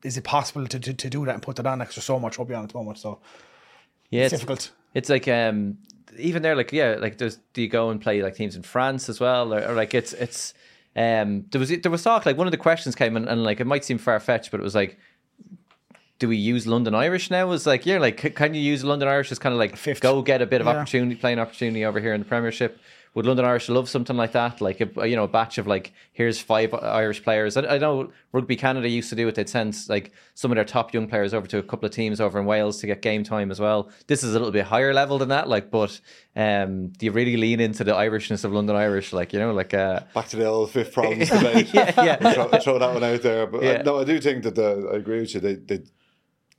is 0.04 0.18
it 0.18 0.24
possible 0.24 0.66
to, 0.66 0.80
to, 0.80 0.94
to 0.94 1.10
do 1.12 1.24
that 1.26 1.36
and 1.36 1.44
put 1.44 1.56
that 1.58 1.68
on? 1.68 1.78
Because 1.80 1.96
there's 1.96 2.06
so 2.06 2.20
much 2.20 2.40
rugby 2.40 2.56
on 2.56 2.64
at 2.64 2.72
the 2.72 2.78
moment, 2.78 2.98
so 2.98 3.20
yeah, 4.10 4.24
it's 4.24 4.32
difficult. 4.32 4.72
It's 4.96 5.10
like 5.10 5.28
um 5.28 5.78
even 6.18 6.42
there, 6.42 6.56
like 6.56 6.74
yeah, 6.74 6.98
like 7.00 7.20
there's 7.20 7.38
do 7.54 7.62
you 7.62 7.70
go 7.70 7.92
and 7.92 8.02
play 8.02 8.24
like 8.24 8.36
teams 8.36 8.56
in 8.56 8.64
France 8.64 9.08
as 9.08 9.20
well, 9.20 9.54
or, 9.54 9.64
or 9.64 9.74
like 9.76 9.94
it's 9.94 10.14
it's 10.14 10.56
um 10.96 11.46
there 11.52 11.60
was 11.60 11.70
there 11.70 11.92
was 11.92 12.04
talk 12.04 12.26
like 12.26 12.38
one 12.38 12.48
of 12.48 12.52
the 12.52 12.58
questions 12.58 12.96
came 12.96 13.16
and, 13.16 13.30
and 13.30 13.44
like 13.44 13.60
it 13.60 13.68
might 13.68 13.86
seem 13.86 14.00
far 14.00 14.20
fetched, 14.20 14.50
but 14.50 14.60
it 14.60 14.64
was 14.64 14.76
like. 14.76 14.98
Do 16.22 16.28
we 16.28 16.38
use 16.38 16.68
London 16.68 16.94
Irish 16.94 17.32
now? 17.32 17.52
It's 17.52 17.66
like, 17.66 17.88
yeah, 17.88 17.98
like, 17.98 18.36
can 18.36 18.54
you 18.54 18.62
use 18.62 18.84
London 18.84 19.08
Irish 19.10 19.32
as 19.32 19.40
kind 19.40 19.54
of 19.54 19.58
like 19.60 19.76
Fifth. 19.76 20.02
go 20.02 20.22
get 20.22 20.40
a 20.40 20.46
bit 20.46 20.62
of 20.62 20.68
Yeah. 20.68 20.74
opportunity, 20.74 21.16
playing 21.16 21.40
opportunity 21.40 21.84
over 21.84 22.00
here 22.00 22.14
in 22.14 22.22
the 22.22 22.26
Premiership? 22.28 22.78
Would 23.16 23.26
London 23.26 23.44
Irish 23.44 23.68
love 23.70 23.90
something 23.90 24.16
like 24.16 24.34
that? 24.34 24.62
Like, 24.62 24.80
a, 24.80 25.08
you 25.10 25.16
know, 25.16 25.24
a 25.24 25.28
batch 25.28 25.58
of 25.58 25.66
like, 25.66 25.94
here's 26.14 26.40
five 26.40 26.74
Irish 26.76 27.24
players. 27.24 27.58
I, 27.58 27.64
I 27.76 27.78
know 27.80 28.12
Rugby 28.34 28.56
Canada 28.56 28.88
used 28.88 29.10
to 29.10 29.16
do 29.16 29.28
it. 29.28 29.34
They'd 29.36 29.50
send 29.50 29.76
like 29.90 30.12
some 30.36 30.52
of 30.52 30.56
their 30.58 30.64
top 30.64 30.94
young 30.94 31.08
players 31.08 31.34
over 31.34 31.46
to 31.48 31.58
a 31.58 31.64
couple 31.64 31.88
of 31.88 31.92
teams 31.92 32.22
over 32.22 32.40
in 32.40 32.46
Wales 32.46 32.78
to 32.82 32.88
get 32.88 33.02
game 33.02 33.24
time 33.24 33.50
as 33.50 33.60
well. 33.60 33.90
This 34.08 34.24
is 34.24 34.30
a 34.36 34.38
little 34.38 34.52
bit 34.52 34.64
higher 34.66 34.94
level 34.94 35.18
than 35.18 35.30
that, 35.30 35.50
like, 35.50 35.72
but 35.72 36.00
um, 36.38 36.90
do 36.90 37.08
you 37.08 37.12
really 37.12 37.36
lean 37.36 37.60
into 37.60 37.84
the 37.84 37.94
Irishness 37.94 38.46
of 38.46 38.54
London 38.54 38.76
Irish? 38.76 39.12
Like, 39.12 39.34
you 39.34 39.40
know, 39.40 39.52
like, 39.54 39.74
uh, 39.74 40.02
Back 40.14 40.30
to 40.30 40.38
the 40.38 40.46
old 40.46 40.70
fifth 40.72 40.94
problems 40.94 41.30
debate. 41.32 41.74
yeah, 41.74 41.92
yeah. 42.06 42.34
throw, 42.34 42.48
throw 42.60 42.80
that 42.80 42.94
one 42.94 43.04
out 43.04 43.24
there. 43.24 43.48
But 43.48 43.64
Yeah. 43.64 43.80
I, 43.80 43.82
no, 43.82 44.00
I 44.00 44.04
do 44.04 44.22
think 44.22 44.44
that 44.44 44.54
the, 44.56 44.90
I 44.94 44.98
agree 44.98 45.20
with 45.22 45.34
you. 45.34 45.40
They, 45.42 45.56
they 45.56 45.80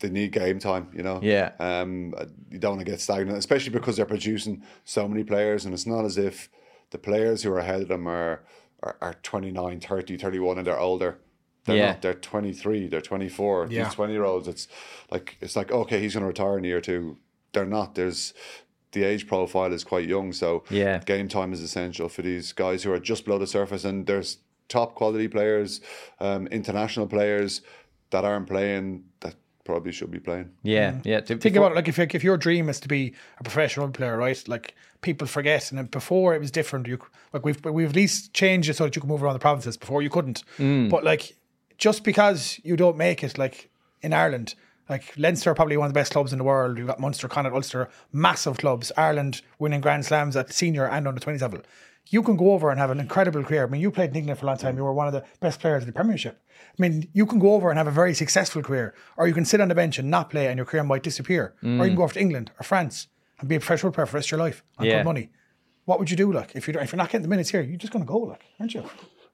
they 0.03 0.11
need 0.11 0.33
game 0.33 0.59
time. 0.59 0.89
You 0.95 1.03
know. 1.03 1.19
Yeah. 1.23 1.53
Um, 1.59 2.15
you 2.51 2.59
don't 2.59 2.77
want 2.77 2.85
to 2.87 2.91
get 2.93 3.01
stagnant, 3.01 3.39
especially 3.39 3.71
because 3.73 3.97
they're 3.97 4.05
producing 4.05 4.63
so 4.85 5.09
many 5.09 5.25
players, 5.25 5.65
and 5.65 5.73
it's 5.73 5.87
not 5.87 6.05
as 6.05 6.19
if 6.19 6.51
the 6.91 6.99
players 6.99 7.43
who 7.43 7.51
are 7.53 7.59
ahead 7.59 7.81
of 7.81 7.89
them 7.89 8.07
are 8.07 8.43
are, 8.83 8.97
are 9.01 9.15
29, 9.23 9.79
30, 9.81 10.17
31 10.19 10.59
and 10.59 10.67
they're 10.67 10.79
older. 10.79 11.19
They're 11.65 11.77
Yeah. 11.77 11.87
not. 11.93 12.03
They're 12.03 12.15
23, 12.15 12.89
they're 12.89 13.01
24. 13.01 13.69
Yeah. 13.71 13.85
These 13.85 13.95
20 13.95 14.13
year 14.13 14.25
olds, 14.25 14.49
it's 14.49 14.67
like, 15.09 15.37
it's 15.41 15.55
like, 15.55 15.71
okay, 15.71 16.01
he's 16.01 16.15
going 16.15 16.23
to 16.23 16.27
retire 16.27 16.59
in 16.59 16.65
a 16.65 16.67
year 16.69 16.79
or 16.79 16.81
two. 16.81 17.17
They're 17.53 17.65
not. 17.65 17.95
There's, 17.95 18.35
the 18.91 19.05
age 19.05 19.29
profile 19.29 19.73
is 19.73 19.85
quite 19.85 20.09
young. 20.09 20.33
So 20.33 20.65
Yeah. 20.69 20.99
game 20.99 21.29
time 21.29 21.53
is 21.53 21.61
essential 21.63 22.09
for 22.09 22.23
these 22.23 22.53
guys 22.53 22.83
who 22.83 22.93
are 22.93 22.99
just 22.99 23.25
below 23.25 23.39
the 23.39 23.47
surface. 23.47 23.85
And 23.85 24.05
there's 24.09 24.39
top 24.69 24.97
quality 24.97 25.29
players, 25.29 25.81
um, 26.19 26.49
international 26.49 27.07
players 27.07 27.63
that 28.11 28.25
aren't 28.25 28.49
playing 28.49 29.05
that 29.21 29.37
probably 29.65 29.93
should 29.93 30.11
be 30.11 30.19
playing. 30.19 30.51
yeah, 30.63 30.93
mm. 30.93 31.01
yeah. 31.05 31.21
To- 31.21 31.27
Think 31.27 31.43
before- 31.43 31.67
about 31.67 31.73
it, 31.73 31.77
like 31.77 31.89
if 31.89 31.99
if 31.99 32.25
your 32.25 32.37
dream 32.37 32.69
is 32.69 32.81
to 32.81 32.89
be 32.89 33.15
a 33.39 33.43
professional 33.43 33.89
player, 33.91 34.17
right? 34.17 34.49
Like 34.49 34.75
people 35.01 35.27
forget, 35.27 35.71
and 35.73 35.91
before 35.91 36.35
it 36.35 36.41
was 36.41 36.51
different. 36.51 36.87
You 36.87 36.99
like 37.33 37.45
we've 37.45 37.65
we've 37.65 37.91
at 37.91 37.97
least 37.97 38.35
changed 38.35 38.69
it 38.69 38.77
so 38.77 38.85
that 38.85 38.97
you 38.97 39.01
can 39.01 39.09
move 39.09 39.23
around 39.23 39.35
the 39.35 39.39
provinces. 39.41 39.77
Before 39.77 40.03
you 40.03 40.11
couldn't, 40.11 40.45
mm. 40.59 40.89
but 40.91 41.05
like 41.05 41.37
just 41.79 42.05
because 42.05 42.61
you 42.63 42.77
don't 42.77 42.97
make 42.97 43.23
it, 43.25 43.39
like 43.39 43.71
in 44.03 44.13
Ireland, 44.13 44.55
like 44.89 45.13
Leinster 45.17 45.51
are 45.51 45.55
probably 45.55 45.77
one 45.77 45.87
of 45.87 45.93
the 45.93 45.99
best 45.99 46.13
clubs 46.13 46.33
in 46.33 46.39
the 46.39 46.45
world. 46.45 46.79
You've 46.79 46.87
got 46.87 47.01
Munster, 47.01 47.29
Connacht, 47.29 47.55
Ulster, 47.55 47.89
massive 48.13 48.59
clubs. 48.59 48.93
Ireland 48.97 49.43
winning 49.59 49.81
Grand 49.81 50.05
Slams 50.05 50.37
at 50.37 50.53
senior 50.53 50.87
and 50.87 51.07
under 51.09 51.21
twenties 51.21 51.43
level. 51.43 51.61
You 52.09 52.23
can 52.23 52.37
go 52.37 52.51
over 52.53 52.69
and 52.71 52.81
have 52.81 52.91
an 52.91 52.99
incredible 52.99 53.45
career. 53.45 53.65
I 53.65 53.71
mean, 53.71 53.81
you 53.81 53.91
played 53.93 54.11
in 54.11 54.17
England 54.17 54.41
for 54.41 54.47
a 54.47 54.49
long 54.49 54.59
time. 54.59 54.75
Mm. 54.75 54.79
You 54.79 54.85
were 54.85 54.93
one 54.93 55.07
of 55.07 55.13
the 55.13 55.25
best 55.41 55.61
players 55.61 55.85
in 55.85 55.87
the 55.87 55.93
Premiership. 55.93 56.42
I 56.79 56.83
mean, 56.83 57.09
you 57.13 57.27
can 57.27 57.39
go 57.39 57.55
over 57.55 57.69
and 57.71 57.79
have 57.79 57.87
a 57.87 57.93
very 57.93 58.15
successful 58.15 58.63
career, 58.63 58.95
or 59.17 59.29
you 59.29 59.35
can 59.35 59.45
sit 59.45 59.61
on 59.61 59.69
the 59.69 59.75
bench 59.75 59.99
and 59.99 60.11
not 60.11 60.31
play, 60.31 60.47
and 60.47 60.57
your 60.57 60.65
career 60.65 60.83
might 60.85 61.03
disappear. 61.03 61.55
Or 61.63 61.69
you 61.69 61.79
can 61.79 61.91
mm. 61.91 61.97
go 61.97 62.03
off 62.05 62.15
to 62.15 62.21
England 62.21 62.51
or 62.59 62.65
France 62.65 63.09
and 63.39 63.49
be 63.49 63.57
a 63.57 63.61
professional 63.61 63.93
player 63.93 64.07
for 64.07 64.13
the 64.13 64.19
rest 64.19 64.29
of 64.29 64.39
your 64.39 64.41
life 64.41 64.65
on 64.79 64.87
Yeah. 64.87 64.99
good 64.99 65.05
money. 65.05 65.31
What 65.85 65.99
would 65.99 66.11
you 66.11 66.17
do? 66.17 66.33
Like, 66.33 66.55
if 66.55 66.67
you're 66.67 66.81
if 66.81 66.93
you're 66.93 66.97
not 66.97 67.11
getting 67.11 67.23
the 67.23 67.29
minutes 67.29 67.51
here, 67.51 67.61
you're 67.61 67.77
just 67.77 67.93
going 67.93 68.05
to 68.05 68.09
go, 68.09 68.19
like, 68.19 68.43
aren't 68.59 68.73
you? 68.73 68.85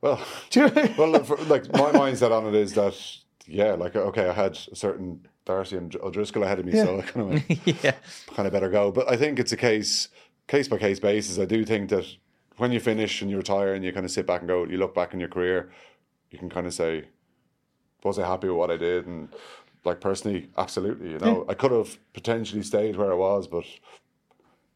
Well, 0.01 0.21
you- 0.53 0.71
well, 0.99 1.11
look, 1.11 1.27
for, 1.27 1.37
like 1.45 1.71
my 1.73 1.93
mindset 1.93 2.33
on 2.33 2.47
it 2.47 2.55
is 2.55 2.73
that 2.75 2.95
yeah, 3.47 3.73
like 3.73 3.97
okay, 3.97 4.29
I 4.29 4.33
had 4.33 4.59
a 4.71 4.77
certain 4.77 5.27
D'Arcy 5.47 5.77
and 5.77 5.95
O'Driscoll 5.97 6.43
ahead 6.43 6.59
of 6.59 6.67
me, 6.67 6.73
so 6.73 6.99
I 6.99 7.03
kind 7.03 7.21
of 7.21 7.29
went, 7.49 7.83
yeah, 7.83 7.95
kind 8.35 8.47
of 8.47 8.53
better 8.53 8.69
go. 8.69 8.91
But 8.91 9.11
I 9.11 9.17
think 9.17 9.39
it's 9.39 9.53
a 9.53 9.57
case 9.57 10.09
case 10.47 10.69
by 10.69 10.79
case 10.79 11.01
basis. 11.01 11.39
I 11.39 11.45
do 11.45 11.65
think 11.65 11.91
that 11.91 12.05
when 12.59 12.73
you 12.73 12.81
finish 12.81 13.23
and 13.23 13.31
you 13.31 13.37
retire 13.37 13.75
and 13.75 13.85
you 13.85 13.93
kind 13.93 14.05
of 14.05 14.11
sit 14.11 14.27
back 14.27 14.41
and 14.41 14.49
go, 14.49 14.65
you 14.65 14.77
look 14.77 14.95
back 14.95 15.15
in 15.15 15.21
your 15.21 15.29
career, 15.29 15.71
you 16.31 16.39
can 16.39 16.51
kind 16.51 16.67
of 16.67 16.75
say, 16.75 17.05
was 18.05 18.19
I 18.19 18.27
happy 18.27 18.49
with 18.49 18.57
what 18.57 18.71
I 18.71 18.77
did? 18.77 19.07
And 19.07 19.29
like 19.85 20.01
personally, 20.01 20.49
absolutely. 20.57 21.11
You 21.11 21.19
know, 21.19 21.45
I 21.49 21.55
could 21.55 21.73
have 21.73 21.99
potentially 22.13 22.63
stayed 22.63 22.97
where 22.97 23.13
I 23.13 23.17
was, 23.17 23.47
but. 23.47 23.65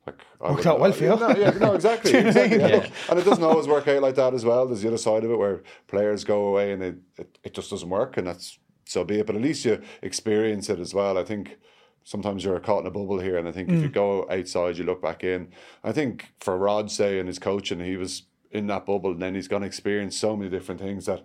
Like, 0.05 0.21
I 0.41 0.51
Worked 0.51 0.67
out 0.67 0.81
well 0.81 0.91
for 0.93 1.05
you. 1.05 1.17
No, 1.17 1.31
yeah, 1.37 1.51
no, 1.51 1.75
exactly. 1.75 2.13
exactly 2.15 2.59
yeah. 2.59 2.67
Yeah. 2.67 2.87
And 3.09 3.21
it 3.21 3.25
doesn't 3.25 3.45
always 3.45 3.69
work 3.69 3.87
out 3.87 4.03
like 4.03 4.17
that 4.17 4.35
as 4.35 4.45
well. 4.45 4.67
There's 4.67 4.83
the 4.83 4.89
other 4.89 4.99
side 4.99 5.23
of 5.23 5.31
it 5.31 5.39
where 5.39 5.63
players 5.87 6.25
go 6.25 6.47
away 6.47 6.73
and 6.73 6.83
it, 6.83 6.97
it, 7.17 7.39
it 7.45 7.55
just 7.55 7.71
doesn't 7.71 7.89
work, 7.89 8.17
and 8.17 8.27
that's 8.27 8.59
so 8.85 9.05
be 9.05 9.21
it. 9.21 9.27
But 9.27 9.37
at 9.37 9.43
least 9.43 9.65
you 9.65 9.81
experience 10.03 10.69
it 10.69 10.81
as 10.81 10.93
well. 10.93 11.17
I 11.17 11.23
think 11.23 11.57
sometimes 12.05 12.45
you're 12.45 12.59
caught 12.59 12.81
in 12.81 12.87
a 12.87 12.91
bubble 12.91 13.21
here, 13.21 13.39
and 13.39 13.49
I 13.49 13.53
think 13.53 13.69
if 13.69 13.81
you 13.81 13.89
mm. 13.89 13.93
go 13.93 14.27
outside, 14.29 14.77
you 14.77 14.85
look 14.85 15.03
back 15.03 15.23
in. 15.23 15.49
I 15.85 15.93
think 15.93 16.33
for 16.41 16.59
Rod 16.59 16.91
say 16.91 17.19
and 17.19 17.29
his 17.29 17.39
coaching, 17.39 17.81
he 17.81 17.97
was 17.97 18.25
in 18.51 18.67
that 18.67 18.87
bubble, 18.87 19.13
and 19.13 19.23
then 19.23 19.35
he's 19.35 19.49
going 19.49 19.63
to 19.63 19.67
experience 19.67 20.17
so 20.17 20.37
many 20.37 20.51
different 20.51 20.81
things 20.81 21.07
that 21.07 21.25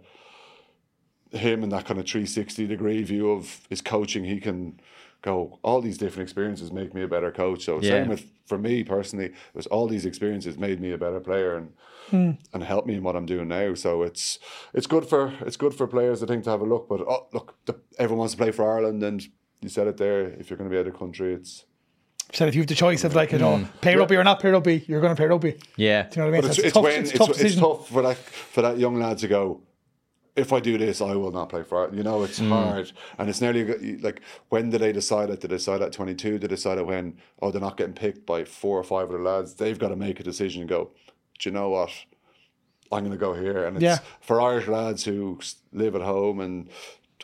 him 1.32 1.63
and 1.63 1.71
that 1.71 1.86
kind 1.86 1.99
of 1.99 2.05
360 2.05 2.67
degree 2.67 3.03
view 3.03 3.32
of 3.32 3.61
his 3.69 3.82
coaching, 3.82 4.23
he 4.23 4.39
can 4.39 4.80
go, 5.21 5.59
all 5.63 5.82
these 5.82 5.97
different 5.97 6.23
experiences 6.23 6.71
make 6.71 6.93
me 6.93 7.01
a 7.03 7.07
better 7.07 7.32
coach. 7.32 7.65
So 7.65 7.80
Yeah. 7.82 7.89
same 7.89 8.09
with 8.09 8.25
for 8.45 8.57
me 8.57 8.84
personally, 8.84 9.25
it 9.25 9.36
was 9.53 9.67
all 9.67 9.88
these 9.88 10.05
experiences 10.05 10.57
made 10.57 10.80
me 10.80 10.91
a 10.91 10.97
better 10.97 11.19
player 11.19 11.57
and 11.57 11.73
hmm. 12.09 12.32
and 12.53 12.63
helped 12.63 12.88
me 12.88 12.95
in 12.95 13.03
what 13.03 13.15
I'm 13.15 13.25
doing 13.25 13.47
now. 13.49 13.73
So 13.73 14.03
it's 14.03 14.39
it's 14.73 14.88
good 14.88 15.05
for 15.05 15.34
it's 15.41 15.57
good 15.57 15.73
for 15.73 15.88
players 15.88 16.23
I 16.23 16.28
think 16.28 16.43
to 16.45 16.49
have 16.49 16.61
a 16.61 16.65
look. 16.65 16.88
But 16.88 17.01
oh, 17.01 17.28
look, 17.34 17.55
the, 17.65 17.75
everyone 17.99 18.19
wants 18.19 18.36
to 18.36 18.38
play 18.38 18.51
for 18.51 18.71
Ireland 18.71 19.03
and 19.03 19.21
you 19.61 19.69
said 19.69 19.88
it 19.88 19.97
there, 19.97 20.21
if 20.21 20.49
you're 20.49 20.57
going 20.57 20.69
to 20.69 20.73
be 20.73 20.80
out 20.80 20.88
of 20.88 20.97
country, 20.97 21.34
it's 21.34 21.65
Said 22.34 22.49
if 22.49 22.55
you 22.55 22.61
have 22.61 22.67
the 22.67 22.75
choice 22.75 23.05
of 23.05 23.15
like, 23.15 23.32
you 23.32 23.38
know, 23.38 23.57
hmm. 23.57 23.63
play 23.80 23.95
rugby 23.95 24.17
or 24.17 24.23
not 24.23 24.41
play 24.41 24.51
rugby, 24.51 24.84
you're 24.88 24.99
going 24.99 25.15
to 25.15 25.15
play 25.15 25.28
rugby. 25.28 25.57
yeah. 25.78 26.03
Do 26.03 26.19
you 26.19 26.25
know 26.25 26.25
what 26.25 26.28
I 26.28 26.32
mean? 26.32 26.41
But 26.41 26.49
it's, 26.49 26.57
So 26.57 26.63
it's, 26.63 26.73
tough, 26.73 26.84
when 26.84 27.01
it's 27.01 27.09
it's, 27.11 27.19
tough 27.19 27.41
it's, 27.41 27.55
tough 27.55 27.89
for 27.89 28.01
that 28.01 28.17
for 28.17 28.61
that 28.61 28.78
young 28.78 28.95
lad 28.99 29.17
to 29.19 29.28
go. 29.28 29.61
If 30.38 30.53
I 30.53 30.59
do 30.59 30.77
this, 30.77 31.01
I 31.01 31.15
will 31.15 31.31
not 31.31 31.49
play 31.49 31.63
for 31.63 31.85
it. 31.85 31.93
You 31.93 32.03
know, 32.03 32.23
it's 32.23 32.39
mm. 32.39 32.49
hard, 32.49 32.91
and 33.17 33.29
it's 33.29 33.41
nearly 33.41 33.97
like 33.97 34.21
when 34.49 34.69
did 34.69 34.81
they 34.81 34.91
decide 34.93 35.29
it? 35.29 35.41
Did 35.41 35.49
they 35.51 35.57
decide 35.57 35.81
at 35.81 35.91
twenty 35.91 36.15
two? 36.15 36.33
Did 36.33 36.41
they 36.43 36.55
decide 36.55 36.77
it 36.77 36.85
when? 36.85 37.17
Oh, 37.41 37.51
they're 37.51 37.59
not 37.59 37.77
getting 37.77 37.95
picked 37.95 38.25
by 38.25 38.45
four 38.45 38.77
or 38.77 38.83
five 38.83 39.09
other 39.09 39.21
lads. 39.21 39.55
They've 39.55 39.79
got 39.79 39.89
to 39.89 39.95
make 39.95 40.19
a 40.19 40.23
decision 40.23 40.61
and 40.61 40.69
go. 40.69 40.91
Do 41.39 41.49
you 41.49 41.53
know 41.53 41.69
what? 41.69 41.91
I'm 42.91 42.99
going 42.99 43.11
to 43.11 43.17
go 43.17 43.33
here, 43.33 43.65
and 43.65 43.75
it's 43.77 43.83
Yeah. 43.83 43.99
for 44.21 44.39
Irish 44.39 44.67
lads 44.67 45.03
who 45.03 45.39
live 45.73 45.95
at 45.95 46.01
home 46.01 46.39
and 46.39 46.69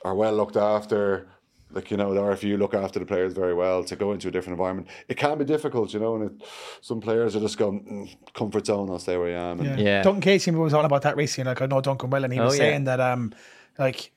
are 0.03 0.15
well 0.15 0.33
looked 0.33 0.57
after. 0.57 1.27
Like 1.73 1.91
you 1.91 1.97
know, 1.97 2.13
the 2.13 2.21
RFU 2.21 2.57
look 2.57 2.73
after 2.73 2.99
the 2.99 3.05
players 3.05 3.33
very 3.33 3.53
well. 3.53 3.83
To 3.83 3.95
go 3.95 4.11
into 4.11 4.27
a 4.27 4.31
different 4.31 4.53
environment, 4.57 4.87
it 5.07 5.17
can 5.17 5.37
be 5.37 5.45
difficult, 5.45 5.93
you 5.93 5.99
know. 5.99 6.15
And 6.15 6.25
it, 6.41 6.47
some 6.81 7.01
players 7.01 7.35
are 7.35 7.39
just 7.39 7.57
going 7.57 8.07
mm, 8.07 8.33
comfort 8.33 8.65
zone. 8.65 8.89
I'll 8.89 8.99
stay 8.99 9.17
where 9.17 9.37
I 9.37 9.51
am. 9.51 9.59
And 9.59 9.79
Yeah. 9.79 10.03
Duncan 10.03 10.21
Casey 10.21 10.51
was 10.51 10.73
on 10.73 10.85
about 10.85 11.01
that 11.03 11.15
recently. 11.17 11.49
Like 11.49 11.61
I 11.61 11.65
know 11.65 11.81
Duncan 11.81 12.09
well, 12.09 12.23
and 12.23 12.31
he 12.33 12.39
was 12.39 12.53
Oh, 12.53 12.53
yeah. 12.53 12.69
saying 12.71 12.83
that 12.85 12.99
um, 12.99 13.33
like 13.79 14.11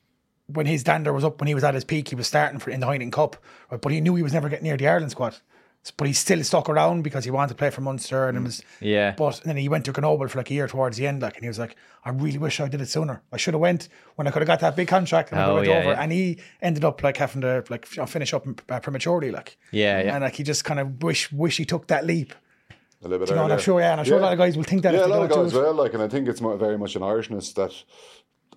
when 0.48 0.66
his 0.66 0.84
dander 0.84 1.12
was 1.12 1.24
up, 1.24 1.40
when 1.40 1.48
he 1.48 1.54
was 1.54 1.64
at 1.64 1.74
his 1.74 1.84
peak, 1.84 2.08
he 2.08 2.14
was 2.14 2.26
starting 2.28 2.58
for 2.60 2.70
in 2.70 2.80
the 2.80 2.86
Heineken 2.86 3.10
Cup, 3.12 3.36
right, 3.70 3.80
but 3.80 3.90
he 3.90 4.00
knew 4.00 4.14
he 4.14 4.22
was 4.22 4.32
never 4.32 4.48
getting 4.48 4.64
near 4.64 4.76
the 4.76 4.86
Ireland 4.88 5.10
squad. 5.10 5.36
S- 5.86 5.92
But 5.96 6.06
he 6.08 6.12
still 6.14 6.42
stuck 6.42 6.68
around 6.68 7.02
because 7.02 7.24
he 7.24 7.30
wanted 7.30 7.50
to 7.50 7.54
play 7.54 7.70
for 7.70 7.80
Munster, 7.80 8.28
and 8.28 8.36
it 8.38 8.42
was 8.42 8.62
Yeah. 8.80 9.14
But 9.16 9.40
then 9.44 9.56
he 9.56 9.68
went 9.68 9.84
to 9.84 9.92
Grenoble 9.92 10.26
for 10.28 10.38
like 10.38 10.50
a 10.50 10.54
year 10.54 10.66
towards 10.68 10.96
the 10.96 11.06
end, 11.06 11.22
like, 11.22 11.34
and 11.36 11.42
he 11.42 11.48
was 11.48 11.58
like, 11.58 11.76
"I 12.04 12.10
really 12.10 12.38
wish 12.38 12.58
I 12.60 12.68
did 12.68 12.80
it 12.80 12.88
sooner. 12.88 13.22
I 13.32 13.36
should 13.36 13.54
have 13.54 13.60
went 13.60 13.88
when 14.16 14.26
I 14.26 14.30
could 14.32 14.42
have 14.42 14.48
got 14.48 14.60
that 14.60 14.74
big 14.76 14.88
contract 14.88 15.30
and 15.30 15.40
I 15.40 15.44
Oh, 15.46 15.54
went 15.56 15.68
yeah, 15.68 15.78
over." 15.78 15.90
yeah. 15.90 16.02
And 16.02 16.10
he 16.12 16.38
ended 16.60 16.84
up 16.84 17.02
like 17.02 17.16
having 17.18 17.42
to 17.42 17.62
like 17.70 17.86
finish 17.86 18.34
up 18.34 18.44
uh, 18.68 18.80
prematurely, 18.80 19.30
like 19.30 19.56
Yeah, 19.70 20.02
yeah. 20.02 20.14
and 20.14 20.24
like 20.24 20.34
he 20.34 20.42
just 20.42 20.64
kind 20.64 20.80
of 20.80 21.02
wish 21.02 21.30
wish 21.32 21.56
he 21.58 21.64
took 21.64 21.86
that 21.86 22.04
leap. 22.04 22.34
a 23.04 23.08
little 23.08 23.18
bit 23.20 23.28
You 23.30 23.36
know, 23.36 23.44
and 23.44 23.52
I'm 23.52 23.60
sure, 23.60 23.78
yeah, 23.80 23.92
and 23.92 24.00
I'm 24.00 24.06
sure 24.06 24.18
a 24.18 24.22
lot 24.22 24.32
of 24.32 24.38
guys 24.38 24.56
will 24.56 24.64
think 24.64 24.82
that 24.82 24.92
Yeah, 24.94 25.00
if 25.00 25.06
a 25.06 25.08
they 25.08 25.14
lot 25.18 25.30
of 25.30 25.36
guys 25.36 25.52
do 25.52 25.58
it. 25.60 25.62
will. 25.62 25.74
Like, 25.74 25.94
and 25.94 26.02
I 26.02 26.08
think 26.08 26.26
it's 26.28 26.40
very 26.40 26.78
much 26.78 26.96
an 26.96 27.02
Irishness 27.02 27.54
that, 27.54 27.72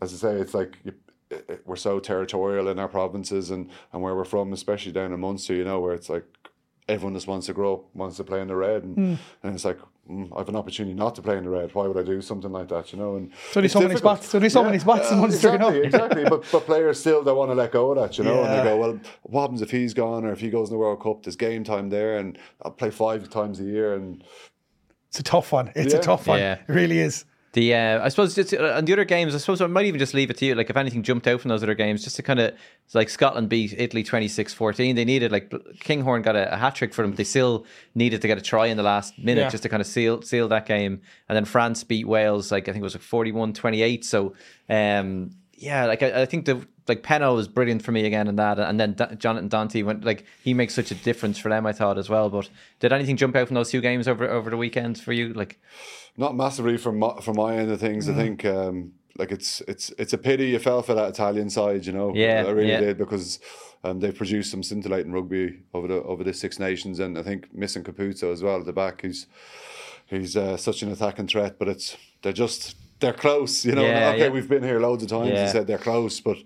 as 0.01 0.13
I 0.13 0.17
say, 0.17 0.33
it's 0.41 0.53
like 0.55 0.77
you, 0.83 0.93
it, 1.29 1.45
it- 1.47 1.61
we're 1.67 1.75
so 1.75 1.99
territorial 1.99 2.67
in 2.69 2.79
our 2.79 2.87
provinces 2.87 3.51
and 3.51 3.69
and 3.93 4.01
where 4.01 4.15
we're 4.15 4.25
from, 4.35 4.51
especially 4.53 4.91
down 4.93 5.13
in 5.13 5.19
Munster. 5.19 5.53
You 5.53 5.65
know, 5.65 5.79
where 5.79 5.93
it's 5.93 6.09
like 6.09 6.25
everyone 6.89 7.13
just 7.13 7.27
wants 7.27 7.45
to 7.47 7.53
grow 7.53 7.73
up, 7.75 7.95
wants 7.95 8.17
to 8.17 8.23
play 8.23 8.41
in 8.41 8.47
the 8.47 8.55
red, 8.55 8.83
and, 8.83 8.95
Hmm. 8.95 9.13
and 9.43 9.55
it's 9.55 9.65
like. 9.65 9.77
mm, 10.09 10.27
I 10.35 10.39
have 10.39 10.49
an 10.49 10.55
opportunity 10.55 10.95
not 10.95 11.13
to 11.17 11.21
play 11.21 11.37
in 11.37 11.43
the 11.43 11.51
red. 11.51 11.75
Why 11.75 11.85
would 11.85 11.95
I 11.95 12.01
do 12.01 12.19
something 12.19 12.51
like 12.51 12.67
that? 12.69 12.91
You 12.91 12.97
know, 12.97 13.15
and 13.17 13.29
So 13.51 13.61
there's 13.61 13.65
it's 13.65 13.73
so 13.73 13.79
many 13.81 13.93
difficult. 13.93 14.17
spots- 14.17 14.31
so 14.31 14.39
there's 14.39 14.53
so 14.53 14.63
many 14.63 14.79
spots 14.79 15.11
in 15.11 15.19
Munster, 15.19 15.49
you 15.49 15.53
exactly, 15.55 15.81
exactly. 15.85 16.23
But 16.33 16.41
but 16.51 16.65
players 16.65 16.99
still 16.99 17.23
don't 17.23 17.37
want 17.37 17.51
to 17.51 17.55
let 17.55 17.71
go 17.71 17.91
of 17.91 17.97
that, 18.01 18.17
you 18.17 18.23
know. 18.23 18.41
And 18.43 18.51
they 18.59 18.63
go, 18.63 18.75
well, 18.77 18.99
what 19.31 19.41
happens 19.41 19.61
if 19.61 19.69
he's 19.69 19.93
gone 19.93 20.25
or 20.25 20.31
if 20.31 20.39
he 20.39 20.49
goes 20.49 20.69
in 20.69 20.73
the 20.73 20.79
World 20.79 20.99
Cup? 21.03 21.21
There's 21.23 21.35
game 21.35 21.63
time 21.63 21.89
there, 21.89 22.17
and 22.17 22.39
I'll 22.63 22.71
play 22.71 22.89
five 22.89 23.29
times 23.29 23.59
a 23.59 23.63
year, 23.65 23.93
and 23.93 24.23
It's 25.09 25.19
a 25.19 25.23
tough 25.23 25.51
one. 25.51 25.71
It's 25.75 25.93
Yeah. 25.93 25.99
a 25.99 26.03
tough 26.03 26.25
one. 26.27 26.39
Yeah. 26.39 26.53
It 26.67 26.73
really 26.81 26.97
is. 26.99 27.25
The 27.53 27.73
uh, 27.73 28.03
I 28.05 28.09
suppose 28.09 28.35
just 28.35 28.53
uh, 28.53 28.75
on 28.77 28.85
the 28.85 28.93
other 28.93 29.05
games, 29.05 29.33
I 29.33 29.39
suppose 29.39 29.59
I 29.59 29.65
might 29.65 29.87
even 29.87 29.99
just 29.99 30.13
leave 30.13 30.29
it 30.29 30.37
to 30.37 30.45
you. 30.45 30.53
Like 30.53 30.69
if 30.69 30.77
anything 30.77 31.01
jumped 31.01 31.25
out 31.27 31.41
from 31.41 31.49
those 31.49 31.63
other 31.63 31.73
games, 31.73 32.03
just 32.03 32.15
to 32.17 32.21
kind 32.23 32.39
of 32.39 32.53
like 32.93 33.09
Scotland 33.09 33.49
beat 33.49 33.73
Italy 33.75 34.03
26-14. 34.03 34.95
They 34.95 35.03
needed 35.03 35.31
like 35.31 35.51
Kinghorn 35.79 36.21
got 36.21 36.35
a, 36.35 36.53
a 36.53 36.57
hat 36.57 36.75
trick 36.75 36.93
for 36.93 37.01
them. 37.01 37.09
But 37.11 37.17
they 37.17 37.23
still 37.23 37.65
needed 37.95 38.21
to 38.21 38.27
get 38.27 38.37
a 38.37 38.41
try 38.41 38.67
in 38.67 38.77
the 38.77 38.83
last 38.83 39.17
minute 39.17 39.41
Yeah. 39.41 39.49
just 39.49 39.63
to 39.63 39.69
kind 39.69 39.81
of 39.81 39.87
seal 39.87 40.21
seal 40.21 40.47
that 40.49 40.67
game. 40.67 41.01
And 41.27 41.35
then 41.35 41.45
France 41.45 41.83
beat 41.83 42.07
Wales 42.07 42.51
like 42.51 42.69
I 42.69 42.71
think 42.71 42.81
it 42.81 42.83
was 42.83 42.93
like 42.95 43.03
41-28. 43.03 44.03
So 44.03 44.35
um, 44.69 45.31
yeah, 45.55 45.85
like 45.85 46.03
I, 46.03 46.21
I 46.21 46.25
think 46.25 46.45
the 46.45 46.65
like 46.87 47.03
Penaud 47.03 47.35
was 47.35 47.47
brilliant 47.47 47.83
for 47.83 47.91
me 47.91 48.05
again 48.05 48.27
in 48.27 48.35
that, 48.37 48.57
and 48.57 48.79
then 48.79 48.93
D- 48.93 49.15
Jonathan 49.17 49.47
Danty 49.49 49.83
went 49.83 50.03
like 50.03 50.25
he 50.43 50.53
makes 50.55 50.73
such 50.73 50.89
a 50.89 50.95
difference 50.95 51.37
for 51.37 51.49
them. 51.49 51.65
I 51.67 51.71
thought 51.73 51.97
as 51.99 52.09
well. 52.09 52.29
But 52.29 52.49
did 52.79 52.91
anything 52.93 53.15
jump 53.17 53.35
out 53.35 53.47
from 53.47 53.55
those 53.55 53.69
two 53.69 53.81
games 53.81 54.07
over 54.07 54.27
over 54.27 54.49
the 54.49 54.57
weekend 54.57 54.99
for 54.99 55.13
you? 55.13 55.33
Like 55.33 55.59
Not 56.17 56.35
massively 56.35 56.77
from 56.77 56.99
my, 56.99 57.19
from 57.21 57.35
my 57.37 57.55
end 57.57 57.71
of 57.71 57.79
things. 57.79 58.07
Mm. 58.07 58.11
I 58.11 58.15
think 58.15 58.45
um, 58.45 58.91
like 59.17 59.31
it's 59.31 59.61
it's 59.67 59.91
it's 59.97 60.13
a 60.13 60.17
pity 60.17 60.47
you 60.47 60.59
fell 60.59 60.81
for 60.81 60.93
that 60.93 61.09
Italian 61.09 61.49
side. 61.49 61.85
You 61.85 61.93
know, 61.93 62.13
Yeah, 62.13 62.43
I 62.47 62.51
really 62.51 62.69
yeah. 62.71 62.79
did 62.79 62.97
because 62.97 63.39
um, 63.83 63.99
they've 63.99 64.15
produced 64.15 64.51
some 64.51 64.63
scintillating 64.63 65.11
rugby 65.13 65.61
over 65.73 65.87
the 65.87 66.01
over 66.03 66.23
the 66.23 66.33
Six 66.33 66.59
Nations, 66.59 66.99
and 66.99 67.17
I 67.17 67.23
think 67.23 67.53
missing 67.53 67.83
Capuozzo 67.83 68.31
as 68.31 68.43
well 68.43 68.59
at 68.59 68.65
the 68.65 68.73
back. 68.73 69.01
He's 69.01 69.27
he's 70.07 70.35
uh, 70.35 70.57
such 70.57 70.81
an 70.83 70.91
attacking 70.91 71.27
threat, 71.27 71.57
but 71.59 71.67
it's 71.67 71.95
they're 72.21 72.33
just 72.33 72.75
they're 72.99 73.13
close. 73.13 73.63
You 73.65 73.75
know, 73.75 73.85
Yeah, 73.85 74.09
okay, 74.09 74.19
yeah. 74.23 74.29
we've 74.29 74.49
been 74.49 74.63
here 74.63 74.79
loads 74.79 75.03
of 75.03 75.09
times 75.09 75.29
Yeah. 75.29 75.41
and 75.43 75.49
said 75.49 75.67
they're 75.67 75.77
close, 75.77 76.19
but 76.19 76.37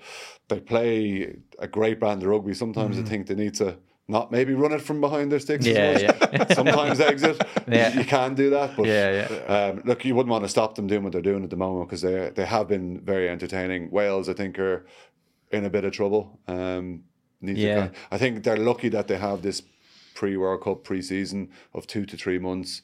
they 0.49 0.59
play 0.59 1.35
a 1.57 1.67
great 1.67 1.99
brand 1.99 2.21
of 2.21 2.27
rugby. 2.29 2.53
Sometimes 2.53 2.99
I 2.99 3.03
think 3.03 3.25
they 3.27 3.35
need 3.35 3.55
to. 3.55 3.77
Not 4.07 4.31
maybe 4.31 4.53
run 4.53 4.73
it 4.73 4.81
from 4.81 4.99
behind 4.99 5.31
their 5.31 5.39
sticks. 5.39 5.65
Yeah, 5.65 5.97
yeah. 5.97 6.53
Sometimes 6.53 6.99
exit. 6.99 7.41
Yeah. 7.67 7.97
You, 7.97 8.03
can 8.03 8.35
do 8.35 8.49
that, 8.49 8.75
but 8.75 8.85
Yeah, 8.85 9.27
um, 9.47 9.81
look, 9.85 10.03
you 10.03 10.13
wouldn't 10.15 10.29
want 10.31 10.43
to 10.43 10.49
stop 10.49 10.75
them 10.75 10.85
doing 10.87 11.01
what 11.03 11.13
they're 11.13 11.21
doing 11.21 11.43
at 11.45 11.49
the 11.49 11.55
moment 11.55 11.87
because 11.87 12.01
they 12.01 12.29
they 12.35 12.45
have 12.45 12.67
been 12.67 12.99
very 12.99 13.29
entertaining. 13.29 13.89
Wales, 13.89 14.27
I 14.27 14.33
think, 14.33 14.59
are 14.59 14.85
in 15.51 15.63
a 15.63 15.69
bit 15.69 15.85
of 15.85 15.93
trouble. 15.93 16.39
Um, 16.47 17.03
need 17.39 17.57
Yeah. 17.57 17.79
kind- 17.79 17.91
I 18.11 18.17
think 18.17 18.43
they're 18.43 18.57
lucky 18.57 18.89
that 18.89 19.07
they 19.07 19.17
have 19.17 19.41
this 19.41 19.61
pre 20.13 20.35
World 20.35 20.61
Cup 20.63 20.83
pre 20.83 21.01
season 21.01 21.49
of 21.73 21.87
two 21.87 22.05
to 22.05 22.17
three 22.17 22.37
months 22.37 22.81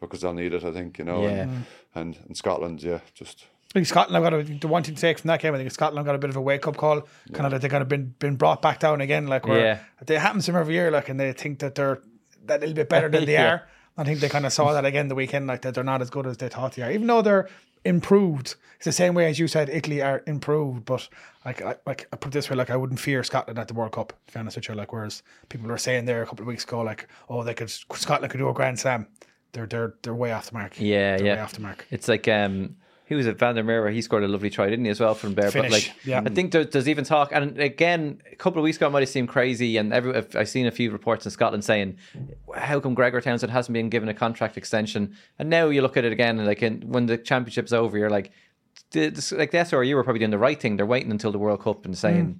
because 0.00 0.20
they'll 0.20 0.34
need 0.34 0.52
it. 0.52 0.62
I 0.64 0.72
think 0.72 0.98
you 0.98 1.04
know. 1.06 1.22
Yeah. 1.22 1.42
And, 1.42 1.64
and 1.94 2.18
and 2.26 2.36
Scotland, 2.36 2.82
yeah, 2.82 3.00
just 3.14 3.46
I 3.70 3.72
think 3.74 3.86
Scotland 3.86 4.22
have 4.24 4.32
got 4.32 4.40
a, 4.40 4.58
the 4.58 4.68
one 4.68 4.82
thing 4.82 4.94
to 4.94 5.00
take 5.00 5.18
from 5.18 5.28
that 5.28 5.40
game. 5.40 5.54
I 5.54 5.58
think 5.58 5.70
Scotland 5.70 6.06
got 6.06 6.14
a 6.14 6.18
bit 6.18 6.30
of 6.30 6.36
a 6.36 6.40
wake 6.40 6.66
up 6.66 6.76
call, 6.76 7.02
kind 7.32 7.44
of 7.46 7.52
that 7.52 7.60
they 7.60 7.68
kind 7.68 7.82
of 7.82 7.88
been 7.88 8.14
been 8.18 8.36
brought 8.36 8.62
back 8.62 8.80
down 8.80 9.00
again. 9.02 9.26
Like 9.26 9.46
where 9.46 9.60
Yeah. 9.60 9.78
it 10.06 10.18
happens 10.18 10.46
to 10.46 10.52
them 10.52 10.60
every 10.60 10.74
year, 10.74 10.90
like 10.90 11.08
and 11.10 11.20
they 11.20 11.32
think 11.32 11.58
that 11.58 11.74
they're 11.74 12.00
that 12.46 12.60
little 12.60 12.74
bit 12.74 12.88
better 12.88 13.08
than 13.10 13.26
they 13.26 13.32
Yeah. 13.34 13.50
are. 13.52 13.68
I 13.98 14.04
think 14.04 14.20
they 14.20 14.28
kind 14.28 14.46
of 14.46 14.52
saw 14.52 14.72
that 14.72 14.84
again 14.84 15.08
the 15.08 15.14
weekend, 15.14 15.46
like 15.48 15.62
that 15.62 15.74
they're 15.74 15.84
not 15.84 16.00
as 16.00 16.08
good 16.08 16.26
as 16.26 16.38
they 16.38 16.48
thought 16.48 16.74
they 16.74 16.82
are, 16.82 16.90
even 16.90 17.06
though 17.08 17.20
they're 17.20 17.48
improved. 17.84 18.54
It's 18.76 18.84
the 18.84 18.92
same 18.92 19.14
way 19.14 19.28
as 19.28 19.38
you 19.38 19.48
said, 19.48 19.68
Italy 19.68 20.00
are 20.02 20.22
improved, 20.26 20.84
but 20.84 21.08
like 21.44 21.60
I, 21.62 21.74
like 21.84 22.06
I 22.12 22.16
put 22.16 22.28
it 22.28 22.34
this 22.34 22.48
way, 22.48 22.56
like 22.56 22.70
I 22.70 22.76
wouldn't 22.76 23.00
fear 23.00 23.22
Scotland 23.24 23.58
at 23.58 23.68
the 23.68 23.74
World 23.74 23.92
Cup. 23.92 24.12
To 24.28 24.32
be 24.32 24.38
honest 24.40 24.56
with 24.56 24.68
you, 24.68 24.74
like 24.76 24.92
whereas 24.92 25.22
people 25.48 25.68
were 25.68 25.78
saying 25.78 26.04
there 26.04 26.22
a 26.22 26.26
couple 26.26 26.42
of 26.44 26.46
weeks 26.46 26.64
ago, 26.64 26.80
like 26.80 27.08
oh 27.28 27.42
they 27.42 27.54
could 27.54 27.70
Scotland 27.70 28.30
could 28.30 28.38
do 28.38 28.48
a 28.48 28.54
Grand 28.54 28.78
Slam. 28.78 29.06
They're 29.52 29.66
they're 29.66 29.94
they're 30.02 30.14
way 30.14 30.32
off 30.32 30.46
the 30.50 30.54
mark. 30.54 30.80
Yeah, 30.80 31.16
they're 31.16 31.26
yeah. 31.26 31.34
way 31.34 31.40
off 31.40 31.52
the 31.54 31.60
mark. 31.60 31.86
It's 31.90 32.06
like 32.08 32.28
um 32.28 32.76
who 33.08 33.16
was 33.16 33.26
at 33.26 33.38
Van 33.38 33.54
der 33.54 33.62
Merwe, 33.62 33.92
he 33.92 34.02
scored 34.02 34.22
a 34.22 34.28
lovely 34.28 34.50
try, 34.50 34.68
didn't 34.68 34.84
he, 34.84 34.90
as 34.90 35.00
well 35.00 35.14
from 35.14 35.34
there? 35.34 35.50
Finish, 35.50 35.70
But 35.70 35.72
like, 35.72 35.92
yeah. 36.04 36.22
I 36.24 36.28
think 36.28 36.52
there, 36.52 36.64
there's 36.64 36.88
even 36.88 37.04
talk, 37.04 37.30
and 37.32 37.58
again, 37.58 38.20
a 38.30 38.36
couple 38.36 38.60
of 38.60 38.64
weeks 38.64 38.76
ago, 38.76 38.86
it 38.86 38.90
might 38.90 39.00
have 39.00 39.08
seemed 39.08 39.28
crazy, 39.28 39.78
and 39.78 39.92
every 39.92 40.14
I've 40.14 40.48
seen 40.48 40.66
a 40.66 40.70
few 40.70 40.90
reports 40.90 41.24
in 41.24 41.30
Scotland 41.30 41.64
saying, 41.64 41.96
how 42.54 42.80
come 42.80 42.94
Gregor 42.94 43.20
Townsend 43.20 43.50
hasn't 43.50 43.72
been 43.72 43.88
given 43.88 44.08
a 44.08 44.14
contract 44.14 44.56
extension? 44.58 45.16
And 45.38 45.48
now 45.48 45.68
you 45.68 45.80
look 45.80 45.96
at 45.96 46.04
it 46.04 46.12
again, 46.12 46.38
and 46.38 46.46
like 46.46 46.62
in, 46.62 46.82
when 46.82 47.06
the 47.06 47.16
championship's 47.16 47.72
over, 47.72 47.96
you're 47.96 48.10
like, 48.10 48.30
the, 48.90 49.08
the, 49.08 49.36
like 49.36 49.50
the 49.50 49.58
SRU 49.58 49.94
were 49.94 50.04
probably 50.04 50.20
doing 50.20 50.30
the 50.30 50.38
right 50.38 50.60
thing. 50.60 50.76
They're 50.76 50.86
waiting 50.86 51.10
until 51.10 51.32
the 51.32 51.38
World 51.38 51.62
Cup 51.62 51.84
and 51.84 51.96
saying. 51.96 52.26
Mm. 52.26 52.38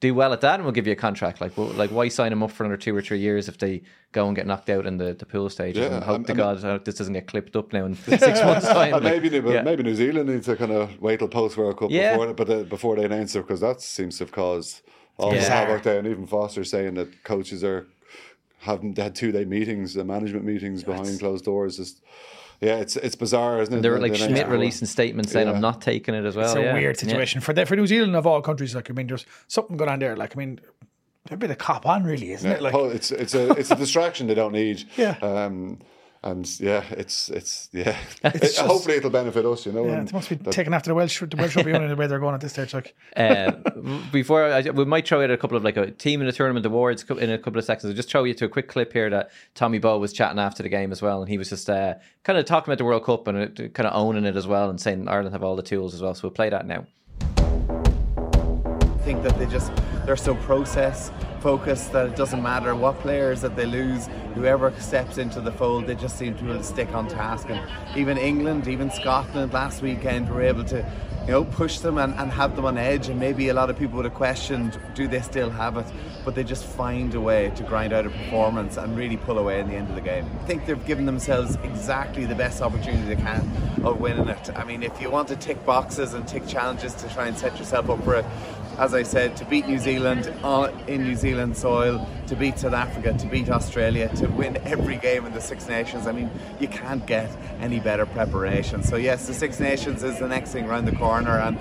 Do 0.00 0.12
well 0.14 0.32
at 0.34 0.42
that, 0.42 0.54
and 0.56 0.64
we'll 0.64 0.72
give 0.72 0.86
you 0.86 0.92
a 0.92 0.96
contract. 0.96 1.40
Like, 1.40 1.56
well, 1.56 1.68
like 1.68 1.90
why 1.90 2.08
sign 2.08 2.30
them 2.30 2.42
up 2.42 2.50
for 2.50 2.64
another 2.64 2.76
two 2.76 2.94
or 2.94 3.00
three 3.00 3.20
years 3.20 3.48
if 3.48 3.56
they 3.58 3.82
go 4.12 4.26
and 4.26 4.36
get 4.36 4.46
knocked 4.46 4.68
out 4.68 4.86
in 4.86 4.98
the, 4.98 5.14
the 5.14 5.24
pool 5.24 5.48
stage? 5.48 5.78
Yeah, 5.78 5.94
and 5.94 6.04
hope 6.04 6.16
and- 6.16 6.26
to 6.26 6.32
and- 6.32 6.38
God 6.38 6.64
uh, 6.64 6.78
this 6.84 6.96
doesn't 6.96 7.14
get 7.14 7.26
clipped 7.26 7.56
up 7.56 7.72
now 7.72 7.86
in 7.86 7.94
six 7.94 8.20
months' 8.42 8.66
time. 8.66 8.92
Like, 8.92 9.02
maybe 9.02 9.30
New- 9.30 9.52
yeah. 9.52 9.62
maybe 9.62 9.82
New 9.82 9.94
Zealand 9.94 10.28
needs 10.28 10.46
to 10.46 10.56
kind 10.56 10.72
of 10.72 11.00
wait 11.00 11.20
till 11.20 11.28
post 11.28 11.56
World 11.56 11.78
Cup 11.78 11.90
Yeah. 11.90 12.16
before 12.16 12.34
but 12.34 12.50
uh, 12.50 12.62
before 12.64 12.96
they 12.96 13.04
announce 13.04 13.34
it 13.34 13.46
because 13.46 13.60
that 13.60 13.80
seems 13.80 14.18
to 14.18 14.24
have 14.24 14.32
caused 14.32 14.82
all 15.16 15.30
this 15.30 15.48
havoc 15.48 15.84
there. 15.84 15.98
And 15.98 16.08
even 16.08 16.26
Foster 16.26 16.64
saying 16.64 16.94
that 16.94 17.22
coaches 17.24 17.62
are 17.64 17.86
having 18.58 18.94
they 18.94 19.02
had 19.04 19.14
two 19.14 19.32
day 19.32 19.44
meetings, 19.44 19.94
the 19.94 20.04
management 20.04 20.44
meetings 20.44 20.82
behind 20.82 21.18
closed 21.20 21.44
doors. 21.44 21.76
Just 21.78 22.02
yeah, 22.60 22.76
it's 22.76 22.96
it's 22.96 23.14
bizarre, 23.16 23.60
isn't 23.62 23.74
it? 23.74 23.82
There 23.82 23.90
were 23.92 23.96
The- 23.98 24.02
like 24.02 24.12
the 24.12 24.18
Schmidt 24.18 24.48
releasing 24.48 24.86
statements 24.86 25.32
saying, 25.32 25.48
Yeah. 25.48 25.54
"I'm 25.54 25.60
not 25.60 25.80
taking 25.80 26.14
it" 26.14 26.24
as 26.24 26.36
well. 26.36 26.46
it's 26.46 26.54
a 26.54 26.62
yeah. 26.62 26.72
weird 26.74 26.96
Yeah. 26.96 27.00
situation 27.08 27.40
for 27.40 27.52
the, 27.52 27.66
for 27.66 27.76
New 27.76 27.86
Zealand 27.86 28.14
of 28.16 28.26
all 28.26 28.40
countries. 28.42 28.74
Like 28.74 28.90
I 28.90 28.92
mean, 28.94 29.06
there's 29.06 29.26
something 29.48 29.76
going 29.76 29.90
on 29.90 29.98
there. 29.98 30.16
Like 30.16 30.36
I 30.36 30.38
mean, 30.38 30.60
a 31.30 31.36
bit 31.36 31.50
of 31.50 31.58
cop 31.58 31.86
on, 31.86 32.04
really, 32.04 32.32
isn't 32.32 32.48
Yeah, 32.50 32.56
it? 32.56 32.62
Like 32.62 32.74
it's 32.74 33.10
it's 33.10 33.34
a 33.34 33.50
it's 33.52 33.70
a 33.70 33.76
distraction 33.84 34.26
they 34.26 34.34
don't 34.34 34.52
need. 34.52 34.84
Yeah. 34.96 35.16
Um, 35.22 35.78
and 36.24 36.58
yeah, 36.58 36.82
it's 36.90 37.28
it's 37.28 37.68
yeah. 37.72 37.96
It's 38.24 38.34
It- 38.36 38.40
just- 38.42 38.58
hopefully 38.60 38.96
it'll 38.96 39.10
benefit 39.10 39.44
us, 39.46 39.66
you 39.66 39.72
know. 39.72 39.84
yeah, 39.84 39.98
and 39.98 40.08
it 40.08 40.12
must 40.12 40.28
be 40.30 40.34
that- 40.34 40.52
taken 40.52 40.74
after 40.74 40.88
the 40.90 40.94
Welsh 40.94 41.20
the 41.20 41.36
Welsh 41.36 41.54
rugby 41.54 41.70
union 41.72 41.88
the 41.90 41.96
way 41.96 42.06
they're 42.06 42.18
going 42.18 42.34
at 42.34 42.40
this 42.40 42.52
stage. 42.52 42.72
Like 42.74 42.94
Uh, 43.16 43.52
before 44.12 44.44
I, 44.44 44.62
we 44.70 44.84
might 44.84 45.06
throw 45.06 45.22
out 45.22 45.30
a 45.30 45.36
couple 45.36 45.56
of 45.56 45.62
like 45.62 45.76
a 45.76 45.90
team 45.90 46.20
in 46.20 46.26
the 46.26 46.32
tournament 46.32 46.66
awards 46.66 47.04
in 47.08 47.30
a 47.30 47.38
couple 47.38 47.58
of 47.58 47.64
seconds. 47.64 47.84
I'll 47.90 47.94
just 47.96 48.10
throw 48.10 48.24
you 48.24 48.34
to 48.34 48.46
a 48.46 48.48
quick 48.48 48.68
clip 48.68 48.92
here 48.92 49.08
that 49.10 49.30
Tommy 49.54 49.78
Bowe 49.78 49.98
was 49.98 50.12
chatting 50.12 50.38
after 50.38 50.62
the 50.62 50.68
game 50.68 50.90
as 50.90 51.00
well, 51.02 51.20
and 51.20 51.28
he 51.28 51.38
was 51.38 51.50
just 51.50 51.68
uh, 51.70 51.94
kind 52.24 52.38
of 52.38 52.46
talking 52.46 52.70
about 52.72 52.78
the 52.78 52.84
World 52.84 53.04
Cup 53.04 53.28
and 53.28 53.38
uh, 53.60 53.68
kind 53.68 53.86
of 53.86 53.94
owning 53.94 54.24
it 54.24 54.34
as 54.36 54.46
well, 54.46 54.70
and 54.70 54.80
saying 54.80 55.06
Ireland 55.08 55.34
have 55.34 55.44
all 55.44 55.56
the 55.56 55.62
tools 55.62 55.94
as 55.94 56.00
well. 56.02 56.14
So 56.14 56.22
we'll 56.28 56.34
play 56.34 56.48
that 56.48 56.66
now. 56.66 56.86
I 57.38 59.06
think 59.06 59.22
that 59.22 59.38
they 59.38 59.44
just 59.46 59.70
they're 60.06 60.16
so 60.16 60.34
process 60.36 61.10
focused 61.44 61.92
that 61.92 62.06
it 62.06 62.16
doesn't 62.16 62.42
matter 62.42 62.74
what 62.74 62.98
players 63.00 63.42
that 63.42 63.54
they 63.54 63.66
lose 63.66 64.08
whoever 64.34 64.72
steps 64.80 65.18
into 65.18 65.42
the 65.42 65.52
fold 65.52 65.86
they 65.86 65.94
just 65.94 66.16
seem 66.16 66.34
to 66.34 66.42
be 66.42 66.48
able 66.48 66.58
to 66.58 66.64
stick 66.64 66.90
on 66.94 67.06
task. 67.06 67.50
And 67.50 67.60
even 67.94 68.16
England 68.16 68.66
even 68.66 68.90
Scotland 68.90 69.52
last 69.52 69.82
weekend 69.82 70.30
were 70.30 70.40
able 70.40 70.64
to 70.64 70.78
you 71.26 71.32
know 71.32 71.44
push 71.44 71.80
them 71.80 71.98
and, 71.98 72.14
and 72.14 72.30
have 72.32 72.56
them 72.56 72.64
on 72.64 72.78
edge. 72.78 73.10
And 73.10 73.20
maybe 73.20 73.50
a 73.50 73.54
lot 73.54 73.68
of 73.68 73.78
people 73.78 73.96
would 73.96 74.06
have 74.06 74.14
questioned 74.14 74.80
do 74.94 75.06
they 75.06 75.20
still 75.20 75.50
have 75.50 75.76
it? 75.76 75.84
But 76.24 76.34
they 76.34 76.44
just 76.44 76.64
find 76.64 77.14
a 77.14 77.20
way 77.20 77.52
to 77.56 77.62
grind 77.62 77.92
out 77.92 78.06
a 78.06 78.10
performance 78.10 78.78
and 78.78 78.96
really 78.96 79.18
pull 79.18 79.38
away 79.38 79.60
in 79.60 79.68
the 79.68 79.74
end 79.74 79.90
of 79.90 79.96
the 79.96 80.00
game. 80.00 80.24
I 80.40 80.46
think 80.46 80.64
they've 80.64 80.86
given 80.86 81.04
themselves 81.04 81.56
exactly 81.62 82.24
the 82.24 82.34
best 82.34 82.62
opportunity 82.62 83.04
they 83.14 83.20
can 83.20 83.42
of 83.84 84.00
winning 84.00 84.28
it. 84.28 84.50
I 84.56 84.64
mean 84.64 84.82
if 84.82 84.98
you 84.98 85.10
want 85.10 85.28
to 85.28 85.36
tick 85.36 85.62
boxes 85.66 86.14
and 86.14 86.26
tick 86.26 86.46
challenges 86.46 86.94
to 86.94 87.08
try 87.12 87.26
and 87.26 87.36
set 87.36 87.58
yourself 87.58 87.90
up 87.90 88.02
for 88.02 88.14
it 88.14 88.24
as 88.78 88.94
I 88.94 89.02
said, 89.02 89.36
to 89.36 89.44
beat 89.44 89.66
New 89.66 89.78
Zealand 89.78 90.32
on, 90.42 90.70
in 90.88 91.04
New 91.04 91.16
Zealand 91.16 91.56
soil, 91.56 92.08
to 92.26 92.36
beat 92.36 92.58
South 92.58 92.72
Africa, 92.72 93.16
to 93.16 93.26
beat 93.26 93.50
Australia, 93.50 94.08
to 94.16 94.26
win 94.28 94.56
every 94.64 94.96
game 94.96 95.26
in 95.26 95.32
the 95.32 95.40
Six 95.40 95.68
Nations. 95.68 96.06
I 96.06 96.12
mean, 96.12 96.30
you 96.60 96.68
can't 96.68 97.06
get 97.06 97.30
any 97.60 97.80
better 97.80 98.06
preparation. 98.06 98.82
So, 98.82 98.96
yes, 98.96 99.26
the 99.26 99.34
Six 99.34 99.60
Nations 99.60 100.02
is 100.02 100.18
the 100.18 100.28
next 100.28 100.50
thing 100.50 100.66
around 100.66 100.86
the 100.86 100.96
corner, 100.96 101.38
and 101.38 101.58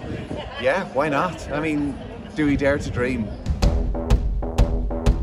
yeah, 0.61 0.85
why 0.93 1.09
not? 1.09 1.49
I 1.51 1.59
mean, 1.59 1.97
do 2.35 2.45
we 2.45 2.55
dare 2.55 2.77
to 2.77 2.89
dream? 2.89 3.27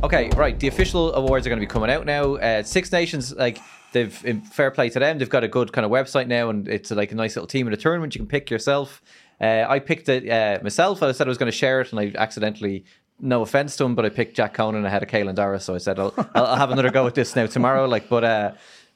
Okay, 0.03 0.31
right. 0.37 0.59
The 0.59 0.69
official 0.69 1.15
awards 1.15 1.47
are 1.47 1.51
going 1.51 1.61
to 1.61 1.67
be 1.67 1.71
coming 1.71 1.91
out 1.91 2.07
now. 2.07 2.37
Uh, 2.37 2.63
Six 2.63 2.91
Nations, 2.91 3.35
like 3.35 3.59
they've 3.93 4.25
in 4.25 4.41
fair 4.41 4.71
play 4.71 4.89
to 4.91 4.99
them. 4.99 5.19
They've 5.19 5.29
got 5.29 5.45
a 5.45 5.49
good 5.49 5.73
kind 5.73 5.85
of 5.85 5.91
website 5.91 6.27
now, 6.27 6.49
and 6.49 6.67
it's 6.69 6.91
like 6.91 7.13
a 7.13 7.15
nice 7.15 7.37
little 7.37 7.47
team 7.47 7.67
in 7.67 7.73
a 7.73 7.77
tournament. 7.77 8.15
You 8.15 8.21
can 8.21 8.29
pick 8.29 8.51
yourself. 8.51 9.03
Uh, 9.41 9.65
I 9.69 9.79
picked 9.79 10.09
it 10.09 10.29
uh, 10.29 10.63
myself. 10.63 11.03
I 11.03 11.13
said 11.13 11.27
I 11.27 11.31
was 11.31 11.39
going 11.39 11.51
to 11.51 11.57
share 11.57 11.81
it, 11.81 11.93
and 11.93 12.01
I 12.01 12.13
accidentally. 12.17 12.85
No 13.23 13.43
offense 13.43 13.77
to 13.77 13.85
him, 13.85 13.95
but 13.95 14.07
I 14.07 14.09
picked 14.09 14.35
Jack 14.35 14.55
Conan 14.55 14.83
ahead 14.87 15.03
of 15.03 15.11
Caelan 15.11 15.35
Dara, 15.35 15.61
so 15.61 15.75
I 15.75 15.79
said 15.79 15.99
I'll, 15.99 16.15
I'll 16.35 16.57
have 16.57 16.71
another 16.71 16.91
go 16.91 17.07
at 17.07 17.15
this 17.15 17.37
now 17.37 17.45
tomorrow. 17.45 17.85
Like, 17.87 18.09
but 18.09 18.25
uh, 18.25 18.53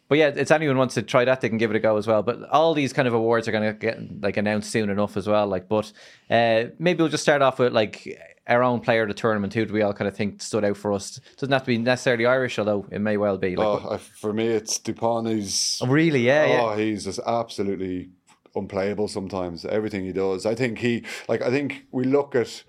but 0.08 0.18
yeah, 0.18 0.28
it's 0.28 0.50
anyone 0.50 0.78
wants 0.78 0.94
to 0.94 1.02
try 1.02 1.24
that, 1.26 1.40
they 1.42 1.48
can 1.48 1.58
give 1.58 1.70
it 1.70 1.76
a 1.76 1.80
go 1.80 1.96
as 1.96 2.06
well. 2.06 2.22
But 2.22 2.42
all 2.48 2.72
these 2.72 2.92
kind 2.92 3.06
of 3.08 3.14
awards 3.14 3.48
are 3.48 3.52
going 3.52 3.64
to 3.64 3.72
get 3.78 4.22
like 4.22 4.36
announced 4.38 4.70
soon 4.70 4.88
enough 4.88 5.16
as 5.16 5.26
well. 5.26 5.46
Like, 5.46 5.68
but 5.68 5.92
uh, 6.30 6.64
maybe 6.78 7.02
we'll 7.02 7.10
just 7.10 7.22
start 7.22 7.42
off 7.42 7.58
with 7.58 7.72
like 7.74 8.18
our 8.46 8.62
own 8.62 8.80
player 8.80 9.02
of 9.02 9.08
the 9.08 9.14
tournament. 9.14 9.54
Who 9.54 9.64
do 9.64 9.72
we 9.72 9.82
all 9.82 9.94
kind 9.94 10.08
of 10.08 10.16
think 10.16 10.42
stood 10.42 10.64
out 10.64 10.76
for 10.76 10.92
us? 10.92 11.20
Doesn't 11.36 11.52
have 11.52 11.62
to 11.62 11.66
be 11.66 11.78
necessarily 11.78 12.26
Irish, 12.26 12.58
although 12.58 12.86
it 12.90 13.00
may 13.00 13.16
well 13.16 13.38
be. 13.38 13.56
Like, 13.56 13.66
Oh, 13.66 13.98
for 13.98 14.32
me, 14.32 14.46
it's 14.46 14.78
Dupont. 14.78 15.28
He's 15.28 15.80
Oh, 15.82 15.86
really? 15.86 16.20
Yeah, 16.20 16.46
yeah. 16.46 16.60
Oh, 16.62 16.76
he's 16.76 17.04
just 17.04 17.20
absolutely 17.26 18.10
unplayable 18.54 19.08
sometimes. 19.08 19.64
Everything 19.64 20.04
he 20.04 20.12
does. 20.12 20.46
I 20.46 20.54
think 20.54 20.78
he 20.78 21.04
like. 21.28 21.42
I 21.42 21.50
think 21.50 21.86
we 21.90 22.04
look 22.04 22.34
at 22.34 22.64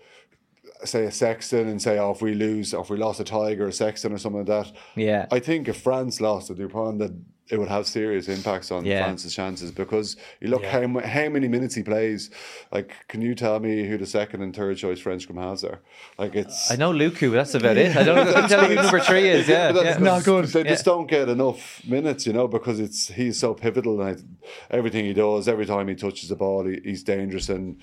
say 0.84 1.06
a 1.06 1.12
Sexton 1.12 1.68
and 1.68 1.82
say, 1.82 1.98
oh, 1.98 2.12
if 2.12 2.22
we 2.22 2.34
lose, 2.34 2.74
or 2.74 2.82
if 2.84 2.90
we 2.90 2.98
lost 2.98 3.20
a 3.20 3.24
Tiger 3.24 3.68
or 3.68 3.72
Sexton 3.72 4.14
or 4.14 4.18
something 4.18 4.46
like 4.46 4.66
that. 4.66 4.76
Yeah. 4.96 5.26
I 5.32 5.40
think 5.40 5.68
if 5.68 5.78
France 5.78 6.20
lost 6.22 6.48
to 6.48 6.56
Dupont, 6.56 7.00
that 7.00 7.12
it 7.50 7.60
would 7.60 7.68
have 7.68 7.86
serious 7.86 8.28
impacts 8.28 8.72
on 8.72 8.86
Yeah. 8.86 9.04
France's 9.04 9.36
chances 9.36 9.72
because 9.72 10.18
you 10.42 10.48
look 10.48 10.64
how 10.66 10.82
how 11.00 11.30
many 11.30 11.48
minutes 11.48 11.76
he 11.76 11.84
plays. 11.84 12.32
Like, 12.72 12.94
can 13.08 13.22
you 13.22 13.36
tell 13.36 13.60
me 13.60 13.86
who 13.88 13.98
the 13.98 14.06
second 14.06 14.42
and 14.42 14.56
third 14.56 14.78
choice 14.78 15.00
French 15.00 15.24
scrum 15.24 15.38
halves 15.38 15.64
are? 15.64 15.80
Like, 16.18 16.36
it's 16.36 16.72
I 16.72 16.76
know 16.76 16.92
Lucu, 16.92 17.32
that's 17.32 17.54
about 17.54 17.78
it. 17.78 17.96
I 17.96 18.04
don't 18.04 18.16
know. 18.16 18.36
I 18.44 18.48
tell 18.48 18.64
you 18.64 18.70
who 18.70 18.82
number 18.82 19.00
three 19.00 19.30
is. 19.30 19.48
Yeah, 19.56 19.72
that's 19.72 20.00
yeah. 20.00 20.04
Not 20.04 20.24
good. 20.24 20.46
They 20.46 20.64
just 20.64 20.86
don't 20.86 21.08
get 21.08 21.30
enough 21.30 21.86
minutes, 21.86 22.26
you 22.26 22.34
know, 22.34 22.48
because 22.48 22.80
it's 22.80 23.10
he's 23.10 23.38
so 23.40 23.54
pivotal 23.54 24.02
and 24.02 24.18
I, 24.18 24.76
everything 24.76 25.06
he 25.06 25.14
does, 25.14 25.48
every 25.48 25.66
time 25.68 25.88
he 25.88 25.96
touches 25.96 26.30
the 26.30 26.36
ball, 26.36 26.66
he, 26.66 26.80
he's 26.84 27.04
dangerous 27.04 27.48
and 27.50 27.82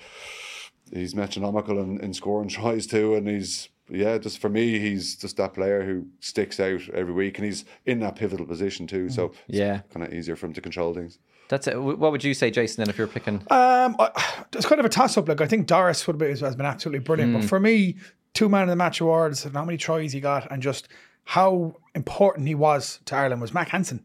he's 0.91 1.15
metronomical 1.15 1.79
in, 1.79 1.99
in 2.01 2.13
scoring 2.13 2.49
tries 2.49 2.85
too. 2.85 3.15
And 3.15 3.27
he's 3.27 3.69
yeah, 3.89 4.17
just 4.17 4.39
for 4.39 4.49
me, 4.49 4.79
he's 4.79 5.15
just 5.15 5.37
that 5.37 5.53
player 5.53 5.83
who 5.83 6.07
sticks 6.19 6.59
out 6.59 6.81
every 6.93 7.13
week, 7.13 7.37
and 7.37 7.45
he's 7.45 7.65
in 7.85 7.99
that 7.99 8.15
pivotal 8.15 8.45
position 8.45 8.87
too. 8.87 9.09
So 9.09 9.25
it's 9.47 9.57
Yeah. 9.59 9.81
kind 9.93 10.05
of 10.05 10.13
easier 10.13 10.35
for 10.35 10.45
him 10.45 10.53
to 10.53 10.61
control 10.61 10.93
things. 10.93 11.19
That's 11.49 11.67
it. 11.67 11.79
What 11.81 12.11
would 12.11 12.23
you 12.23 12.33
say, 12.33 12.49
Jason? 12.49 12.81
Then, 12.81 12.89
if 12.89 12.97
you're 12.97 13.07
picking, 13.07 13.35
Um, 13.51 13.95
I- 13.99 14.43
it's 14.53 14.65
kind 14.65 14.79
of 14.79 14.85
a 14.85 14.89
toss 14.89 15.17
up. 15.17 15.27
Like 15.27 15.41
I 15.41 15.47
think 15.47 15.67
Doris 15.67 16.07
would 16.07 16.17
be, 16.17 16.27
has 16.27 16.55
been 16.55 16.65
absolutely 16.65 16.99
brilliant, 16.99 17.33
but 17.33 17.43
for 17.43 17.59
me, 17.59 17.97
two 18.33 18.49
man 18.49 18.63
of 18.63 18.69
the 18.69 18.75
match 18.75 19.01
awards 19.01 19.45
and 19.45 19.53
how 19.53 19.65
many 19.65 19.77
tries 19.77 20.13
he 20.13 20.19
got, 20.21 20.49
and 20.51 20.61
just 20.63 20.87
how 21.25 21.75
important 21.95 22.47
he 22.47 22.55
was 22.55 22.99
to 23.05 23.15
Ireland 23.15 23.41
was 23.41 23.53
Mack 23.53 23.69
Hansen. 23.69 24.03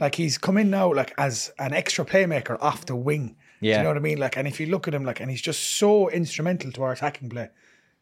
Like 0.00 0.16
he's 0.16 0.36
come 0.38 0.56
in 0.58 0.70
now, 0.70 0.92
like 0.92 1.14
as 1.18 1.52
an 1.58 1.72
extra 1.72 2.04
playmaker 2.04 2.58
off 2.60 2.86
the 2.86 2.96
wing. 2.96 3.36
Do 3.60 3.68
Yeah. 3.68 3.78
you 3.78 3.82
know 3.84 3.90
what 3.90 3.96
I 3.96 4.00
mean? 4.00 4.18
Like, 4.18 4.36
and 4.36 4.46
if 4.48 4.58
you 4.60 4.66
look 4.66 4.86
at 4.88 4.94
him, 4.94 5.04
like, 5.04 5.20
and 5.20 5.30
he's 5.30 5.42
just 5.42 5.60
so 5.78 6.08
instrumental 6.10 6.72
to 6.72 6.82
our 6.82 6.92
attacking 6.92 7.28
play 7.28 7.48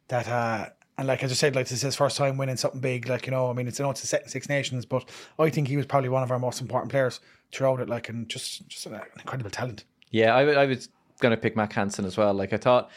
that. 0.09 0.27
uh 0.29 0.71
and 0.99 1.07
like 1.07 1.23
as 1.23 1.31
I 1.31 1.35
said, 1.35 1.55
like 1.55 1.67
this 1.67 1.79
is 1.79 1.83
his 1.83 1.97
first 1.97 2.17
time 2.17 2.37
winning 2.37 2.57
something 2.57 2.81
big. 2.81 3.09
Like 3.09 3.27
you 3.27 3.31
know, 3.31 3.49
I 3.49 3.53
mean, 3.53 3.69
it's 3.69 3.79
I 3.81 3.85
know 3.85 3.91
it's 3.91 4.03
a 4.03 4.29
Six 4.29 4.49
Nations, 4.49 4.85
but 4.85 5.09
I 5.39 5.49
think 5.49 5.69
he 5.69 5.77
was 5.77 5.87
probably 5.87 6.09
one 6.09 6.25
of 6.25 6.31
our 6.33 6.41
most 6.41 6.61
important 6.61 6.91
players 6.91 7.21
throughout 7.53 7.81
it. 7.81 7.89
Like, 7.89 8.09
and 8.09 8.29
just 8.29 8.69
just 8.69 8.87
an 8.87 9.01
incredible 9.17 9.51
talent. 9.51 9.85
yeah, 10.11 10.35
I 10.35 10.67
was 10.67 10.89
going 11.21 11.31
to 11.31 11.41
pick 11.41 11.57
Mack 11.57 11.73
Hansen 11.73 12.05
as 12.05 12.17
well. 12.17 12.35
Like 12.35 12.53
I 12.53 12.57
thought, 12.57 12.91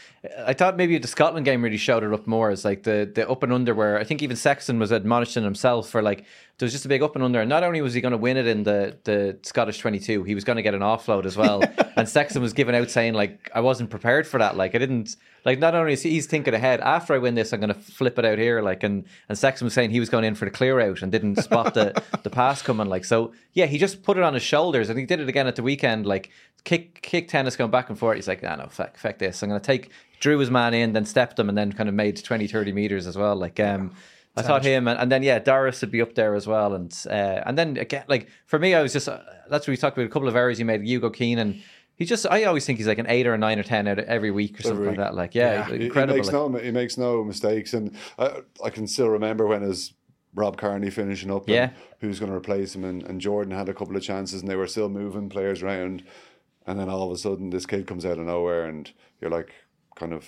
I 0.45 0.53
thought 0.53 0.78
maybe 0.78 0.99
the 0.99 1.07
Scotland 1.07 1.45
game 1.45 1.63
really 1.63 1.78
showed 1.78 2.03
it 2.03 2.13
up 2.13 2.28
more 2.28 2.51
as 2.51 2.63
like 2.63 2.84
the 2.84 3.11
the 3.11 3.28
up 3.28 3.41
and 3.41 3.51
under 3.51 3.74
where 3.74 3.97
I 3.97 4.03
think 4.03 4.22
even 4.22 4.36
Sexton 4.36 4.78
was 4.78 4.93
admonishing 4.93 5.43
himself 5.43 5.89
for 5.89 6.03
like 6.03 6.26
there 6.59 6.67
was 6.67 6.74
just 6.74 6.86
a 6.86 6.89
big 6.89 7.01
up 7.01 7.15
and 7.15 7.24
under. 7.24 7.39
And 7.41 7.49
not 7.49 7.63
only 7.63 7.82
was 7.82 7.95
he 7.95 8.01
going 8.01 8.11
to 8.11 8.19
win 8.19 8.38
it 8.38 8.45
in 8.45 8.61
the 8.61 8.95
the 9.03 9.39
Scottish 9.41 9.80
twenty 9.80 9.97
two, 9.97 10.24
he 10.24 10.36
was 10.36 10.43
going 10.43 10.57
to 10.57 10.61
get 10.61 10.76
an 10.76 10.82
offload 10.82 11.26
as 11.26 11.36
well. 11.36 11.63
and 11.95 12.07
Sexton 12.07 12.39
was 12.39 12.53
giving 12.53 12.76
out 12.76 12.91
saying 12.91 13.15
like 13.15 13.49
I 13.55 13.61
wasn't 13.61 13.89
prepared 13.89 14.28
for 14.28 14.38
that. 14.38 14.55
Like 14.55 14.76
I 14.76 14.78
didn't 14.78 15.15
like 15.43 15.57
not 15.57 15.74
only 15.74 15.93
is 15.93 16.03
he, 16.03 16.11
he's 16.11 16.28
thinking 16.28 16.53
ahead 16.53 16.82
after 16.82 17.15
I 17.15 17.17
win 17.17 17.34
this, 17.34 17.51
I'm 17.51 17.59
going 17.59 17.74
to 17.74 17.80
flip 17.80 18.19
it 18.19 18.26
out 18.26 18.38
here. 18.38 18.61
Like 18.61 18.84
and 18.84 19.05
and 19.28 19.36
Sexton 19.36 19.65
was 19.65 19.74
saying 19.74 19.89
he 19.89 19.99
was 19.99 20.09
going 20.09 20.24
in 20.24 20.36
for 20.36 20.45
the 20.45 20.51
clear 20.51 20.80
out 20.80 21.01
and 21.01 21.11
didn't 21.11 21.38
spot 21.38 21.74
the 21.74 21.99
the 22.22 22.30
pass 22.30 22.61
coming. 22.61 22.86
Like 22.86 23.05
so, 23.05 23.34
yeah, 23.53 23.65
he 23.65 23.80
just 23.80 24.03
put 24.03 24.17
it 24.17 24.24
on 24.24 24.36
his 24.36 24.43
shoulders 24.43 24.88
and 24.88 24.99
he 24.99 25.05
did 25.07 25.19
it 25.19 25.28
again 25.28 25.47
at 25.47 25.55
the 25.55 25.63
weekend. 25.63 26.05
Like 26.05 26.30
kick 26.63 27.01
kick 27.01 27.28
tennis 27.28 27.55
going 27.55 27.72
back 27.72 27.89
and 27.89 27.97
forth. 27.97 28.17
He's 28.17 28.28
like, 28.28 28.43
nah, 28.43 28.57
no, 28.57 28.67
fuck, 28.67 28.97
fuck 28.97 29.17
this. 29.17 29.41
I'm 29.41 29.49
going 29.49 29.59
to 29.59 29.65
take 29.65 29.89
drew 30.22 30.39
his 30.39 30.49
man 30.49 30.74
in, 30.74 30.93
then 30.93 31.03
stepped 31.03 31.38
him, 31.38 31.49
and 31.49 31.57
then 31.57 31.74
kind 31.74 31.89
of 31.89 31.95
made 31.95 32.24
20, 32.24 32.47
30 32.47 32.72
meters 32.72 33.05
as 33.07 33.17
well. 33.17 33.36
Like 33.36 33.59
um. 33.59 33.91
I 34.34 34.43
thought 34.43 34.63
him, 34.63 34.88
and, 34.88 34.97
and 34.97 35.11
then 35.11 35.24
yeah, 35.24 35.39
Doris 35.39 35.82
would 35.82 35.91
be 35.91 36.01
up 36.01 36.15
there 36.15 36.36
as 36.36 36.47
well, 36.47 36.74
and 36.74 36.89
uh, 37.09 37.43
and 37.45 37.57
then 37.57 37.76
again, 37.76 38.05
like 38.07 38.30
for 38.45 38.57
me, 38.57 38.74
I 38.74 38.82
was 38.82 38.93
just 38.93 39.09
uh, 39.09 39.19
that's 39.49 39.67
what 39.67 39.72
we 39.74 39.76
talked 39.76 39.97
about. 39.97 40.05
A 40.05 40.09
couple 40.09 40.30
of 40.30 40.38
errors 40.38 40.57
he 40.57 40.63
made. 40.63 40.82
Hugo 40.84 41.09
Keenan, 41.09 41.61
he 41.97 42.05
just 42.05 42.26
I 42.26 42.45
always 42.45 42.65
think 42.65 42.78
he's 42.78 42.88
like 42.88 42.97
an 42.97 43.07
eight 43.09 43.28
or 43.28 43.34
a 43.34 43.38
nine 43.38 43.59
or 43.59 43.63
ten 43.63 43.89
out 43.89 43.99
every 43.99 44.32
week 44.32 44.57
or 44.57 44.63
something 44.63 44.86
like 44.86 44.95
that. 44.95 45.15
Like 45.15 45.36
yeah, 45.36 45.67
He- 45.67 45.88
incredible. 45.88 46.13
He 46.13 46.22
makes 46.22 46.32
no 46.32 46.49
he 46.53 46.72
makes 46.72 46.97
no 46.97 47.26
mistakes, 47.26 47.74
and 47.74 47.93
I, 48.17 48.39
I 48.63 48.69
can 48.69 48.88
still 48.88 49.09
remember 49.09 49.47
when 49.47 49.63
his 49.63 49.93
Rob 50.34 50.57
Kearney 50.57 50.89
finishing 50.89 51.30
up. 51.30 51.49
Yeah. 51.49 51.72
who's 51.99 52.19
going 52.19 52.32
to 52.32 52.38
replace 52.38 52.74
him? 52.74 52.86
And, 52.86 53.03
and 53.03 53.19
Jordan 53.19 53.53
had 53.53 53.67
a 53.69 53.74
couple 53.74 53.97
of 53.97 54.01
chances, 54.01 54.41
and 54.41 54.49
they 54.49 54.55
were 54.55 54.67
still 54.67 54.88
moving 54.89 55.30
players 55.30 55.61
around. 55.61 56.03
And 56.65 56.80
then 56.80 56.89
all 56.89 57.03
of 57.03 57.11
a 57.11 57.17
sudden, 57.17 57.49
this 57.49 57.65
kid 57.65 57.86
comes 57.86 58.05
out 58.05 58.17
of 58.17 58.26
nowhere, 58.26 58.65
and 58.65 58.89
you're 59.19 59.30
like, 59.32 59.51
kind 60.02 60.14
of. 60.14 60.26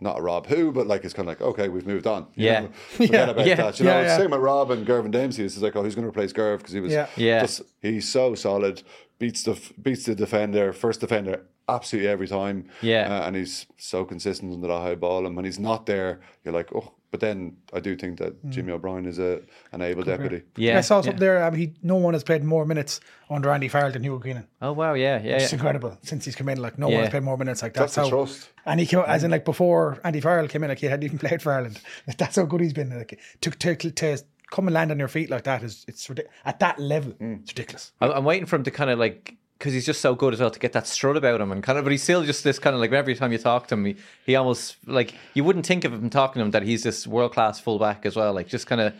Not 0.00 0.18
a 0.18 0.22
Rob 0.22 0.46
who, 0.48 0.72
but 0.72 0.86
like 0.88 1.04
it's 1.04 1.14
kind 1.14 1.28
of 1.28 1.32
like 1.34 1.40
okay, 1.52 1.68
we've 1.68 1.86
moved 1.86 2.06
on. 2.06 2.26
You 2.34 2.46
Yeah. 2.46 2.60
know, 2.62 2.68
forget 2.98 3.28
about 3.28 3.46
Yeah. 3.46 3.54
that. 3.54 3.78
You 3.80 3.86
Yeah, 3.86 4.00
it's 4.00 4.08
yeah. 4.08 4.16
same 4.18 4.30
with 4.32 4.40
Rob 4.40 4.70
and 4.72 4.84
Girvan 4.84 5.12
Dempsey. 5.12 5.44
It's 5.44 5.56
like 5.62 5.76
oh, 5.76 5.82
who's 5.84 5.94
going 5.94 6.04
to 6.04 6.08
replace 6.08 6.32
Gerv 6.32 6.58
because 6.58 6.72
he 6.74 6.80
was 6.80 6.92
Yeah. 6.92 7.06
Yeah. 7.16 7.40
just 7.42 7.62
he's 7.80 8.08
so 8.08 8.34
solid, 8.34 8.82
beats 9.20 9.44
the 9.44 9.54
beats 9.80 10.04
the 10.04 10.14
defender, 10.16 10.72
first 10.72 10.98
defender 11.00 11.46
absolutely 11.68 12.08
every 12.10 12.26
time. 12.26 12.68
Yeah. 12.82 13.04
Uh, 13.20 13.26
and 13.28 13.36
he's 13.36 13.66
so 13.78 14.04
consistent 14.04 14.52
under 14.52 14.66
the 14.66 14.80
high 14.80 14.96
ball. 14.96 15.26
And 15.26 15.36
when 15.36 15.44
he's 15.44 15.60
not 15.60 15.86
there, 15.86 16.20
you're 16.44 16.52
like, 16.60 16.70
oh. 16.74 16.92
But 17.14 17.20
then 17.20 17.56
I 17.72 17.78
do 17.78 17.94
think 17.94 18.18
that 18.18 18.34
Jimmy 18.50 18.72
O'Brien 18.72 19.06
is 19.06 19.20
a 19.20 19.40
an 19.70 19.82
able 19.82 20.02
deputy. 20.02 20.42
yeah, 20.56 20.78
I 20.78 20.80
saw 20.80 20.96
yeah. 20.96 21.02
something 21.02 21.20
there. 21.20 21.44
Um, 21.44 21.54
he 21.54 21.72
no 21.80 21.94
one 21.94 22.12
has 22.14 22.24
played 22.24 22.42
more 22.42 22.66
minutes 22.66 22.98
under 23.30 23.52
Andy 23.52 23.68
Farrell 23.68 23.92
than 23.92 24.02
Hugo 24.02 24.18
Keenan. 24.18 24.48
Oh 24.60 24.72
wow, 24.72 24.94
yeah, 24.94 25.22
yeah, 25.22 25.36
It's 25.36 25.52
yeah. 25.52 25.58
incredible 25.58 25.96
since 26.02 26.24
he's 26.24 26.34
come 26.34 26.48
in. 26.48 26.60
Like 26.60 26.76
no 26.76 26.88
Yeah. 26.88 26.94
one 26.96 27.02
has 27.04 27.10
played 27.10 27.22
more 27.22 27.38
minutes 27.38 27.62
like 27.62 27.74
that. 27.74 27.80
That's 27.82 27.94
how, 27.94 28.08
trust. 28.10 28.50
And 28.66 28.80
he 28.80 28.86
came 28.86 29.04
as 29.06 29.22
in 29.22 29.30
like 29.30 29.44
before 29.44 30.00
Andy 30.02 30.20
Farrell 30.20 30.48
came 30.48 30.64
in, 30.64 30.70
like 30.70 30.80
he 30.80 30.86
hadn't 30.86 31.04
even 31.04 31.18
played 31.24 31.40
for 31.40 31.52
Ireland. 31.52 31.80
Like, 32.08 32.16
that's 32.22 32.34
how 32.34 32.46
good 32.46 32.60
he's 32.62 32.72
been. 32.72 32.90
Like 32.90 33.20
to 33.42 33.50
to, 33.52 33.76
to 33.92 34.18
come 34.50 34.66
and 34.66 34.74
land 34.74 34.90
on 34.90 34.98
your 34.98 35.06
feet 35.06 35.30
like 35.30 35.44
that 35.44 35.62
is 35.62 35.84
it's 35.86 36.10
at 36.44 36.58
that 36.58 36.80
level. 36.80 37.14
It's 37.20 37.52
ridiculous. 37.52 37.92
I- 38.00 38.10
I'm 38.10 38.24
waiting 38.24 38.46
for 38.46 38.56
him 38.56 38.64
to 38.64 38.72
kind 38.72 38.90
of 38.90 38.98
like 38.98 39.36
because 39.58 39.72
he's 39.72 39.86
just 39.86 40.00
so 40.00 40.14
good 40.14 40.34
as 40.34 40.40
well 40.40 40.50
to 40.50 40.58
get 40.58 40.72
that 40.72 40.86
strut 40.86 41.16
about 41.16 41.40
him 41.40 41.52
and 41.52 41.62
kind 41.62 41.78
of, 41.78 41.84
but 41.84 41.90
he's 41.90 42.02
still 42.02 42.24
just 42.24 42.44
this 42.44 42.58
kind 42.58 42.74
of 42.74 42.80
like 42.80 42.92
every 42.92 43.14
time 43.14 43.32
you 43.32 43.38
talk 43.38 43.66
to 43.68 43.74
him, 43.74 43.84
he, 43.84 43.96
he 44.26 44.36
almost 44.36 44.76
like 44.86 45.14
you 45.32 45.44
wouldn't 45.44 45.66
think 45.66 45.84
of 45.84 45.92
him 45.92 46.10
talking 46.10 46.40
to 46.40 46.44
him 46.44 46.50
that 46.50 46.62
he's 46.62 46.82
this 46.82 47.06
world 47.06 47.32
class 47.32 47.60
fullback 47.60 48.04
as 48.04 48.16
well, 48.16 48.32
like 48.32 48.48
just 48.48 48.66
kind 48.66 48.80
of 48.80 48.92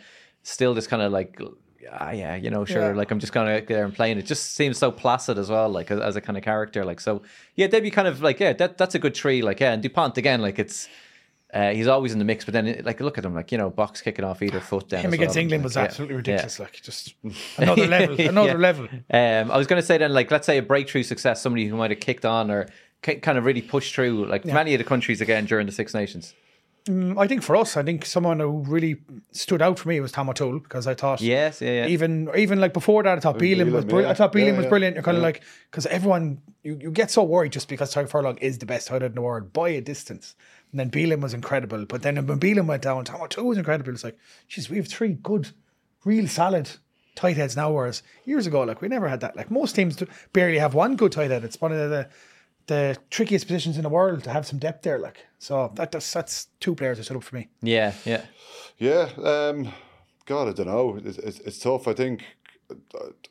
still 0.43 0.73
this 0.73 0.87
kind 0.87 1.01
of 1.01 1.11
like. 1.11 1.39
Ah, 1.91 2.09
yeah, 2.09 2.35
you 2.35 2.49
know, 2.49 2.65
sure. 2.65 2.89
Yeah. 2.89 2.97
Like 2.97 3.11
I'm 3.11 3.19
just 3.19 3.31
gonna 3.31 3.59
get 3.59 3.67
there 3.67 3.85
and 3.85 3.93
playing. 3.93 4.17
It 4.17 4.25
just 4.25 4.55
seems 4.55 4.75
so 4.75 4.91
placid 4.91 5.37
as 5.37 5.51
well, 5.51 5.69
like 5.69 5.91
as, 5.91 5.99
as 5.99 6.15
a 6.15 6.21
kind 6.21 6.35
of 6.35 6.43
character. 6.43 6.83
Like 6.83 6.99
so, 6.99 7.21
yeah, 7.53 7.67
they'd 7.67 7.81
be 7.81 7.91
kind 7.91 8.07
of 8.07 8.23
like, 8.23 8.39
yeah, 8.39 8.53
that 8.53 8.79
that's 8.79 8.95
a 8.95 8.99
good 8.99 9.13
tree. 9.13 9.43
Like 9.43 9.59
yeah, 9.59 9.73
and 9.73 9.83
Dupont 9.83 10.17
again, 10.17 10.41
like 10.41 10.57
it's 10.57 10.89
uh, 11.55 11.71
he's 11.71 11.87
always 11.87 12.11
in 12.13 12.19
the 12.19 12.25
mix. 12.25 12.45
But 12.45 12.53
then, 12.53 12.81
like, 12.83 12.99
look 12.99 13.17
at 13.17 13.25
him, 13.25 13.33
like 13.33 13.51
you 13.51 13.57
know, 13.57 13.69
box 13.69 14.01
kicking 14.01 14.25
off 14.25 14.41
either 14.43 14.59
foot 14.59 14.89
down. 14.89 15.01
Him 15.01 15.07
as 15.07 15.13
against 15.13 15.35
well. 15.35 15.41
England 15.41 15.61
Like, 15.61 15.65
was 15.65 15.75
yeah, 15.77 15.81
absolutely 15.83 16.13
yeah. 16.13 16.17
ridiculous. 16.17 16.59
Like 16.59 16.73
just 16.81 17.15
another 17.57 17.87
level, 17.95 18.19
another 18.21 18.49
Yeah. 18.49 18.53
level. 18.55 18.87
Um, 19.09 19.51
I 19.51 19.57
was 19.57 19.65
going 19.65 19.81
to 19.81 19.85
say 19.85 19.97
then, 19.97 20.13
like, 20.13 20.29
let's 20.29 20.45
say 20.45 20.57
a 20.57 20.61
breakthrough 20.61 21.03
success, 21.03 21.41
somebody 21.41 21.65
who 21.65 21.77
might 21.77 21.91
have 21.91 21.99
kicked 22.01 22.25
on 22.25 22.51
or 22.51 22.67
ki- 23.01 23.15
kind 23.15 23.37
of 23.37 23.45
really 23.45 23.61
pushed 23.61 23.95
through, 23.95 24.25
like 24.27 24.43
many 24.45 24.73
of 24.73 24.79
the 24.79 24.83
countries 24.83 25.21
again 25.21 25.45
during 25.45 25.65
the 25.65 25.71
Six 25.71 25.93
Nations. 25.93 26.33
I 26.87 27.25
think 27.25 27.41
for 27.41 27.55
us, 27.55 27.77
I 27.77 27.81
think 27.81 28.05
someone 28.05 28.39
who 28.39 28.59
really 28.67 28.97
stood 29.31 29.59
out 29.59 29.79
for 29.79 29.89
me 29.89 29.99
was 30.01 30.11
Tom 30.11 30.29
O'Toole 30.29 30.59
because 30.59 30.85
I 30.85 30.93
thought 30.93 31.19
Yes, 31.19 31.59
yeah, 31.59 31.71
yeah. 31.71 31.87
even 31.87 32.29
even 32.37 32.61
like 32.61 32.73
before 32.73 33.01
that, 33.01 33.17
I 33.17 33.19
thought 33.21 33.39
Bealham 33.39 33.71
was 33.71 33.85
brilliant. 33.85 34.05
yeah. 34.05 34.11
I 34.11 34.13
thought 34.13 34.31
Bealham 34.33 34.45
Yeah, 34.51 34.57
was 34.57 34.63
yeah. 34.65 34.69
brilliant. 34.69 34.95
You're 34.95 35.03
kind 35.03 35.17
of 35.17 35.23
like 35.23 35.41
because 35.71 35.87
everyone 35.87 36.41
you, 36.61 36.77
you 36.79 36.91
get 36.91 37.09
so 37.09 37.23
worried 37.23 37.53
just 37.53 37.69
because 37.69 37.91
Tadhg 37.91 38.07
Furlong 38.09 38.37
is 38.37 38.59
the 38.59 38.67
best 38.67 38.89
tight 38.89 39.01
in 39.01 39.15
the 39.15 39.21
world 39.21 39.51
by 39.51 39.69
a 39.69 39.81
distance. 39.81 40.35
And 40.75 40.79
then 40.81 40.91
Bealham 40.91 41.21
was 41.21 41.33
incredible, 41.33 41.85
but 41.85 42.01
then 42.01 42.15
when 42.27 42.37
Bealham 42.37 42.65
went 42.65 42.83
down, 42.83 43.05
Tom 43.05 43.21
O'Toole 43.21 43.47
was 43.47 43.57
incredible. 43.57 43.93
It's 43.93 44.03
like, 44.03 44.17
geez, 44.49 44.69
we 44.69 44.75
have 44.75 44.89
three 44.89 45.13
good, 45.13 45.51
real 46.03 46.27
solid 46.27 46.69
tight 47.15 47.37
heads 47.37 47.55
now. 47.55 47.71
Whereas 47.71 48.03
years 48.25 48.45
ago, 48.45 48.63
like 48.63 48.81
we 48.81 48.89
never 48.89 49.07
had 49.07 49.21
that. 49.21 49.37
Like 49.37 49.49
most 49.49 49.73
teams 49.73 50.03
barely 50.33 50.57
have 50.57 50.73
one 50.73 50.97
good 50.97 51.13
tight 51.13 51.31
head. 51.31 51.45
It's 51.45 51.61
one 51.61 51.71
of 51.71 51.89
the 51.89 52.09
the 52.67 52.97
trickiest 53.09 53.47
positions 53.47 53.77
in 53.77 53.83
the 53.83 53.89
world 53.89 54.25
to 54.25 54.31
have 54.31 54.45
some 54.45 54.59
depth 54.59 54.83
there. 54.83 54.99
Like 54.99 55.25
so, 55.39 55.71
that 55.75 55.93
that's, 55.93 56.11
that's 56.11 56.49
two 56.59 56.75
players 56.75 56.97
that 56.97 57.05
stood 57.05 57.15
up 57.15 57.23
for 57.23 57.37
me. 57.37 57.47
Yeah, 57.61 57.93
yeah. 58.03 58.25
Yeah, 58.77 59.07
um, 59.23 59.71
God, 60.25 60.49
I 60.49 60.51
don't 60.51 60.67
know. 60.67 60.99
It's, 61.05 61.17
it's, 61.19 61.39
it's 61.39 61.59
tough. 61.59 61.87
I 61.87 61.93
think 61.93 62.25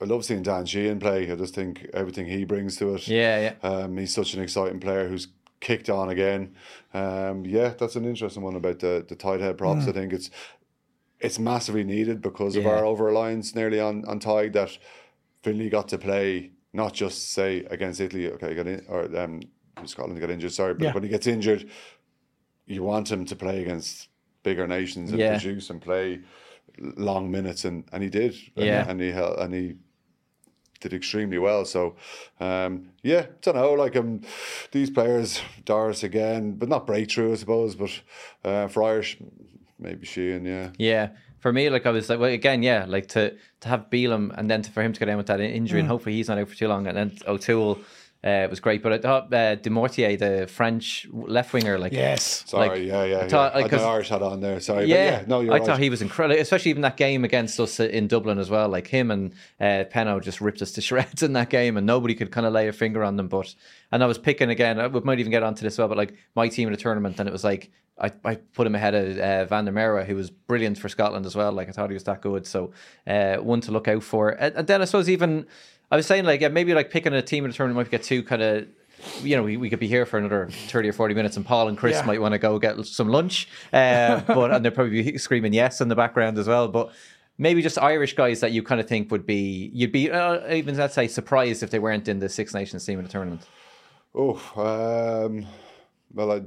I 0.01 0.07
love 0.07 0.25
seeing 0.25 0.43
Dan 0.43 0.65
Sheehan 0.65 0.99
play. 0.99 1.31
I 1.31 1.35
just 1.35 1.55
think 1.55 1.91
everything 1.93 2.25
he 2.25 2.47
brings 2.47 2.77
to 2.77 2.95
it. 2.95 3.07
Yeah, 3.07 3.53
yeah. 3.63 3.69
Um, 3.69 3.99
he's 3.99 4.15
such 4.15 4.33
an 4.33 4.43
exciting 4.43 4.81
player 4.81 5.09
who's 5.09 5.29
kicked 5.61 5.89
on 5.91 6.09
again. 6.11 6.55
Um, 6.93 7.45
yeah, 7.45 7.71
that's 7.79 7.97
an 7.97 8.05
interesting 8.05 8.43
one 8.43 8.57
about 8.57 8.79
the 8.81 9.05
the 9.09 9.15
tight 9.17 9.41
head 9.41 9.59
props. 9.59 9.87
I 9.89 9.93
think 9.93 10.13
it's 10.13 10.31
it's 11.21 11.39
massively 11.39 11.85
needed 11.85 12.21
because 12.21 12.57
of 12.57 12.67
our 12.67 12.85
over 12.85 13.05
reliance 13.05 13.55
nearly 13.55 13.81
on 13.81 14.05
on 14.07 14.21
Tadhg 14.21 14.53
that 14.53 14.77
Finlay 15.43 15.69
got 15.71 15.89
to 15.89 15.99
play 15.99 16.51
not 16.73 16.93
just 16.93 17.33
say 17.33 17.65
against 17.71 18.01
Italy. 18.01 18.31
Okay, 18.33 18.55
got 18.55 18.67
in, 18.67 18.85
or 18.89 19.05
um, 19.19 19.41
Scotland 19.85 20.21
got 20.21 20.31
injured. 20.31 20.53
Sorry, 20.53 20.75
but 20.75 20.83
Yeah. 20.85 20.93
when 20.95 21.03
he 21.03 21.09
gets 21.09 21.27
injured, 21.27 21.71
you 22.67 22.83
want 22.83 23.11
him 23.11 23.25
to 23.27 23.37
play 23.37 23.63
against 23.63 24.09
bigger 24.43 24.67
nations 24.67 25.11
and 25.11 25.21
Yeah. 25.21 25.39
produce 25.39 25.71
and 25.71 25.81
play 25.81 26.21
long 26.79 27.31
minutes, 27.31 27.65
and, 27.65 27.85
and 27.93 28.03
he 28.03 28.11
did. 28.11 28.35
And- 28.57 28.67
Yeah. 28.67 28.89
and, 28.91 29.01
he 29.01 29.11
and 29.11 29.55
he 29.55 29.75
did 30.89 30.93
extremely 30.95 31.39
well. 31.39 31.64
So, 31.64 31.97
um, 32.41 32.91
yeah, 33.03 33.20
I 33.20 33.26
don't 33.41 33.57
know. 33.57 33.72
Like 33.72 33.97
um, 33.97 34.20
these 34.70 34.91
players, 34.91 35.41
Doris 35.64 36.03
again, 36.05 36.53
but 36.53 36.68
not 36.68 36.87
breakthrough, 36.87 37.32
I 37.32 37.37
suppose. 37.37 37.74
But 37.74 38.01
uh, 38.45 38.68
for 38.68 38.82
Irish, 38.82 39.16
maybe 39.78 40.07
Sheehan, 40.07 40.45
yeah. 40.45 40.70
Yeah. 40.78 41.09
For 41.41 41.53
me, 41.53 41.68
like 41.70 41.87
I 41.87 41.91
was 41.91 42.09
like, 42.09 42.18
well, 42.20 42.30
again, 42.30 42.62
yeah, 42.62 42.85
like 42.87 43.07
to 43.09 43.35
to 43.61 43.68
have 43.68 43.89
Bealham 43.91 44.30
and 44.37 44.51
then 44.51 44.62
to, 44.62 44.70
for 44.70 44.82
him 44.82 44.93
to 44.93 45.01
go 45.01 45.07
down 45.07 45.16
with 45.16 45.26
that 45.26 45.41
injury 45.41 45.78
Mm. 45.78 45.85
and 45.85 45.89
hopefully 45.89 46.14
he's 46.16 46.28
not 46.28 46.39
out 46.39 46.49
for 46.49 46.55
too 46.57 46.68
long, 46.68 46.87
and 46.87 46.97
then 46.97 47.18
O'Toole. 47.26 47.78
Uh, 48.25 48.45
it 48.45 48.49
was 48.49 48.59
great. 48.59 48.83
But 48.83 48.93
I 48.95 48.99
thought 48.99 49.25
uh, 49.35 49.57
Dumortier, 49.57 50.18
the 50.18 50.47
French 50.47 51.07
left 51.12 51.53
winger, 51.53 51.79
like 51.79 51.93
Yes. 51.93 52.45
Sorry, 52.47 52.68
like, 52.68 52.83
yeah, 52.83 53.05
yeah. 53.05 53.18
I 53.18 53.29
thought- 53.29 53.53
yeah. 53.55 53.61
like, 53.62 53.72
I 53.72 53.77
had 53.77 53.81
'cause- 53.81 53.83
Irish 53.83 54.09
hat 54.09 54.22
on 54.22 54.41
there. 54.41 54.61
Sorry, 54.61 54.87
yeah, 54.87 55.18
but 55.18 55.20
yeah, 55.20 55.25
no, 55.29 55.41
you're 55.41 55.53
I 55.53 55.59
right. 55.59 55.66
thought 55.66 55.79
he 55.79 55.91
was 55.91 56.01
incredible, 56.01 56.41
especially 56.41 56.70
even 56.70 56.81
that 56.83 56.97
game 56.97 57.22
against 57.25 57.61
us 57.61 57.79
in 57.81 58.09
Dublin 58.09 58.39
as 58.39 58.49
well. 58.49 58.68
Like 58.70 58.87
him 58.87 59.11
and 59.11 59.33
uh, 59.61 59.85
Penaud 59.93 60.22
just 60.22 60.41
ripped 60.41 60.62
us 60.62 60.72
to 60.72 60.81
shreds 60.89 61.22
in 61.22 61.35
that 61.35 61.51
game, 61.51 61.77
and 61.77 61.87
nobody 61.87 62.14
could 62.14 62.31
kind 62.31 62.47
of 62.47 62.55
lay 62.55 62.66
a 62.68 62.72
finger 62.72 63.05
on 63.05 63.16
them. 63.16 63.29
But 63.29 63.55
and 63.93 64.03
I 64.03 64.07
was 64.07 64.16
picking 64.16 64.49
again. 64.49 64.91
We 64.93 65.01
might 65.01 65.18
even 65.20 65.31
get 65.31 65.43
onto 65.43 65.62
this 65.62 65.75
as 65.75 65.79
well, 65.79 65.89
but 65.89 65.99
like 65.99 66.14
my 66.35 66.49
team 66.49 66.68
in 66.68 66.72
the 66.72 66.81
tournament, 66.81 67.20
and 67.20 67.29
it 67.29 67.33
was 67.33 67.45
like 67.45 67.70
I, 68.01 68.11
I 68.25 68.35
put 68.37 68.66
him 68.66 68.75
ahead 68.75 68.95
of 68.95 69.18
uh, 69.18 69.45
Van 69.45 69.66
der 69.66 69.72
Merwe, 69.72 70.05
who 70.07 70.16
was 70.16 70.31
brilliant 70.31 70.79
for 70.79 70.89
Scotland 70.89 71.27
as 71.27 71.37
well. 71.37 71.53
Like 71.53 71.68
I 71.68 71.72
thought 71.72 71.91
he 71.91 71.95
was 71.95 72.05
that 72.05 72.22
good, 72.22 72.47
so 72.47 72.72
uh, 73.07 73.37
one 73.37 73.61
to 73.61 73.70
look 73.70 73.87
out 73.87 74.03
for. 74.03 74.31
And, 74.31 74.55
and 74.57 74.66
then 74.66 74.81
I 74.83 74.87
suppose 74.87 75.09
even 75.11 75.47
I 75.91 75.97
was 75.97 76.07
saying 76.07 76.24
like 76.24 76.41
yeah, 76.41 76.49
maybe 76.49 76.74
like 76.74 76.91
picking 76.91 77.12
a 77.12 77.22
team 77.22 77.45
in 77.45 77.51
the 77.51 77.57
tournament 77.57 77.87
might 77.87 77.91
get 77.91 78.03
too 78.03 78.22
kind 78.22 78.43
of 78.43 78.66
you 79.22 79.37
know, 79.37 79.43
we, 79.43 79.57
we 79.57 79.68
could 79.68 79.80
be 79.80 79.89
here 79.89 80.07
for 80.07 80.18
another 80.18 80.49
30 80.51 80.89
or 80.89 80.93
40 80.93 81.14
minutes 81.14 81.37
and 81.37 81.45
Paul 81.45 81.68
and 81.68 81.76
Chris 81.76 81.97
Yeah. 81.97 82.07
might 82.07 82.20
want 82.20 82.32
to 82.32 82.39
go 82.39 82.59
get 82.59 82.85
some 82.87 83.09
lunch. 83.09 83.49
Uh, 83.72 84.20
but 84.26 84.51
and 84.51 84.64
they'll 84.64 84.72
probably 84.72 85.03
be 85.03 85.18
screaming 85.26 85.53
yes 85.53 85.80
in 85.80 85.89
the 85.89 85.95
background 85.95 86.39
as 86.39 86.47
well. 86.49 86.68
But 86.68 86.91
maybe 87.37 87.62
just 87.62 87.78
Irish 87.78 88.14
guys 88.14 88.41
that 88.41 88.53
you 88.53 88.62
kind 88.62 88.80
of 88.80 88.89
think 88.89 89.11
would 89.11 89.26
be, 89.26 89.70
you'd 89.74 89.93
be 89.93 90.11
uh, 90.11 90.51
even, 90.53 90.76
let's 90.76 90.95
say, 90.95 91.07
surprised 91.09 91.62
if 91.62 91.70
they 91.70 91.78
weren't 91.78 92.09
in 92.09 92.18
the 92.18 92.28
Six 92.28 92.55
Nations 92.55 92.85
team 92.85 92.99
in 92.99 93.05
the 93.05 93.11
tournament. 93.11 93.43
Oh, 94.14 94.37
um, 95.26 95.47
well, 96.12 96.32
I, 96.32 96.43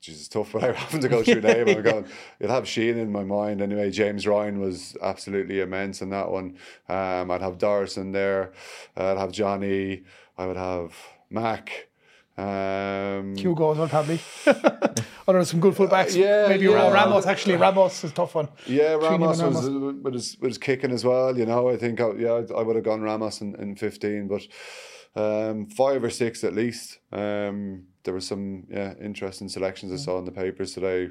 Jesus, 0.00 0.28
tough 0.28 0.54
without 0.54 0.76
having 0.82 1.00
to 1.00 1.08
go 1.08 1.22
through 1.22 1.40
name. 1.40 1.68
I'm 1.68 1.82
going, 1.82 2.06
you'd 2.40 2.50
have 2.50 2.68
Sheen 2.68 2.96
in 2.98 3.10
my 3.10 3.24
mind 3.24 3.60
anyway. 3.60 3.90
James 3.90 4.26
Ryan 4.26 4.60
was 4.60 4.96
absolutely 5.02 5.60
immense 5.60 6.02
in 6.02 6.10
that 6.10 6.30
one. 6.30 6.56
Um, 6.88 7.30
I'd 7.30 7.42
have 7.42 7.58
Doris 7.58 7.96
in 7.96 8.12
there. 8.12 8.52
I'd 8.96 9.18
have 9.18 9.32
Johnny. 9.32 10.02
I 10.38 10.46
would 10.46 10.56
have 10.56 10.94
Mack. 11.30 11.88
Um, 12.38 13.34
Hugo 13.34 13.72
as 13.72 13.78
well, 13.78 13.88
probably. 13.88 14.20
I 14.46 15.32
don't 15.32 15.36
know, 15.36 15.44
some 15.44 15.60
good 15.60 15.74
fullbacks. 15.74 16.14
yeah, 16.14 16.46
Maybe 16.48 16.66
yeah. 16.66 16.90
Ramos, 16.90 17.24
actually. 17.26 17.56
Ramos 17.56 18.04
is 18.04 18.10
a 18.10 18.14
tough 18.14 18.34
one. 18.34 18.48
Yeah, 18.66 18.96
Between 18.96 19.14
him 19.14 19.20
Ramos 19.22 19.40
and 19.40 19.54
was 19.54 19.66
uh, 19.66 19.98
with 20.02 20.14
his, 20.14 20.36
with 20.38 20.50
his 20.50 20.58
kicking 20.58 20.92
as 20.92 21.04
well. 21.04 21.36
You 21.36 21.46
know, 21.46 21.68
I 21.70 21.76
think 21.76 22.00
I, 22.00 22.10
yeah, 22.12 22.42
I 22.56 22.62
would 22.62 22.76
have 22.76 22.84
gone 22.84 23.00
Ramos 23.00 23.40
in, 23.40 23.54
in 23.56 23.74
fifteen, 23.76 24.28
but 24.28 24.46
um, 25.20 25.66
five 25.66 26.04
or 26.04 26.10
six 26.10 26.44
at 26.44 26.54
least. 26.54 26.98
Um, 27.10 27.84
there 28.06 28.14
were 28.14 28.20
some 28.22 28.64
yeah 28.70 28.94
interesting 29.00 29.48
selections 29.50 29.92
I 29.92 29.96
saw 29.96 30.18
in 30.18 30.24
the 30.24 30.32
papers 30.32 30.72
today. 30.72 31.10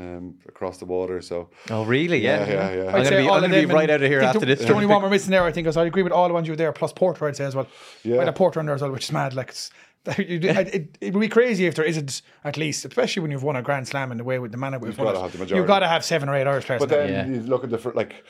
Um, 0.00 0.36
across 0.46 0.78
the 0.78 0.84
water, 0.84 1.20
so 1.20 1.50
Oh, 1.70 1.84
really? 1.84 2.18
Yeah. 2.20 2.46
Yeah, 2.46 2.52
yeah, 2.52 2.70
yeah. 2.84 2.86
I'm 2.92 3.02
gonna 3.02 3.16
be, 3.16 3.28
I'm 3.28 3.40
gonna 3.40 3.48
be 3.48 3.66
right 3.66 3.90
and 3.90 4.00
out 4.00 4.02
of 4.04 4.08
here 4.08 4.20
after 4.20 4.38
the, 4.38 4.46
this. 4.46 4.60
The 4.60 4.72
only 4.72 4.86
one 4.86 5.02
we're 5.04 5.10
missing 5.10 5.32
there, 5.32 5.42
I 5.42 5.50
think, 5.50 5.66
is 5.66 5.76
I 5.76 5.86
agree 5.86 6.04
with 6.04 6.12
all 6.12 6.28
the 6.28 6.34
ones 6.34 6.46
you 6.46 6.52
were 6.52 6.56
there, 6.56 6.70
plus 6.70 6.92
Porter, 6.92 7.26
I'd 7.26 7.34
say 7.34 7.44
as 7.46 7.56
well. 7.56 7.66
Yeah. 8.04 8.20
I'd 8.20 8.26
have 8.26 8.36
Porter 8.36 8.60
in 8.60 8.66
there 8.66 8.76
as 8.76 8.80
well, 8.82 8.92
which 8.92 9.06
is 9.06 9.10
mad. 9.12 9.34
Like, 9.34 9.48
it's, 9.48 9.70
you 10.18 10.38
do- 10.38 10.50
it, 10.50 10.96
it 11.00 11.12
would 11.14 11.20
be 11.20 11.28
crazy 11.28 11.66
if 11.66 11.74
there 11.74 11.84
isn't 11.84 12.22
at 12.44 12.56
least, 12.56 12.84
especially 12.84 13.22
when 13.22 13.32
you've 13.32 13.42
won 13.42 13.56
a 13.56 13.62
Grand 13.62 13.88
Slam 13.88 14.12
in 14.12 14.18
the 14.18 14.22
way 14.22 14.38
with 14.38 14.52
the 14.52 14.56
manner 14.56 14.78
we've 14.78 14.90
You've 14.96 14.98
gotta 15.04 15.20
have 15.20 15.32
the 15.32 15.38
majority. 15.38 15.56
You've 15.56 15.66
got 15.66 15.80
to 15.80 15.88
have 15.88 16.04
seven 16.04 16.28
or 16.28 16.36
eight 16.36 16.46
Irish 16.46 16.66
players. 16.66 16.78
But 16.78 16.90
then 16.90 17.08
Yeah. 17.12 17.26
you 17.26 17.40
look 17.42 17.64
at 17.64 17.70
the 17.70 17.90
like, 17.96 18.24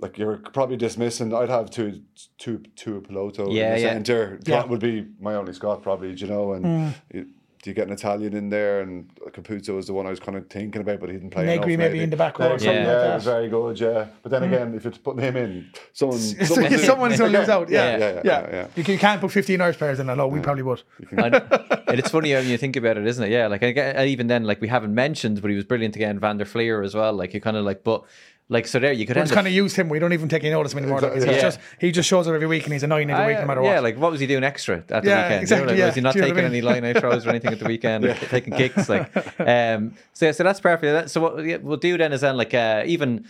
like 0.00 0.18
you're 0.18 0.36
probably 0.52 0.76
dismissing. 0.76 1.32
I'd 1.32 1.48
have 1.48 1.70
two, 1.70 2.02
two, 2.36 2.62
two 2.76 3.00
Piloto 3.00 3.50
Yeah, 3.50 3.68
in 3.68 3.74
the 3.76 3.80
yeah. 3.80 3.92
centre. 3.94 4.38
Yeah. 4.44 4.56
That 4.56 4.68
would 4.68 4.80
be 4.80 5.06
my 5.18 5.34
only 5.36 5.54
Scot 5.54 5.82
probably. 5.82 6.14
do 6.14 6.26
You 6.26 6.30
know, 6.30 6.52
and 6.52 6.94
you, 7.10 7.26
do 7.66 7.70
you 7.70 7.74
get 7.74 7.88
an 7.88 7.92
Italian 7.92 8.32
in 8.36 8.48
there? 8.48 8.80
And 8.80 9.12
Capuozzo 9.32 9.74
was 9.74 9.88
the 9.88 9.92
one 9.92 10.06
I 10.06 10.10
was 10.10 10.20
kind 10.20 10.38
of 10.38 10.48
thinking 10.48 10.80
about, 10.82 11.00
but 11.00 11.08
he 11.08 11.16
didn't 11.16 11.30
play. 11.30 11.46
Negri 11.46 11.74
enough, 11.74 11.86
maybe 11.90 12.00
in 12.00 12.10
the 12.10 12.16
back 12.16 12.38
row 12.38 12.52
or 12.52 12.58
Negri, 12.58 12.66
yeah, 12.66 12.78
like 12.78 12.86
that. 12.86 13.14
was 13.16 13.24
very 13.24 13.48
good. 13.48 13.80
Yeah, 13.80 14.06
but 14.22 14.30
then 14.30 14.42
hmm. 14.42 14.54
again, 14.54 14.74
if 14.76 14.84
you're 14.84 14.92
putting 14.92 15.24
him 15.24 15.36
in, 15.36 15.70
someone, 15.92 16.20
someone's, 16.20 16.84
Someone's 16.84 17.18
going 17.18 17.32
to 17.32 17.38
lose 17.40 17.48
out. 17.48 17.68
Yeah. 17.68 17.84
Yeah, 17.84 17.98
yeah, 17.98 18.14
yeah, 18.14 18.20
yeah. 18.24 18.48
yeah. 18.52 18.66
You, 18.76 18.84
can, 18.84 18.92
you 18.92 19.00
can't 19.00 19.20
put 19.20 19.32
15 19.32 19.60
Irish 19.60 19.78
players 19.78 19.98
in. 19.98 20.08
I 20.08 20.14
know, 20.14 20.28
we 20.28 20.38
probably 20.38 20.62
would. 20.62 20.84
and, 21.10 21.34
and 21.34 21.98
it's 21.98 22.10
funny 22.10 22.36
uh, 22.36 22.38
when 22.38 22.48
you 22.48 22.56
think 22.56 22.76
about 22.76 22.98
it, 22.98 23.04
isn't 23.04 23.24
it? 23.24 23.30
Yeah, 23.32 23.48
like 23.48 23.64
and 23.64 24.08
even 24.08 24.28
then, 24.28 24.44
like 24.44 24.60
we 24.60 24.68
haven't 24.68 24.94
mentioned, 24.94 25.42
but 25.42 25.50
he 25.50 25.56
was 25.56 25.64
brilliant 25.64 25.96
again, 25.96 26.20
Van 26.20 26.36
der 26.36 26.44
Flier 26.44 26.82
as 26.82 26.94
well. 26.94 27.14
Like 27.14 27.34
you 27.34 27.40
kind 27.40 27.56
of 27.56 27.64
like, 27.64 27.82
but 27.82 28.04
like 28.48 28.66
so 28.68 28.78
there 28.78 28.92
you 28.92 29.06
could 29.06 29.16
We 29.16 29.22
just 29.22 29.34
kind 29.34 29.46
of 29.46 29.52
used 29.52 29.74
him. 29.76 29.88
We 29.88 29.98
don't 29.98 30.12
even 30.12 30.28
take 30.28 30.44
any 30.44 30.52
notice 30.52 30.72
of 30.72 30.78
him 30.78 30.84
anymore. 30.84 31.00
Like, 31.00 31.20
Yeah. 31.26 31.40
just, 31.40 31.58
he 31.80 31.90
just 31.90 32.08
shows 32.08 32.28
up 32.28 32.34
every 32.34 32.46
week 32.46 32.62
and 32.64 32.72
he's 32.72 32.84
annoying 32.84 33.10
every 33.10 33.26
week 33.26 33.36
Ah, 33.38 33.40
no 33.40 33.46
matter 33.48 33.62
yeah, 33.62 33.74
what. 33.74 33.82
like 33.82 33.98
what 33.98 34.10
was 34.12 34.20
he 34.20 34.26
doing 34.28 34.44
extra 34.44 34.76
at 34.78 34.86
the 35.02 35.08
Yeah, 35.08 35.24
weekend? 35.24 35.42
exactly, 35.42 35.68
like, 35.68 35.78
yeah. 35.78 35.86
Was 35.86 35.94
he 35.96 36.00
not 36.00 36.12
Do 36.12 36.18
you 36.20 36.22
know 36.22 36.28
taking 36.28 36.44
I 36.44 36.48
any 36.48 36.60
line 36.60 36.84
out 36.84 36.96
throws 36.98 37.26
or 37.26 37.30
anything 37.30 37.52
at 37.52 37.58
the 37.58 37.64
weekend? 37.66 38.04
or 38.04 38.14
taking 38.30 38.52
kicks, 38.54 38.88
like. 38.88 39.10
Um, 39.40 39.94
so 40.12 40.26
yeah, 40.26 40.32
so 40.32 40.44
that's 40.44 40.60
perfect. 40.60 40.82
That- 40.92 41.10
So 41.10 41.20
what 41.20 41.44
yeah, 41.44 41.56
we'll 41.56 41.76
do 41.76 41.98
then 41.98 42.12
is 42.12 42.20
then 42.20 42.36
like 42.36 42.54
uh, 42.54 42.84
even 42.86 43.26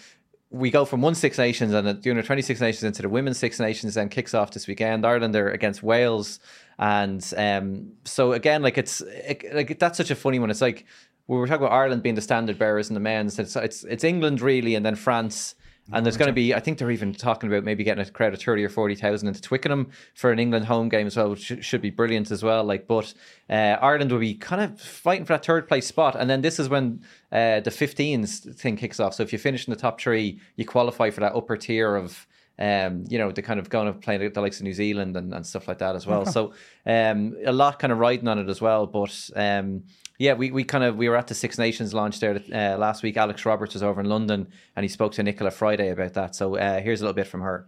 we 0.50 0.70
go 0.70 0.84
from 0.84 1.02
one 1.02 1.14
Six 1.14 1.38
Nations 1.38 1.72
and 1.72 1.86
the 2.02 2.10
under 2.10 2.22
twenty 2.22 2.42
Six 2.42 2.60
Nations 2.60 2.84
into 2.84 3.02
the 3.02 3.08
Women's 3.08 3.38
Six 3.38 3.58
Nations. 3.58 3.94
Then 3.94 4.08
kicks 4.08 4.32
off 4.34 4.52
this 4.52 4.66
weekend. 4.68 5.04
Ireland 5.04 5.34
are 5.34 5.50
against 5.50 5.82
Wales, 5.82 6.38
and 6.78 7.22
um, 7.36 7.92
so 8.04 8.32
again, 8.32 8.62
like 8.62 8.78
it's 8.78 9.00
it, 9.00 9.44
like 9.54 9.78
that's 9.78 9.96
such 9.96 10.10
a 10.10 10.14
funny 10.14 10.38
one. 10.38 10.50
It's 10.50 10.60
like 10.60 10.86
we 11.28 11.36
were 11.36 11.46
talking 11.46 11.64
about 11.64 11.74
Ireland 11.74 12.02
being 12.02 12.14
the 12.14 12.20
standard 12.20 12.58
bearers 12.58 12.88
in 12.88 12.94
the 12.94 13.00
men's. 13.00 13.38
It's 13.38 13.56
it's 13.56 13.84
it's 13.84 14.04
England 14.04 14.40
really, 14.40 14.74
and 14.74 14.84
then 14.84 14.94
France. 14.94 15.54
And 15.92 16.04
there's 16.04 16.16
going 16.16 16.26
to 16.26 16.32
be, 16.32 16.52
I 16.52 16.58
think 16.58 16.78
they're 16.78 16.90
even 16.90 17.14
talking 17.14 17.48
about 17.48 17.62
maybe 17.62 17.84
getting 17.84 18.04
a 18.04 18.10
crowd 18.10 18.34
of 18.34 18.42
30 18.42 18.64
or 18.64 18.68
40,000 18.68 19.28
into 19.28 19.40
Twickenham 19.40 19.90
for 20.14 20.32
an 20.32 20.40
England 20.40 20.64
home 20.64 20.88
game 20.88 21.06
as 21.06 21.16
well, 21.16 21.30
which 21.30 21.64
should, 21.64 21.80
be 21.80 21.90
brilliant 21.90 22.32
as 22.32 22.42
well. 22.42 22.64
Like, 22.64 22.88
but 22.88 23.14
uh, 23.48 23.76
Ireland 23.80 24.10
will 24.10 24.18
be 24.18 24.34
kind 24.34 24.62
of 24.62 24.80
fighting 24.80 25.24
for 25.24 25.34
that 25.34 25.46
third 25.46 25.68
place 25.68 25.86
spot. 25.86 26.16
And 26.18 26.28
then 26.28 26.40
this 26.40 26.58
is 26.58 26.68
when 26.68 27.04
uh, 27.30 27.60
the 27.60 27.70
15s 27.70 28.56
thing 28.56 28.76
kicks 28.76 28.98
off. 28.98 29.14
So 29.14 29.22
if 29.22 29.32
you 29.32 29.38
finish 29.38 29.68
in 29.68 29.72
the 29.72 29.78
top 29.78 30.00
three, 30.00 30.40
you 30.56 30.64
qualify 30.64 31.10
for 31.10 31.20
that 31.20 31.36
upper 31.36 31.56
tier 31.56 31.94
of, 31.94 32.26
um, 32.58 33.04
you 33.08 33.18
know, 33.18 33.30
the 33.30 33.42
kind 33.42 33.60
of 33.60 33.68
going 33.68 33.86
to 33.86 33.92
play 33.92 34.16
the, 34.16 34.28
the 34.28 34.40
likes 34.40 34.58
of 34.58 34.64
New 34.64 34.72
Zealand 34.72 35.16
and, 35.16 35.34
and 35.34 35.46
stuff 35.46 35.68
like 35.68 35.78
that 35.78 35.94
as 35.94 36.06
well. 36.06 36.24
So 36.26 36.52
um, 36.86 37.36
a 37.44 37.52
lot 37.52 37.78
kind 37.78 37.92
of 37.92 37.98
riding 37.98 38.28
on 38.28 38.38
it 38.38 38.48
as 38.48 38.60
well. 38.60 38.86
But 38.86 39.30
um, 39.36 39.84
yeah, 40.18 40.32
we, 40.32 40.50
we 40.50 40.64
kind 40.64 40.84
of 40.84 40.96
we 40.96 41.08
were 41.08 41.16
at 41.16 41.26
the 41.26 41.34
Six 41.34 41.58
Nations 41.58 41.92
launch 41.92 42.20
there 42.20 42.40
uh, 42.52 42.78
last 42.78 43.02
week. 43.02 43.16
Alex 43.16 43.44
Roberts 43.44 43.74
was 43.74 43.82
over 43.82 44.00
in 44.00 44.08
London 44.08 44.48
and 44.74 44.84
he 44.84 44.88
spoke 44.88 45.12
to 45.12 45.22
Nichola 45.22 45.52
Fryday 45.52 45.92
about 45.92 46.14
that. 46.14 46.34
So 46.34 46.56
uh, 46.56 46.80
here's 46.80 47.00
a 47.00 47.04
little 47.04 47.14
bit 47.14 47.26
from 47.26 47.42
her. 47.42 47.66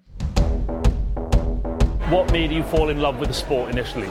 What 2.09 2.32
made 2.32 2.51
you 2.51 2.62
fall 2.62 2.89
in 2.89 3.03
love 3.03 3.18
with 3.18 3.28
the 3.28 3.34
sport 3.34 3.70
initially? 3.70 4.09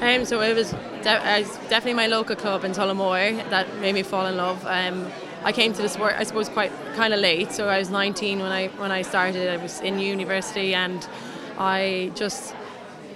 Um, 0.00 0.24
so 0.24 0.40
it 0.40 0.54
was, 0.54 0.70
de- 1.02 1.38
it 1.38 1.46
was 1.46 1.56
definitely 1.68 1.94
my 1.94 2.06
local 2.06 2.36
club 2.36 2.64
in 2.64 2.70
Tullamore 2.70 3.50
that 3.50 3.76
made 3.78 3.94
me 3.94 4.02
fall 4.02 4.26
in 4.26 4.36
love. 4.36 4.64
Um, 4.64 5.10
I 5.42 5.52
came 5.52 5.72
to 5.72 5.82
the 5.82 5.88
sport, 5.88 6.14
I 6.16 6.24
suppose, 6.24 6.48
quite 6.48 6.72
kind 6.94 7.14
of 7.14 7.20
late. 7.20 7.52
So 7.52 7.68
I 7.68 7.78
was 7.78 7.90
19 7.90 8.40
when 8.40 8.52
I 8.52 8.68
when 8.68 8.92
I 8.92 9.02
started. 9.02 9.48
I 9.48 9.56
was 9.56 9.80
in 9.80 9.98
university, 9.98 10.74
and 10.74 11.06
I 11.58 12.12
just 12.14 12.54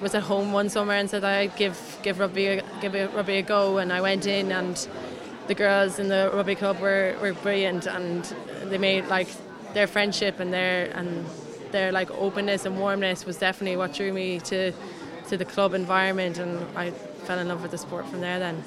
was 0.00 0.14
at 0.14 0.22
home 0.22 0.52
one 0.52 0.68
summer 0.68 0.92
and 0.92 1.08
said 1.08 1.24
I'd 1.24 1.56
give 1.56 1.98
give 2.02 2.18
rugby 2.18 2.46
a, 2.46 2.64
give 2.80 2.94
a, 2.94 3.08
rugby 3.08 3.36
a 3.38 3.42
go. 3.42 3.78
And 3.78 3.92
I 3.92 4.00
went 4.00 4.26
in, 4.26 4.52
and 4.52 4.88
the 5.46 5.54
girls 5.54 5.98
in 5.98 6.08
the 6.08 6.30
rugby 6.32 6.54
club 6.54 6.80
were, 6.80 7.16
were 7.20 7.34
brilliant, 7.34 7.86
and 7.86 8.24
they 8.64 8.78
made 8.78 9.06
like 9.06 9.28
their 9.74 9.86
friendship 9.86 10.40
and 10.40 10.52
their 10.52 10.90
and 10.96 11.26
their 11.72 11.92
like 11.92 12.10
openness 12.12 12.64
and 12.64 12.78
warmness 12.78 13.26
was 13.26 13.36
definitely 13.36 13.76
what 13.76 13.92
drew 13.92 14.12
me 14.12 14.38
to 14.38 14.72
to 15.28 15.36
the 15.36 15.44
club 15.44 15.74
environment, 15.74 16.38
and 16.38 16.64
I 16.76 16.90
fell 16.90 17.38
in 17.38 17.48
love 17.48 17.62
with 17.62 17.70
the 17.70 17.78
sport 17.78 18.06
from 18.08 18.20
there. 18.20 18.38
Then. 18.38 18.62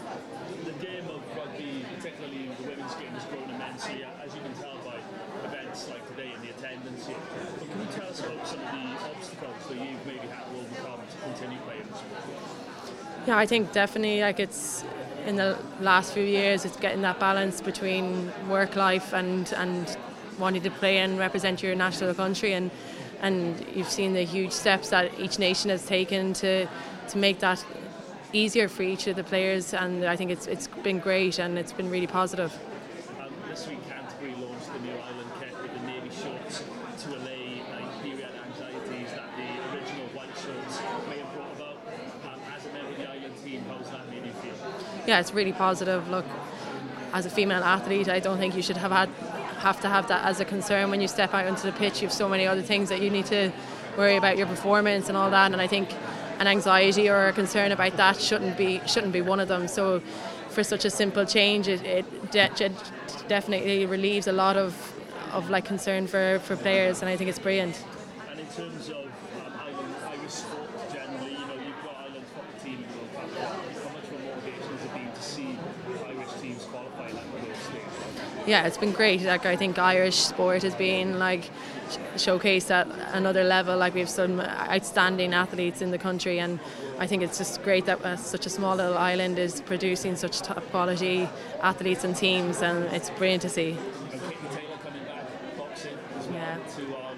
The 0.66 0.72
game 0.86 1.06
of 1.10 1.22
rugby, 1.38 1.86
particularly 1.96 2.50
the 2.60 2.68
women's 2.68 2.96
game, 2.96 3.14
has 3.14 3.26
grown 3.26 3.50
immensely, 3.50 4.04
as 4.26 4.36
you 4.36 4.42
can 4.42 4.54
tell 4.54 4.78
by 4.84 4.98
events 5.46 5.90
like 5.90 6.08
today 6.10 6.32
and 6.34 6.44
the 6.44 6.50
attendance 6.50 7.06
here. 7.06 7.16
But 7.60 7.70
can 7.70 7.80
you 7.80 7.88
tell 7.94 8.10
us 8.10 8.20
about 8.20 8.48
some 8.48 8.60
of 8.60 8.72
the 8.72 9.06
obstacles 9.06 9.64
that 9.70 9.78
you've 9.78 10.06
maybe 10.06 10.28
had 10.28 10.46
to 10.50 10.58
overcome 10.58 11.02
to 11.06 11.18
continue 11.24 11.60
playing 11.62 11.88
the 11.88 11.98
sport? 11.98 12.68
Yeah, 13.28 13.38
I 13.38 13.46
think 13.46 13.74
definitely 13.74 14.22
like 14.22 14.40
it's 14.40 14.86
in 15.26 15.36
the 15.36 15.58
last 15.82 16.14
few 16.14 16.24
years 16.24 16.64
it's 16.64 16.78
getting 16.78 17.02
that 17.02 17.20
balance 17.20 17.60
between 17.60 18.32
work 18.48 18.78
life 18.78 19.12
and 19.14 19.52
and 19.54 19.98
wanting 20.40 20.62
to 20.62 20.72
play 20.72 21.00
and 21.00 21.20
represent 21.20 21.62
your 21.62 21.76
national 21.76 22.14
country 22.14 22.54
and 22.54 22.72
and 23.20 23.66
you've 23.76 23.90
seen 23.90 24.14
the 24.14 24.24
huge 24.24 24.54
steps 24.54 24.90
that 24.90 25.12
each 25.20 25.40
nation 25.40 25.70
has 25.70 25.86
taken 25.86 26.32
to 26.34 26.68
to 27.10 27.18
make 27.18 27.40
that 27.40 27.64
easier 28.32 28.70
for 28.70 28.84
each 28.84 29.08
of 29.08 29.16
the 29.18 29.24
players 29.24 29.74
and 29.74 30.06
I 30.06 30.16
think 30.16 30.32
it's 30.32 30.48
it's 30.48 30.68
been 30.68 31.00
great 31.00 31.38
and 31.40 31.58
it's 31.58 31.74
been 31.74 31.90
really 31.90 32.08
positive. 32.08 32.54
Um, 33.20 33.34
this 33.50 33.68
week, 33.68 33.80
Canterbury 33.90 34.36
launched 34.36 34.72
the 34.72 34.80
new 34.80 34.92
Island 35.10 35.32
kit 35.40 35.54
with 35.62 35.74
the 35.74 35.86
navy 35.88 36.10
shorts 36.10 36.64
to 37.04 37.10
allay 37.18 37.62
like, 37.72 38.04
period 38.04 38.30
anxieties 38.46 39.10
that 39.12 39.28
the 39.36 39.50
original 39.76 40.08
white 40.16 40.36
shorts 40.44 40.80
may 41.10 41.18
have 41.20 41.34
brought 41.34 41.56
about. 41.56 41.78
Um, 42.26 42.40
as 42.56 42.66
a 42.66 42.74
member 42.74 42.92
of 42.92 42.98
the 42.98 43.10
Island 43.10 43.36
team, 43.44 43.64
how's 43.68 43.90
that 43.92 44.10
made 44.10 44.26
you 44.26 44.34
feel? 44.34 44.97
Yeah, 45.08 45.20
it's 45.20 45.34
really 45.34 45.54
positive. 45.54 46.10
Look, 46.10 46.26
as 47.14 47.26
a 47.26 47.30
female 47.30 47.64
athlete, 47.64 48.10
I 48.10 48.20
don't 48.20 48.38
think 48.38 48.56
you 48.56 48.62
should 48.62 48.78
have 48.78 48.92
had 48.92 49.10
have 49.60 49.82
to 49.82 49.90
have 49.90 50.08
that 50.08 50.24
as 50.24 50.40
a 50.40 50.46
concern 50.46 50.92
when 50.92 51.02
you 51.02 51.08
step 51.08 51.34
out 51.34 51.48
onto 51.48 51.64
the 51.64 51.72
pitch. 51.72 52.02
You 52.02 52.08
have 52.08 52.14
so 52.14 52.30
many 52.30 52.46
other 52.46 52.62
things 52.62 52.90
that 52.90 53.02
you 53.02 53.10
need 53.10 53.26
to 53.28 53.52
worry 53.98 54.16
about 54.16 54.38
your 54.38 54.46
performance 54.46 55.10
and 55.10 55.18
all 55.18 55.32
that. 55.32 55.52
And 55.52 55.60
I 55.60 55.66
think 55.66 55.90
an 56.40 56.46
anxiety 56.46 57.10
or 57.10 57.28
a 57.28 57.34
concern 57.34 57.72
about 57.72 57.98
that 57.98 58.22
shouldn't 58.22 58.58
be 58.58 58.82
shouldn't 58.86 59.14
be 59.14 59.22
one 59.22 59.40
of 59.40 59.48
them. 59.48 59.68
So, 59.68 60.02
for 60.50 60.64
such 60.64 60.86
a 60.86 60.90
simple 60.90 61.26
change, 61.26 61.68
it, 61.68 61.82
it 61.84 62.32
de- 62.32 62.50
de- 62.56 62.72
definitely 63.28 63.86
relieves 63.86 64.28
a 64.28 64.34
lot 64.34 64.58
of 64.58 64.76
of 65.32 65.50
like 65.50 65.66
concern 65.66 66.08
for, 66.08 66.40
for 66.44 66.56
players, 66.56 67.02
and 67.02 67.10
I 67.10 67.18
think 67.18 67.30
it's 67.30 67.40
brilliant. 67.40 67.84
And 68.32 68.40
in 68.40 68.46
terms 68.48 68.90
of 68.90 68.96
um, 68.96 69.54
Island, 69.60 69.96
Irish 70.06 70.32
sport 70.32 70.70
generally, 70.94 71.32
you 71.32 71.48
know, 71.48 71.54
you've 71.56 71.84
got 71.84 71.96
Ireland 71.98 72.26
football 72.34 72.64
team 72.64 72.86
yeah, 78.48 78.66
it's 78.66 78.78
been 78.78 78.94
great. 78.94 79.22
Like 79.22 79.46
I 79.46 79.56
think 79.56 79.78
Irish 79.78 80.16
sport 80.16 80.64
has 80.64 80.74
been 80.74 81.20
like 81.20 81.44
sh- 81.90 81.98
showcased 82.16 82.72
at 82.72 82.88
another 83.14 83.44
level. 83.44 83.78
Like 83.78 83.94
we 83.94 84.00
have 84.00 84.10
some 84.10 84.40
outstanding 84.40 85.34
athletes 85.34 85.82
in 85.82 85.92
the 85.92 85.98
country, 85.98 86.40
and 86.40 86.60
I 86.98 87.08
think 87.08 87.22
it's 87.24 87.38
just 87.38 87.62
great 87.64 87.86
that 87.86 88.04
uh, 88.04 88.16
such 88.16 88.46
a 88.46 88.50
small 88.50 88.76
little 88.78 88.98
island 88.98 89.38
is 89.38 89.62
producing 89.62 90.16
such 90.16 90.40
top 90.42 90.64
quality 90.72 91.28
athletes 91.62 92.04
and 92.06 92.16
teams, 92.16 92.62
and 92.62 92.86
it's 92.94 93.10
brilliant 93.12 93.42
to 93.44 93.50
see. 93.50 93.72
And 93.72 94.22
Katie 94.22 94.36
Taylor 94.56 94.78
coming 94.82 95.04
back, 95.04 95.58
boxing 95.58 95.98
as 96.18 96.26
well 96.28 96.34
Yeah. 96.36 96.58
to 96.78 96.84
um, 97.04 97.18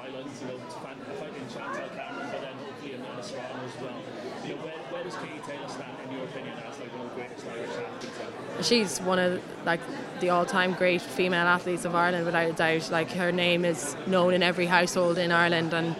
Ireland, 0.00 0.30
you 0.40 0.46
know, 0.48 0.56
to 0.56 0.78
fan, 0.80 0.96
fighting 1.20 1.46
Chantal 1.52 1.88
Cameron, 1.94 2.28
but 2.32 2.40
then 2.40 2.54
hopefully 2.64 2.94
Amanda 2.94 3.22
Serrano 3.22 3.60
as 3.64 3.76
well. 3.82 4.00
You 4.46 4.54
know, 4.56 4.62
where, 4.64 4.78
where 4.90 5.04
does 5.04 5.16
Katie 5.16 5.40
Taylor 5.46 5.68
stand 5.68 5.96
in 6.08 6.16
your 6.16 6.24
opinion 6.24 6.54
as 6.64 6.80
like 6.80 6.92
one 6.96 7.06
of 7.06 7.10
the 7.12 7.16
greatest 7.20 7.46
Irish 7.46 7.70
athletes 7.76 8.18
ever? 8.24 8.54
She's 8.66 8.98
one 9.00 9.18
of 9.18 9.42
like 9.64 9.80
the 10.20 10.30
all-time 10.30 10.72
great 10.72 11.02
female 11.02 11.46
athletes 11.46 11.84
of 11.84 11.94
Ireland, 11.94 12.24
without 12.24 12.48
a 12.48 12.52
doubt. 12.52 12.90
Like 12.90 13.10
her 13.12 13.30
name 13.30 13.64
is 13.64 13.96
known 14.06 14.34
in 14.34 14.42
every 14.42 14.66
household 14.66 15.18
in 15.18 15.30
Ireland, 15.30 15.72
and 15.72 15.94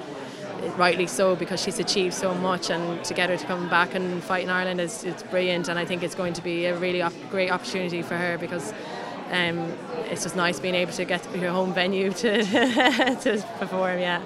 rightly 0.76 1.06
so 1.06 1.36
because 1.36 1.62
she's 1.62 1.78
achieved 1.78 2.14
so 2.14 2.34
much. 2.34 2.70
And 2.70 3.04
to 3.04 3.14
get 3.14 3.30
her 3.30 3.36
to 3.36 3.46
come 3.46 3.68
back 3.68 3.94
and 3.94 4.22
fight 4.22 4.44
in 4.44 4.50
Ireland 4.50 4.80
is 4.80 5.04
it's 5.04 5.22
brilliant, 5.22 5.68
and 5.68 5.78
I 5.78 5.84
think 5.84 6.02
it's 6.02 6.14
going 6.14 6.32
to 6.34 6.42
be 6.42 6.66
a 6.66 6.76
really 6.76 7.02
op- 7.02 7.30
great 7.30 7.50
opportunity 7.50 8.02
for 8.02 8.16
her 8.16 8.38
because. 8.38 8.72
Um, 9.28 9.72
it's 10.08 10.22
just 10.22 10.36
nice 10.36 10.60
being 10.60 10.76
able 10.76 10.92
to 10.92 11.04
get 11.04 11.36
your 11.36 11.50
home 11.50 11.74
venue 11.74 12.12
to 12.12 12.44
to 12.44 13.44
perform. 13.58 13.98
Yeah. 13.98 14.22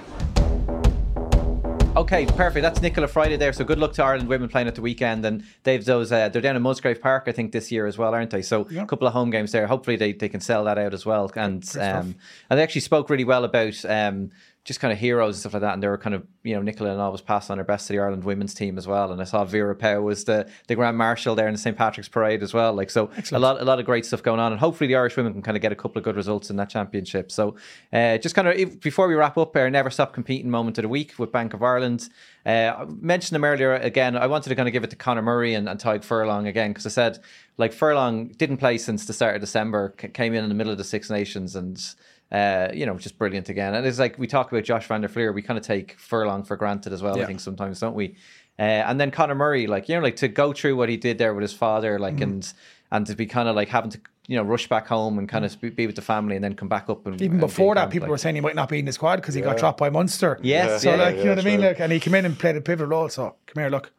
Okay, 1.96 2.24
perfect. 2.24 2.62
That's 2.62 2.78
Nichola 2.78 3.10
Fryday 3.10 3.36
there. 3.36 3.52
So 3.52 3.64
good 3.64 3.80
luck 3.80 3.92
to 3.94 4.04
Ireland 4.04 4.28
women 4.28 4.48
playing 4.48 4.68
at 4.68 4.76
the 4.76 4.80
weekend. 4.80 5.24
And 5.26 5.42
they've 5.64 5.84
those, 5.84 6.12
uh, 6.12 6.28
they're 6.28 6.40
down 6.40 6.54
in 6.54 6.62
Musgrave 6.62 7.00
Park, 7.00 7.24
I 7.26 7.32
think, 7.32 7.50
this 7.50 7.72
year 7.72 7.86
as 7.86 7.98
well, 7.98 8.14
aren't 8.14 8.30
they? 8.30 8.42
So 8.42 8.68
a 8.78 8.86
couple 8.86 9.08
of 9.08 9.12
home 9.12 9.30
games 9.30 9.50
there. 9.50 9.66
Hopefully 9.66 9.96
they, 9.96 10.12
they 10.12 10.28
can 10.28 10.40
sell 10.40 10.64
that 10.64 10.78
out 10.78 10.94
as 10.94 11.04
well. 11.04 11.30
And 11.34 11.68
um, 11.76 12.14
and 12.48 12.58
they 12.58 12.62
actually 12.62 12.82
spoke 12.82 13.10
really 13.10 13.24
well 13.24 13.42
about 13.42 13.84
um, 13.86 14.30
just 14.64 14.78
kind 14.78 14.92
of 14.92 14.98
heroes 14.98 15.36
and 15.36 15.40
stuff 15.40 15.54
like 15.54 15.62
that. 15.62 15.72
And 15.72 15.82
they 15.82 15.88
were 15.88 15.96
kind 15.96 16.14
of, 16.14 16.26
you 16.42 16.54
know, 16.54 16.60
Nichola 16.60 16.92
and 16.92 17.00
I 17.00 17.08
was 17.08 17.22
passed 17.22 17.50
on 17.50 17.56
her 17.56 17.64
best 17.64 17.86
to 17.86 17.94
the 17.94 17.98
Ireland 17.98 18.24
women's 18.24 18.52
team 18.52 18.76
as 18.76 18.86
well. 18.86 19.10
And 19.10 19.20
I 19.20 19.24
saw 19.24 19.44
Vera 19.44 19.74
Pauw 19.74 20.02
was 20.02 20.24
the, 20.24 20.50
the 20.68 20.74
Grand 20.74 20.98
Marshal 20.98 21.34
there 21.34 21.48
in 21.48 21.54
the 21.54 21.58
St. 21.58 21.76
Patrick's 21.76 22.08
Parade 22.08 22.42
as 22.42 22.52
well. 22.52 22.74
Like, 22.74 22.90
so 22.90 23.10
a 23.32 23.38
lot, 23.38 23.60
a 23.60 23.64
lot 23.64 23.78
of 23.78 23.86
great 23.86 24.04
stuff 24.04 24.22
going 24.22 24.38
on. 24.38 24.52
And 24.52 24.60
hopefully 24.60 24.88
the 24.88 24.96
Irish 24.96 25.16
women 25.16 25.32
can 25.32 25.40
kind 25.40 25.56
of 25.56 25.62
get 25.62 25.72
a 25.72 25.74
couple 25.76 25.98
of 25.98 26.04
good 26.04 26.14
results 26.14 26.50
in 26.50 26.56
that 26.56 26.68
championship. 26.68 27.32
So 27.32 27.56
uh, 27.92 28.18
just 28.18 28.34
kind 28.34 28.48
of, 28.48 28.56
if, 28.56 28.80
before 28.80 29.08
we 29.08 29.14
wrap 29.14 29.38
up, 29.38 29.56
our 29.56 29.70
never 29.70 29.88
stop 29.88 30.12
competing 30.12 30.50
moment 30.50 30.76
of 30.76 30.82
the 30.82 30.88
week 30.88 31.18
with 31.18 31.32
Bank 31.32 31.54
of 31.54 31.62
Ireland. 31.62 32.10
Uh, 32.44 32.74
I 32.76 32.84
mentioned 32.84 33.34
them 33.34 33.44
earlier 33.44 33.74
again. 33.74 34.14
I 34.14 34.26
wanted 34.26 34.50
to 34.50 34.56
kind 34.56 34.68
of 34.68 34.74
give 34.74 34.84
it 34.84 34.90
to 34.90 34.96
Conor 34.96 35.22
Murray 35.22 35.54
and, 35.54 35.68
and 35.70 35.80
Tadhg 35.80 36.04
Furlong 36.04 36.46
again 36.46 36.70
because 36.70 36.86
I 36.86 36.90
said 36.90 37.18
like 37.56 37.72
Furlong 37.72 38.28
didn't 38.28 38.56
play 38.56 38.78
since 38.78 39.06
the 39.06 39.12
start 39.12 39.34
of 39.34 39.40
December, 39.40 39.94
c- 40.00 40.08
came 40.08 40.34
in 40.34 40.42
in 40.42 40.48
the 40.48 40.54
middle 40.54 40.72
of 40.72 40.78
the 40.78 40.84
Six 40.84 41.10
Nations 41.10 41.56
and 41.56 41.78
uh, 42.32 42.68
you 42.72 42.86
know 42.86 42.96
just 42.98 43.18
brilliant 43.18 43.48
again. 43.48 43.74
And 43.74 43.86
it's 43.86 43.98
like 43.98 44.18
we 44.18 44.26
talk 44.26 44.50
about 44.52 44.64
Josh 44.64 44.86
Van 44.86 45.00
der 45.00 45.08
Flier, 45.08 45.32
we 45.32 45.42
kind 45.42 45.58
of 45.58 45.64
take 45.64 45.98
Furlong 45.98 46.44
for 46.44 46.56
granted 46.56 46.92
as 46.92 47.02
well. 47.02 47.20
I 47.20 47.24
think 47.26 47.40
sometimes 47.40 47.80
don't 47.80 47.94
we? 47.94 48.16
Uh, 48.58 48.62
and 48.62 49.00
then 49.00 49.10
Conor 49.10 49.34
Murray, 49.34 49.66
like 49.66 49.88
you 49.88 49.94
know, 49.96 50.02
like 50.02 50.16
to 50.16 50.28
go 50.28 50.52
through 50.52 50.76
what 50.76 50.88
he 50.88 50.96
did 50.96 51.18
there 51.18 51.32
with 51.34 51.42
his 51.42 51.52
father, 51.54 51.98
like 51.98 52.14
Mm-hmm. 52.16 52.22
and 52.24 52.52
and 52.92 53.06
to 53.06 53.14
be 53.14 53.24
kind 53.26 53.48
of 53.48 53.54
like 53.56 53.68
having 53.68 53.90
to 53.90 54.00
you 54.26 54.36
know 54.36 54.42
rush 54.42 54.68
back 54.68 54.86
home 54.86 55.18
and 55.18 55.28
kind 55.28 55.44
of 55.44 55.60
be 55.60 55.86
with 55.86 55.96
the 55.96 56.02
family 56.02 56.34
and 56.36 56.44
then 56.44 56.54
come 56.54 56.68
back 56.68 56.88
up 56.90 57.06
and 57.06 57.14
Even 57.22 57.32
and 57.32 57.40
before 57.40 57.74
that, 57.76 57.82
camp, 57.82 57.92
people 57.92 58.06
like- 58.06 58.10
were 58.10 58.18
saying 58.18 58.34
he 58.34 58.40
might 58.40 58.54
not 58.56 58.68
be 58.68 58.78
in 58.80 58.84
the 58.84 58.92
squad 58.92 59.16
because 59.16 59.34
he 59.34 59.40
got 59.40 59.56
dropped 59.58 59.78
by 59.78 59.90
Munster. 59.90 60.38
Yes, 60.42 60.82
So, 60.82 60.90
yeah, 60.90 60.96
like, 60.96 61.16
you 61.16 61.24
know 61.24 61.30
yeah, 61.30 61.36
what 61.36 61.38
I 61.38 61.42
mean? 61.50 61.60
sure. 61.60 61.68
Like, 61.68 61.80
and 61.80 61.92
he 61.92 62.00
came 62.00 62.14
in 62.16 62.24
and 62.26 62.38
played 62.38 62.56
a 62.56 62.60
pivotal 62.60 62.88
role. 62.88 63.08
So, 63.08 63.34
come 63.46 63.62
here, 63.62 63.70
look. 63.70 63.92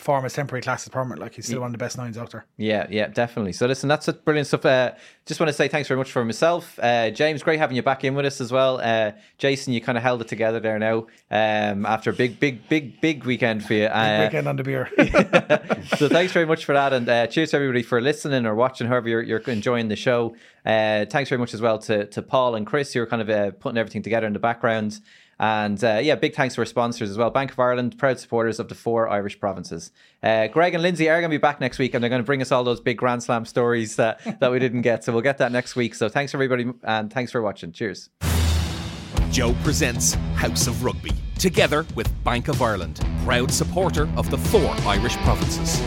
Form 0.00 0.24
his 0.24 0.32
temporary 0.32 0.62
class 0.62 0.82
is 0.82 0.88
permanent. 0.88 1.20
Like, 1.20 1.34
he's 1.34 1.46
still 1.46 1.60
one 1.60 1.68
of 1.68 1.72
the 1.72 1.78
best 1.78 1.98
nines 1.98 2.16
out 2.16 2.30
there. 2.30 2.46
Yeah, 2.56 2.86
yeah, 2.88 3.08
definitely. 3.08 3.52
So 3.52 3.66
listen, 3.66 3.88
that's 3.88 4.08
it, 4.08 4.24
brilliant 4.24 4.46
stuff. 4.46 4.64
Uh, 4.64 4.92
just 5.26 5.38
want 5.38 5.48
to 5.48 5.52
say 5.52 5.68
thanks 5.68 5.88
very 5.88 5.98
much 5.98 6.10
for 6.10 6.24
myself, 6.24 6.78
uh, 6.82 7.10
James. 7.10 7.42
Great 7.42 7.58
having 7.58 7.76
you 7.76 7.82
back 7.82 8.02
in 8.02 8.14
with 8.14 8.24
us 8.24 8.40
as 8.40 8.50
well. 8.50 8.80
Uh, 8.82 9.12
Jason, 9.36 9.74
you 9.74 9.80
kind 9.80 9.98
of 9.98 10.02
held 10.02 10.22
it 10.22 10.28
together 10.28 10.58
there 10.58 10.78
now 10.78 11.06
um, 11.30 11.84
after 11.84 12.10
a 12.10 12.12
big, 12.14 12.40
big, 12.40 12.66
big, 12.68 13.00
big 13.00 13.24
weekend 13.24 13.64
for 13.64 13.74
you. 13.74 13.84
Uh, 13.84 14.22
Weekend 14.24 14.48
on 14.48 14.56
the 14.56 14.64
beer. 14.64 14.88
so 15.98 16.08
thanks 16.08 16.32
very 16.32 16.46
much 16.46 16.64
for 16.64 16.72
that, 16.72 16.92
and 16.92 17.08
uh, 17.08 17.26
cheers 17.26 17.50
to 17.50 17.56
everybody 17.56 17.82
for 17.82 18.00
listening 18.00 18.46
or 18.46 18.54
watching, 18.54 18.86
however 18.86 19.08
you're, 19.08 19.22
you're 19.22 19.40
enjoying 19.40 19.88
the 19.88 19.96
show. 19.96 20.34
Uh, 20.64 21.04
thanks 21.06 21.28
very 21.28 21.38
much 21.38 21.54
as 21.54 21.60
well 21.60 21.78
to 21.78 22.06
to 22.06 22.22
Paul 22.22 22.54
and 22.54 22.66
Chris, 22.66 22.92
who 22.92 23.00
are 23.00 23.06
kind 23.06 23.22
of 23.22 23.30
uh, 23.30 23.50
putting 23.52 23.78
everything 23.78 24.02
together 24.02 24.26
in 24.26 24.32
the 24.32 24.38
background. 24.38 25.00
And 25.40 25.82
uh, 25.82 26.00
yeah, 26.02 26.16
big 26.16 26.34
thanks 26.34 26.54
to 26.56 26.60
our 26.60 26.66
sponsors 26.66 27.08
as 27.08 27.16
well. 27.16 27.30
Bank 27.30 27.50
of 27.52 27.58
Ireland, 27.58 27.96
proud 27.96 28.20
supporters 28.20 28.60
of 28.60 28.68
the 28.68 28.74
four 28.74 29.08
Irish 29.08 29.40
provinces. 29.40 29.90
Uh, 30.22 30.48
Greg 30.48 30.74
and 30.74 30.82
Lindsay 30.82 31.08
are 31.08 31.18
going 31.18 31.30
to 31.30 31.34
be 31.34 31.40
back 31.40 31.62
next 31.62 31.78
week, 31.78 31.94
and 31.94 32.04
they're 32.04 32.10
going 32.10 32.20
to 32.20 32.26
bring 32.26 32.42
us 32.42 32.52
all 32.52 32.62
those 32.62 32.78
big 32.78 32.98
Grand 32.98 33.22
Slam 33.22 33.46
stories 33.46 33.96
that, 33.96 34.20
that 34.40 34.52
we 34.52 34.58
didn't 34.58 34.82
get. 34.82 35.02
So 35.02 35.14
we'll 35.14 35.22
get 35.22 35.38
that 35.38 35.50
next 35.50 35.76
week. 35.76 35.94
So 35.94 36.10
thanks 36.10 36.34
everybody, 36.34 36.70
and 36.84 37.10
thanks 37.10 37.32
for 37.32 37.40
watching. 37.40 37.72
Cheers. 37.72 38.10
Joe 39.30 39.54
presents 39.64 40.12
House 40.34 40.66
of 40.66 40.84
Rugby, 40.84 41.12
together 41.38 41.86
with 41.94 42.12
Bank 42.22 42.48
of 42.48 42.60
Ireland, 42.60 43.02
proud 43.24 43.50
supporter 43.50 44.10
of 44.18 44.30
the 44.30 44.36
four 44.36 44.68
Irish 44.84 45.16
provinces. 45.18 45.80